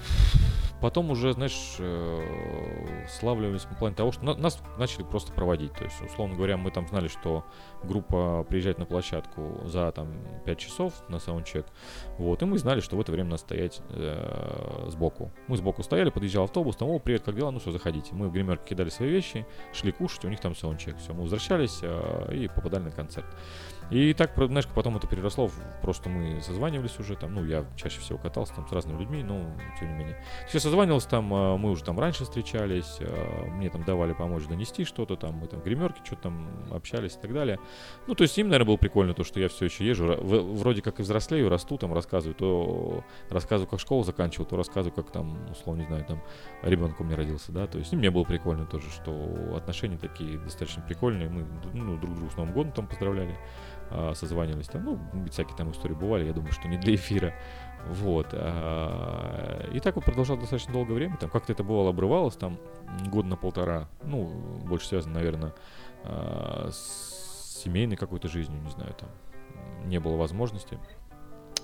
потом 0.80 1.10
уже, 1.10 1.32
знаешь, 1.32 1.76
э, 1.78 3.06
славливались 3.08 3.64
в 3.64 3.78
плане 3.78 3.94
того, 3.94 4.12
что 4.12 4.24
нас 4.24 4.62
начали 4.78 5.02
просто 5.02 5.32
проводить. 5.32 5.72
То 5.72 5.84
есть, 5.84 6.00
условно 6.02 6.36
говоря, 6.36 6.56
мы 6.56 6.70
там 6.70 6.86
знали, 6.88 7.08
что 7.08 7.44
группа 7.82 8.44
приезжает 8.48 8.78
на 8.78 8.86
площадку 8.86 9.60
за 9.64 9.90
там 9.92 10.08
5 10.44 10.58
часов 10.58 10.94
на 11.08 11.18
саундчек. 11.18 11.66
Вот, 12.18 12.42
и 12.42 12.46
мы 12.46 12.58
знали, 12.58 12.80
что 12.80 12.96
в 12.96 13.00
это 13.00 13.12
время 13.12 13.30
надо 13.30 13.40
стоять 13.40 13.80
э, 13.90 14.86
сбоку. 14.88 15.32
Мы 15.46 15.56
сбоку 15.56 15.82
стояли, 15.82 16.10
подъезжал 16.10 16.44
автобус, 16.44 16.76
там, 16.76 16.88
о, 16.88 16.98
привет, 16.98 17.22
как 17.22 17.34
дела? 17.34 17.50
Ну 17.50 17.58
все, 17.58 17.70
заходите. 17.70 18.14
Мы 18.14 18.28
в 18.28 18.32
гримерке 18.32 18.70
кидали 18.70 18.88
свои 18.88 19.10
вещи, 19.10 19.46
шли 19.72 19.92
кушать, 19.92 20.24
у 20.24 20.28
них 20.28 20.40
там 20.40 20.54
саундчек. 20.54 20.96
Все, 20.98 21.12
мы 21.12 21.22
возвращались 21.22 21.80
э, 21.82 22.34
и 22.34 22.48
попадали 22.48 22.84
на 22.84 22.90
концерт. 22.90 23.26
И 23.90 24.12
так, 24.12 24.32
знаешь, 24.36 24.66
потом 24.74 24.96
это 24.96 25.06
переросло 25.06 25.50
просто 25.82 26.08
мы 26.08 26.40
созванивались 26.42 26.98
уже 26.98 27.16
там, 27.16 27.34
ну, 27.34 27.44
я 27.44 27.64
чаще 27.76 28.00
всего 28.00 28.18
катался 28.18 28.54
там 28.54 28.66
с 28.68 28.72
разными 28.72 28.98
людьми, 28.98 29.22
но 29.22 29.46
тем 29.78 29.88
не 29.90 29.94
менее. 29.94 30.24
Все 30.46 30.60
созванивался 30.60 31.08
там, 31.08 31.32
а, 31.32 31.56
мы 31.56 31.70
уже 31.70 31.84
там 31.84 31.98
раньше 31.98 32.24
встречались, 32.24 32.98
а, 33.00 33.46
мне 33.46 33.70
там 33.70 33.84
давали 33.84 34.12
помочь 34.12 34.44
донести 34.46 34.84
что-то 34.84 35.16
там, 35.16 35.36
мы 35.36 35.46
там 35.46 35.60
в 35.60 35.64
гримерке 35.64 36.00
что-то 36.04 36.22
там 36.22 36.66
общались 36.70 37.16
и 37.16 37.18
так 37.20 37.32
далее. 37.32 37.58
Ну, 38.06 38.14
то 38.14 38.22
есть 38.22 38.36
им, 38.36 38.48
наверное, 38.48 38.66
было 38.66 38.76
прикольно 38.76 39.14
то, 39.14 39.24
что 39.24 39.40
я 39.40 39.48
все 39.48 39.64
еще 39.66 39.86
езжу, 39.86 40.14
вроде 40.18 40.82
как 40.82 41.00
и 41.00 41.02
взрослею, 41.02 41.48
расту, 41.48 41.78
там 41.78 41.94
рассказываю, 41.94 42.34
то 42.34 43.04
рассказываю, 43.30 43.70
как 43.70 43.80
школу 43.80 44.04
заканчивал, 44.04 44.44
то 44.46 44.56
рассказываю, 44.56 44.94
как 44.94 45.10
там, 45.10 45.50
условно, 45.50 45.80
не 45.80 45.86
знаю, 45.86 46.04
там 46.04 46.22
ребенок 46.62 47.00
меня 47.00 47.16
родился, 47.16 47.52
да, 47.52 47.66
то 47.66 47.78
есть 47.78 47.92
и 47.92 47.96
мне 47.96 48.10
было 48.10 48.24
прикольно 48.24 48.66
тоже, 48.66 48.90
что 48.90 49.56
отношения 49.56 49.96
такие 49.96 50.38
достаточно 50.38 50.82
прикольные, 50.82 51.28
мы 51.28 51.46
ну, 51.72 51.96
друг 51.96 52.14
друга 52.14 52.30
с 52.30 52.36
Новым 52.36 52.52
годом 52.52 52.72
там 52.72 52.86
поздравляли 52.86 53.36
а, 53.90 54.12
созванивались 54.14 54.68
там, 54.68 54.84
ну, 54.84 54.98
всякие 55.30 55.56
там 55.56 55.70
истории 55.70 55.94
бывали, 55.94 56.26
я 56.26 56.32
думаю, 56.32 56.52
что 56.52 56.68
не 56.68 56.76
для 56.76 56.94
эфира. 56.94 57.34
Вот. 57.86 58.28
А, 58.32 59.68
и 59.72 59.80
так 59.80 59.96
вот 59.96 60.04
продолжал 60.04 60.36
достаточно 60.36 60.72
долгое 60.72 60.94
время. 60.94 61.16
Там 61.16 61.30
как-то 61.30 61.52
это 61.52 61.64
бывало 61.64 61.90
обрывалось, 61.90 62.36
там 62.36 62.58
год 63.06 63.26
на 63.26 63.36
полтора. 63.36 63.88
Ну, 64.02 64.26
больше 64.66 64.88
связано, 64.88 65.14
наверное, 65.14 65.54
а, 66.04 66.68
с 66.70 67.62
семейной 67.62 67.96
какой-то 67.96 68.28
жизнью, 68.28 68.60
не 68.62 68.70
знаю, 68.70 68.94
там 68.94 69.08
не 69.84 69.98
было 69.98 70.16
возможности. 70.16 70.78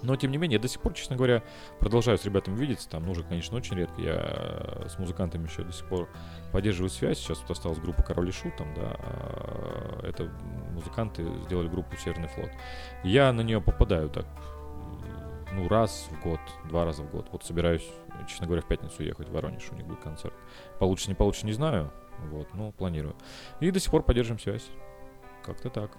Но, 0.05 0.17
тем 0.17 0.31
не 0.31 0.37
менее, 0.37 0.57
я 0.57 0.63
до 0.63 0.69
сих 0.69 0.81
пор, 0.81 0.93
честно 0.93 1.17
говоря, 1.17 1.43
продолжаю 1.81 2.19
с 2.19 2.25
ребятами 2.25 2.57
видеться. 2.57 2.89
Там, 2.89 3.05
ну, 3.07 3.13
уже, 3.13 3.23
конечно, 3.23 3.57
очень 3.57 3.77
редко. 3.77 4.01
Я 4.01 4.17
э, 4.17 4.89
с 4.89 4.99
музыкантами 4.99 5.47
еще 5.47 5.65
до 5.65 5.73
сих 5.73 5.87
пор 5.89 6.09
поддерживаю 6.53 6.91
связь. 6.91 7.19
Сейчас 7.19 7.41
вот 7.41 7.51
осталась 7.51 7.79
группа 7.79 8.03
Король 8.03 8.29
и 8.29 8.33
Шут, 8.33 8.55
там, 8.57 8.75
да. 8.75 8.97
А, 8.99 10.01
это 10.07 10.31
музыканты 10.73 11.27
сделали 11.45 11.69
группу 11.69 11.97
Северный 11.97 12.29
флот. 12.29 12.51
Я 13.03 13.33
на 13.33 13.41
нее 13.41 13.61
попадаю 13.61 14.11
так, 14.11 14.27
ну, 15.55 15.69
раз 15.69 16.09
в 16.11 16.23
год, 16.23 16.41
два 16.69 16.85
раза 16.85 17.03
в 17.03 17.11
год. 17.11 17.29
Вот 17.33 17.45
собираюсь, 17.45 17.89
честно 18.29 18.47
говоря, 18.47 18.63
в 18.63 18.67
пятницу 18.67 19.03
ехать 19.03 19.29
в 19.29 19.33
Воронеж, 19.33 19.69
у 19.71 19.75
них 19.75 19.87
будет 19.87 20.01
концерт. 20.01 20.35
Получится, 20.79 21.11
не 21.11 21.15
получится, 21.15 21.47
не 21.47 21.53
знаю. 21.53 21.91
Вот, 22.31 22.49
ну, 22.53 22.73
планирую. 22.73 23.17
И 23.61 23.71
до 23.71 23.81
сих 23.81 23.91
пор 23.91 24.03
поддерживаем 24.03 24.41
связь. 24.41 24.69
Как-то 25.45 25.71
так. 25.71 25.91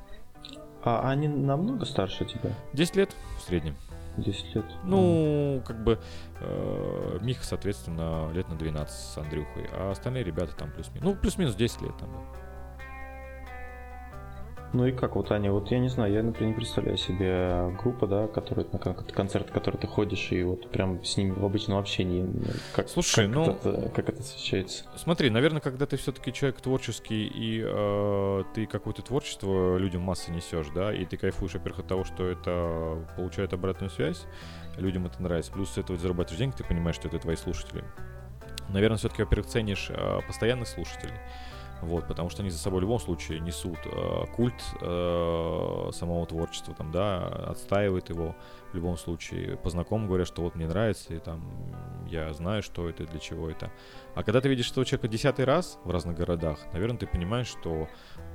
А 0.83 1.09
они 1.09 1.27
намного 1.27 1.85
старше 1.85 2.25
тебя? 2.25 2.51
10 2.73 2.95
лет 2.95 3.15
в 3.37 3.41
среднем. 3.41 3.75
10 4.17 4.55
лет. 4.55 4.65
Ну, 4.83 5.61
как 5.65 5.83
бы 5.83 5.99
э, 6.39 7.19
Миха, 7.21 7.43
соответственно, 7.43 8.31
лет 8.33 8.47
на 8.49 8.55
12 8.55 8.95
с 8.95 9.17
Андрюхой, 9.17 9.67
а 9.71 9.91
остальные 9.91 10.23
ребята 10.23 10.55
там 10.55 10.71
плюс-минус. 10.71 11.03
Ну, 11.03 11.15
плюс-минус 11.15 11.55
10 11.55 11.81
лет 11.81 11.97
там. 11.97 12.09
Ну 14.75 14.85
и 14.87 14.91
как 14.91 15.15
вот, 15.15 15.31
Аня, 15.31 15.53
вот 15.53 15.71
я 15.71 15.79
не 15.79 15.87
знаю, 15.87 16.11
я, 16.11 16.21
например, 16.21 16.49
не 16.49 16.53
представляю 16.57 16.97
себе 16.97 17.73
группа, 17.81 18.07
да, 18.07 18.27
которая 18.27 18.65
на 18.73 18.77
концерт, 18.77 19.49
который 19.49 19.77
ты 19.77 19.87
ходишь, 19.87 20.33
и 20.33 20.43
вот 20.43 20.69
прям 20.69 21.01
с 21.01 21.15
ними 21.15 21.31
в 21.31 21.45
обычном 21.45 21.77
общении. 21.77 22.27
Как, 22.75 22.89
Слушай, 22.89 23.27
как 23.27 23.35
ну... 23.35 23.51
Это, 23.51 23.89
как 23.95 24.09
это 24.09 24.19
освещается? 24.19 24.83
Смотри, 24.97 25.29
наверное, 25.29 25.61
когда 25.61 25.85
ты 25.85 25.95
все-таки 25.95 26.33
человек 26.33 26.59
творческий, 26.59 27.25
и 27.25 27.63
э, 27.65 28.43
ты 28.53 28.65
какое-то 28.65 29.01
творчество 29.01 29.77
людям 29.77 30.01
массы 30.01 30.31
несешь, 30.31 30.67
да, 30.75 30.93
и 30.93 31.05
ты 31.05 31.15
кайфуешь, 31.15 31.53
во-первых, 31.53 31.79
от 31.79 31.87
того, 31.87 32.03
что 32.03 32.27
это 32.27 32.97
получает 33.15 33.53
обратную 33.53 33.89
связь, 33.89 34.25
людям 34.75 35.05
это 35.05 35.23
нравится, 35.23 35.53
плюс 35.53 35.69
с 35.69 35.77
этого 35.77 35.97
зарабатываешь 35.97 36.37
деньги, 36.37 36.55
ты 36.57 36.65
понимаешь, 36.65 36.97
что 36.97 37.07
это 37.07 37.17
твои 37.19 37.37
слушатели. 37.37 37.85
Наверное, 38.67 38.97
все-таки, 38.97 39.23
во-первых, 39.23 39.47
ценишь 39.47 39.87
э, 39.89 40.19
постоянных 40.27 40.67
слушателей. 40.67 41.13
Вот, 41.81 42.07
потому 42.07 42.29
что 42.29 42.41
они 42.41 42.49
за 42.49 42.57
собой 42.57 42.79
в 42.79 42.83
любом 42.83 42.99
случае 42.99 43.39
несут 43.39 43.77
э, 43.85 44.25
культ 44.35 44.61
э, 44.81 45.89
самого 45.93 46.25
творчества, 46.25 46.73
там, 46.73 46.91
да, 46.91 47.27
отстаивают 47.27 48.09
его 48.09 48.35
в 48.71 48.75
любом 48.75 48.97
случае. 48.97 49.57
По 49.57 49.69
знакомым 49.69 50.07
говорят, 50.07 50.27
что 50.27 50.41
вот 50.41 50.55
мне 50.55 50.67
нравится, 50.67 51.13
и 51.13 51.19
там 51.19 51.43
я 52.07 52.33
знаю, 52.33 52.63
что 52.63 52.89
это, 52.89 53.05
для 53.05 53.19
чего 53.19 53.49
это. 53.49 53.71
А 54.15 54.23
когда 54.23 54.41
ты 54.41 54.49
видишь 54.49 54.71
этого 54.71 54.85
человека 54.85 55.07
десятый 55.07 55.45
раз 55.45 55.79
в 55.83 55.91
разных 55.91 56.15
городах, 56.15 56.59
наверное, 56.73 56.97
ты 56.97 57.07
понимаешь, 57.07 57.47
что 57.47 57.87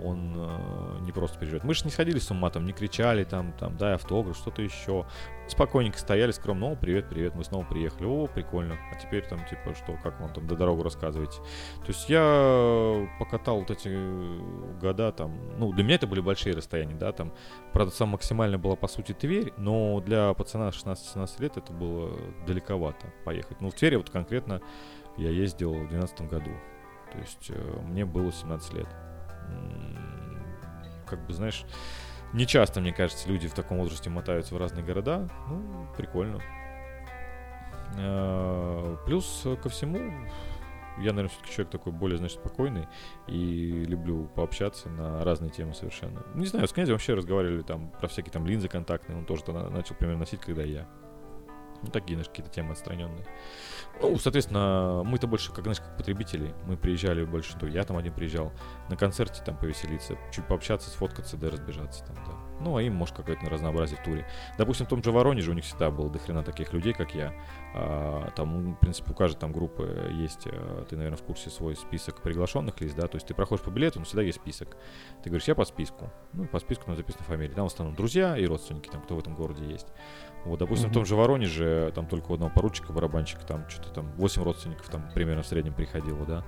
он 0.04 0.34
э, 0.36 0.98
не 1.02 1.12
просто 1.12 1.38
переживет. 1.38 1.64
Мы 1.64 1.74
же 1.74 1.84
не 1.84 1.90
сходили 1.90 2.18
с 2.18 2.30
ума, 2.30 2.50
там, 2.50 2.66
не 2.66 2.72
кричали, 2.72 3.24
там, 3.24 3.52
там, 3.52 3.76
дай 3.76 3.94
автограф, 3.94 4.36
что-то 4.36 4.62
еще. 4.62 5.06
Спокойненько 5.48 5.98
стояли, 5.98 6.30
скромно, 6.30 6.72
о, 6.72 6.76
привет, 6.76 7.08
привет, 7.08 7.34
мы 7.34 7.44
снова 7.44 7.64
приехали, 7.64 8.06
о, 8.06 8.26
прикольно. 8.26 8.78
А 8.92 8.96
теперь 8.96 9.26
там, 9.26 9.40
типа, 9.48 9.74
что, 9.74 9.96
как 10.02 10.20
вам 10.20 10.32
там 10.32 10.46
до 10.46 10.56
дорогу 10.56 10.82
рассказываете? 10.82 11.38
То 11.84 11.88
есть 11.88 12.08
я 12.08 13.08
покатал 13.18 13.60
вот 13.60 13.70
эти 13.70 13.88
года 14.80 15.12
там, 15.12 15.58
ну, 15.58 15.72
для 15.72 15.84
меня 15.84 15.96
это 15.96 16.06
были 16.06 16.20
большие 16.20 16.54
расстояния, 16.54 16.94
да, 16.94 17.12
там, 17.12 17.32
правда, 17.72 17.92
сам 17.94 18.10
максимально 18.10 18.58
была, 18.58 18.76
по 18.76 18.88
сути, 18.88 19.12
Тверь, 19.12 19.52
но 19.56 20.00
для 20.00 20.32
пацана 20.34 20.68
16-17 20.70 21.42
лет 21.42 21.56
это 21.56 21.72
было 21.72 22.16
далековато 22.46 23.12
поехать. 23.24 23.60
Ну, 23.60 23.70
в 23.70 23.74
Твери 23.74 23.96
вот 23.96 24.08
конкретно 24.10 24.60
я 25.16 25.30
ездил 25.30 25.72
в 25.72 25.88
2012 25.88 26.22
году. 26.22 26.50
То 27.12 27.18
есть 27.18 27.50
э, 27.50 27.80
мне 27.82 28.04
было 28.04 28.32
17 28.32 28.74
лет. 28.74 28.88
Как 31.06 31.26
бы, 31.26 31.32
знаешь, 31.32 31.64
не 32.32 32.46
часто, 32.46 32.80
мне 32.80 32.92
кажется, 32.92 33.28
люди 33.28 33.48
в 33.48 33.54
таком 33.54 33.78
возрасте 33.78 34.10
мотаются 34.10 34.54
в 34.54 34.58
разные 34.58 34.84
города. 34.84 35.28
Ну, 35.48 35.86
прикольно. 35.96 36.40
Э, 37.98 38.96
плюс 39.04 39.46
ко 39.62 39.68
всему, 39.68 39.98
я, 40.98 41.12
наверное, 41.12 41.28
все-таки 41.28 41.52
человек 41.52 41.72
такой 41.72 41.92
более, 41.92 42.18
значит, 42.18 42.38
спокойный 42.38 42.86
и 43.26 43.84
люблю 43.86 44.28
пообщаться 44.34 44.88
на 44.88 45.24
разные 45.24 45.50
темы 45.50 45.74
совершенно. 45.74 46.22
Не 46.34 46.46
знаю, 46.46 46.68
с 46.68 46.72
князем 46.72 46.94
вообще 46.94 47.14
разговаривали 47.14 47.62
там 47.62 47.90
про 47.90 48.06
всякие 48.08 48.32
там 48.32 48.46
линзы 48.46 48.68
контактные, 48.68 49.18
он 49.18 49.24
тоже 49.24 49.42
начал 49.70 49.94
примерно 49.94 50.20
носить, 50.20 50.40
когда 50.40 50.62
я. 50.62 50.86
Ну, 51.82 51.90
такие, 51.90 52.14
знаешь, 52.14 52.28
какие-то 52.28 52.52
темы 52.52 52.72
отстраненные. 52.72 53.26
Ну, 54.00 54.16
соответственно, 54.18 55.02
мы-то 55.04 55.26
больше, 55.26 55.52
как, 55.52 55.64
знаешь, 55.64 55.80
как 55.80 55.96
потребители. 55.96 56.54
Мы 56.66 56.76
приезжали 56.76 57.24
больше, 57.24 57.56
то 57.58 57.66
я 57.66 57.84
там 57.84 57.96
один 57.96 58.12
приезжал, 58.12 58.52
на 58.88 58.96
концерте 58.96 59.42
там 59.44 59.56
повеселиться, 59.56 60.16
чуть 60.32 60.46
пообщаться, 60.46 60.90
сфоткаться, 60.90 61.36
да 61.36 61.50
разбежаться 61.50 62.04
там, 62.04 62.16
да. 62.26 62.49
Ну, 62.60 62.76
а 62.76 62.82
им, 62.82 62.94
может, 62.94 63.16
какое-то 63.16 63.48
разнообразие 63.48 63.98
в 63.98 64.04
туре. 64.04 64.26
Допустим, 64.58 64.86
в 64.86 64.88
том 64.88 65.02
же 65.02 65.10
Воронеже 65.12 65.50
у 65.50 65.54
них 65.54 65.64
всегда 65.64 65.90
было 65.90 66.10
дохрена 66.10 66.42
таких 66.42 66.72
людей, 66.72 66.92
как 66.92 67.14
я. 67.14 67.32
А, 67.74 68.30
там, 68.36 68.74
в 68.74 68.78
принципе, 68.78 69.12
у 69.12 69.14
каждой 69.14 69.38
там 69.38 69.52
группы 69.52 70.10
есть, 70.12 70.46
а, 70.46 70.84
ты, 70.84 70.96
наверное, 70.96 71.16
в 71.16 71.22
курсе 71.22 71.50
свой 71.50 71.76
список 71.76 72.22
приглашенных 72.22 72.80
лиц, 72.80 72.92
да, 72.94 73.06
то 73.06 73.16
есть 73.16 73.26
ты 73.26 73.34
проходишь 73.34 73.64
по 73.64 73.70
билету, 73.70 73.98
но 73.98 74.04
всегда 74.04 74.22
есть 74.22 74.38
список. 74.38 74.76
Ты 75.22 75.30
говоришь, 75.30 75.48
я 75.48 75.54
по 75.54 75.64
списку. 75.64 76.10
Ну, 76.32 76.46
по 76.46 76.58
списку 76.58 76.90
на 76.90 76.96
записана 76.96 77.24
фамилия. 77.24 77.54
Там 77.54 77.68
в 77.68 77.72
основном 77.72 77.96
друзья 77.96 78.36
и 78.36 78.44
родственники, 78.46 78.88
там, 78.88 79.02
кто 79.02 79.16
в 79.16 79.18
этом 79.18 79.34
городе 79.34 79.64
есть. 79.64 79.88
Вот, 80.44 80.58
допустим, 80.58 80.88
mm-hmm. 80.88 80.92
в 80.92 80.94
том 80.94 81.04
же 81.06 81.16
Воронеже, 81.16 81.92
там 81.94 82.06
только 82.06 82.30
у 82.30 82.34
одного 82.34 82.52
поручика, 82.54 82.92
барабанщика, 82.92 83.44
там 83.46 83.68
что-то 83.68 83.90
там 83.90 84.12
8 84.12 84.42
родственников 84.42 84.88
там 84.88 85.10
примерно 85.14 85.42
в 85.42 85.46
среднем 85.46 85.74
приходило, 85.74 86.24
да. 86.24 86.44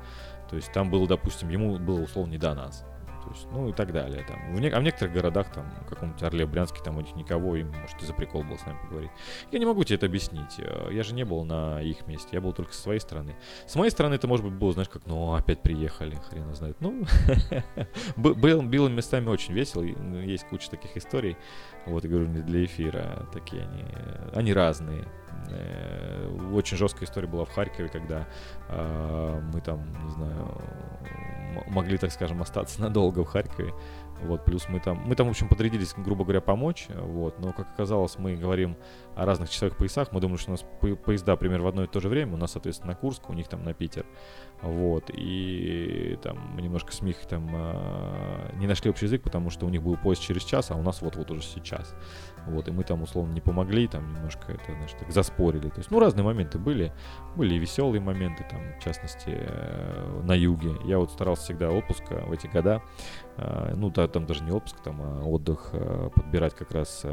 То 0.48 0.56
есть 0.56 0.72
там 0.72 0.90
было, 0.90 1.06
допустим, 1.06 1.48
ему 1.48 1.78
было 1.78 2.00
условно 2.00 2.32
не 2.32 2.38
до 2.38 2.54
нас. 2.54 2.84
Есть, 3.32 3.48
ну 3.50 3.68
и 3.68 3.72
так 3.72 3.92
далее. 3.92 4.24
Там. 4.26 4.54
В 4.54 4.60
не... 4.60 4.68
А 4.68 4.80
в 4.80 4.82
некоторых 4.82 5.14
городах, 5.14 5.52
там, 5.52 5.64
в 5.84 5.88
каком-нибудь 5.88 6.22
Орле, 6.22 6.46
Брянске, 6.46 6.80
там 6.82 6.96
у 6.96 7.00
них 7.00 7.14
никого, 7.16 7.56
им, 7.56 7.70
может, 7.72 8.02
и 8.02 8.06
за 8.06 8.14
прикол 8.14 8.42
было 8.44 8.56
с 8.56 8.66
нами 8.66 8.78
поговорить. 8.82 9.10
Я 9.50 9.58
не 9.58 9.66
могу 9.66 9.84
тебе 9.84 9.96
это 9.96 10.06
объяснить. 10.06 10.58
Э, 10.58 10.88
я 10.92 11.02
же 11.02 11.14
не 11.14 11.24
был 11.24 11.44
на 11.44 11.80
их 11.80 12.06
месте, 12.06 12.28
я 12.32 12.40
был 12.40 12.52
только 12.52 12.72
со 12.72 12.82
своей 12.82 13.00
стороны. 13.00 13.36
С 13.66 13.74
моей 13.74 13.90
стороны 13.90 14.14
это, 14.14 14.26
может 14.28 14.44
быть, 14.44 14.54
было, 14.54 14.72
знаешь, 14.72 14.88
как, 14.88 15.06
ну, 15.06 15.34
опять 15.34 15.62
приехали, 15.62 16.16
хрен 16.16 16.54
знает. 16.54 16.76
Ну, 16.80 17.04
было 18.16 18.88
местами 18.88 19.28
очень 19.28 19.54
весело, 19.54 19.82
ну, 19.82 20.20
есть 20.20 20.46
куча 20.48 20.70
таких 20.70 20.96
историй. 20.96 21.36
Вот, 21.86 22.04
я 22.04 22.10
говорю, 22.10 22.28
не 22.28 22.42
для 22.42 22.64
эфира, 22.64 23.28
такие 23.32 23.62
они, 23.62 23.84
они 24.34 24.52
разные. 24.52 25.04
Э, 25.50 26.28
очень 26.52 26.76
жесткая 26.76 27.08
история 27.08 27.26
была 27.26 27.44
в 27.44 27.50
Харькове, 27.50 27.88
когда 27.88 28.26
э, 28.68 29.40
мы 29.52 29.60
там, 29.60 29.84
не 30.04 30.10
знаю, 30.10 30.60
могли, 31.68 31.98
так 31.98 32.12
скажем, 32.12 32.40
остаться 32.42 32.80
надолго 32.80 33.21
в 33.24 33.28
Харькове. 33.28 33.74
Вот, 34.22 34.44
плюс 34.44 34.68
мы 34.68 34.78
там, 34.78 35.02
мы 35.04 35.16
там, 35.16 35.26
в 35.26 35.30
общем, 35.30 35.48
подрядились, 35.48 35.94
грубо 35.96 36.22
говоря, 36.22 36.40
помочь, 36.40 36.86
вот, 36.94 37.40
но, 37.40 37.52
как 37.52 37.68
оказалось, 37.74 38.18
мы 38.18 38.36
говорим 38.36 38.76
о 39.16 39.26
разных 39.26 39.50
часовых 39.50 39.76
поясах, 39.76 40.12
мы 40.12 40.20
думали, 40.20 40.38
что 40.38 40.50
у 40.50 40.52
нас 40.52 40.64
поезда 41.04 41.34
примерно 41.34 41.64
в 41.64 41.68
одно 41.68 41.84
и 41.84 41.86
то 41.88 41.98
же 41.98 42.08
время, 42.08 42.34
у 42.34 42.36
нас, 42.36 42.52
соответственно, 42.52 42.92
на 42.92 42.96
Курск, 42.96 43.28
у 43.30 43.32
них 43.32 43.48
там 43.48 43.64
на 43.64 43.74
Питер, 43.74 44.06
вот, 44.60 45.10
и 45.12 46.18
там 46.22 46.38
мы 46.54 46.62
немножко 46.62 46.92
с 46.92 47.02
Михой 47.02 47.24
там 47.28 47.50
э, 47.52 48.52
не 48.58 48.68
нашли 48.68 48.90
общий 48.90 49.06
язык, 49.06 49.22
потому 49.22 49.50
что 49.50 49.66
у 49.66 49.70
них 49.70 49.82
был 49.82 49.96
поезд 49.96 50.22
через 50.22 50.44
час, 50.44 50.70
а 50.70 50.76
у 50.76 50.82
нас 50.82 51.02
вот-вот 51.02 51.28
уже 51.32 51.42
сейчас. 51.42 51.92
Вот, 52.46 52.68
и 52.68 52.72
мы 52.72 52.82
там 52.82 53.02
условно 53.02 53.32
не 53.32 53.40
помогли, 53.40 53.86
там 53.86 54.12
немножко 54.14 54.52
это, 54.52 54.72
знаешь, 54.72 54.92
так 54.98 55.10
заспорили. 55.10 55.68
То 55.68 55.78
есть, 55.78 55.90
ну, 55.90 56.00
разные 56.00 56.24
моменты 56.24 56.58
были. 56.58 56.92
Были 57.36 57.54
и 57.54 57.58
веселые 57.58 58.00
моменты, 58.00 58.44
там, 58.50 58.60
в 58.78 58.82
частности, 58.82 59.30
э, 59.30 60.20
на 60.24 60.34
юге. 60.34 60.76
Я 60.84 60.98
вот 60.98 61.10
старался 61.10 61.44
всегда 61.44 61.70
отпуск 61.70 62.02
в 62.10 62.32
эти 62.32 62.46
года, 62.46 62.82
э, 63.36 63.74
ну, 63.76 63.90
да, 63.90 64.08
там 64.08 64.26
даже 64.26 64.42
не 64.44 64.50
отпуск, 64.50 64.76
там, 64.82 65.00
а 65.02 65.22
отдых 65.24 65.70
э, 65.72 66.10
подбирать 66.14 66.54
как 66.54 66.72
раз 66.72 67.04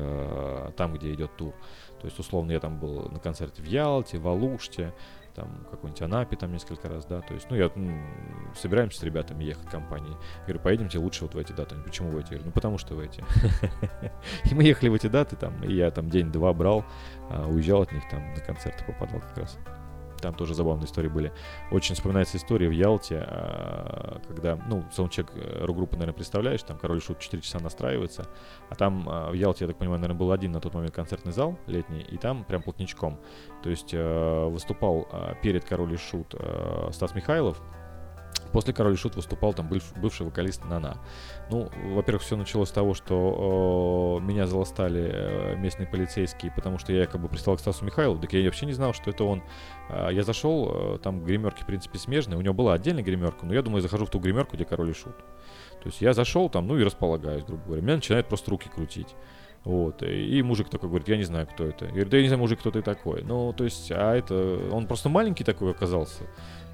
там, 0.78 0.94
где 0.94 1.14
идет 1.14 1.36
тур. 1.38 1.54
То 2.00 2.06
есть, 2.06 2.18
условно, 2.20 2.52
я 2.52 2.60
там 2.60 2.80
был 2.80 3.10
на 3.10 3.20
концерте 3.20 3.62
в 3.62 3.66
Ялте, 3.66 4.18
в 4.18 4.28
Алуште, 4.28 4.94
там 5.36 5.66
какой-нибудь 5.70 6.02
Анапе 6.02 6.36
там 6.36 6.52
несколько 6.52 6.90
раз, 6.90 7.06
да, 7.06 7.22
то 7.22 7.34
есть, 7.34 7.48
ну, 7.50 7.56
я, 7.56 7.72
ну, 7.76 8.00
собираемся 8.56 9.00
с 9.00 9.04
ребятами 9.04 9.44
ехать 9.44 9.66
в 9.66 9.70
компании. 9.70 10.12
Я 10.12 10.44
говорю, 10.44 10.60
поедемте 10.60 11.00
лучше 11.00 11.24
вот 11.24 11.36
в 11.36 11.38
эти 11.38 11.52
даты. 11.52 11.76
Почему 11.76 12.12
в 12.12 12.18
эти? 12.18 12.26
Я 12.26 12.38
говорю, 12.38 12.46
ну, 12.46 12.52
потому 12.52 12.78
что 12.78 12.96
в 12.96 13.00
эти. 13.00 13.24
И 14.50 14.56
мы 14.56 14.64
ехали 14.64 14.90
в 14.90 14.94
эти 14.94 15.08
даты, 15.08 15.36
там, 15.36 15.64
и 15.64 15.74
я 15.74 15.92
там 15.92 16.10
день-два 16.10 16.54
брал, 16.54 16.86
а, 17.30 17.48
уезжал 17.48 17.82
от 17.82 17.92
них, 17.92 18.04
там, 18.10 18.34
на 18.34 18.40
концерты 18.42 18.84
попадал 18.86 19.22
как 19.22 19.38
раз. 19.38 19.58
Там 20.22 20.34
тоже 20.34 20.54
забавные 20.54 20.86
истории 20.86 21.08
были. 21.08 21.32
Очень 21.72 21.96
вспоминается 21.96 22.38
история 22.38 22.68
в 22.68 22.72
Ялте, 22.72 23.24
а, 23.26 24.22
когда, 24.28 24.58
ну, 24.68 24.84
саундчек 24.92 25.32
э, 25.34 25.66
рок-группы, 25.66 25.96
наверное, 25.96 26.14
представляешь, 26.16 26.62
там 26.64 26.78
Король 26.78 27.02
Шут 27.02 27.20
4 27.20 27.42
часа 27.42 27.60
настраивается, 27.60 28.28
а 28.70 28.76
там 28.76 29.08
а, 29.08 29.32
в 29.32 29.34
Ялте, 29.34 29.66
я 29.66 29.68
так 29.68 29.78
понимаю, 29.78 30.00
наверное, 30.00 30.20
был 30.20 30.32
один 30.32 30.52
на 30.52 30.60
тот 30.60 30.74
момент 30.74 30.94
концертный 30.94 31.32
зал 31.32 31.58
летний, 31.68 32.02
и 32.02 32.18
там 32.18 32.44
прям 32.44 32.62
плотничком. 32.62 33.20
То 33.64 33.70
есть 33.70 33.94
э, 33.94 34.46
выступал 34.46 35.08
перед 35.42 35.66
Король 35.66 35.98
Шут 35.98 36.36
э, 36.38 36.90
Стас 36.92 37.16
Михайлов, 37.16 37.62
После 38.52 38.74
Король 38.74 38.94
и 38.94 38.98
Шут 38.98 39.16
выступал 39.16 39.54
там 39.54 39.68
быв, 39.68 39.84
бывший 39.98 40.26
вокалист 40.26 40.66
Нана. 40.66 40.98
Ну, 41.52 41.70
во-первых, 41.94 42.24
все 42.24 42.36
началось 42.36 42.70
с 42.70 42.72
того, 42.72 42.94
что 42.94 44.20
э, 44.22 44.26
меня 44.26 44.48
заластали 44.48 45.12
э, 45.12 45.56
местные 45.56 45.88
полицейские, 45.88 46.52
потому 46.52 46.80
что 46.80 46.92
я 46.92 47.02
якобы 47.02 47.30
пристал 47.30 47.58
к 47.58 47.60
Стасу 47.60 47.86
Михайлову, 47.86 48.20
так 48.20 48.34
я 48.34 48.44
вообще 48.44 48.66
не 48.66 48.74
знал, 48.74 48.94
что 48.94 49.12
это 49.12 49.24
он. 49.24 49.44
Э, 49.90 50.10
я 50.12 50.24
зашел, 50.24 50.96
э, 50.96 50.98
там 51.00 51.24
гримерки, 51.24 51.64
в 51.64 51.66
принципе, 51.66 52.00
смежные, 52.00 52.38
у 52.38 52.42
него 52.42 52.54
была 52.54 52.74
отдельная 52.74 53.04
гримерка, 53.04 53.46
но 53.46 53.54
я 53.54 53.62
думаю, 53.62 53.78
я 53.78 53.84
захожу 53.84 54.06
в 54.06 54.10
ту 54.10 54.20
гримерку, 54.20 54.56
где 54.56 54.66
Король 54.66 54.92
и 54.92 54.94
Шут. 54.94 55.18
То 55.82 55.86
есть 55.86 56.02
я 56.02 56.14
зашел 56.14 56.50
там, 56.50 56.68
ну 56.68 56.78
и 56.78 56.84
располагаюсь, 56.84 57.44
грубо 57.44 57.64
говоря. 57.64 57.82
Меня 57.82 57.96
начинает 57.96 58.28
просто 58.28 58.52
руки 58.52 58.70
крутить. 58.70 59.16
Вот. 59.64 60.04
И 60.04 60.42
мужик 60.42 60.70
такой 60.70 60.90
говорит, 60.90 61.08
я 61.08 61.18
не 61.18 61.24
знаю, 61.24 61.48
кто 61.48 61.66
это. 61.66 61.86
Я 61.86 61.92
говорю, 61.92 62.10
да 62.10 62.18
я 62.18 62.24
не 62.24 62.30
знаю, 62.30 62.40
мужик, 62.40 62.60
кто 62.60 62.72
ты 62.72 62.82
такой. 62.82 63.24
Ну, 63.24 63.54
то 63.54 63.64
есть, 63.64 63.92
а 63.92 64.16
это... 64.16 64.70
Он 64.72 64.88
просто 64.88 65.10
маленький 65.10 65.44
такой 65.44 65.72
оказался. 65.72 66.24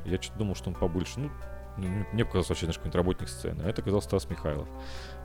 Я 0.05 0.21
что-то 0.21 0.39
думал, 0.39 0.55
что 0.55 0.69
он 0.69 0.76
побольше. 0.76 1.19
Ну, 1.19 1.32
мне 1.78 2.26
показалось 2.26 2.49
вообще, 2.49 2.65
знаешь, 2.65 2.78
какой-нибудь 2.78 2.95
работник 2.95 3.28
сцены. 3.30 3.63
А 3.63 3.69
это 3.69 3.82
оказался 3.82 4.07
Стас 4.07 4.30
Михайлов. 4.30 4.67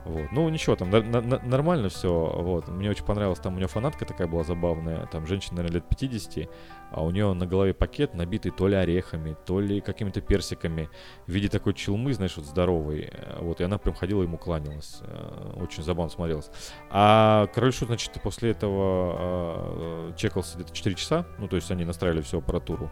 Вот. 0.05 0.31
Ну, 0.31 0.49
ничего, 0.49 0.75
там 0.75 0.89
на- 0.89 1.01
на- 1.01 1.39
нормально 1.39 1.89
все. 1.89 2.09
Вот. 2.11 2.67
Мне 2.67 2.89
очень 2.89 3.05
понравилось, 3.05 3.39
там 3.39 3.53
у 3.53 3.57
нее 3.57 3.67
фанатка 3.67 4.05
такая 4.05 4.27
была 4.27 4.43
забавная. 4.43 5.05
Там 5.07 5.27
женщина, 5.27 5.57
наверное, 5.57 5.75
лет 5.75 5.87
50, 5.87 6.49
а 6.91 7.03
у 7.03 7.11
нее 7.11 7.31
на 7.33 7.45
голове 7.45 7.73
пакет, 7.73 8.13
набитый 8.13 8.51
то 8.51 8.67
ли 8.67 8.75
орехами, 8.75 9.35
то 9.45 9.59
ли 9.59 9.79
какими-то 9.79 10.21
персиками. 10.21 10.89
В 11.27 11.31
виде 11.31 11.47
такой 11.49 11.73
челмы, 11.73 12.13
знаешь, 12.13 12.35
вот 12.35 12.45
здоровой. 12.45 13.11
Вот, 13.39 13.61
и 13.61 13.63
она 13.63 13.77
прям 13.77 13.95
ходила 13.95 14.23
ему 14.23 14.37
кланялась. 14.37 14.99
Э, 15.01 15.53
очень 15.55 15.83
забавно 15.83 16.11
смотрелась. 16.11 16.49
А 16.89 17.47
Король 17.53 17.71
Шут, 17.73 17.87
значит, 17.87 18.11
после 18.23 18.51
этого 18.51 20.09
э, 20.09 20.13
чекался 20.17 20.55
где-то 20.57 20.73
4 20.73 20.95
часа. 20.95 21.25
Ну, 21.37 21.47
то 21.47 21.55
есть 21.55 21.69
они 21.71 21.85
настраивали 21.85 22.21
всю 22.21 22.39
аппаратуру. 22.39 22.89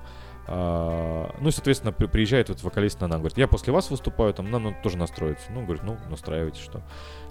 А, 0.51 1.35
ну 1.39 1.49
и, 1.49 1.51
соответственно, 1.51 1.93
при, 1.93 2.07
приезжает 2.07 2.49
вот 2.49 2.63
вокалист 2.63 2.99
на 3.01 3.07
нам, 3.07 3.19
говорит, 3.19 3.37
я 3.37 3.47
после 3.47 3.71
вас 3.71 3.91
выступаю, 3.91 4.33
там, 4.33 4.49
нам 4.49 4.63
надо 4.63 4.77
тоже 4.81 4.97
настроиться. 4.97 5.51
Ну, 5.51 5.61
говорит, 5.63 5.83
ну, 5.83 5.95
настраивайте, 6.09 6.59
что. 6.59 6.81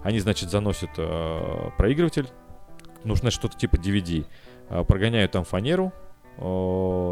Они, 0.04 0.20
значит, 0.20 0.50
заносят 0.50 0.90
э, 0.98 1.70
проигрыватель, 1.76 2.28
нужно 3.02 3.32
что-то 3.32 3.58
типа 3.58 3.74
DVD, 3.74 4.24
э, 4.70 4.84
прогоняют 4.84 5.32
там 5.32 5.42
фанеру 5.42 5.92
э, 6.36 6.42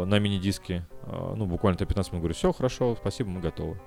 на 0.05 0.17
мини-диске, 0.17 0.87
э, 1.01 1.33
ну, 1.35 1.45
буквально 1.45 1.77
15 1.77 2.13
минут, 2.13 2.21
говорю, 2.21 2.35
все, 2.35 2.53
хорошо, 2.53 2.95
спасибо, 2.95 3.29
мы 3.29 3.41
готовы. 3.41 3.77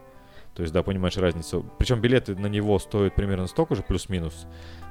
То 0.55 0.63
есть, 0.63 0.75
да, 0.75 0.83
понимаешь 0.83 1.17
разницу. 1.17 1.65
Причем 1.79 2.03
билеты 2.03 2.37
на 2.37 2.49
него 2.49 2.79
стоят 2.79 3.15
примерно 3.15 3.47
столько 3.47 3.77
же, 3.77 3.83
плюс-минус. 3.83 4.47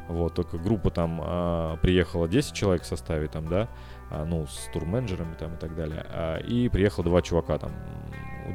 Вот, 0.07 0.33
только 0.33 0.57
группа 0.57 0.89
там 0.89 1.21
э, 1.23 1.77
приехала 1.83 2.27
10 2.27 2.53
человек 2.53 2.81
в 2.81 2.87
составе, 2.87 3.27
там, 3.27 3.47
да, 3.47 3.69
а, 3.69 3.69
ну, 4.11 4.47
с 4.47 4.69
турменеджерами 4.73 5.35
там 5.35 5.55
и 5.55 5.57
так 5.57 5.75
далее. 5.75 6.05
А, 6.09 6.37
и 6.37 6.69
приехало 6.69 7.05
два 7.05 7.21
чувака 7.21 7.57
там. 7.57 7.71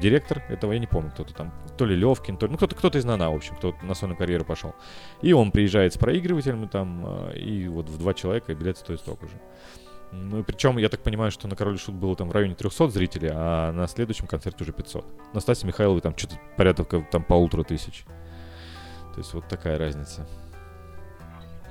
Директор 0.01 0.43
этого, 0.49 0.73
я 0.73 0.81
не 0.81 0.89
помню, 0.89 1.11
кто-то 1.13 1.33
там, 1.35 1.53
то 1.77 1.85
ли 1.85 1.95
Левкин, 1.95 2.37
то 2.37 2.47
ли, 2.47 2.53
ну, 2.53 2.57
кто-то, 2.57 2.75
кто-то 2.75 2.99
из 2.99 3.05
Нана, 3.05 3.31
в 3.31 3.37
общем, 3.37 3.55
кто 3.57 3.75
на 3.83 3.95
сольную 3.95 4.19
карьеру 4.19 4.45
пошел. 4.45 4.75
И 5.23 5.33
он 5.33 5.53
приезжает 5.53 5.95
с 5.95 5.99
проигрывателями 5.99 6.67
там, 6.67 7.05
а, 7.07 7.31
и 7.31 7.69
вот 7.69 7.89
в 7.89 7.99
два 7.99 8.15
человека 8.15 8.55
билет 8.55 8.79
стоит 8.79 9.01
столько 9.01 9.27
же. 9.27 9.41
Ну, 10.13 10.45
причем, 10.45 10.79
я 10.79 10.89
так 10.89 11.03
понимаю, 11.03 11.31
что 11.31 11.49
на 11.49 11.57
Король 11.57 11.79
Шут 11.79 11.95
было 11.95 12.15
там 12.15 12.29
в 12.29 12.33
районе 12.33 12.55
300 12.55 12.89
зрителей, 12.89 13.31
а 13.33 13.73
на 13.73 13.87
следующем 13.89 14.27
концерте 14.27 14.63
уже 14.63 14.73
500. 14.73 15.05
На 15.35 15.41
Стасе 15.41 15.67
Михайловой 15.67 16.01
там 16.01 16.17
что-то 16.17 16.37
порядка 16.57 17.05
там 17.11 17.25
полутора 17.25 17.65
тысяч. 17.65 18.05
То 19.15 19.19
есть 19.19 19.35
вот 19.35 19.49
такая 19.49 19.79
разница. 19.79 20.27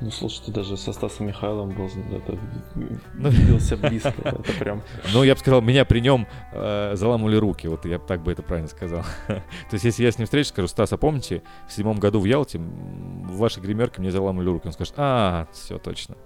Ну, 0.04 0.12
слушай, 0.12 0.44
ты 0.46 0.52
даже 0.52 0.76
со 0.76 0.92
Стасом 0.92 1.28
Михайловым 1.28 1.74
был, 1.74 1.86
это, 1.86 2.38
ну, 2.76 3.30
виделся 3.30 3.78
близко, 3.78 4.14
это 4.22 4.54
прям... 4.60 4.84
Ну, 5.14 5.24
я 5.24 5.34
бы 5.34 5.40
сказал, 5.40 5.62
меня 5.62 5.86
при 5.86 6.02
нем 6.02 6.28
э, 6.52 6.92
заламывали 6.96 7.38
руки, 7.38 7.68
вот 7.68 7.86
я 7.86 8.00
так 8.00 8.22
бы 8.22 8.34
это 8.34 8.44
правильно 8.44 8.68
сказал. 8.68 9.04
То 9.28 9.44
есть, 9.72 9.86
если 9.86 10.04
я 10.04 10.12
с 10.12 10.18
ним 10.18 10.26
встречусь, 10.26 10.50
скажу, 10.50 10.68
Стас, 10.68 10.92
а 10.92 10.98
помните, 10.98 11.42
в 11.70 11.72
седьмом 11.72 12.00
году 12.00 12.20
в 12.20 12.26
Ялте 12.26 12.60
в 12.60 13.38
вашей 13.38 13.62
гримерке 13.64 14.02
мне 14.02 14.12
заламывали 14.12 14.50
руки, 14.50 14.68
он 14.68 14.74
скажет, 14.74 14.94
а, 14.98 15.48
все, 15.54 15.78
точно, 15.78 16.18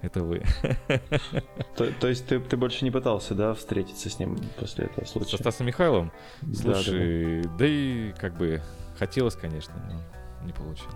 это 0.00 0.22
вы. 0.22 0.42
То, 1.76 1.92
то 1.92 2.08
есть, 2.08 2.26
ты, 2.26 2.40
ты 2.40 2.56
больше 2.56 2.86
не 2.86 2.90
пытался, 2.90 3.34
да, 3.34 3.52
встретиться 3.52 4.08
с 4.08 4.18
ним 4.18 4.38
после 4.58 4.86
этого 4.86 5.04
случая? 5.04 5.32
Со 5.32 5.36
Стасом 5.36 5.66
Михайловым? 5.66 6.10
Слушай, 6.54 7.42
да, 7.42 7.48
да. 7.50 7.56
да 7.58 7.66
и 7.66 8.12
как 8.12 8.38
бы 8.38 8.62
хотелось, 8.98 9.34
конечно, 9.34 9.74
но 9.90 10.15
не 10.46 10.52
получилось. 10.52 10.94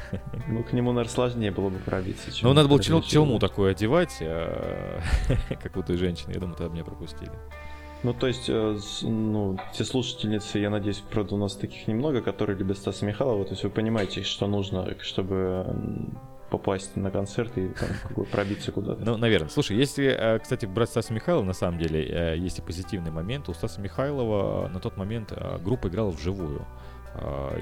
Ну, 0.48 0.62
к 0.62 0.72
нему, 0.72 0.92
наверное, 0.92 1.12
сложнее 1.12 1.50
было 1.50 1.68
бы 1.68 1.78
пробиться. 1.78 2.30
Ну, 2.42 2.52
надо 2.52 2.68
было 2.68 2.80
челму 2.80 3.38
такую 3.38 3.70
одевать, 3.70 4.18
а, 4.20 5.00
как 5.62 5.76
у 5.76 5.82
той 5.82 5.96
женщины. 5.96 6.32
Я 6.32 6.40
думаю, 6.40 6.56
тогда 6.56 6.72
меня 6.72 6.84
пропустили. 6.84 7.32
Ну, 8.02 8.12
то 8.14 8.26
есть, 8.26 8.48
э, 8.48 8.78
ну, 9.02 9.58
те 9.72 9.84
слушательницы, 9.84 10.58
я 10.58 10.70
надеюсь, 10.70 11.02
правда, 11.10 11.34
у 11.34 11.38
нас 11.38 11.56
таких 11.56 11.88
немного, 11.88 12.20
которые 12.20 12.56
любят 12.56 12.78
Стаса 12.78 13.04
Михайлова. 13.06 13.44
То 13.44 13.52
есть 13.52 13.64
вы 13.64 13.70
понимаете, 13.70 14.22
что 14.22 14.46
нужно, 14.46 14.96
чтобы 15.00 15.66
попасть 16.50 16.94
на 16.94 17.10
концерт 17.10 17.56
и 17.58 17.68
там, 17.68 18.24
пробиться 18.30 18.70
куда-то. 18.70 19.04
Ну, 19.04 19.16
наверное. 19.16 19.48
Слушай, 19.48 19.76
если, 19.76 20.06
э, 20.06 20.38
кстати, 20.38 20.66
брать 20.66 20.90
Стаса 20.90 21.12
Михайлова, 21.12 21.44
на 21.44 21.54
самом 21.54 21.78
деле, 21.78 22.04
э, 22.04 22.38
есть 22.38 22.58
и 22.58 22.62
позитивный 22.62 23.10
момент. 23.10 23.48
У 23.48 23.54
Стаса 23.54 23.80
Михайлова 23.80 24.68
на 24.68 24.78
тот 24.78 24.96
момент 24.96 25.32
группа 25.64 25.88
играла 25.88 26.10
вживую. 26.10 26.64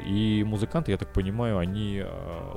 И 0.07 0.45
музыканты, 0.47 0.91
я 0.91 0.99
так 0.99 1.13
понимаю, 1.13 1.59
они 1.59 2.05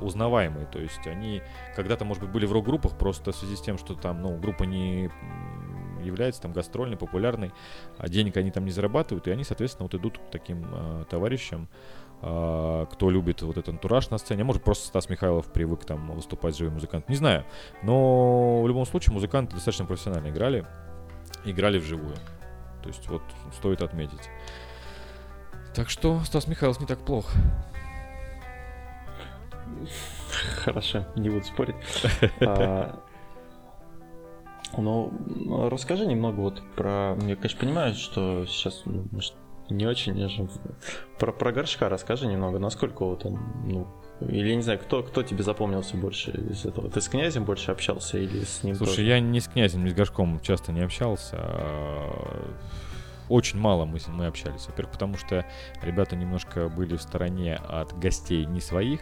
узнаваемые. 0.00 0.66
То 0.66 0.78
есть 0.78 1.06
они 1.06 1.42
когда-то, 1.76 2.04
может 2.04 2.22
быть, 2.22 2.32
были 2.32 2.46
в 2.46 2.52
рок-группах, 2.52 2.98
просто 2.98 3.32
в 3.32 3.36
связи 3.36 3.56
с 3.56 3.60
тем, 3.60 3.78
что 3.78 3.94
там, 3.94 4.22
ну, 4.22 4.36
группа 4.36 4.64
не 4.64 5.10
является 6.02 6.42
там 6.42 6.52
гастрольной, 6.52 6.96
популярной, 6.96 7.52
а 7.96 8.08
денег 8.08 8.36
они 8.36 8.50
там 8.50 8.64
не 8.64 8.70
зарабатывают, 8.70 9.28
и 9.28 9.30
они, 9.30 9.44
соответственно, 9.44 9.84
вот 9.84 9.94
идут 9.94 10.18
к 10.18 10.30
таким 10.30 10.64
э, 10.70 11.04
товарищам, 11.08 11.68
э, 12.22 12.86
кто 12.90 13.10
любит 13.10 13.42
вот 13.42 13.56
этот 13.56 13.68
антураж 13.70 14.10
на 14.10 14.18
сцене. 14.18 14.42
А 14.42 14.44
может, 14.44 14.62
просто 14.62 14.86
Стас 14.88 15.08
Михайлов 15.08 15.52
привык 15.52 15.84
там 15.84 16.10
выступать 16.12 16.56
живым 16.56 16.74
музыкантом. 16.74 17.10
Не 17.10 17.16
знаю. 17.16 17.44
Но 17.82 18.62
в 18.62 18.68
любом 18.68 18.86
случае 18.86 19.14
музыканты 19.14 19.54
достаточно 19.54 19.86
профессионально 19.86 20.28
играли. 20.28 20.66
Играли 21.44 21.78
вживую. 21.78 22.16
То 22.82 22.88
есть 22.88 23.08
вот 23.08 23.22
стоит 23.54 23.82
отметить. 23.82 24.30
Так 25.78 25.90
что 25.90 26.20
Стас 26.24 26.48
Михайлов 26.48 26.80
не 26.80 26.86
так 26.86 26.98
плохо. 26.98 27.38
Хорошо, 30.56 31.04
не 31.14 31.30
буду 31.30 31.44
спорить. 31.44 31.76
А, 32.40 32.98
ну, 34.76 35.68
расскажи 35.70 36.04
немного 36.04 36.40
вот 36.40 36.62
про... 36.74 37.16
Я, 37.22 37.36
конечно, 37.36 37.60
понимаю, 37.60 37.94
что 37.94 38.44
сейчас 38.46 38.82
ну, 38.86 39.06
может, 39.12 39.34
не 39.70 39.86
очень, 39.86 40.18
я 40.18 40.26
же... 40.26 40.48
Про, 41.16 41.32
про 41.32 41.52
горшка 41.52 41.88
расскажи 41.88 42.26
немного, 42.26 42.58
насколько 42.58 43.04
вот 43.04 43.24
он, 43.24 43.38
ну, 43.64 43.86
или 44.20 44.56
не 44.56 44.62
знаю, 44.62 44.80
кто, 44.80 45.04
кто 45.04 45.22
тебе 45.22 45.44
запомнился 45.44 45.96
больше 45.96 46.32
из 46.32 46.64
этого? 46.64 46.90
Ты 46.90 47.00
с 47.00 47.08
князем 47.08 47.44
больше 47.44 47.70
общался 47.70 48.18
или 48.18 48.42
с 48.42 48.64
ним 48.64 48.74
Слушай, 48.74 48.96
тоже? 48.96 49.02
я 49.04 49.20
не 49.20 49.38
с 49.38 49.46
князем, 49.46 49.84
не 49.84 49.90
с 49.90 49.94
горшком 49.94 50.40
часто 50.40 50.72
не 50.72 50.80
общался. 50.80 51.36
А, 51.38 52.50
очень 53.28 53.58
мало 53.58 53.84
мы, 53.84 53.98
мы 54.08 54.26
общались. 54.26 54.66
Во-первых, 54.66 54.92
потому 54.92 55.16
что 55.16 55.44
ребята 55.82 56.16
немножко 56.16 56.68
были 56.68 56.96
в 56.96 57.02
стороне 57.02 57.56
от 57.56 57.98
гостей 57.98 58.44
не 58.46 58.60
своих. 58.60 59.00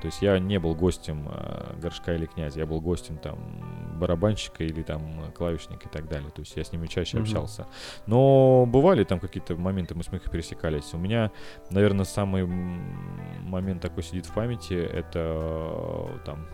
То 0.00 0.06
есть 0.06 0.22
я 0.22 0.38
не 0.38 0.60
был 0.60 0.76
гостем 0.76 1.28
э, 1.28 1.74
горшка 1.80 2.14
или 2.14 2.26
князя, 2.26 2.60
я 2.60 2.66
был 2.66 2.80
гостем 2.80 3.18
там 3.18 3.98
барабанщика 3.98 4.62
или 4.62 4.82
там 4.82 5.32
клавишника 5.32 5.88
и 5.88 5.90
так 5.90 6.08
далее. 6.08 6.30
То 6.30 6.40
есть 6.40 6.56
я 6.56 6.62
с 6.62 6.72
ними 6.72 6.86
чаще 6.86 7.16
mm-hmm. 7.16 7.22
общался. 7.22 7.66
Но 8.06 8.64
бывали 8.66 9.02
там 9.02 9.18
какие-то 9.18 9.56
моменты, 9.56 9.96
мы 9.96 10.04
с 10.04 10.12
них 10.12 10.22
пересекались. 10.30 10.94
У 10.94 10.98
меня, 10.98 11.32
наверное, 11.70 12.04
самый 12.04 12.46
момент 12.46 13.82
такой 13.82 14.04
сидит 14.04 14.26
в 14.26 14.34
памяти, 14.34 14.74
это 14.74 15.18
э, 15.18 16.18
там, 16.24 16.46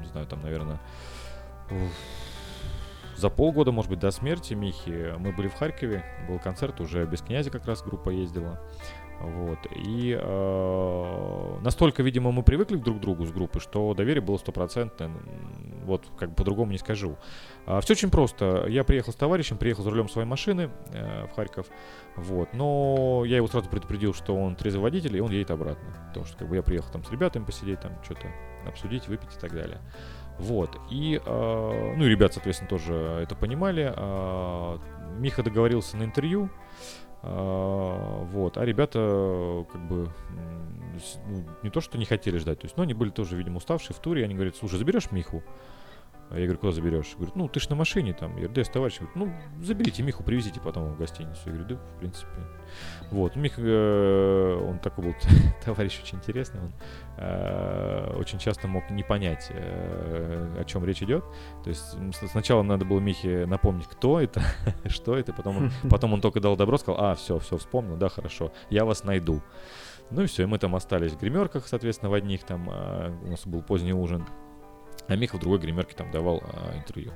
не 0.00 0.06
знаю, 0.06 0.26
там, 0.26 0.40
наверное, 0.40 0.80
за 3.22 3.30
полгода, 3.30 3.70
может 3.70 3.88
быть, 3.88 4.00
до 4.00 4.10
смерти 4.10 4.54
Михи 4.54 5.14
мы 5.16 5.30
были 5.30 5.46
в 5.46 5.54
Харькове, 5.54 6.04
был 6.28 6.40
концерт, 6.40 6.80
уже 6.80 7.06
без 7.06 7.22
князя 7.22 7.50
как 7.50 7.66
раз 7.66 7.80
группа 7.82 8.10
ездила. 8.10 8.60
Вот. 9.20 9.58
И 9.70 10.18
э, 10.20 11.58
настолько, 11.62 12.02
видимо, 12.02 12.32
мы 12.32 12.42
привыкли 12.42 12.74
друг 12.74 12.98
к 12.98 13.00
другу 13.00 13.24
с 13.24 13.30
группой, 13.30 13.60
что 13.60 13.94
доверие 13.94 14.20
было 14.20 14.36
стопроцентное. 14.38 15.12
Вот, 15.84 16.04
как 16.18 16.30
бы 16.30 16.34
по-другому 16.34 16.72
не 16.72 16.78
скажу. 16.78 17.16
А, 17.64 17.80
все 17.80 17.92
очень 17.92 18.10
просто. 18.10 18.66
Я 18.68 18.82
приехал 18.82 19.12
с 19.12 19.16
товарищем, 19.16 19.58
приехал 19.58 19.84
за 19.84 19.90
рулем 19.90 20.08
своей 20.08 20.26
машины 20.26 20.70
э, 20.92 21.26
в 21.26 21.36
Харьков. 21.36 21.66
Вот. 22.16 22.48
Но 22.52 23.22
я 23.24 23.36
его 23.36 23.46
сразу 23.46 23.68
предупредил, 23.68 24.14
что 24.14 24.34
он 24.34 24.56
трезвый 24.56 24.82
водитель, 24.82 25.16
и 25.16 25.20
он 25.20 25.30
едет 25.30 25.52
обратно. 25.52 25.88
Потому 26.08 26.26
что 26.26 26.38
как 26.38 26.48
бы, 26.48 26.56
я 26.56 26.62
приехал 26.64 26.90
там 26.90 27.04
с 27.04 27.10
ребятами 27.12 27.44
посидеть, 27.44 27.78
там 27.78 27.92
что-то 28.02 28.26
обсудить, 28.66 29.06
выпить 29.06 29.36
и 29.36 29.40
так 29.40 29.52
далее. 29.52 29.80
Вот. 30.38 30.78
И, 30.90 31.20
э, 31.24 31.94
ну 31.96 32.04
и 32.04 32.08
ребят, 32.08 32.34
соответственно, 32.34 32.68
тоже 32.68 32.94
это 33.22 33.34
понимали. 33.34 33.92
Э, 33.94 34.78
Миха 35.18 35.42
договорился 35.42 35.96
на 35.96 36.04
интервью. 36.04 36.50
А, 37.22 38.24
вот. 38.24 38.56
А 38.58 38.64
ребята 38.64 39.64
как 39.70 39.88
бы 39.88 40.08
ну, 41.28 41.44
не 41.62 41.70
то, 41.70 41.80
что 41.80 41.96
не 41.96 42.04
хотели 42.04 42.38
ждать, 42.38 42.60
то 42.60 42.64
есть, 42.64 42.76
но 42.76 42.82
они 42.82 42.94
были 42.94 43.10
тоже, 43.10 43.36
видимо, 43.36 43.58
уставшие 43.58 43.94
в 43.94 44.00
туре, 44.00 44.24
они 44.24 44.34
говорят, 44.34 44.56
слушай, 44.56 44.76
заберешь 44.78 45.10
Миху? 45.12 45.42
Я 46.34 46.44
говорю, 46.44 46.58
куда 46.58 46.72
заберешь? 46.72 47.14
Говорит, 47.14 47.36
ну, 47.36 47.48
ты 47.48 47.60
ж 47.60 47.68
на 47.68 47.76
машине 47.76 48.12
там. 48.12 48.30
Я 48.32 48.44
говорю, 48.44 48.54
да, 48.54 48.64
с 48.64 48.68
товарищем. 48.68 49.08
Говорит, 49.14 49.34
ну, 49.58 49.64
заберите 49.64 50.02
Миху, 50.02 50.22
привезите 50.22 50.60
потом 50.60 50.92
в 50.92 50.98
гостиницу. 50.98 51.40
Я 51.46 51.52
говорю, 51.52 51.68
да, 51.68 51.74
в 51.76 51.98
принципе. 51.98 52.32
Вот, 53.10 53.36
Миха, 53.36 53.60
э, 53.62 54.66
он 54.66 54.78
такой 54.78 55.04
был 55.04 55.14
товарищ 55.64 56.00
очень 56.02 56.18
интересный. 56.18 56.60
Он 56.60 56.72
э, 57.18 58.14
очень 58.16 58.38
часто 58.38 58.68
мог 58.68 58.88
не 58.90 59.02
понять, 59.02 59.48
э, 59.50 60.56
о 60.60 60.64
чем 60.64 60.84
речь 60.84 61.02
идет. 61.02 61.24
То 61.62 61.68
есть 61.68 61.96
сначала 62.30 62.62
надо 62.62 62.84
было 62.84 63.00
Михе 63.00 63.46
напомнить, 63.46 63.86
кто 63.86 64.20
это, 64.20 64.42
что 64.86 65.16
это. 65.16 65.32
Потом 65.32 65.56
он, 65.56 65.72
потом 65.90 66.14
он 66.14 66.20
только 66.20 66.40
дал 66.40 66.56
добро, 66.56 66.78
сказал, 66.78 67.04
а, 67.04 67.14
все, 67.14 67.38
все, 67.38 67.56
вспомнил, 67.58 67.96
да, 67.96 68.08
хорошо, 68.08 68.52
я 68.70 68.84
вас 68.84 69.04
найду. 69.04 69.42
Ну 70.10 70.22
и 70.22 70.26
все, 70.26 70.42
и 70.42 70.46
мы 70.46 70.58
там 70.58 70.74
остались 70.74 71.12
в 71.12 71.20
гримерках, 71.20 71.66
соответственно, 71.66 72.10
в 72.10 72.14
одних 72.14 72.44
там, 72.44 72.68
а, 72.70 73.12
у 73.24 73.30
нас 73.30 73.46
был 73.46 73.62
поздний 73.62 73.92
ужин. 73.92 74.26
А 75.08 75.16
Миха 75.16 75.36
в 75.36 75.40
другой 75.40 75.58
гримерке 75.58 75.94
там 75.94 76.10
давал 76.10 76.42
а, 76.44 76.76
интервью. 76.76 77.12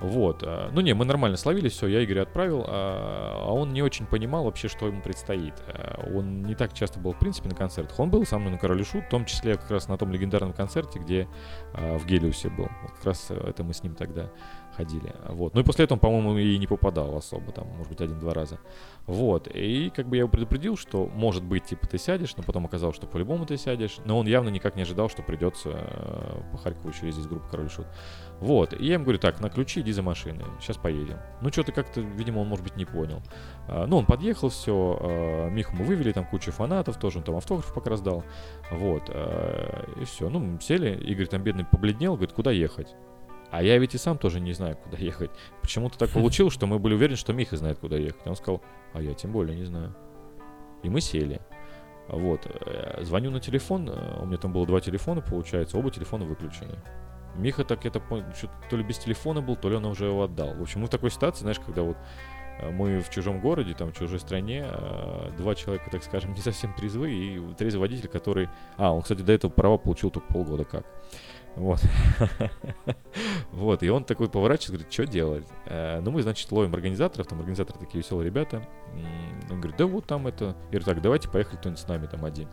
Вот. 0.00 0.42
А, 0.44 0.70
ну 0.72 0.80
не, 0.80 0.94
мы 0.94 1.04
нормально 1.04 1.36
словили, 1.36 1.68
все, 1.68 1.86
я 1.86 2.04
Игоря 2.04 2.22
отправил, 2.22 2.64
а, 2.66 3.44
а 3.46 3.52
он 3.52 3.72
не 3.72 3.82
очень 3.82 4.06
понимал 4.06 4.44
вообще, 4.44 4.68
что 4.68 4.86
ему 4.86 5.00
предстоит. 5.00 5.54
А, 5.68 6.04
он 6.14 6.42
не 6.42 6.54
так 6.54 6.74
часто 6.74 6.98
был, 6.98 7.12
в 7.12 7.18
принципе, 7.18 7.48
на 7.48 7.54
концертах. 7.54 7.98
Он 7.98 8.10
был 8.10 8.24
со 8.26 8.38
мной 8.38 8.52
на 8.52 8.58
Короле 8.58 8.84
Шут, 8.84 9.04
в 9.04 9.08
том 9.08 9.24
числе 9.24 9.56
как 9.56 9.70
раз 9.70 9.88
на 9.88 9.96
том 9.96 10.12
легендарном 10.12 10.52
концерте, 10.52 10.98
где 10.98 11.28
а, 11.72 11.98
в 11.98 12.06
Гелиусе 12.06 12.50
был. 12.50 12.68
Вот 12.82 12.92
как 12.92 13.04
раз 13.04 13.30
это 13.30 13.64
мы 13.64 13.72
с 13.72 13.82
ним 13.82 13.94
тогда 13.94 14.30
ходили. 14.76 15.14
Вот. 15.28 15.54
Ну 15.54 15.60
и 15.60 15.64
после 15.64 15.86
этого, 15.86 15.98
по-моему, 15.98 16.36
и 16.36 16.58
не 16.58 16.66
попадал 16.66 17.16
особо, 17.16 17.52
там, 17.52 17.66
может 17.68 17.88
быть, 17.88 18.00
один-два 18.00 18.34
раза. 18.34 18.58
Вот. 19.06 19.48
И 19.52 19.90
как 19.94 20.08
бы 20.08 20.16
я 20.16 20.20
его 20.20 20.28
предупредил, 20.28 20.76
что, 20.76 21.06
может 21.06 21.44
быть, 21.44 21.64
типа, 21.64 21.86
ты 21.86 21.96
сядешь, 21.98 22.36
но 22.36 22.42
потом 22.42 22.66
оказалось, 22.66 22.96
что 22.96 23.06
по-любому 23.06 23.46
ты 23.46 23.56
сядешь. 23.56 23.98
Но 24.04 24.18
он 24.18 24.26
явно 24.26 24.48
никак 24.48 24.74
не 24.76 24.82
ожидал, 24.82 25.08
что 25.08 25.22
придется 25.22 25.70
э, 25.74 26.40
по 26.52 26.58
Харькову 26.58 26.92
через 26.92 27.14
здесь 27.14 27.26
группа 27.26 27.48
Король 27.48 27.70
Шут. 27.70 27.86
Вот. 28.40 28.72
И 28.72 28.84
я 28.84 28.94
ему 28.94 29.04
говорю, 29.04 29.18
так, 29.18 29.40
на 29.40 29.48
ключи 29.48 29.80
иди 29.80 29.92
за 29.92 30.02
машиной, 30.02 30.44
сейчас 30.60 30.76
поедем. 30.76 31.18
Ну, 31.40 31.50
что-то 31.50 31.72
как-то, 31.72 32.00
видимо, 32.00 32.40
он, 32.40 32.48
может 32.48 32.64
быть, 32.64 32.76
не 32.76 32.84
понял. 32.84 33.22
А, 33.68 33.86
ну, 33.86 33.98
он 33.98 34.06
подъехал, 34.06 34.48
все, 34.48 34.98
а, 35.00 35.48
Миху 35.50 35.76
мы 35.76 35.84
вывели, 35.84 36.12
там 36.12 36.26
куча 36.26 36.50
фанатов, 36.50 36.98
тоже 36.98 37.18
он 37.18 37.24
там 37.24 37.36
автограф 37.36 37.72
пока 37.72 37.90
раздал. 37.90 38.24
Вот. 38.72 39.04
А, 39.08 39.84
и 40.00 40.04
все. 40.04 40.28
Ну, 40.28 40.58
сели, 40.60 40.96
Игорь 41.04 41.28
там 41.28 41.42
бедный 41.42 41.64
побледнел, 41.64 42.14
говорит, 42.14 42.34
куда 42.34 42.50
ехать? 42.50 42.94
А 43.50 43.62
я 43.62 43.78
ведь 43.78 43.94
и 43.94 43.98
сам 43.98 44.18
тоже 44.18 44.40
не 44.40 44.52
знаю, 44.52 44.76
куда 44.76 44.96
ехать. 44.98 45.30
Почему-то 45.62 45.98
так 45.98 46.10
получилось, 46.12 46.54
что 46.54 46.66
мы 46.66 46.78
были 46.78 46.94
уверены, 46.94 47.16
что 47.16 47.32
Миха 47.32 47.56
знает, 47.56 47.78
куда 47.78 47.96
ехать. 47.96 48.26
Он 48.26 48.36
сказал, 48.36 48.62
а 48.92 49.00
я 49.00 49.14
тем 49.14 49.32
более 49.32 49.56
не 49.56 49.64
знаю. 49.64 49.94
И 50.82 50.88
мы 50.88 51.00
сели. 51.00 51.40
Вот. 52.08 52.46
Э, 52.46 53.02
звоню 53.02 53.30
на 53.30 53.40
телефон. 53.40 53.88
Э, 53.90 54.20
у 54.22 54.26
меня 54.26 54.36
там 54.36 54.52
было 54.52 54.66
два 54.66 54.80
телефона, 54.80 55.20
получается. 55.20 55.78
Оба 55.78 55.90
телефона 55.90 56.24
выключены. 56.24 56.76
Миха 57.34 57.64
так 57.64 57.84
это 57.84 58.00
то 58.70 58.76
ли 58.76 58.82
без 58.82 58.98
телефона 58.98 59.42
был, 59.42 59.56
то 59.56 59.68
ли 59.68 59.76
он 59.76 59.84
уже 59.84 60.06
его 60.06 60.22
отдал. 60.22 60.54
В 60.54 60.62
общем, 60.62 60.80
мы 60.80 60.86
в 60.86 60.90
такой 60.90 61.10
ситуации, 61.10 61.40
знаешь, 61.40 61.60
когда 61.60 61.82
вот 61.82 61.96
э, 62.60 62.70
мы 62.70 63.00
в 63.00 63.10
чужом 63.10 63.40
городе, 63.40 63.74
там, 63.74 63.92
в 63.92 63.98
чужой 63.98 64.20
стране, 64.20 64.64
два 65.36 65.54
человека, 65.54 65.90
так 65.90 66.02
скажем, 66.02 66.32
не 66.34 66.40
совсем 66.40 66.72
трезвы, 66.74 67.10
и 67.10 67.54
трезвый 67.54 67.88
водитель, 67.88 68.08
который... 68.08 68.48
А, 68.76 68.92
он, 68.92 69.02
кстати, 69.02 69.22
до 69.22 69.32
этого 69.32 69.50
права 69.50 69.76
получил 69.76 70.10
только 70.10 70.32
полгода 70.32 70.64
как. 70.64 70.86
Вот. 71.56 71.80
вот, 73.52 73.82
и 73.82 73.88
он 73.88 74.04
такой 74.04 74.28
поворачивается, 74.28 74.72
говорит, 74.72 74.92
что 74.92 75.06
делать? 75.06 75.46
Э, 75.64 76.00
ну, 76.00 76.10
мы, 76.10 76.22
значит, 76.22 76.52
ловим 76.52 76.74
организаторов, 76.74 77.26
там 77.26 77.38
организаторы 77.38 77.78
такие 77.78 78.02
веселые 78.02 78.26
ребята. 78.26 78.62
Он 79.50 79.60
говорит, 79.60 79.76
да 79.78 79.86
вот 79.86 80.06
там 80.06 80.26
это... 80.26 80.44
Я 80.44 80.78
говорю, 80.78 80.84
так, 80.84 81.02
давайте 81.02 81.28
поехали 81.30 81.56
кто-нибудь 81.56 81.80
с 81.80 81.88
нами, 81.88 82.06
там 82.06 82.24
один. 82.24 82.48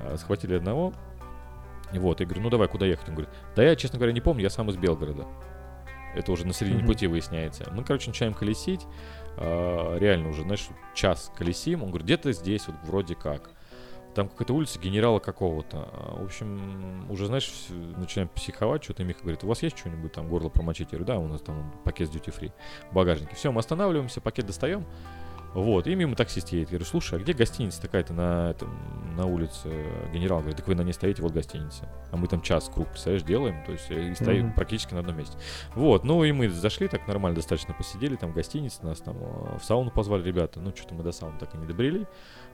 Э, 0.00 0.16
схватили 0.16 0.54
одного. 0.54 0.94
Вот, 1.92 2.20
я 2.20 2.26
говорю, 2.26 2.42
ну 2.42 2.50
давай, 2.50 2.68
куда 2.68 2.86
ехать? 2.86 3.08
Он 3.08 3.14
говорит, 3.14 3.34
да 3.56 3.64
я, 3.64 3.74
честно 3.74 3.98
говоря, 3.98 4.12
не 4.12 4.20
помню, 4.20 4.42
я 4.42 4.50
сам 4.50 4.70
из 4.70 4.76
Белгорода. 4.76 5.26
Это 6.14 6.30
уже 6.32 6.46
на 6.46 6.52
середине 6.52 6.84
пути 6.84 7.06
выясняется. 7.06 7.68
Мы, 7.72 7.82
короче, 7.82 8.10
начинаем 8.10 8.34
колесить. 8.34 8.86
Э, 9.36 9.98
реально 9.98 10.28
уже, 10.28 10.42
знаешь, 10.42 10.68
час 10.94 11.32
колесим. 11.36 11.82
Он 11.82 11.88
говорит, 11.88 12.06
где-то 12.06 12.32
здесь, 12.32 12.68
вот 12.68 12.76
вроде 12.84 13.16
как 13.16 13.50
там 14.18 14.28
какая-то 14.28 14.52
улица 14.52 14.80
генерала 14.80 15.20
какого-то. 15.20 15.88
В 16.18 16.24
общем, 16.24 17.08
уже, 17.08 17.26
знаешь, 17.26 17.50
начинаем 17.96 18.28
психовать, 18.28 18.82
что-то 18.82 19.04
Миха 19.04 19.20
говорит, 19.20 19.44
у 19.44 19.46
вас 19.46 19.62
есть 19.62 19.78
что-нибудь 19.78 20.10
там, 20.10 20.28
горло 20.28 20.48
промочить? 20.48 20.88
Я 20.90 20.98
говорю, 20.98 21.04
да, 21.04 21.18
у 21.18 21.28
нас 21.28 21.40
там 21.40 21.72
пакет 21.84 22.08
с 22.08 22.10
duty 22.10 22.36
free 22.36 22.52
в 22.90 22.94
багажнике. 22.94 23.36
Все, 23.36 23.52
мы 23.52 23.60
останавливаемся, 23.60 24.20
пакет 24.20 24.46
достаем, 24.46 24.84
Вот, 25.54 25.86
и 25.86 25.94
мимо 25.94 26.14
таксист 26.14 26.50
едет. 26.50 26.68
Я 26.68 26.72
говорю, 26.72 26.84
слушай, 26.84 27.18
а 27.18 27.22
где 27.22 27.32
гостиница 27.32 27.80
такая-то 27.80 28.12
на, 28.12 28.50
этом, 28.50 29.16
на 29.16 29.26
улице? 29.26 29.70
Генерал 30.12 30.40
говорит, 30.40 30.58
так 30.58 30.68
вы 30.68 30.74
на 30.74 30.82
ней 30.82 30.92
стоите, 30.92 31.22
вот 31.22 31.32
гостиница. 31.32 31.88
А 32.10 32.16
мы 32.16 32.26
там 32.26 32.42
час 32.42 32.70
круг, 32.72 32.88
представляешь, 32.88 33.24
делаем, 33.24 33.64
то 33.64 33.72
есть 33.72 33.90
и 33.90 34.14
стоим 34.14 34.48
mm-hmm. 34.48 34.54
практически 34.54 34.94
на 34.94 35.00
одном 35.00 35.16
месте. 35.16 35.38
Вот, 35.74 36.04
ну 36.04 36.22
и 36.22 36.32
мы 36.32 36.48
зашли 36.50 36.86
так 36.86 37.06
нормально, 37.08 37.36
достаточно 37.36 37.72
посидели, 37.72 38.16
там 38.16 38.32
гостиница, 38.32 38.84
нас 38.84 39.00
там 39.00 39.16
в 39.58 39.60
сауну 39.62 39.90
позвали 39.90 40.22
ребята, 40.22 40.60
ну 40.60 40.70
что-то 40.76 40.94
мы 40.94 41.02
до 41.02 41.12
сауны 41.12 41.38
так 41.38 41.54
и 41.54 41.58
не 41.58 41.66
добрели. 41.66 42.06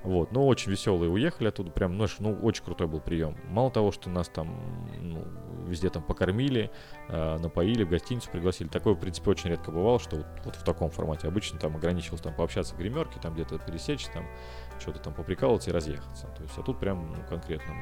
Вот, 0.04 0.32
но 0.32 0.46
очень 0.46 0.70
веселые 0.70 1.10
уехали 1.10 1.48
оттуда, 1.48 1.70
прям, 1.70 1.96
ну, 1.96 2.06
ну, 2.18 2.38
очень 2.42 2.62
крутой 2.62 2.86
был 2.86 3.00
прием. 3.00 3.38
Мало 3.48 3.70
того, 3.70 3.90
что 3.90 4.10
нас 4.10 4.28
там 4.28 4.54
ну, 5.00 5.24
везде 5.66 5.88
там 5.88 6.02
покормили, 6.02 6.70
э, 7.08 7.38
напоили, 7.38 7.84
в 7.84 7.88
гостиницу 7.88 8.30
пригласили. 8.30 8.68
Такое, 8.68 8.92
в 8.94 9.00
принципе, 9.00 9.30
очень 9.30 9.48
редко 9.48 9.70
бывало, 9.70 9.98
что 9.98 10.16
вот, 10.16 10.26
вот 10.44 10.56
в 10.56 10.62
таком 10.62 10.90
формате. 10.90 11.26
Обычно 11.26 11.58
там 11.58 11.74
ограничивался 11.74 12.24
там 12.24 12.34
пообщаться 12.34 12.74
в 12.74 12.78
гримерке, 12.78 13.18
там 13.18 13.32
где-то 13.32 13.58
пересечь, 13.58 14.06
там 14.08 14.26
что-то 14.78 14.98
там 14.98 15.14
поприкалываться 15.14 15.70
и 15.70 15.72
разъехаться. 15.72 16.26
То 16.36 16.42
есть, 16.42 16.58
а 16.58 16.62
тут 16.62 16.78
прям 16.78 17.14
ну, 17.16 17.26
конкретно 17.26 17.74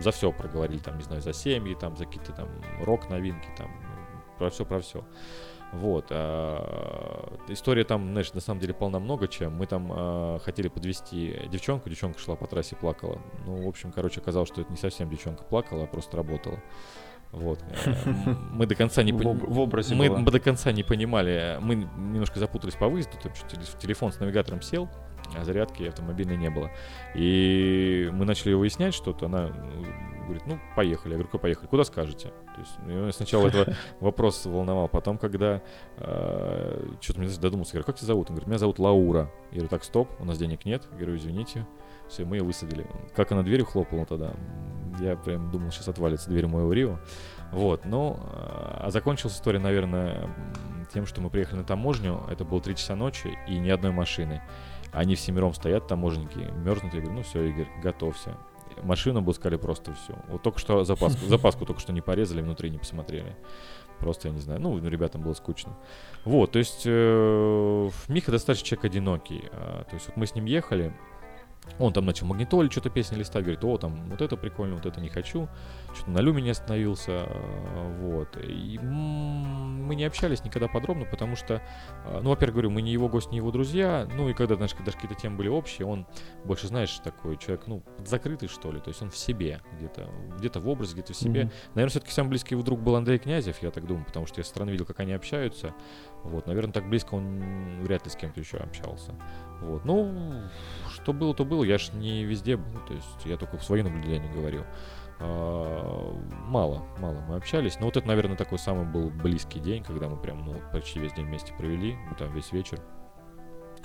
за 0.00 0.10
все 0.10 0.32
проговорили, 0.32 0.78
там, 0.78 0.96
не 0.96 1.04
знаю, 1.04 1.20
за 1.20 1.34
семьи, 1.34 1.74
там, 1.74 1.96
за 1.98 2.06
какие-то 2.06 2.32
там 2.32 2.48
рок-новинки, 2.80 3.48
там, 3.58 3.70
про 4.38 4.50
все, 4.50 4.64
про 4.64 4.80
все. 4.80 5.04
Вот. 5.72 6.06
А, 6.10 7.38
история 7.48 7.84
там, 7.84 8.10
знаешь, 8.12 8.32
на 8.34 8.40
самом 8.40 8.60
деле 8.60 8.74
полна 8.74 8.98
много 8.98 9.26
чем. 9.26 9.54
Мы 9.56 9.66
там 9.66 9.90
а, 9.90 10.38
хотели 10.40 10.68
подвести 10.68 11.48
девчонку, 11.50 11.88
девчонка 11.88 12.18
шла 12.18 12.36
по 12.36 12.46
трассе, 12.46 12.76
плакала. 12.76 13.20
Ну, 13.46 13.64
в 13.64 13.68
общем, 13.68 13.90
короче, 13.90 14.20
оказалось, 14.20 14.48
что 14.48 14.60
это 14.60 14.70
не 14.70 14.76
совсем 14.76 15.08
девчонка 15.08 15.44
плакала, 15.44 15.84
а 15.84 15.86
просто 15.86 16.16
работала. 16.16 16.58
Вот. 17.32 17.58
Мы 18.52 18.66
до 18.66 18.74
конца 18.74 19.02
не 19.02 19.12
понимали. 19.12 19.46
В 19.46 19.58
образе 19.58 19.94
Мы 19.94 20.22
до 20.22 20.38
конца 20.38 20.70
не 20.70 20.82
понимали. 20.82 21.56
Мы 21.60 21.76
немножко 21.76 22.38
запутались 22.38 22.74
по 22.74 22.88
выезду. 22.88 23.12
Там 23.22 23.32
телефон 23.78 24.12
с 24.12 24.20
навигатором 24.20 24.60
сел, 24.60 24.90
а 25.34 25.44
зарядки 25.44 25.84
автомобильной 25.84 26.36
не 26.36 26.50
было. 26.50 26.70
И 27.14 28.08
мы 28.12 28.24
начали 28.24 28.52
выяснять 28.52 28.94
что-то. 28.94 29.26
Она 29.26 29.48
говорит, 30.24 30.42
ну, 30.46 30.58
поехали. 30.76 31.12
Я 31.12 31.18
говорю, 31.18 31.38
поехали. 31.38 31.66
Куда 31.66 31.84
скажете? 31.84 32.28
То 32.28 32.60
есть 32.60 32.72
ну, 32.86 33.10
сначала 33.12 33.48
этого 33.48 33.74
вопрос 34.00 34.44
волновал. 34.46 34.88
Потом, 34.88 35.18
когда 35.18 35.62
э, 35.96 36.94
что-то 37.00 37.20
мне 37.20 37.28
додумался, 37.28 37.70
я 37.70 37.80
говорю, 37.80 37.86
как 37.86 37.96
тебя 37.96 38.06
зовут? 38.06 38.30
Он 38.30 38.36
говорит, 38.36 38.48
меня 38.48 38.58
зовут 38.58 38.78
Лаура. 38.78 39.30
Я 39.50 39.56
говорю, 39.56 39.68
так, 39.68 39.84
стоп, 39.84 40.08
у 40.20 40.24
нас 40.24 40.38
денег 40.38 40.64
нет. 40.64 40.86
Я 40.92 40.96
говорю, 40.98 41.16
извините. 41.16 41.66
Все, 42.08 42.24
мы 42.24 42.36
ее 42.36 42.42
высадили. 42.42 42.86
Как 43.14 43.32
она 43.32 43.42
дверью 43.42 43.64
хлопала 43.64 44.04
тогда, 44.04 44.34
я 45.00 45.16
прям 45.16 45.50
думал, 45.50 45.70
сейчас 45.70 45.88
отвалится 45.88 46.28
дверь 46.28 46.46
моего 46.46 46.72
Рио. 46.72 46.98
Вот, 47.52 47.84
ну, 47.84 48.18
а 48.20 48.88
закончилась 48.90 49.36
история, 49.36 49.58
наверное, 49.58 50.28
тем, 50.92 51.06
что 51.06 51.20
мы 51.20 51.30
приехали 51.30 51.60
на 51.60 51.64
таможню, 51.64 52.22
это 52.30 52.44
было 52.44 52.60
3 52.60 52.76
часа 52.76 52.96
ночи 52.96 53.38
и 53.48 53.58
ни 53.58 53.70
одной 53.70 53.92
машины. 53.92 54.42
Они 54.92 55.14
всемиром 55.14 55.54
стоят, 55.54 55.86
таможенники, 55.86 56.38
мерзнут. 56.38 56.94
Я 56.94 57.00
говорю, 57.00 57.16
ну 57.16 57.22
все, 57.22 57.44
Игорь, 57.44 57.68
готовься. 57.82 58.36
Машину 58.82 59.20
обыскали 59.20 59.56
просто 59.56 59.94
все. 59.94 60.14
Вот 60.28 60.42
только 60.42 60.58
что 60.58 60.84
запаску, 60.84 61.26
запаску 61.26 61.66
только 61.66 61.80
что 61.80 61.92
не 61.92 62.00
порезали, 62.00 62.42
внутри 62.42 62.70
не 62.70 62.78
посмотрели. 62.78 63.36
Просто, 63.98 64.28
я 64.28 64.34
не 64.34 64.40
знаю, 64.40 64.60
ну, 64.60 64.78
ребятам 64.78 65.22
было 65.22 65.32
скучно. 65.32 65.76
Вот, 66.24 66.52
то 66.52 66.58
есть 66.58 66.82
э, 66.86 67.90
Миха 68.08 68.32
достаточно 68.32 68.66
человек 68.66 68.86
одинокий. 68.86 69.44
Э, 69.52 69.84
то 69.88 69.94
есть 69.94 70.08
вот 70.08 70.16
мы 70.16 70.26
с 70.26 70.34
ним 70.34 70.46
ехали, 70.46 70.92
он 71.78 71.92
там 71.92 72.04
начал 72.04 72.26
магнитоль, 72.26 72.70
что-то 72.70 72.90
песни 72.90 73.16
листать, 73.16 73.42
говорит, 73.42 73.64
о, 73.64 73.78
там, 73.78 74.10
вот 74.10 74.20
это 74.20 74.36
прикольно, 74.36 74.74
вот 74.74 74.86
это 74.86 75.00
не 75.00 75.08
хочу. 75.08 75.48
Что-то 75.94 76.10
на 76.10 76.20
люмине 76.20 76.52
остановился, 76.52 77.28
вот. 78.00 78.36
И 78.42 78.78
мы 78.78 79.94
не 79.94 80.04
общались 80.04 80.42
никогда 80.44 80.68
подробно, 80.68 81.04
потому 81.04 81.36
что, 81.36 81.62
э, 82.06 82.20
ну, 82.22 82.30
во-первых, 82.30 82.54
говорю, 82.54 82.70
мы 82.70 82.82
не 82.82 82.92
его 82.92 83.08
гость, 83.08 83.30
не 83.30 83.38
его 83.38 83.50
друзья, 83.50 84.08
ну, 84.16 84.28
и 84.28 84.34
когда, 84.34 84.54
знаешь, 84.54 84.74
когда 84.74 84.92
какие-то 84.92 85.14
темы 85.14 85.36
были 85.36 85.48
общие, 85.48 85.86
он 85.86 86.06
больше, 86.44 86.68
знаешь, 86.68 86.98
такой 87.04 87.36
человек, 87.36 87.66
ну, 87.66 87.82
закрытый, 88.04 88.48
что 88.48 88.72
ли, 88.72 88.80
то 88.80 88.88
есть 88.88 89.02
он 89.02 89.10
в 89.10 89.16
себе 89.16 89.60
где-то, 89.76 90.08
где-то 90.38 90.60
в 90.60 90.68
образе, 90.68 90.94
где-то 90.94 91.12
в 91.12 91.16
себе. 91.16 91.42
Mm-hmm. 91.42 91.52
Наверное, 91.74 91.90
все-таки 91.90 92.12
самый 92.12 92.30
близкий 92.30 92.54
его 92.54 92.62
друг 92.62 92.80
был 92.80 92.96
Андрей 92.96 93.18
Князев, 93.18 93.62
я 93.62 93.70
так 93.70 93.86
думаю, 93.86 94.04
потому 94.06 94.26
что 94.26 94.40
я 94.40 94.44
со 94.44 94.50
стороны 94.50 94.70
видел, 94.70 94.86
как 94.86 95.00
они 95.00 95.12
общаются. 95.12 95.74
Вот, 96.24 96.46
наверное, 96.46 96.72
так 96.72 96.88
близко 96.88 97.14
он 97.14 97.82
вряд 97.82 98.04
ли 98.04 98.10
с 98.10 98.16
кем-то 98.16 98.40
еще 98.40 98.58
общался. 98.58 99.14
Вот, 99.60 99.84
ну, 99.84 100.32
что 100.92 101.12
было, 101.12 101.34
то 101.34 101.44
было. 101.44 101.64
Я 101.64 101.78
ж 101.78 101.92
не 101.92 102.24
везде 102.24 102.56
был, 102.56 102.80
то 102.86 102.94
есть 102.94 103.24
я 103.24 103.36
только 103.36 103.56
в 103.56 103.64
свои 103.64 103.82
наблюдения 103.82 104.32
говорил. 104.32 104.64
А, 105.22 106.12
мало, 106.46 106.84
мало 106.98 107.20
мы 107.28 107.36
общались. 107.36 107.78
Но 107.78 107.86
вот 107.86 107.96
это, 107.96 108.06
наверное, 108.06 108.36
такой 108.36 108.58
самый 108.58 108.84
был 108.84 109.10
близкий 109.10 109.60
день, 109.60 109.84
когда 109.84 110.08
мы 110.08 110.16
прям, 110.16 110.44
ну, 110.44 110.56
почти 110.72 110.98
весь 110.98 111.12
день 111.12 111.26
вместе 111.26 111.52
провели, 111.54 111.96
ну, 112.08 112.16
там 112.16 112.32
весь 112.34 112.52
вечер. 112.52 112.80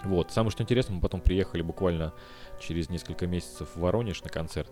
Вот, 0.04 0.32
самое 0.32 0.52
что 0.52 0.64
интересно, 0.64 0.96
мы 0.96 1.02
потом 1.02 1.22
приехали 1.22 1.62
буквально 1.62 2.14
через 2.60 2.90
несколько 2.90 3.26
месяцев 3.28 3.70
в 3.76 3.80
Воронеж 3.80 4.24
на 4.24 4.30
концерт. 4.30 4.72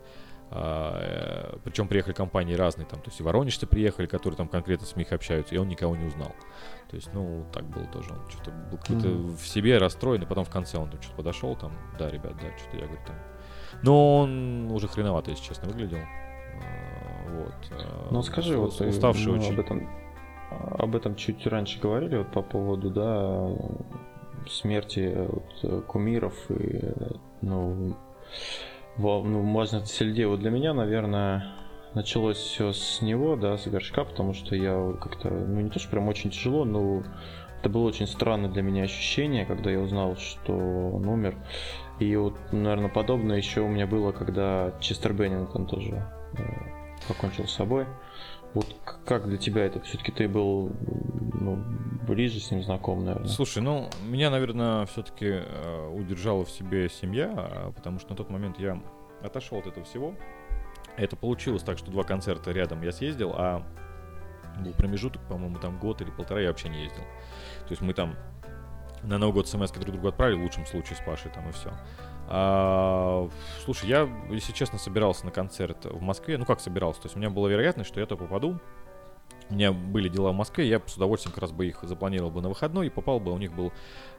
А, 0.51 1.53
э, 1.53 1.57
причем 1.63 1.87
приехали 1.87 2.13
компании 2.13 2.53
разные, 2.53 2.85
там, 2.85 3.01
то 3.01 3.09
есть 3.09 3.19
и 3.19 3.23
воронежцы 3.23 3.65
приехали, 3.65 4.05
которые 4.05 4.37
там 4.37 4.47
конкретно 4.47 4.85
с 4.85 4.95
Мих 4.95 5.11
общаются, 5.11 5.55
и 5.55 5.57
он 5.57 5.67
никого 5.67 5.95
не 5.95 6.05
узнал. 6.05 6.35
То 6.89 6.95
есть, 6.95 7.09
ну, 7.13 7.45
так 7.51 7.65
было 7.65 7.85
тоже. 7.87 8.11
Он 8.11 8.29
что-то 8.29 8.51
был 8.51 8.77
какой-то 8.77 9.07
mm-hmm. 9.07 9.35
в 9.37 9.47
себе 9.47 9.77
расстроен, 9.79 10.21
и 10.21 10.25
потом 10.25 10.45
в 10.45 10.49
конце 10.51 10.77
он 10.77 10.91
что-то 11.01 11.15
подошел, 11.15 11.55
там, 11.55 11.75
да, 11.97 12.09
ребят, 12.09 12.33
да, 12.35 12.55
что-то 12.57 12.77
я 12.77 12.85
говорю, 12.85 13.01
там. 13.07 13.15
Но 13.81 14.17
он 14.19 14.71
уже 14.71 14.87
хреновато, 14.87 15.31
если 15.31 15.43
честно, 15.43 15.67
выглядел. 15.67 15.99
Вот. 17.29 17.53
А, 17.71 18.07
ну, 18.11 18.21
скажи, 18.21 18.57
вот 18.57 18.79
уставший 18.79 19.31
ну, 19.31 19.39
очень. 19.39 19.53
Об 19.53 19.59
этом, 19.59 19.89
об 20.51 20.95
этом 20.95 21.15
чуть 21.15 21.45
раньше 21.47 21.79
говорили, 21.79 22.17
вот 22.17 22.31
по 22.31 22.41
поводу, 22.41 22.89
да, 22.89 23.49
смерти 24.49 25.15
вот, 25.17 25.85
кумиров 25.85 26.33
и, 26.49 26.81
ну, 27.41 27.95
ну, 28.97 29.41
можно 29.41 29.85
сельде. 29.85 30.27
Вот 30.27 30.39
для 30.39 30.51
меня, 30.51 30.73
наверное, 30.73 31.53
началось 31.93 32.37
все 32.37 32.71
с 32.73 33.01
него, 33.01 33.35
да, 33.35 33.57
с 33.57 33.67
горшка, 33.67 34.03
потому 34.03 34.33
что 34.33 34.55
я 34.55 34.93
как-то, 35.01 35.29
ну 35.29 35.61
не 35.61 35.69
то, 35.69 35.79
что 35.79 35.89
прям 35.89 36.07
очень 36.07 36.29
тяжело, 36.29 36.65
но 36.65 37.03
это 37.59 37.69
было 37.69 37.87
очень 37.87 38.07
странное 38.07 38.49
для 38.49 38.61
меня 38.61 38.83
ощущение, 38.83 39.45
когда 39.45 39.71
я 39.71 39.79
узнал, 39.79 40.17
что 40.17 40.53
он 40.53 41.07
умер. 41.07 41.35
И 41.99 42.15
вот, 42.15 42.35
наверное, 42.51 42.89
подобное 42.89 43.37
еще 43.37 43.61
у 43.61 43.69
меня 43.69 43.87
было, 43.87 44.11
когда 44.11 44.73
Честер 44.81 45.13
Беннингтон 45.13 45.65
тоже 45.65 45.91
э, 45.95 46.14
покончил 47.07 47.47
с 47.47 47.53
собой. 47.53 47.85
Вот 48.53 48.73
как 49.05 49.27
для 49.27 49.37
тебя 49.37 49.65
это? 49.65 49.81
Все-таки 49.81 50.11
ты 50.11 50.29
был 50.29 50.71
ну, 51.33 51.61
ближе 52.07 52.39
с 52.39 52.51
ним 52.51 52.63
знаком, 52.63 53.03
наверное. 53.03 53.27
Слушай, 53.27 53.61
ну, 53.61 53.89
меня, 54.03 54.29
наверное, 54.29 54.85
все-таки 54.85 55.25
э, 55.27 55.89
удержала 55.93 56.45
в 56.45 56.49
себе 56.49 56.89
семья, 56.89 57.33
а, 57.35 57.71
потому 57.71 57.99
что 57.99 58.11
на 58.11 58.15
тот 58.15 58.29
момент 58.29 58.59
я 58.59 58.81
отошел 59.21 59.59
от 59.59 59.67
этого 59.67 59.85
всего. 59.85 60.15
Это 60.97 61.17
получилось 61.17 61.63
так, 61.63 61.77
что 61.77 61.91
два 61.91 62.03
концерта 62.03 62.51
рядом 62.51 62.81
я 62.81 62.93
съездил, 62.93 63.33
а 63.35 63.65
был 64.63 64.71
промежуток, 64.71 65.21
по-моему, 65.27 65.59
там 65.59 65.77
год 65.77 66.01
или 66.01 66.09
полтора 66.09 66.39
я 66.39 66.47
вообще 66.47 66.69
не 66.69 66.83
ездил. 66.83 67.03
То 67.63 67.71
есть 67.71 67.81
мы 67.81 67.93
там 67.93 68.15
на 69.03 69.17
Новый 69.17 69.33
год 69.33 69.47
смс 69.47 69.71
друг 69.71 69.91
другу 69.91 70.07
отправили, 70.07 70.37
в 70.37 70.43
лучшем 70.43 70.65
случае 70.65 70.95
с 70.95 71.01
Пашей 71.01 71.31
там 71.31 71.49
и 71.49 71.51
все. 71.51 71.71
А, 72.27 73.29
слушай, 73.63 73.87
я, 73.87 74.09
если 74.29 74.51
честно, 74.51 74.79
собирался 74.79 75.25
на 75.25 75.31
концерт 75.31 75.85
в 75.85 76.01
Москве. 76.01 76.37
Ну 76.37 76.45
как 76.45 76.59
собирался? 76.59 77.01
То 77.01 77.05
есть 77.07 77.15
у 77.15 77.19
меня 77.19 77.29
была 77.29 77.49
вероятность, 77.49 77.89
что 77.89 77.99
я 77.99 78.05
то 78.05 78.17
попаду. 78.17 78.59
У 79.49 79.53
меня 79.53 79.71
были 79.71 80.09
дела 80.09 80.31
в 80.31 80.35
Москве, 80.35 80.67
я 80.67 80.81
с 80.83 80.95
удовольствием 80.95 81.31
как 81.31 81.43
раз 81.43 81.51
бы 81.51 81.67
их 81.67 81.83
запланировал 81.83 82.31
бы 82.31 82.41
на 82.41 82.49
выходной 82.49 82.87
и 82.87 82.89
попал 82.89 83.19
бы. 83.19 83.31
У 83.31 83.37
них 83.37 83.53
был 83.53 83.71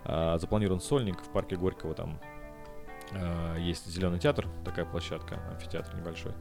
а, 0.04 0.38
запланирован 0.38 0.80
сольник 0.80 1.20
в 1.20 1.28
парке 1.30 1.56
Горького. 1.56 1.94
Там 1.94 2.20
а, 3.12 3.56
есть 3.56 3.86
зеленый 3.86 4.20
театр, 4.20 4.46
такая 4.64 4.84
площадка, 4.84 5.40
амфитеатр 5.50 5.96
небольшой. 5.96 6.32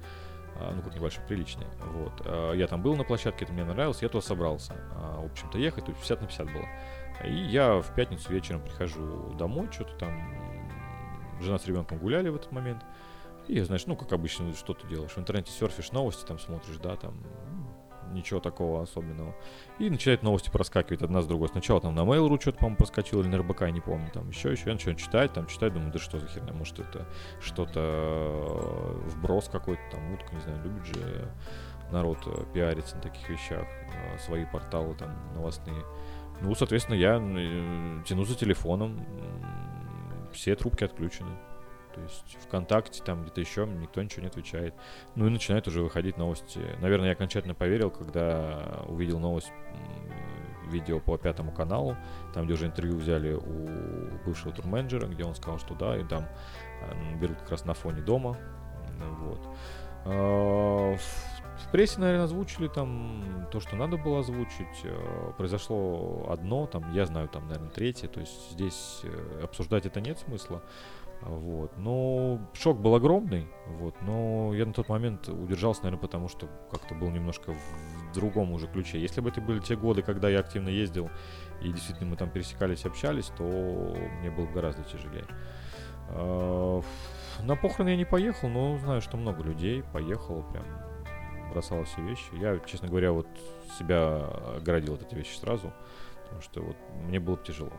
А, 0.57 0.71
ну 0.73 0.81
как 0.81 0.95
небольшой, 0.95 1.23
приличный. 1.27 1.67
Вот. 1.93 2.13
А, 2.25 2.53
я 2.53 2.67
там 2.67 2.81
был 2.81 2.95
на 2.95 3.03
площадке, 3.03 3.45
это 3.45 3.53
мне 3.53 3.63
нравилось, 3.63 4.01
я 4.01 4.09
туда 4.09 4.21
собрался. 4.21 4.73
А, 4.95 5.19
в 5.21 5.25
общем-то, 5.25 5.57
ехать, 5.57 5.85
тут 5.85 5.95
50 5.95 6.21
на 6.21 6.27
50 6.27 6.53
было. 6.53 6.65
И 7.25 7.33
я 7.33 7.81
в 7.81 7.95
пятницу 7.95 8.31
вечером 8.31 8.61
прихожу 8.61 9.33
домой, 9.33 9.67
что-то 9.71 9.95
там 9.97 10.54
жена 11.45 11.59
с 11.59 11.65
ребенком 11.65 11.97
гуляли 11.97 12.29
в 12.29 12.35
этот 12.35 12.51
момент. 12.51 12.83
И, 13.47 13.59
знаешь, 13.61 13.85
ну, 13.85 13.95
как 13.95 14.11
обычно, 14.11 14.53
что 14.53 14.73
ты 14.73 14.87
делаешь? 14.87 15.11
В 15.11 15.17
интернете 15.19 15.51
серфишь 15.51 15.91
новости, 15.91 16.25
там 16.25 16.39
смотришь, 16.39 16.77
да, 16.77 16.95
там 16.95 17.23
ничего 18.11 18.39
такого 18.39 18.81
особенного. 18.81 19.35
И 19.79 19.89
начинают 19.89 20.23
новости 20.23 20.49
проскакивать 20.49 21.01
одна 21.01 21.21
с 21.21 21.27
другой. 21.27 21.49
Сначала 21.49 21.81
там 21.81 21.95
на 21.95 22.01
Mail.ru 22.01 22.39
что-то, 22.39 22.57
по-моему, 22.57 22.77
проскочило, 22.77 23.21
или 23.21 23.27
на 23.27 23.37
РБК, 23.39 23.69
не 23.71 23.81
помню, 23.81 24.09
там 24.11 24.29
еще, 24.29 24.51
еще. 24.51 24.67
Я 24.67 24.73
начинаю 24.73 24.97
читать, 24.97 25.33
там 25.33 25.47
читать, 25.47 25.73
думаю, 25.73 25.91
да 25.91 25.99
что 25.99 26.19
за 26.19 26.27
херня, 26.27 26.53
может 26.53 26.79
это 26.79 27.07
что-то 27.41 27.79
э, 27.79 29.09
вброс 29.09 29.49
какой-то, 29.49 29.81
там, 29.91 30.13
утка, 30.13 30.33
не 30.33 30.41
знаю, 30.41 30.63
любит 30.63 30.85
же 30.85 31.31
народ 31.91 32.17
э, 32.25 32.45
пиариться 32.53 32.95
на 32.95 33.01
таких 33.01 33.29
вещах, 33.29 33.65
э, 33.93 34.17
свои 34.19 34.45
порталы 34.45 34.95
там 34.95 35.09
новостные. 35.33 35.83
Ну, 36.41 36.53
соответственно, 36.53 36.95
я 36.95 37.15
тяну 38.05 38.25
за 38.25 38.35
телефоном, 38.35 39.05
все 40.35 40.55
трубки 40.55 40.83
отключены. 40.83 41.31
То 41.93 42.01
есть 42.01 42.37
ВКонтакте, 42.45 43.01
там 43.03 43.23
где-то 43.23 43.39
еще 43.39 43.65
никто 43.65 44.03
ничего 44.03 44.23
не 44.23 44.27
отвечает. 44.27 44.75
Ну 45.15 45.27
и 45.27 45.29
начинают 45.29 45.67
уже 45.67 45.81
выходить 45.81 46.17
новости. 46.17 46.59
Наверное, 46.81 47.07
я 47.07 47.13
окончательно 47.13 47.55
поверил, 47.55 47.89
когда 47.89 48.83
увидел 48.87 49.19
новость 49.19 49.51
видео 50.67 50.99
по 50.99 51.17
пятому 51.17 51.51
каналу, 51.53 51.95
там, 52.33 52.45
где 52.45 52.55
уже 52.55 52.65
интервью 52.65 52.97
взяли 52.97 53.33
у 53.33 54.25
бывшего 54.25 54.51
турменеджера, 54.51 55.07
где 55.07 55.23
он 55.23 55.35
сказал, 55.35 55.57
что 55.57 55.73
да, 55.75 55.97
и 55.97 56.03
там 56.03 56.27
берут 57.21 57.37
как 57.39 57.51
раз 57.51 57.65
на 57.65 57.73
фоне 57.73 58.01
дома. 58.01 58.37
Вот. 59.19 59.39
В 61.63 61.71
прессе, 61.71 61.99
наверное, 61.99 62.25
озвучили 62.25 62.67
там 62.67 63.47
то, 63.51 63.59
что 63.59 63.75
надо 63.75 63.97
было 63.97 64.19
озвучить. 64.19 64.81
Э, 64.83 65.31
произошло 65.37 66.27
одно, 66.29 66.67
там, 66.67 66.91
я 66.91 67.05
знаю, 67.05 67.29
там, 67.29 67.47
наверное, 67.47 67.69
третье. 67.69 68.07
То 68.07 68.19
есть 68.19 68.51
здесь 68.51 69.01
э, 69.03 69.41
обсуждать 69.43 69.85
это 69.85 70.01
нет 70.01 70.19
смысла. 70.19 70.61
Вот. 71.21 71.77
Но 71.77 72.39
шок 72.53 72.79
был 72.79 72.93
огромный, 72.95 73.47
вот, 73.67 73.95
но 74.01 74.53
я 74.53 74.65
на 74.65 74.73
тот 74.73 74.89
момент 74.89 75.27
удержался, 75.27 75.83
наверное, 75.83 76.01
потому 76.01 76.27
что 76.27 76.47
как-то 76.69 76.93
был 76.93 77.09
немножко 77.09 77.53
в 77.53 78.13
другом 78.13 78.51
уже 78.51 78.67
ключе. 78.67 78.99
Если 78.99 79.21
бы 79.21 79.29
это 79.29 79.41
были 79.41 79.59
те 79.59 79.75
годы, 79.75 80.01
когда 80.01 80.29
я 80.29 80.39
активно 80.39 80.69
ездил, 80.69 81.09
и 81.61 81.71
действительно 81.71 82.11
мы 82.11 82.17
там 82.17 82.29
пересекались, 82.29 82.85
общались, 82.85 83.31
то 83.37 83.43
мне 84.19 84.29
было 84.29 84.45
гораздо 84.47 84.83
тяжелее. 84.83 85.25
А, 86.09 86.81
на 87.41 87.55
похороны 87.55 87.89
я 87.89 87.97
не 87.97 88.05
поехал, 88.05 88.49
но 88.49 88.77
знаю, 88.77 89.01
что 89.01 89.17
много 89.17 89.41
людей 89.41 89.83
поехало, 89.93 90.43
прям 90.51 90.65
бросало 91.55 91.85
все 91.85 92.01
вещи. 92.01 92.25
Я, 92.33 92.59
честно 92.59 92.89
говоря, 92.89 93.13
вот 93.13 93.27
себя 93.79 94.27
оградил 94.57 94.95
от 94.95 95.03
этой 95.03 95.17
вещи 95.17 95.37
сразу, 95.37 95.71
потому 96.23 96.41
что 96.41 96.61
вот 96.61 96.75
мне 97.07 97.19
было 97.19 97.37
тяжело. 97.37 97.71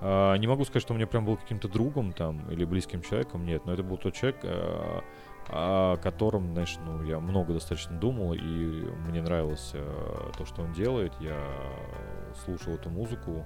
А, 0.00 0.34
не 0.36 0.46
могу 0.46 0.64
сказать, 0.64 0.82
что 0.82 0.94
мне 0.94 1.06
прям 1.06 1.26
был 1.26 1.36
каким-то 1.36 1.68
другом 1.68 2.12
там 2.14 2.50
или 2.50 2.64
близким 2.64 3.02
человеком, 3.02 3.44
нет, 3.44 3.66
но 3.66 3.74
это 3.74 3.82
был 3.82 3.98
тот 3.98 4.14
человек, 4.14 4.38
а, 4.42 5.02
о 5.48 5.96
котором, 5.98 6.52
знаешь, 6.52 6.78
ну, 6.86 7.02
я 7.02 7.20
много 7.20 7.52
достаточно 7.52 7.98
думал, 7.98 8.32
и 8.32 8.38
мне 8.38 9.20
нравилось 9.20 9.72
а, 9.74 10.32
то, 10.38 10.46
что 10.46 10.62
он 10.62 10.72
делает. 10.72 11.12
Я 11.20 11.38
слушал 12.44 12.74
эту 12.74 12.88
музыку, 12.88 13.44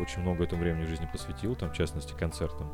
очень 0.00 0.22
много 0.22 0.44
этому 0.44 0.62
времени 0.62 0.86
в 0.86 0.88
жизни 0.88 1.08
посвятил, 1.12 1.54
там, 1.54 1.70
в 1.70 1.74
частности, 1.74 2.14
концертам. 2.14 2.72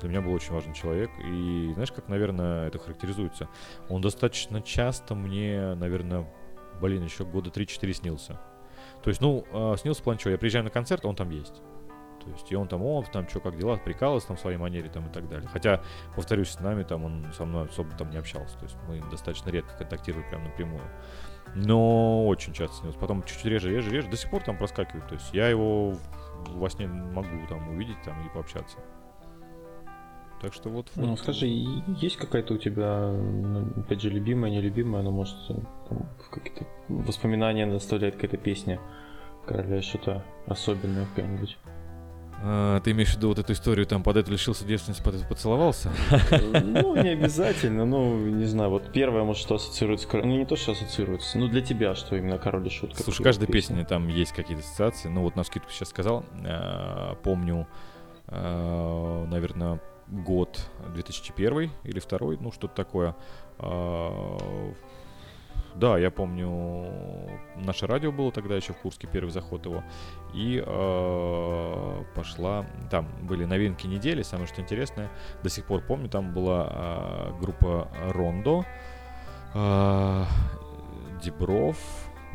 Для 0.00 0.08
меня 0.08 0.20
был 0.20 0.32
очень 0.32 0.52
важный 0.52 0.74
человек. 0.74 1.10
И 1.18 1.70
знаешь, 1.74 1.92
как, 1.92 2.08
наверное, 2.08 2.68
это 2.68 2.78
характеризуется? 2.78 3.48
Он 3.88 4.00
достаточно 4.00 4.62
часто 4.62 5.14
мне, 5.14 5.74
наверное, 5.74 6.26
блин, 6.80 7.04
еще 7.04 7.24
года 7.24 7.50
3-4 7.50 7.92
снился. 7.92 8.40
То 9.02 9.10
есть, 9.10 9.20
ну, 9.20 9.44
э, 9.52 9.76
снился 9.78 10.02
план 10.02 10.18
чего? 10.18 10.30
Я 10.30 10.38
приезжаю 10.38 10.64
на 10.64 10.70
концерт, 10.70 11.04
он 11.04 11.16
там 11.16 11.30
есть. 11.30 11.62
То 12.24 12.30
есть, 12.32 12.50
и 12.50 12.56
он 12.56 12.66
там, 12.66 12.82
о, 12.82 13.04
там, 13.12 13.28
что, 13.28 13.38
как 13.40 13.56
дела, 13.56 13.76
прикалывался 13.76 14.28
там 14.28 14.36
в 14.36 14.40
своей 14.40 14.56
манере 14.56 14.88
там 14.88 15.06
и 15.06 15.12
так 15.12 15.28
далее. 15.28 15.48
Хотя, 15.52 15.82
повторюсь, 16.16 16.50
с 16.50 16.60
нами 16.60 16.82
там 16.82 17.04
он 17.04 17.26
со 17.32 17.44
мной 17.44 17.68
особо 17.68 17.90
там 17.96 18.10
не 18.10 18.16
общался. 18.16 18.58
То 18.58 18.64
есть, 18.64 18.76
мы 18.88 19.00
достаточно 19.10 19.50
редко 19.50 19.76
контактировали 19.78 20.28
прям 20.28 20.44
напрямую. 20.44 20.82
Но 21.54 22.26
очень 22.26 22.52
часто 22.52 22.76
снился. 22.78 22.98
Потом 22.98 23.22
чуть-чуть 23.22 23.44
реже, 23.44 23.70
реже, 23.70 23.90
реже. 23.90 24.08
До 24.08 24.16
сих 24.16 24.30
пор 24.30 24.42
там 24.42 24.58
проскакивает. 24.58 25.06
То 25.06 25.14
есть, 25.14 25.32
я 25.32 25.48
его 25.48 25.94
во 26.48 26.68
сне 26.68 26.86
могу 26.88 27.46
там 27.48 27.68
увидеть 27.68 28.02
там 28.04 28.26
и 28.26 28.34
пообщаться. 28.34 28.78
Так 30.46 30.54
что 30.54 30.68
вот. 30.68 30.92
Ну, 30.94 31.16
скажи, 31.16 31.48
есть 31.48 32.18
какая-то 32.18 32.54
у 32.54 32.56
тебя, 32.56 33.10
ну, 33.10 33.66
опять 33.80 34.00
же, 34.00 34.10
любимая, 34.10 34.48
нелюбимая, 34.48 35.02
но 35.02 35.10
может 35.10 35.34
там, 35.48 36.08
какие-то 36.30 36.64
воспоминания 36.86 37.66
доставляет 37.66 38.14
какая-то 38.14 38.36
песня 38.36 38.78
короля 39.44 39.82
что-то 39.82 40.24
особенное 40.46 41.06
какая-нибудь? 41.06 41.58
А, 42.40 42.78
ты 42.78 42.92
имеешь 42.92 43.12
в 43.12 43.16
виду 43.16 43.26
вот 43.30 43.40
эту 43.40 43.54
историю, 43.54 43.86
там 43.86 44.04
под 44.04 44.18
это 44.18 44.30
лишился 44.30 44.64
девственности, 44.64 45.02
под 45.02 45.16
это 45.16 45.26
поцеловался? 45.26 45.90
Ну, 46.40 46.94
не 46.94 47.08
обязательно, 47.08 47.84
ну, 47.84 48.16
не 48.16 48.44
знаю, 48.44 48.70
вот 48.70 48.92
первое, 48.92 49.24
может, 49.24 49.42
что 49.42 49.56
ассоциируется, 49.56 50.06
ну, 50.12 50.38
не 50.38 50.46
то, 50.46 50.54
что 50.54 50.72
ассоциируется, 50.72 51.38
ну, 51.38 51.48
для 51.48 51.60
тебя, 51.60 51.96
что 51.96 52.14
именно 52.14 52.38
король 52.38 52.68
и 52.68 52.70
шутка. 52.70 53.02
Слушай, 53.02 53.24
каждой 53.24 53.48
песне 53.48 53.84
там 53.84 54.06
есть 54.06 54.30
какие-то 54.30 54.62
ассоциации, 54.62 55.08
ну, 55.08 55.22
вот 55.22 55.34
на 55.34 55.42
скидку 55.42 55.72
сейчас 55.72 55.88
сказал, 55.88 56.24
а, 56.44 57.16
помню, 57.16 57.66
а, 58.28 59.26
наверное, 59.26 59.80
год 60.08 60.60
2001 60.94 61.70
или 61.84 61.98
второй, 62.00 62.38
ну 62.38 62.52
что-то 62.52 62.74
такое. 62.74 63.16
А, 63.58 64.38
да, 65.76 65.98
я 65.98 66.10
помню, 66.10 67.30
наше 67.56 67.86
радио 67.86 68.10
было 68.10 68.32
тогда 68.32 68.56
еще 68.56 68.72
в 68.72 68.78
Курске, 68.78 69.06
первый 69.12 69.30
заход 69.30 69.66
его. 69.66 69.84
И 70.32 70.62
э, 70.64 72.04
пошла, 72.14 72.64
там 72.90 73.06
были 73.22 73.44
новинки 73.44 73.86
недели, 73.86 74.22
самое 74.22 74.46
что 74.46 74.62
интересное, 74.62 75.10
до 75.42 75.50
сих 75.50 75.66
пор 75.66 75.82
помню, 75.82 76.08
там 76.08 76.32
была 76.32 76.68
э, 76.70 77.32
группа 77.42 77.88
Рондо, 78.08 78.64
э, 79.52 80.24
Дебров, 81.22 81.76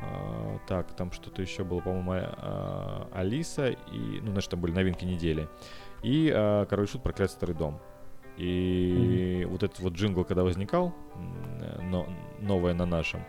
э, 0.03 0.59
так, 0.67 0.91
там 0.93 1.11
что-то 1.11 1.41
еще 1.41 1.63
было, 1.63 1.79
по-моему, 1.79 2.13
э, 2.13 3.05
Алиса, 3.11 3.69
и, 3.69 4.19
ну, 4.21 4.33
значит, 4.33 4.51
там 4.51 4.61
были 4.61 4.71
новинки 4.71 5.03
недели 5.03 5.49
и 6.03 6.31
э, 6.33 6.65
Король 6.69 6.87
Шут 6.87 7.03
Проклятый 7.03 7.33
Старый 7.35 7.55
Дом. 7.55 7.79
И 8.37 9.43
mm-hmm. 9.43 9.47
вот 9.47 9.63
этот 9.63 9.79
вот 9.79 9.93
джингл, 9.93 10.23
когда 10.23 10.43
возникал, 10.43 10.95
но, 11.81 12.07
новое 12.39 12.73
на 12.73 12.85
нашем, 12.85 13.21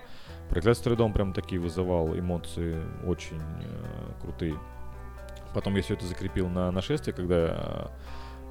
Проклятый 0.49 0.77
Старый 0.77 0.97
Дом 0.97 1.13
прям 1.13 1.33
такие 1.33 1.61
вызывал 1.61 2.17
эмоции 2.17 2.83
очень 3.05 3.41
э, 3.41 4.13
крутые. 4.21 4.55
Потом 5.55 5.77
я 5.77 5.83
все 5.83 5.95
это 5.95 6.07
закрепил 6.07 6.49
на 6.49 6.71
нашествие, 6.71 7.15
когда 7.15 7.91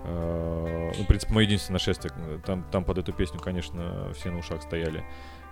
э, 0.04 0.92
ну, 0.98 1.04
в 1.04 1.08
принципе, 1.08 1.34
мое 1.34 1.46
единственное 1.46 1.76
нашествие, 1.76 2.14
там, 2.46 2.64
там 2.72 2.84
под 2.84 2.98
эту 2.98 3.14
песню, 3.14 3.40
конечно, 3.40 4.12
все 4.14 4.30
на 4.30 4.40
ушах 4.40 4.62
стояли. 4.62 5.04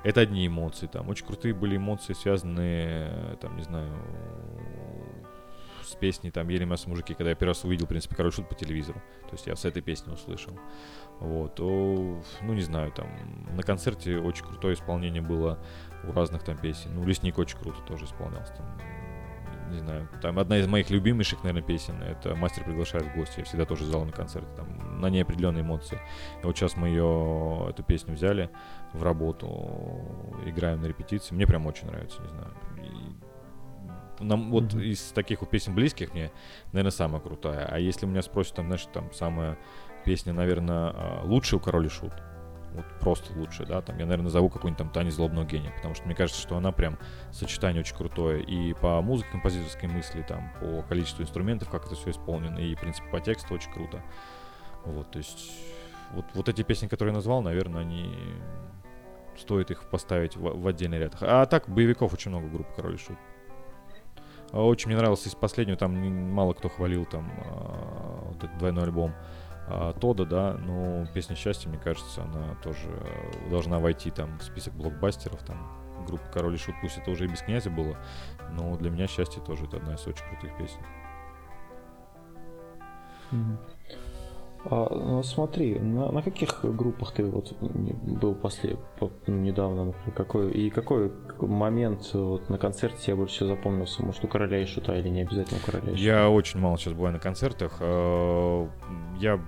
Это 0.04 0.22
одни 0.22 0.48
эмоции, 0.48 0.88
там 0.88 1.10
очень 1.10 1.26
крутые 1.26 1.54
были 1.54 1.76
эмоции, 1.78 2.14
связанные, 2.14 3.38
там, 3.42 3.58
не 3.58 3.64
знаю, 3.64 3.92
с 5.90 5.96
песней 5.96 6.32
там 6.32 6.48
«Ели 6.50 6.66
мясо 6.66 6.88
мужики», 6.88 7.14
когда 7.14 7.32
я 7.32 7.36
первый 7.36 7.52
раз 7.52 7.64
увидел, 7.64 7.86
в 7.86 7.90
принципе, 7.90 8.16
«Король 8.16 8.32
шут» 8.32 8.48
по 8.48 8.56
телевизору. 8.56 9.02
То 9.24 9.34
есть 9.34 9.48
я 9.48 9.56
с 9.56 9.66
этой 9.66 9.82
песни 9.82 10.12
услышал. 10.12 10.58
Вот. 11.20 11.56
То, 11.56 12.22
ну, 12.42 12.54
не 12.54 12.62
знаю, 12.62 12.92
там 12.92 13.08
на 13.56 13.64
концерте 13.64 14.20
очень 14.20 14.46
крутое 14.46 14.76
исполнение 14.76 15.22
было 15.22 15.60
у 16.08 16.12
разных 16.12 16.44
там 16.44 16.58
песен. 16.58 16.94
Ну, 16.94 17.06
«Лесник» 17.06 17.38
очень 17.38 17.58
круто 17.58 17.82
тоже 17.88 18.06
исполнялся. 18.06 18.54
Там, 18.54 18.66
не 19.72 19.80
знаю, 19.80 20.10
там 20.22 20.40
одна 20.40 20.58
из 20.58 20.68
моих 20.68 20.90
любимейших, 20.90 21.44
наверное, 21.44 21.66
песен, 21.66 22.02
это 22.02 22.36
«Мастер 22.36 22.64
приглашает 22.64 23.06
в 23.06 23.16
гости». 23.16 23.40
Я 23.40 23.46
всегда 23.46 23.66
тоже 23.66 23.86
зал 23.86 24.06
на 24.06 24.12
концерте, 24.12 24.50
там, 24.56 25.00
на 25.00 25.10
ней 25.10 25.22
определенные 25.22 25.64
эмоции. 25.64 26.00
И 26.42 26.46
вот 26.46 26.58
сейчас 26.58 26.76
мы 26.76 26.88
ее, 26.88 27.68
эту 27.70 27.84
песню 27.84 28.16
взяли 28.16 28.50
в 28.94 29.04
работу, 29.04 29.48
играем 30.46 30.82
на 30.82 30.88
репетиции. 30.88 31.36
Мне 31.36 31.46
прям 31.46 31.68
очень 31.68 31.88
нравится, 31.88 32.22
не 32.22 32.30
знаю. 32.30 32.52
Нам, 34.20 34.52
вот 34.52 34.66
mm-hmm. 34.66 34.84
из 34.84 35.02
таких 35.12 35.42
вот 35.42 35.50
песен 35.50 35.76
близких 35.76 36.14
мне, 36.14 36.32
наверное, 36.72 36.92
самая 36.92 37.22
крутая. 37.22 37.66
А 37.66 37.80
если 37.80 38.06
меня 38.06 38.22
спросят, 38.22 38.56
там, 38.56 38.68
знаешь, 38.68 38.88
там 38.94 39.12
самая 39.14 39.58
песня, 40.06 40.34
наверное, 40.34 40.92
а, 40.94 41.22
лучшая 41.24 41.60
у 41.60 41.64
Король 41.64 41.88
и 41.88 41.90
Шут, 41.90 42.14
вот 42.74 42.86
просто 43.00 43.34
лучшая, 43.38 43.68
да, 43.68 43.82
там 43.82 43.98
я, 43.98 44.06
наверное, 44.06 44.26
назову 44.26 44.50
какой-нибудь 44.50 44.78
там 44.78 44.90
Тани 44.90 45.10
Злобного 45.10 45.46
гения, 45.46 45.72
потому 45.76 45.96
что 45.96 46.06
мне 46.06 46.16
кажется, 46.16 46.42
что 46.42 46.56
она 46.56 46.72
прям 46.72 46.98
сочетание 47.32 47.82
очень 47.82 47.96
крутое 47.96 48.44
и 48.44 48.74
по 48.74 49.02
музыке 49.02 49.32
композиторской 49.32 49.90
мысли, 49.90 50.24
там, 50.28 50.52
по 50.60 50.84
количеству 50.84 51.24
инструментов, 51.24 51.70
как 51.70 51.86
это 51.86 51.96
все 51.96 52.12
исполнено, 52.12 52.58
и, 52.60 52.76
в 52.76 52.80
принципе, 52.80 53.10
по 53.10 53.20
тексту 53.20 53.54
очень 53.56 53.72
круто. 53.72 54.04
Вот, 54.86 55.12
то 55.12 55.18
есть, 55.18 55.52
вот, 56.12 56.26
вот 56.34 56.50
эти 56.50 56.62
песни, 56.62 56.88
которые 56.88 57.12
я 57.12 57.18
назвал, 57.18 57.42
наверное, 57.42 57.82
они 57.82 58.16
стоит 59.38 59.72
их 59.72 59.90
поставить 59.90 60.36
в, 60.36 60.62
в 60.62 60.68
отдельный 60.68 61.00
ряд. 61.00 61.16
А 61.22 61.46
так, 61.46 61.68
боевиков 61.70 62.14
очень 62.14 62.32
много 62.32 62.48
групп 62.48 62.68
Король 62.76 62.96
и 62.96 62.98
Шут. 62.98 63.18
Очень 64.52 64.88
мне 64.88 64.98
нравился 64.98 65.30
из 65.30 65.36
последнего, 65.36 65.78
там 65.78 65.94
мало 66.32 66.54
кто 66.54 66.70
хвалил 66.70 67.06
там 67.06 67.32
а, 67.46 68.30
вот 68.32 68.44
этот 68.44 68.58
двойной 68.58 68.84
альбом 68.86 69.14
а, 69.68 69.94
Тода, 69.94 70.26
да, 70.26 70.54
но 70.54 71.06
песня 71.14 71.36
счастья, 71.36 71.70
мне 71.70 71.78
кажется, 71.78 72.24
она 72.24 72.56
тоже 72.64 72.90
должна 73.50 73.80
войти 73.80 74.10
там 74.10 74.40
в 74.40 74.44
список 74.44 74.74
блокбастеров, 74.74 75.44
там 75.44 76.06
группа 76.08 76.26
Король 76.34 76.56
и 76.56 76.58
Шут, 76.58 76.76
пусть 76.82 76.98
это 76.98 77.12
уже 77.12 77.26
и 77.26 77.28
без 77.28 77.42
князя 77.42 77.70
было, 77.70 77.98
но 78.52 78.76
для 78.78 78.90
меня 78.90 79.06
счастье 79.08 79.42
тоже 79.44 79.66
это 79.66 79.78
одна 79.78 79.94
из 79.94 80.08
очень 80.08 80.26
крутых 80.26 80.58
песен. 80.58 80.82
Mm-hmm. 83.32 83.79
А, 84.66 84.94
ну, 84.94 85.24
смотри, 85.24 85.80
на, 85.80 86.12
на 86.12 86.22
каких 86.22 86.64
группах 86.64 87.14
ты 87.14 87.24
вот 87.24 87.54
был 87.62 88.36
после, 88.36 88.78
по, 89.00 89.10
недавно, 89.28 89.86
например, 89.86 90.12
какой, 90.14 90.52
и 90.52 90.70
какой 90.70 91.12
момент 91.40 92.10
вот 92.14 92.50
на 92.50 92.58
концерте 92.58 92.98
тебе 93.02 93.16
больше 93.16 93.36
всего 93.36 93.50
запомнился? 93.50 94.04
Может, 94.04 94.24
у 94.26 94.28
Короля 94.28 94.62
и 94.62 94.66
Шута 94.66 94.98
или 94.98 95.08
не 95.08 95.22
обязательно 95.22 95.60
у 95.62 95.66
Короля 95.66 95.92
и 95.92 95.96
Шута? 95.96 96.04
Я 96.04 96.30
очень 96.30 96.60
мало 96.60 96.78
сейчас 96.78 96.94
бываю 96.94 97.14
на 97.14 97.20
концертах. 97.20 97.78
А, 97.80 98.68
я 99.18 99.40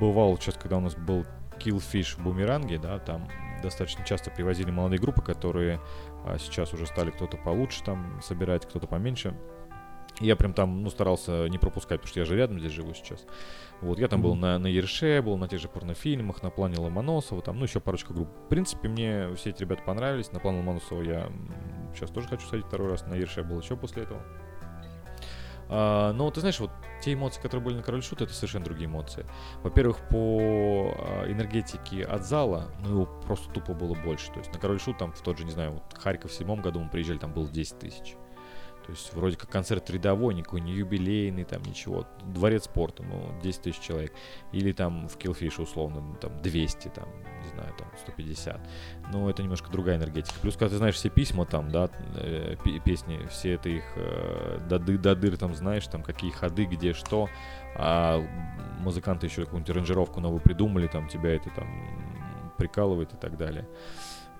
бывал 0.00 0.38
сейчас, 0.38 0.54
когда 0.54 0.78
у 0.78 0.80
нас 0.80 0.94
был 0.94 1.26
Killfish 1.58 2.16
в 2.16 2.24
Бумеранге, 2.24 2.78
да, 2.78 2.98
там 2.98 3.28
достаточно 3.62 4.04
часто 4.04 4.30
привозили 4.30 4.70
молодые 4.70 5.00
группы, 5.00 5.20
которые 5.20 5.80
а, 6.24 6.38
сейчас 6.38 6.72
уже 6.72 6.86
стали 6.86 7.10
кто-то 7.10 7.36
получше 7.36 7.84
там 7.84 8.20
собирать, 8.22 8.66
кто-то 8.66 8.86
поменьше. 8.86 9.34
Я 10.20 10.36
прям 10.36 10.52
там, 10.52 10.82
ну, 10.82 10.90
старался 10.90 11.48
не 11.48 11.58
пропускать, 11.58 12.00
потому 12.00 12.10
что 12.10 12.20
я 12.20 12.26
же 12.26 12.36
рядом 12.36 12.60
здесь 12.60 12.72
живу 12.72 12.92
сейчас. 12.94 13.24
Вот, 13.80 13.98
я 13.98 14.08
там 14.08 14.20
mm-hmm. 14.20 14.22
был 14.22 14.34
на, 14.34 14.58
на 14.58 14.66
Ерше, 14.66 15.22
был 15.22 15.38
на 15.38 15.48
тех 15.48 15.60
же 15.60 15.68
порнофильмах, 15.68 16.42
на 16.42 16.50
плане 16.50 16.78
Ломоносова, 16.78 17.40
там, 17.40 17.58
ну, 17.58 17.64
еще 17.64 17.80
парочка 17.80 18.12
групп. 18.12 18.28
В 18.44 18.48
принципе, 18.48 18.88
мне 18.88 19.34
все 19.36 19.50
эти 19.50 19.62
ребята 19.62 19.82
понравились. 19.82 20.30
На 20.32 20.40
план 20.40 20.56
Ломоносова 20.56 21.02
я 21.02 21.30
сейчас 21.94 22.10
тоже 22.10 22.28
хочу 22.28 22.46
сходить 22.46 22.66
второй 22.66 22.90
раз. 22.90 23.06
На 23.06 23.14
Ерше 23.14 23.42
был 23.42 23.60
еще 23.60 23.76
после 23.76 24.02
этого. 24.02 24.22
А, 25.72 26.12
но 26.12 26.30
ты 26.30 26.40
знаешь, 26.40 26.58
вот 26.58 26.70
те 27.00 27.14
эмоции, 27.14 27.40
которые 27.40 27.64
были 27.64 27.76
на 27.76 27.82
Король 27.82 28.02
Шут, 28.02 28.20
это 28.20 28.34
совершенно 28.34 28.64
другие 28.64 28.86
эмоции. 28.86 29.24
Во-первых, 29.62 29.98
по 30.10 30.94
а, 30.98 31.30
энергетике 31.30 32.04
от 32.04 32.26
зала, 32.26 32.72
ну, 32.80 32.90
его 32.90 33.06
просто 33.24 33.48
тупо 33.52 33.72
было 33.72 33.94
больше. 33.94 34.32
То 34.32 34.40
есть 34.40 34.52
на 34.52 34.58
Король 34.58 34.80
Шут 34.80 34.98
там 34.98 35.12
в 35.12 35.20
тот 35.20 35.38
же, 35.38 35.44
не 35.44 35.52
знаю, 35.52 35.72
вот 35.72 35.96
Харьков 35.96 36.32
в 36.32 36.34
седьмом 36.34 36.60
году 36.60 36.80
мы 36.80 36.90
приезжали, 36.90 37.18
там 37.18 37.32
было 37.32 37.48
10 37.48 37.78
тысяч. 37.78 38.16
То 38.90 38.96
есть 38.96 39.14
вроде 39.14 39.36
как 39.36 39.48
концерт 39.48 39.88
рядовой, 39.88 40.34
никакой 40.34 40.60
не 40.60 40.72
юбилейный, 40.72 41.44
там 41.44 41.62
ничего. 41.62 42.08
Дворец 42.24 42.64
спорта, 42.64 43.04
ну, 43.04 43.32
10 43.40 43.62
тысяч 43.62 43.78
человек. 43.78 44.12
Или 44.50 44.72
там 44.72 45.06
в 45.08 45.16
Killfish 45.16 45.62
условно, 45.62 46.00
ну, 46.00 46.16
там 46.16 46.42
200, 46.42 46.88
там, 46.88 47.08
не 47.44 47.48
знаю, 47.50 47.72
там 47.78 47.86
150. 48.00 48.60
Но 49.12 49.30
это 49.30 49.44
немножко 49.44 49.70
другая 49.70 49.96
энергетика. 49.96 50.34
Плюс, 50.42 50.54
когда 50.56 50.70
ты 50.70 50.78
знаешь 50.78 50.96
все 50.96 51.08
письма 51.08 51.46
там, 51.46 51.70
да, 51.70 51.88
э, 52.16 52.56
песни, 52.84 53.24
все 53.30 53.52
это 53.52 53.68
их 53.68 53.84
э, 53.94 54.58
до, 54.68 54.80
до 54.80 55.36
там 55.36 55.54
знаешь, 55.54 55.86
там 55.86 56.02
какие 56.02 56.32
ходы, 56.32 56.64
где 56.64 56.92
что, 56.92 57.28
а 57.76 58.20
музыканты 58.80 59.28
еще 59.28 59.44
какую-нибудь 59.44 59.70
аранжировку 59.70 60.18
новую 60.18 60.40
придумали, 60.40 60.88
там 60.88 61.06
тебя 61.06 61.36
это 61.36 61.48
там 61.50 62.52
прикалывает 62.58 63.12
и 63.12 63.16
так 63.16 63.36
далее. 63.36 63.68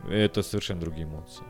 Это 0.09 0.43
совершенно 0.43 0.81
другие 0.81 1.05
эмоции. 1.05 1.45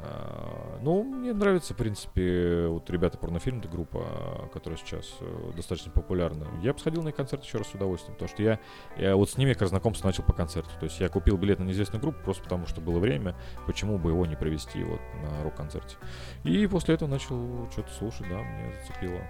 А, 0.00 0.78
ну, 0.80 1.02
мне 1.02 1.32
нравится, 1.32 1.74
в 1.74 1.76
принципе, 1.76 2.66
вот 2.68 2.88
ребята 2.90 3.18
порнофильм, 3.18 3.58
это 3.58 3.68
группа, 3.68 4.48
которая 4.52 4.78
сейчас 4.78 5.16
э, 5.20 5.52
достаточно 5.56 5.90
популярна. 5.90 6.46
Я 6.62 6.72
бы 6.72 6.78
сходил 6.78 7.02
на 7.02 7.08
их 7.08 7.16
концерт 7.16 7.42
еще 7.42 7.58
раз 7.58 7.68
с 7.68 7.74
удовольствием, 7.74 8.14
потому 8.14 8.28
что 8.28 8.42
я, 8.42 8.60
я 8.96 9.16
вот 9.16 9.30
с 9.30 9.36
ними 9.36 9.54
как 9.54 9.68
знакомство 9.68 10.06
начал 10.06 10.22
по 10.22 10.32
концерту. 10.32 10.70
То 10.78 10.84
есть 10.84 11.00
я 11.00 11.08
купил 11.08 11.36
билет 11.36 11.58
на 11.58 11.64
неизвестную 11.64 12.00
группу 12.00 12.18
просто 12.22 12.44
потому, 12.44 12.66
что 12.66 12.80
было 12.80 12.98
время, 12.98 13.34
почему 13.66 13.98
бы 13.98 14.10
его 14.10 14.24
не 14.26 14.36
провести 14.36 14.82
вот 14.84 15.00
на 15.22 15.42
рок-концерте. 15.42 15.96
И 16.44 16.66
после 16.66 16.94
этого 16.94 17.08
начал 17.08 17.68
что-то 17.72 17.92
слушать, 17.92 18.28
да, 18.28 18.38
мне 18.38 18.72
зацепило. 18.80 19.20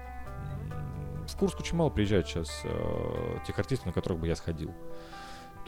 В 1.26 1.36
Курск 1.36 1.60
очень 1.60 1.76
мало 1.76 1.90
приезжает 1.90 2.26
сейчас 2.26 2.62
э, 2.64 3.38
тех 3.46 3.58
артистов, 3.58 3.86
на 3.86 3.92
которых 3.92 4.18
бы 4.18 4.26
я 4.26 4.36
сходил. 4.36 4.74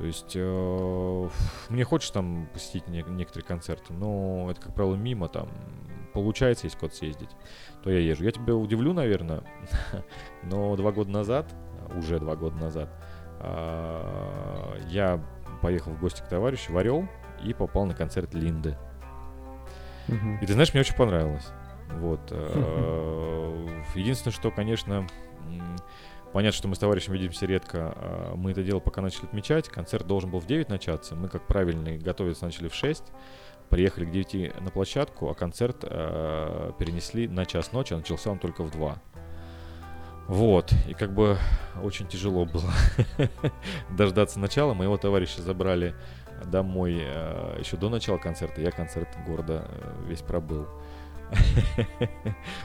То 0.01 0.07
есть 0.07 0.33
э, 0.35 1.29
мне 1.69 1.85
хочется 1.85 2.15
там 2.15 2.49
посетить 2.55 2.89
не, 2.89 3.03
некоторые 3.03 3.47
концерты, 3.47 3.93
но 3.93 4.51
это, 4.51 4.59
как 4.59 4.75
правило, 4.75 4.95
мимо 4.95 5.29
там. 5.29 5.51
Получается, 6.15 6.67
если 6.67 6.79
куда-то 6.79 6.97
съездить, 6.97 7.29
то 7.83 7.91
я 7.91 7.99
езжу. 7.99 8.25
Я 8.25 8.31
тебя 8.31 8.55
удивлю, 8.55 8.95
наверное, 8.95 9.43
но 10.43 10.75
два 10.77 10.91
года 10.93 11.11
назад, 11.11 11.55
уже 11.95 12.19
два 12.19 12.35
года 12.35 12.57
назад, 12.57 12.89
э, 13.41 14.81
я 14.89 15.23
поехал 15.61 15.93
в 15.93 16.01
гости 16.01 16.23
к 16.23 16.29
товарищу 16.29 16.73
в 16.73 16.79
Орел 16.79 17.07
и 17.45 17.53
попал 17.53 17.85
на 17.85 17.95
концерт 17.95 18.33
Линды. 18.33 18.79
И 20.09 20.47
ты 20.47 20.55
знаешь, 20.55 20.73
мне 20.73 20.81
очень 20.81 20.97
понравилось. 20.97 21.49
Вот. 21.91 22.23
Э, 22.31 23.69
единственное, 23.95 24.33
что, 24.33 24.51
конечно, 24.51 25.07
Понятно, 26.33 26.57
что 26.57 26.69
мы 26.69 26.77
с 26.77 26.79
товарищем 26.79 27.13
видимся 27.13 27.47
редко. 27.47 27.95
А, 27.97 28.35
мы 28.37 28.53
это 28.53 28.63
дело 28.63 28.79
пока 28.79 29.01
начали 29.01 29.27
отмечать. 29.27 29.69
Концерт 29.69 30.07
должен 30.07 30.31
был 30.31 30.39
в 30.41 30.47
9 30.47 30.69
начаться. 30.69 31.17
Мы, 31.17 31.29
как 31.29 31.47
правильный, 31.47 31.99
готовиться 31.99 32.45
начали 32.45 32.69
в 32.69 32.75
6. 32.75 33.03
Приехали 33.69 34.05
к 34.05 34.11
9 34.11 34.61
на 34.61 34.71
площадку, 34.71 35.31
а 35.31 35.35
концерт 35.35 35.79
э, 35.83 36.73
перенесли 36.79 37.29
на 37.29 37.47
час 37.47 37.73
ночи, 37.73 37.95
а 37.95 37.99
начался 37.99 38.31
он 38.31 38.39
только 38.39 38.63
в 38.63 38.71
2. 38.71 39.01
Вот, 40.27 40.73
и 40.89 40.95
как 40.95 41.13
бы 41.13 41.39
очень 41.83 42.07
тяжело 42.07 42.45
было 42.45 42.71
дождаться 43.91 44.39
начала. 44.39 44.75
Моего 44.75 44.97
товарища 44.97 45.43
забрали 45.43 45.95
домой 46.45 46.99
э, 47.01 47.57
еще 47.59 47.77
до 47.77 47.89
начала 47.89 48.19
концерта. 48.19 48.61
Я 48.61 48.71
концерт 48.71 49.09
города 49.27 49.67
э, 49.69 50.05
весь 50.07 50.23
пробыл. 50.23 50.69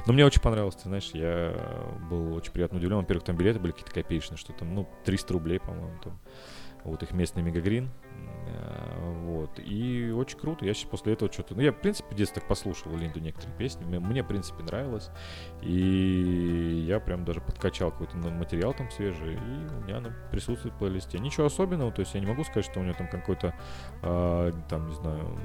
Но 0.06 0.14
мне 0.14 0.26
очень 0.26 0.42
понравилось, 0.42 0.76
ты 0.76 0.84
знаешь, 0.84 1.12
я 1.14 1.54
был 2.10 2.34
очень 2.36 2.52
приятно 2.52 2.78
удивлен. 2.78 2.98
Во-первых, 2.98 3.26
там 3.26 3.38
билеты 3.38 3.60
были 3.60 3.72
какие-то 3.72 3.94
копеечные, 3.94 4.38
что 4.38 4.54
там, 4.54 4.74
ну, 4.74 4.90
300 5.06 5.34
рублей, 5.34 5.60
по-моему, 5.60 6.00
там. 6.04 6.20
Вот 6.86 7.02
их 7.02 7.14
местный 7.14 7.42
Мегагрин. 7.42 7.90
Э, 8.46 9.12
вот. 9.24 9.60
И 9.60 10.12
очень 10.12 10.38
круто. 10.38 10.66
Я 10.66 10.76
сейчас 10.76 10.88
после 10.88 11.14
этого 11.14 11.32
что-то... 11.32 11.56
Ну, 11.56 11.62
я, 11.62 11.72
в 11.72 11.82
принципе, 11.82 12.14
в 12.14 12.16
детстве 12.16 12.42
так 12.42 12.48
послушал 12.48 12.96
Линду 12.96 13.20
некоторые 13.20 13.58
песни. 13.58 13.84
Мне, 13.86 14.00
мне, 14.00 14.22
в 14.22 14.28
принципе, 14.28 14.64
нравилось. 14.64 15.10
И 15.64 16.86
я 16.88 17.00
прям 17.00 17.26
даже 17.26 17.42
подкачал 17.42 17.90
какой-то 17.90 18.18
материал 18.18 18.76
там 18.76 18.92
свежий. 18.92 19.34
И 19.34 19.38
у 19.38 19.84
меня 19.84 19.98
она 19.98 20.14
присутствует 20.32 20.76
в 20.76 20.78
плейлисте. 20.78 21.18
Ничего 21.18 21.48
особенного. 21.48 21.92
То 21.92 22.02
есть 22.02 22.14
я 22.14 22.20
не 22.20 22.28
могу 22.28 22.44
сказать, 22.44 22.66
что 22.66 22.80
у 22.80 22.84
меня 22.84 22.94
там 22.94 23.10
какой-то, 23.10 23.56
э, 24.04 24.52
там, 24.70 24.88
не 24.88 24.94
знаю, 24.94 25.40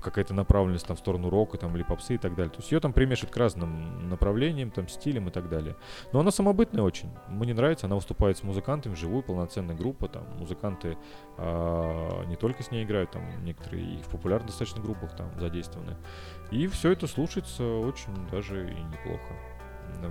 какая-то 0.00 0.34
направленность 0.34 0.86
там 0.86 0.96
в 0.96 1.00
сторону 1.00 1.30
рока 1.30 1.58
там 1.58 1.74
или 1.76 1.82
попсы 1.82 2.14
и 2.14 2.18
так 2.18 2.34
далее. 2.34 2.50
То 2.50 2.58
есть 2.58 2.72
ее 2.72 2.80
там 2.80 2.92
примешивают 2.92 3.32
к 3.32 3.36
разным 3.36 4.08
направлениям, 4.08 4.70
там 4.70 4.88
стилям 4.88 5.28
и 5.28 5.30
так 5.30 5.48
далее. 5.48 5.76
Но 6.12 6.20
она 6.20 6.30
самобытная 6.30 6.82
очень. 6.82 7.10
Мне 7.28 7.54
нравится, 7.54 7.86
она 7.86 7.96
выступает 7.96 8.38
с 8.38 8.42
музыкантами, 8.42 8.94
живую, 8.94 9.22
полноценная 9.22 9.76
группа, 9.76 10.08
там 10.08 10.24
музыканты 10.38 10.96
э, 11.36 12.24
не 12.26 12.36
только 12.36 12.62
с 12.62 12.70
ней 12.70 12.84
играют, 12.84 13.10
там 13.10 13.22
некоторые 13.44 13.96
и 13.96 14.02
в 14.02 14.08
популярных 14.08 14.48
достаточно 14.48 14.82
группах 14.82 15.16
там 15.16 15.30
задействованы. 15.38 15.96
И 16.50 16.66
все 16.66 16.92
это 16.92 17.06
слушается 17.06 17.64
очень 17.64 18.14
даже 18.30 18.70
и 18.70 18.80
неплохо. 18.82 19.34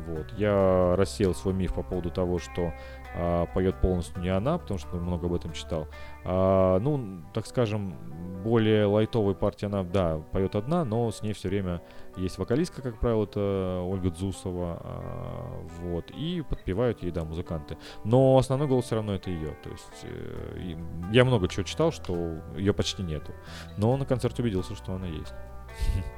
Вот. 0.07 0.33
Я 0.38 0.95
рассеял 0.95 1.33
свой 1.33 1.53
миф 1.53 1.73
по 1.73 1.83
поводу 1.83 2.09
того, 2.09 2.39
что 2.39 2.73
а, 3.15 3.45
поет 3.47 3.79
полностью 3.81 4.21
не 4.21 4.29
она, 4.29 4.57
потому 4.57 4.79
что 4.79 4.95
много 4.97 5.27
об 5.27 5.33
этом 5.33 5.53
читал. 5.53 5.87
А, 6.23 6.79
ну, 6.79 7.23
так 7.33 7.45
скажем, 7.45 7.95
более 8.43 8.85
лайтовой 8.85 9.35
партии 9.35 9.65
она, 9.65 9.83
да, 9.83 10.19
поет 10.31 10.55
одна, 10.55 10.85
но 10.85 11.11
с 11.11 11.21
ней 11.21 11.33
все 11.33 11.49
время 11.49 11.81
есть 12.15 12.37
вокалистка, 12.37 12.81
как 12.81 12.99
правило, 12.99 13.23
это 13.23 13.81
Ольга 13.85 14.09
Дзусова, 14.09 14.81
а, 14.83 15.67
вот, 15.81 16.11
и 16.11 16.43
подпевают 16.47 17.03
ей, 17.03 17.11
да, 17.11 17.23
музыканты. 17.23 17.77
Но 18.03 18.37
основной 18.37 18.67
голос 18.67 18.85
все 18.85 18.95
равно 18.95 19.13
это 19.15 19.29
ее, 19.29 19.55
то 19.63 19.69
есть 19.69 20.03
э, 20.03 20.75
я 21.11 21.25
много 21.25 21.47
чего 21.47 21.63
читал, 21.63 21.91
что 21.91 22.41
ее 22.55 22.73
почти 22.73 23.03
нету, 23.03 23.33
но 23.77 23.95
на 23.97 24.05
концерте 24.05 24.41
убедился, 24.41 24.75
что 24.75 24.93
она 24.93 25.07
есть. 25.07 25.33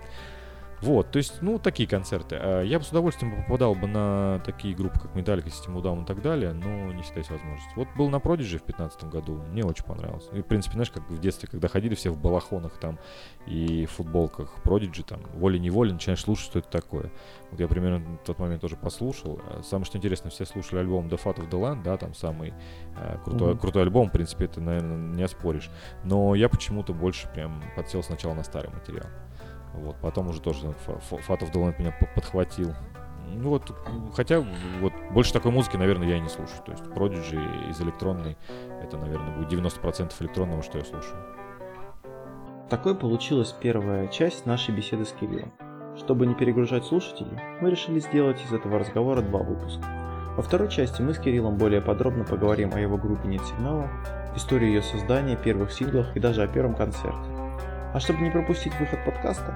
Вот, 0.82 1.11
то 1.11 1.17
есть, 1.17 1.41
ну, 1.41 1.59
такие 1.59 1.88
концерты. 1.88 2.38
А 2.39 2.61
я 2.63 2.80
бы 2.80 2.86
с 2.86 2.89
удовольствием 2.89 3.43
попадал 3.43 3.75
бы 3.75 3.88
на 3.88 4.41
такие 4.45 4.73
группы, 4.73 4.99
как 4.99 5.15
Metallica, 5.15 5.47
System 5.47 5.75
of 5.75 5.82
Down 5.82 6.03
и 6.03 6.05
так 6.05 6.21
далее, 6.21 6.53
но 6.53 6.91
не 6.93 7.01
всегда 7.01 7.19
есть 7.19 7.32
возможность. 7.32 7.75
Вот 7.75 7.88
был 7.97 8.09
на 8.09 8.17
Prodigy 8.17 8.57
в 8.57 8.65
2015 8.65 9.03
году, 9.05 9.41
мне 9.51 9.63
очень 9.63 9.84
понравилось. 9.84 10.30
И, 10.32 10.41
в 10.41 10.45
принципе, 10.45 10.73
знаешь, 10.73 10.91
как 10.91 11.09
в 11.09 11.19
детстве, 11.19 11.49
когда 11.49 11.67
ходили 11.67 11.95
все 11.95 12.11
в 12.11 12.17
балахонах 12.17 12.77
там 12.77 12.97
и 13.45 13.86
в 13.86 13.91
футболках 13.91 14.55
Prodigy, 14.63 15.03
там, 15.03 15.21
волей-неволей 15.34 15.93
начинаешь 15.93 16.21
слушать, 16.21 16.45
что 16.45 16.59
это 16.59 16.69
такое. 16.69 17.11
Вот 17.51 17.59
я 17.59 17.67
примерно 17.67 17.99
в 18.17 18.25
тот 18.25 18.39
момент 18.39 18.61
тоже 18.61 18.77
послушал. 18.77 19.41
А 19.47 19.61
самое, 19.63 19.86
что 19.86 19.97
интересно, 19.97 20.30
все 20.30 20.45
слушали 20.45 20.80
альбом 20.80 21.07
The 21.07 21.19
Fat 21.21 21.38
of 21.38 21.49
the 21.49 21.59
Land, 21.59 21.84
да, 21.84 21.97
там 21.97 22.13
самый 22.13 22.53
э, 22.97 23.17
крутой, 23.23 23.53
mm-hmm. 23.53 23.59
крутой 23.59 23.82
альбом, 23.84 24.09
в 24.09 24.11
принципе, 24.11 24.45
это, 24.45 24.61
наверное, 24.61 24.97
не 24.97 25.23
оспоришь. 25.23 25.69
Но 26.03 26.36
я 26.36 26.47
почему-то 26.47 26.93
больше 26.93 27.27
прям 27.34 27.61
подсел 27.75 28.01
сначала 28.03 28.34
на 28.34 28.43
старый 28.43 28.71
материал. 28.71 29.07
Вот, 29.74 29.95
потом 30.01 30.30
уже 30.30 30.41
тоже 30.41 30.74
Fat 30.88 31.39
of 31.39 31.80
меня 31.80 31.93
подхватил. 32.15 32.74
Ну 33.32 33.49
вот, 33.49 33.72
хотя 34.15 34.43
вот 34.82 34.93
больше 35.11 35.34
такой 35.34 35.51
музыки, 35.51 35.78
наверное, 35.78 36.07
я 36.07 36.17
и 36.17 36.20
не 36.20 36.30
слушаю. 36.30 36.61
То 36.65 36.72
есть 36.72 36.84
Prodigy 36.86 37.70
из 37.70 37.80
электронной, 37.82 38.38
это, 38.82 38.97
наверное, 38.97 39.36
будет 39.36 39.51
90% 39.51 40.11
электронного, 40.20 40.63
что 40.63 40.80
я 40.80 40.84
слушаю. 40.84 41.17
Такой 42.70 42.95
получилась 42.95 43.51
первая 43.51 44.07
часть 44.07 44.45
нашей 44.45 44.76
беседы 44.76 45.05
с 45.05 45.11
Кириллом. 45.11 45.53
Чтобы 45.97 46.26
не 46.26 46.36
перегружать 46.36 46.86
слушателей, 46.86 47.39
мы 47.61 47.72
решили 47.72 47.99
сделать 47.99 48.43
из 48.43 48.53
этого 48.53 48.80
разговора 48.80 49.22
два 49.22 49.39
выпуска. 49.39 49.84
Во 50.36 50.43
второй 50.43 50.70
части 50.70 51.01
мы 51.01 51.13
с 51.13 51.20
Кириллом 51.20 51.57
более 51.57 51.82
подробно 51.82 52.24
поговорим 52.24 52.72
о 52.74 52.80
его 52.80 52.97
группе 52.97 53.28
«Нет 53.28 53.41
сигнала», 53.45 53.89
истории 54.36 54.67
ее 54.67 54.82
создания, 54.82 55.36
первых 55.36 55.72
синглах 55.72 56.15
и 56.15 56.20
даже 56.20 56.43
о 56.43 56.47
первом 56.47 56.76
концерте. 56.76 57.38
А 57.91 57.99
чтобы 57.99 58.21
не 58.21 58.29
пропустить 58.29 58.77
выход 58.79 59.03
подкаста, 59.03 59.55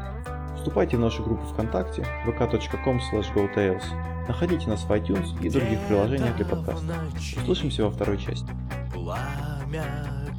вступайте 0.56 0.98
в 0.98 1.00
нашу 1.00 1.24
группу 1.24 1.46
ВКонтакте 1.46 2.04
vk.com 2.26 3.00
gotales, 3.36 3.84
находите 4.28 4.68
нас 4.68 4.84
в 4.86 4.92
iTunes 4.92 5.40
и 5.40 5.50
других 5.52 5.80
приложениях 5.88 6.36
для 6.36 6.46
подкаста. 6.46 6.96
Услышимся 7.44 7.84
во 7.84 7.92
второй 7.92 8.18
части. 8.18 8.52
Пламя 8.92 9.86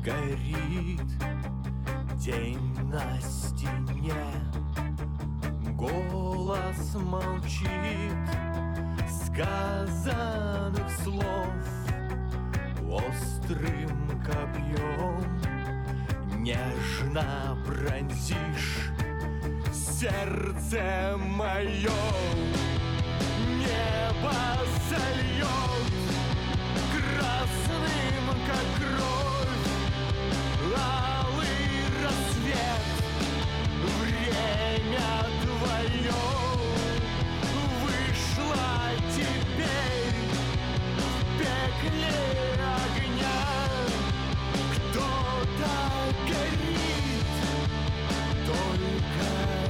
горит, 0.05 1.01
день 2.17 2.77
на 2.91 3.21
стене, 3.21 4.13
голос 5.77 6.97
молчит, 6.97 7.69
сказанных 9.09 10.91
слов 11.05 11.47
острым 12.91 14.21
копьем 14.25 15.64
нежно 16.45 17.57
пронзишь 17.65 18.91
сердце 19.73 21.17
мое. 21.17 21.91
Небо 23.49 24.37
сольет 24.91 25.89
красным, 26.93 28.27
как 28.47 28.69
кровь, 28.77 29.69
алый 30.77 31.65
рассвет, 32.03 32.87
время 34.03 35.13
твое. 35.41 36.25
Вышло 37.81 38.69
теперь 39.17 40.21
в 40.99 41.09
пекле 41.39 42.17
огонь. 42.61 42.94
только 45.65 46.29
горит, 46.29 47.27
только 48.47 48.89
горит. 49.17 49.64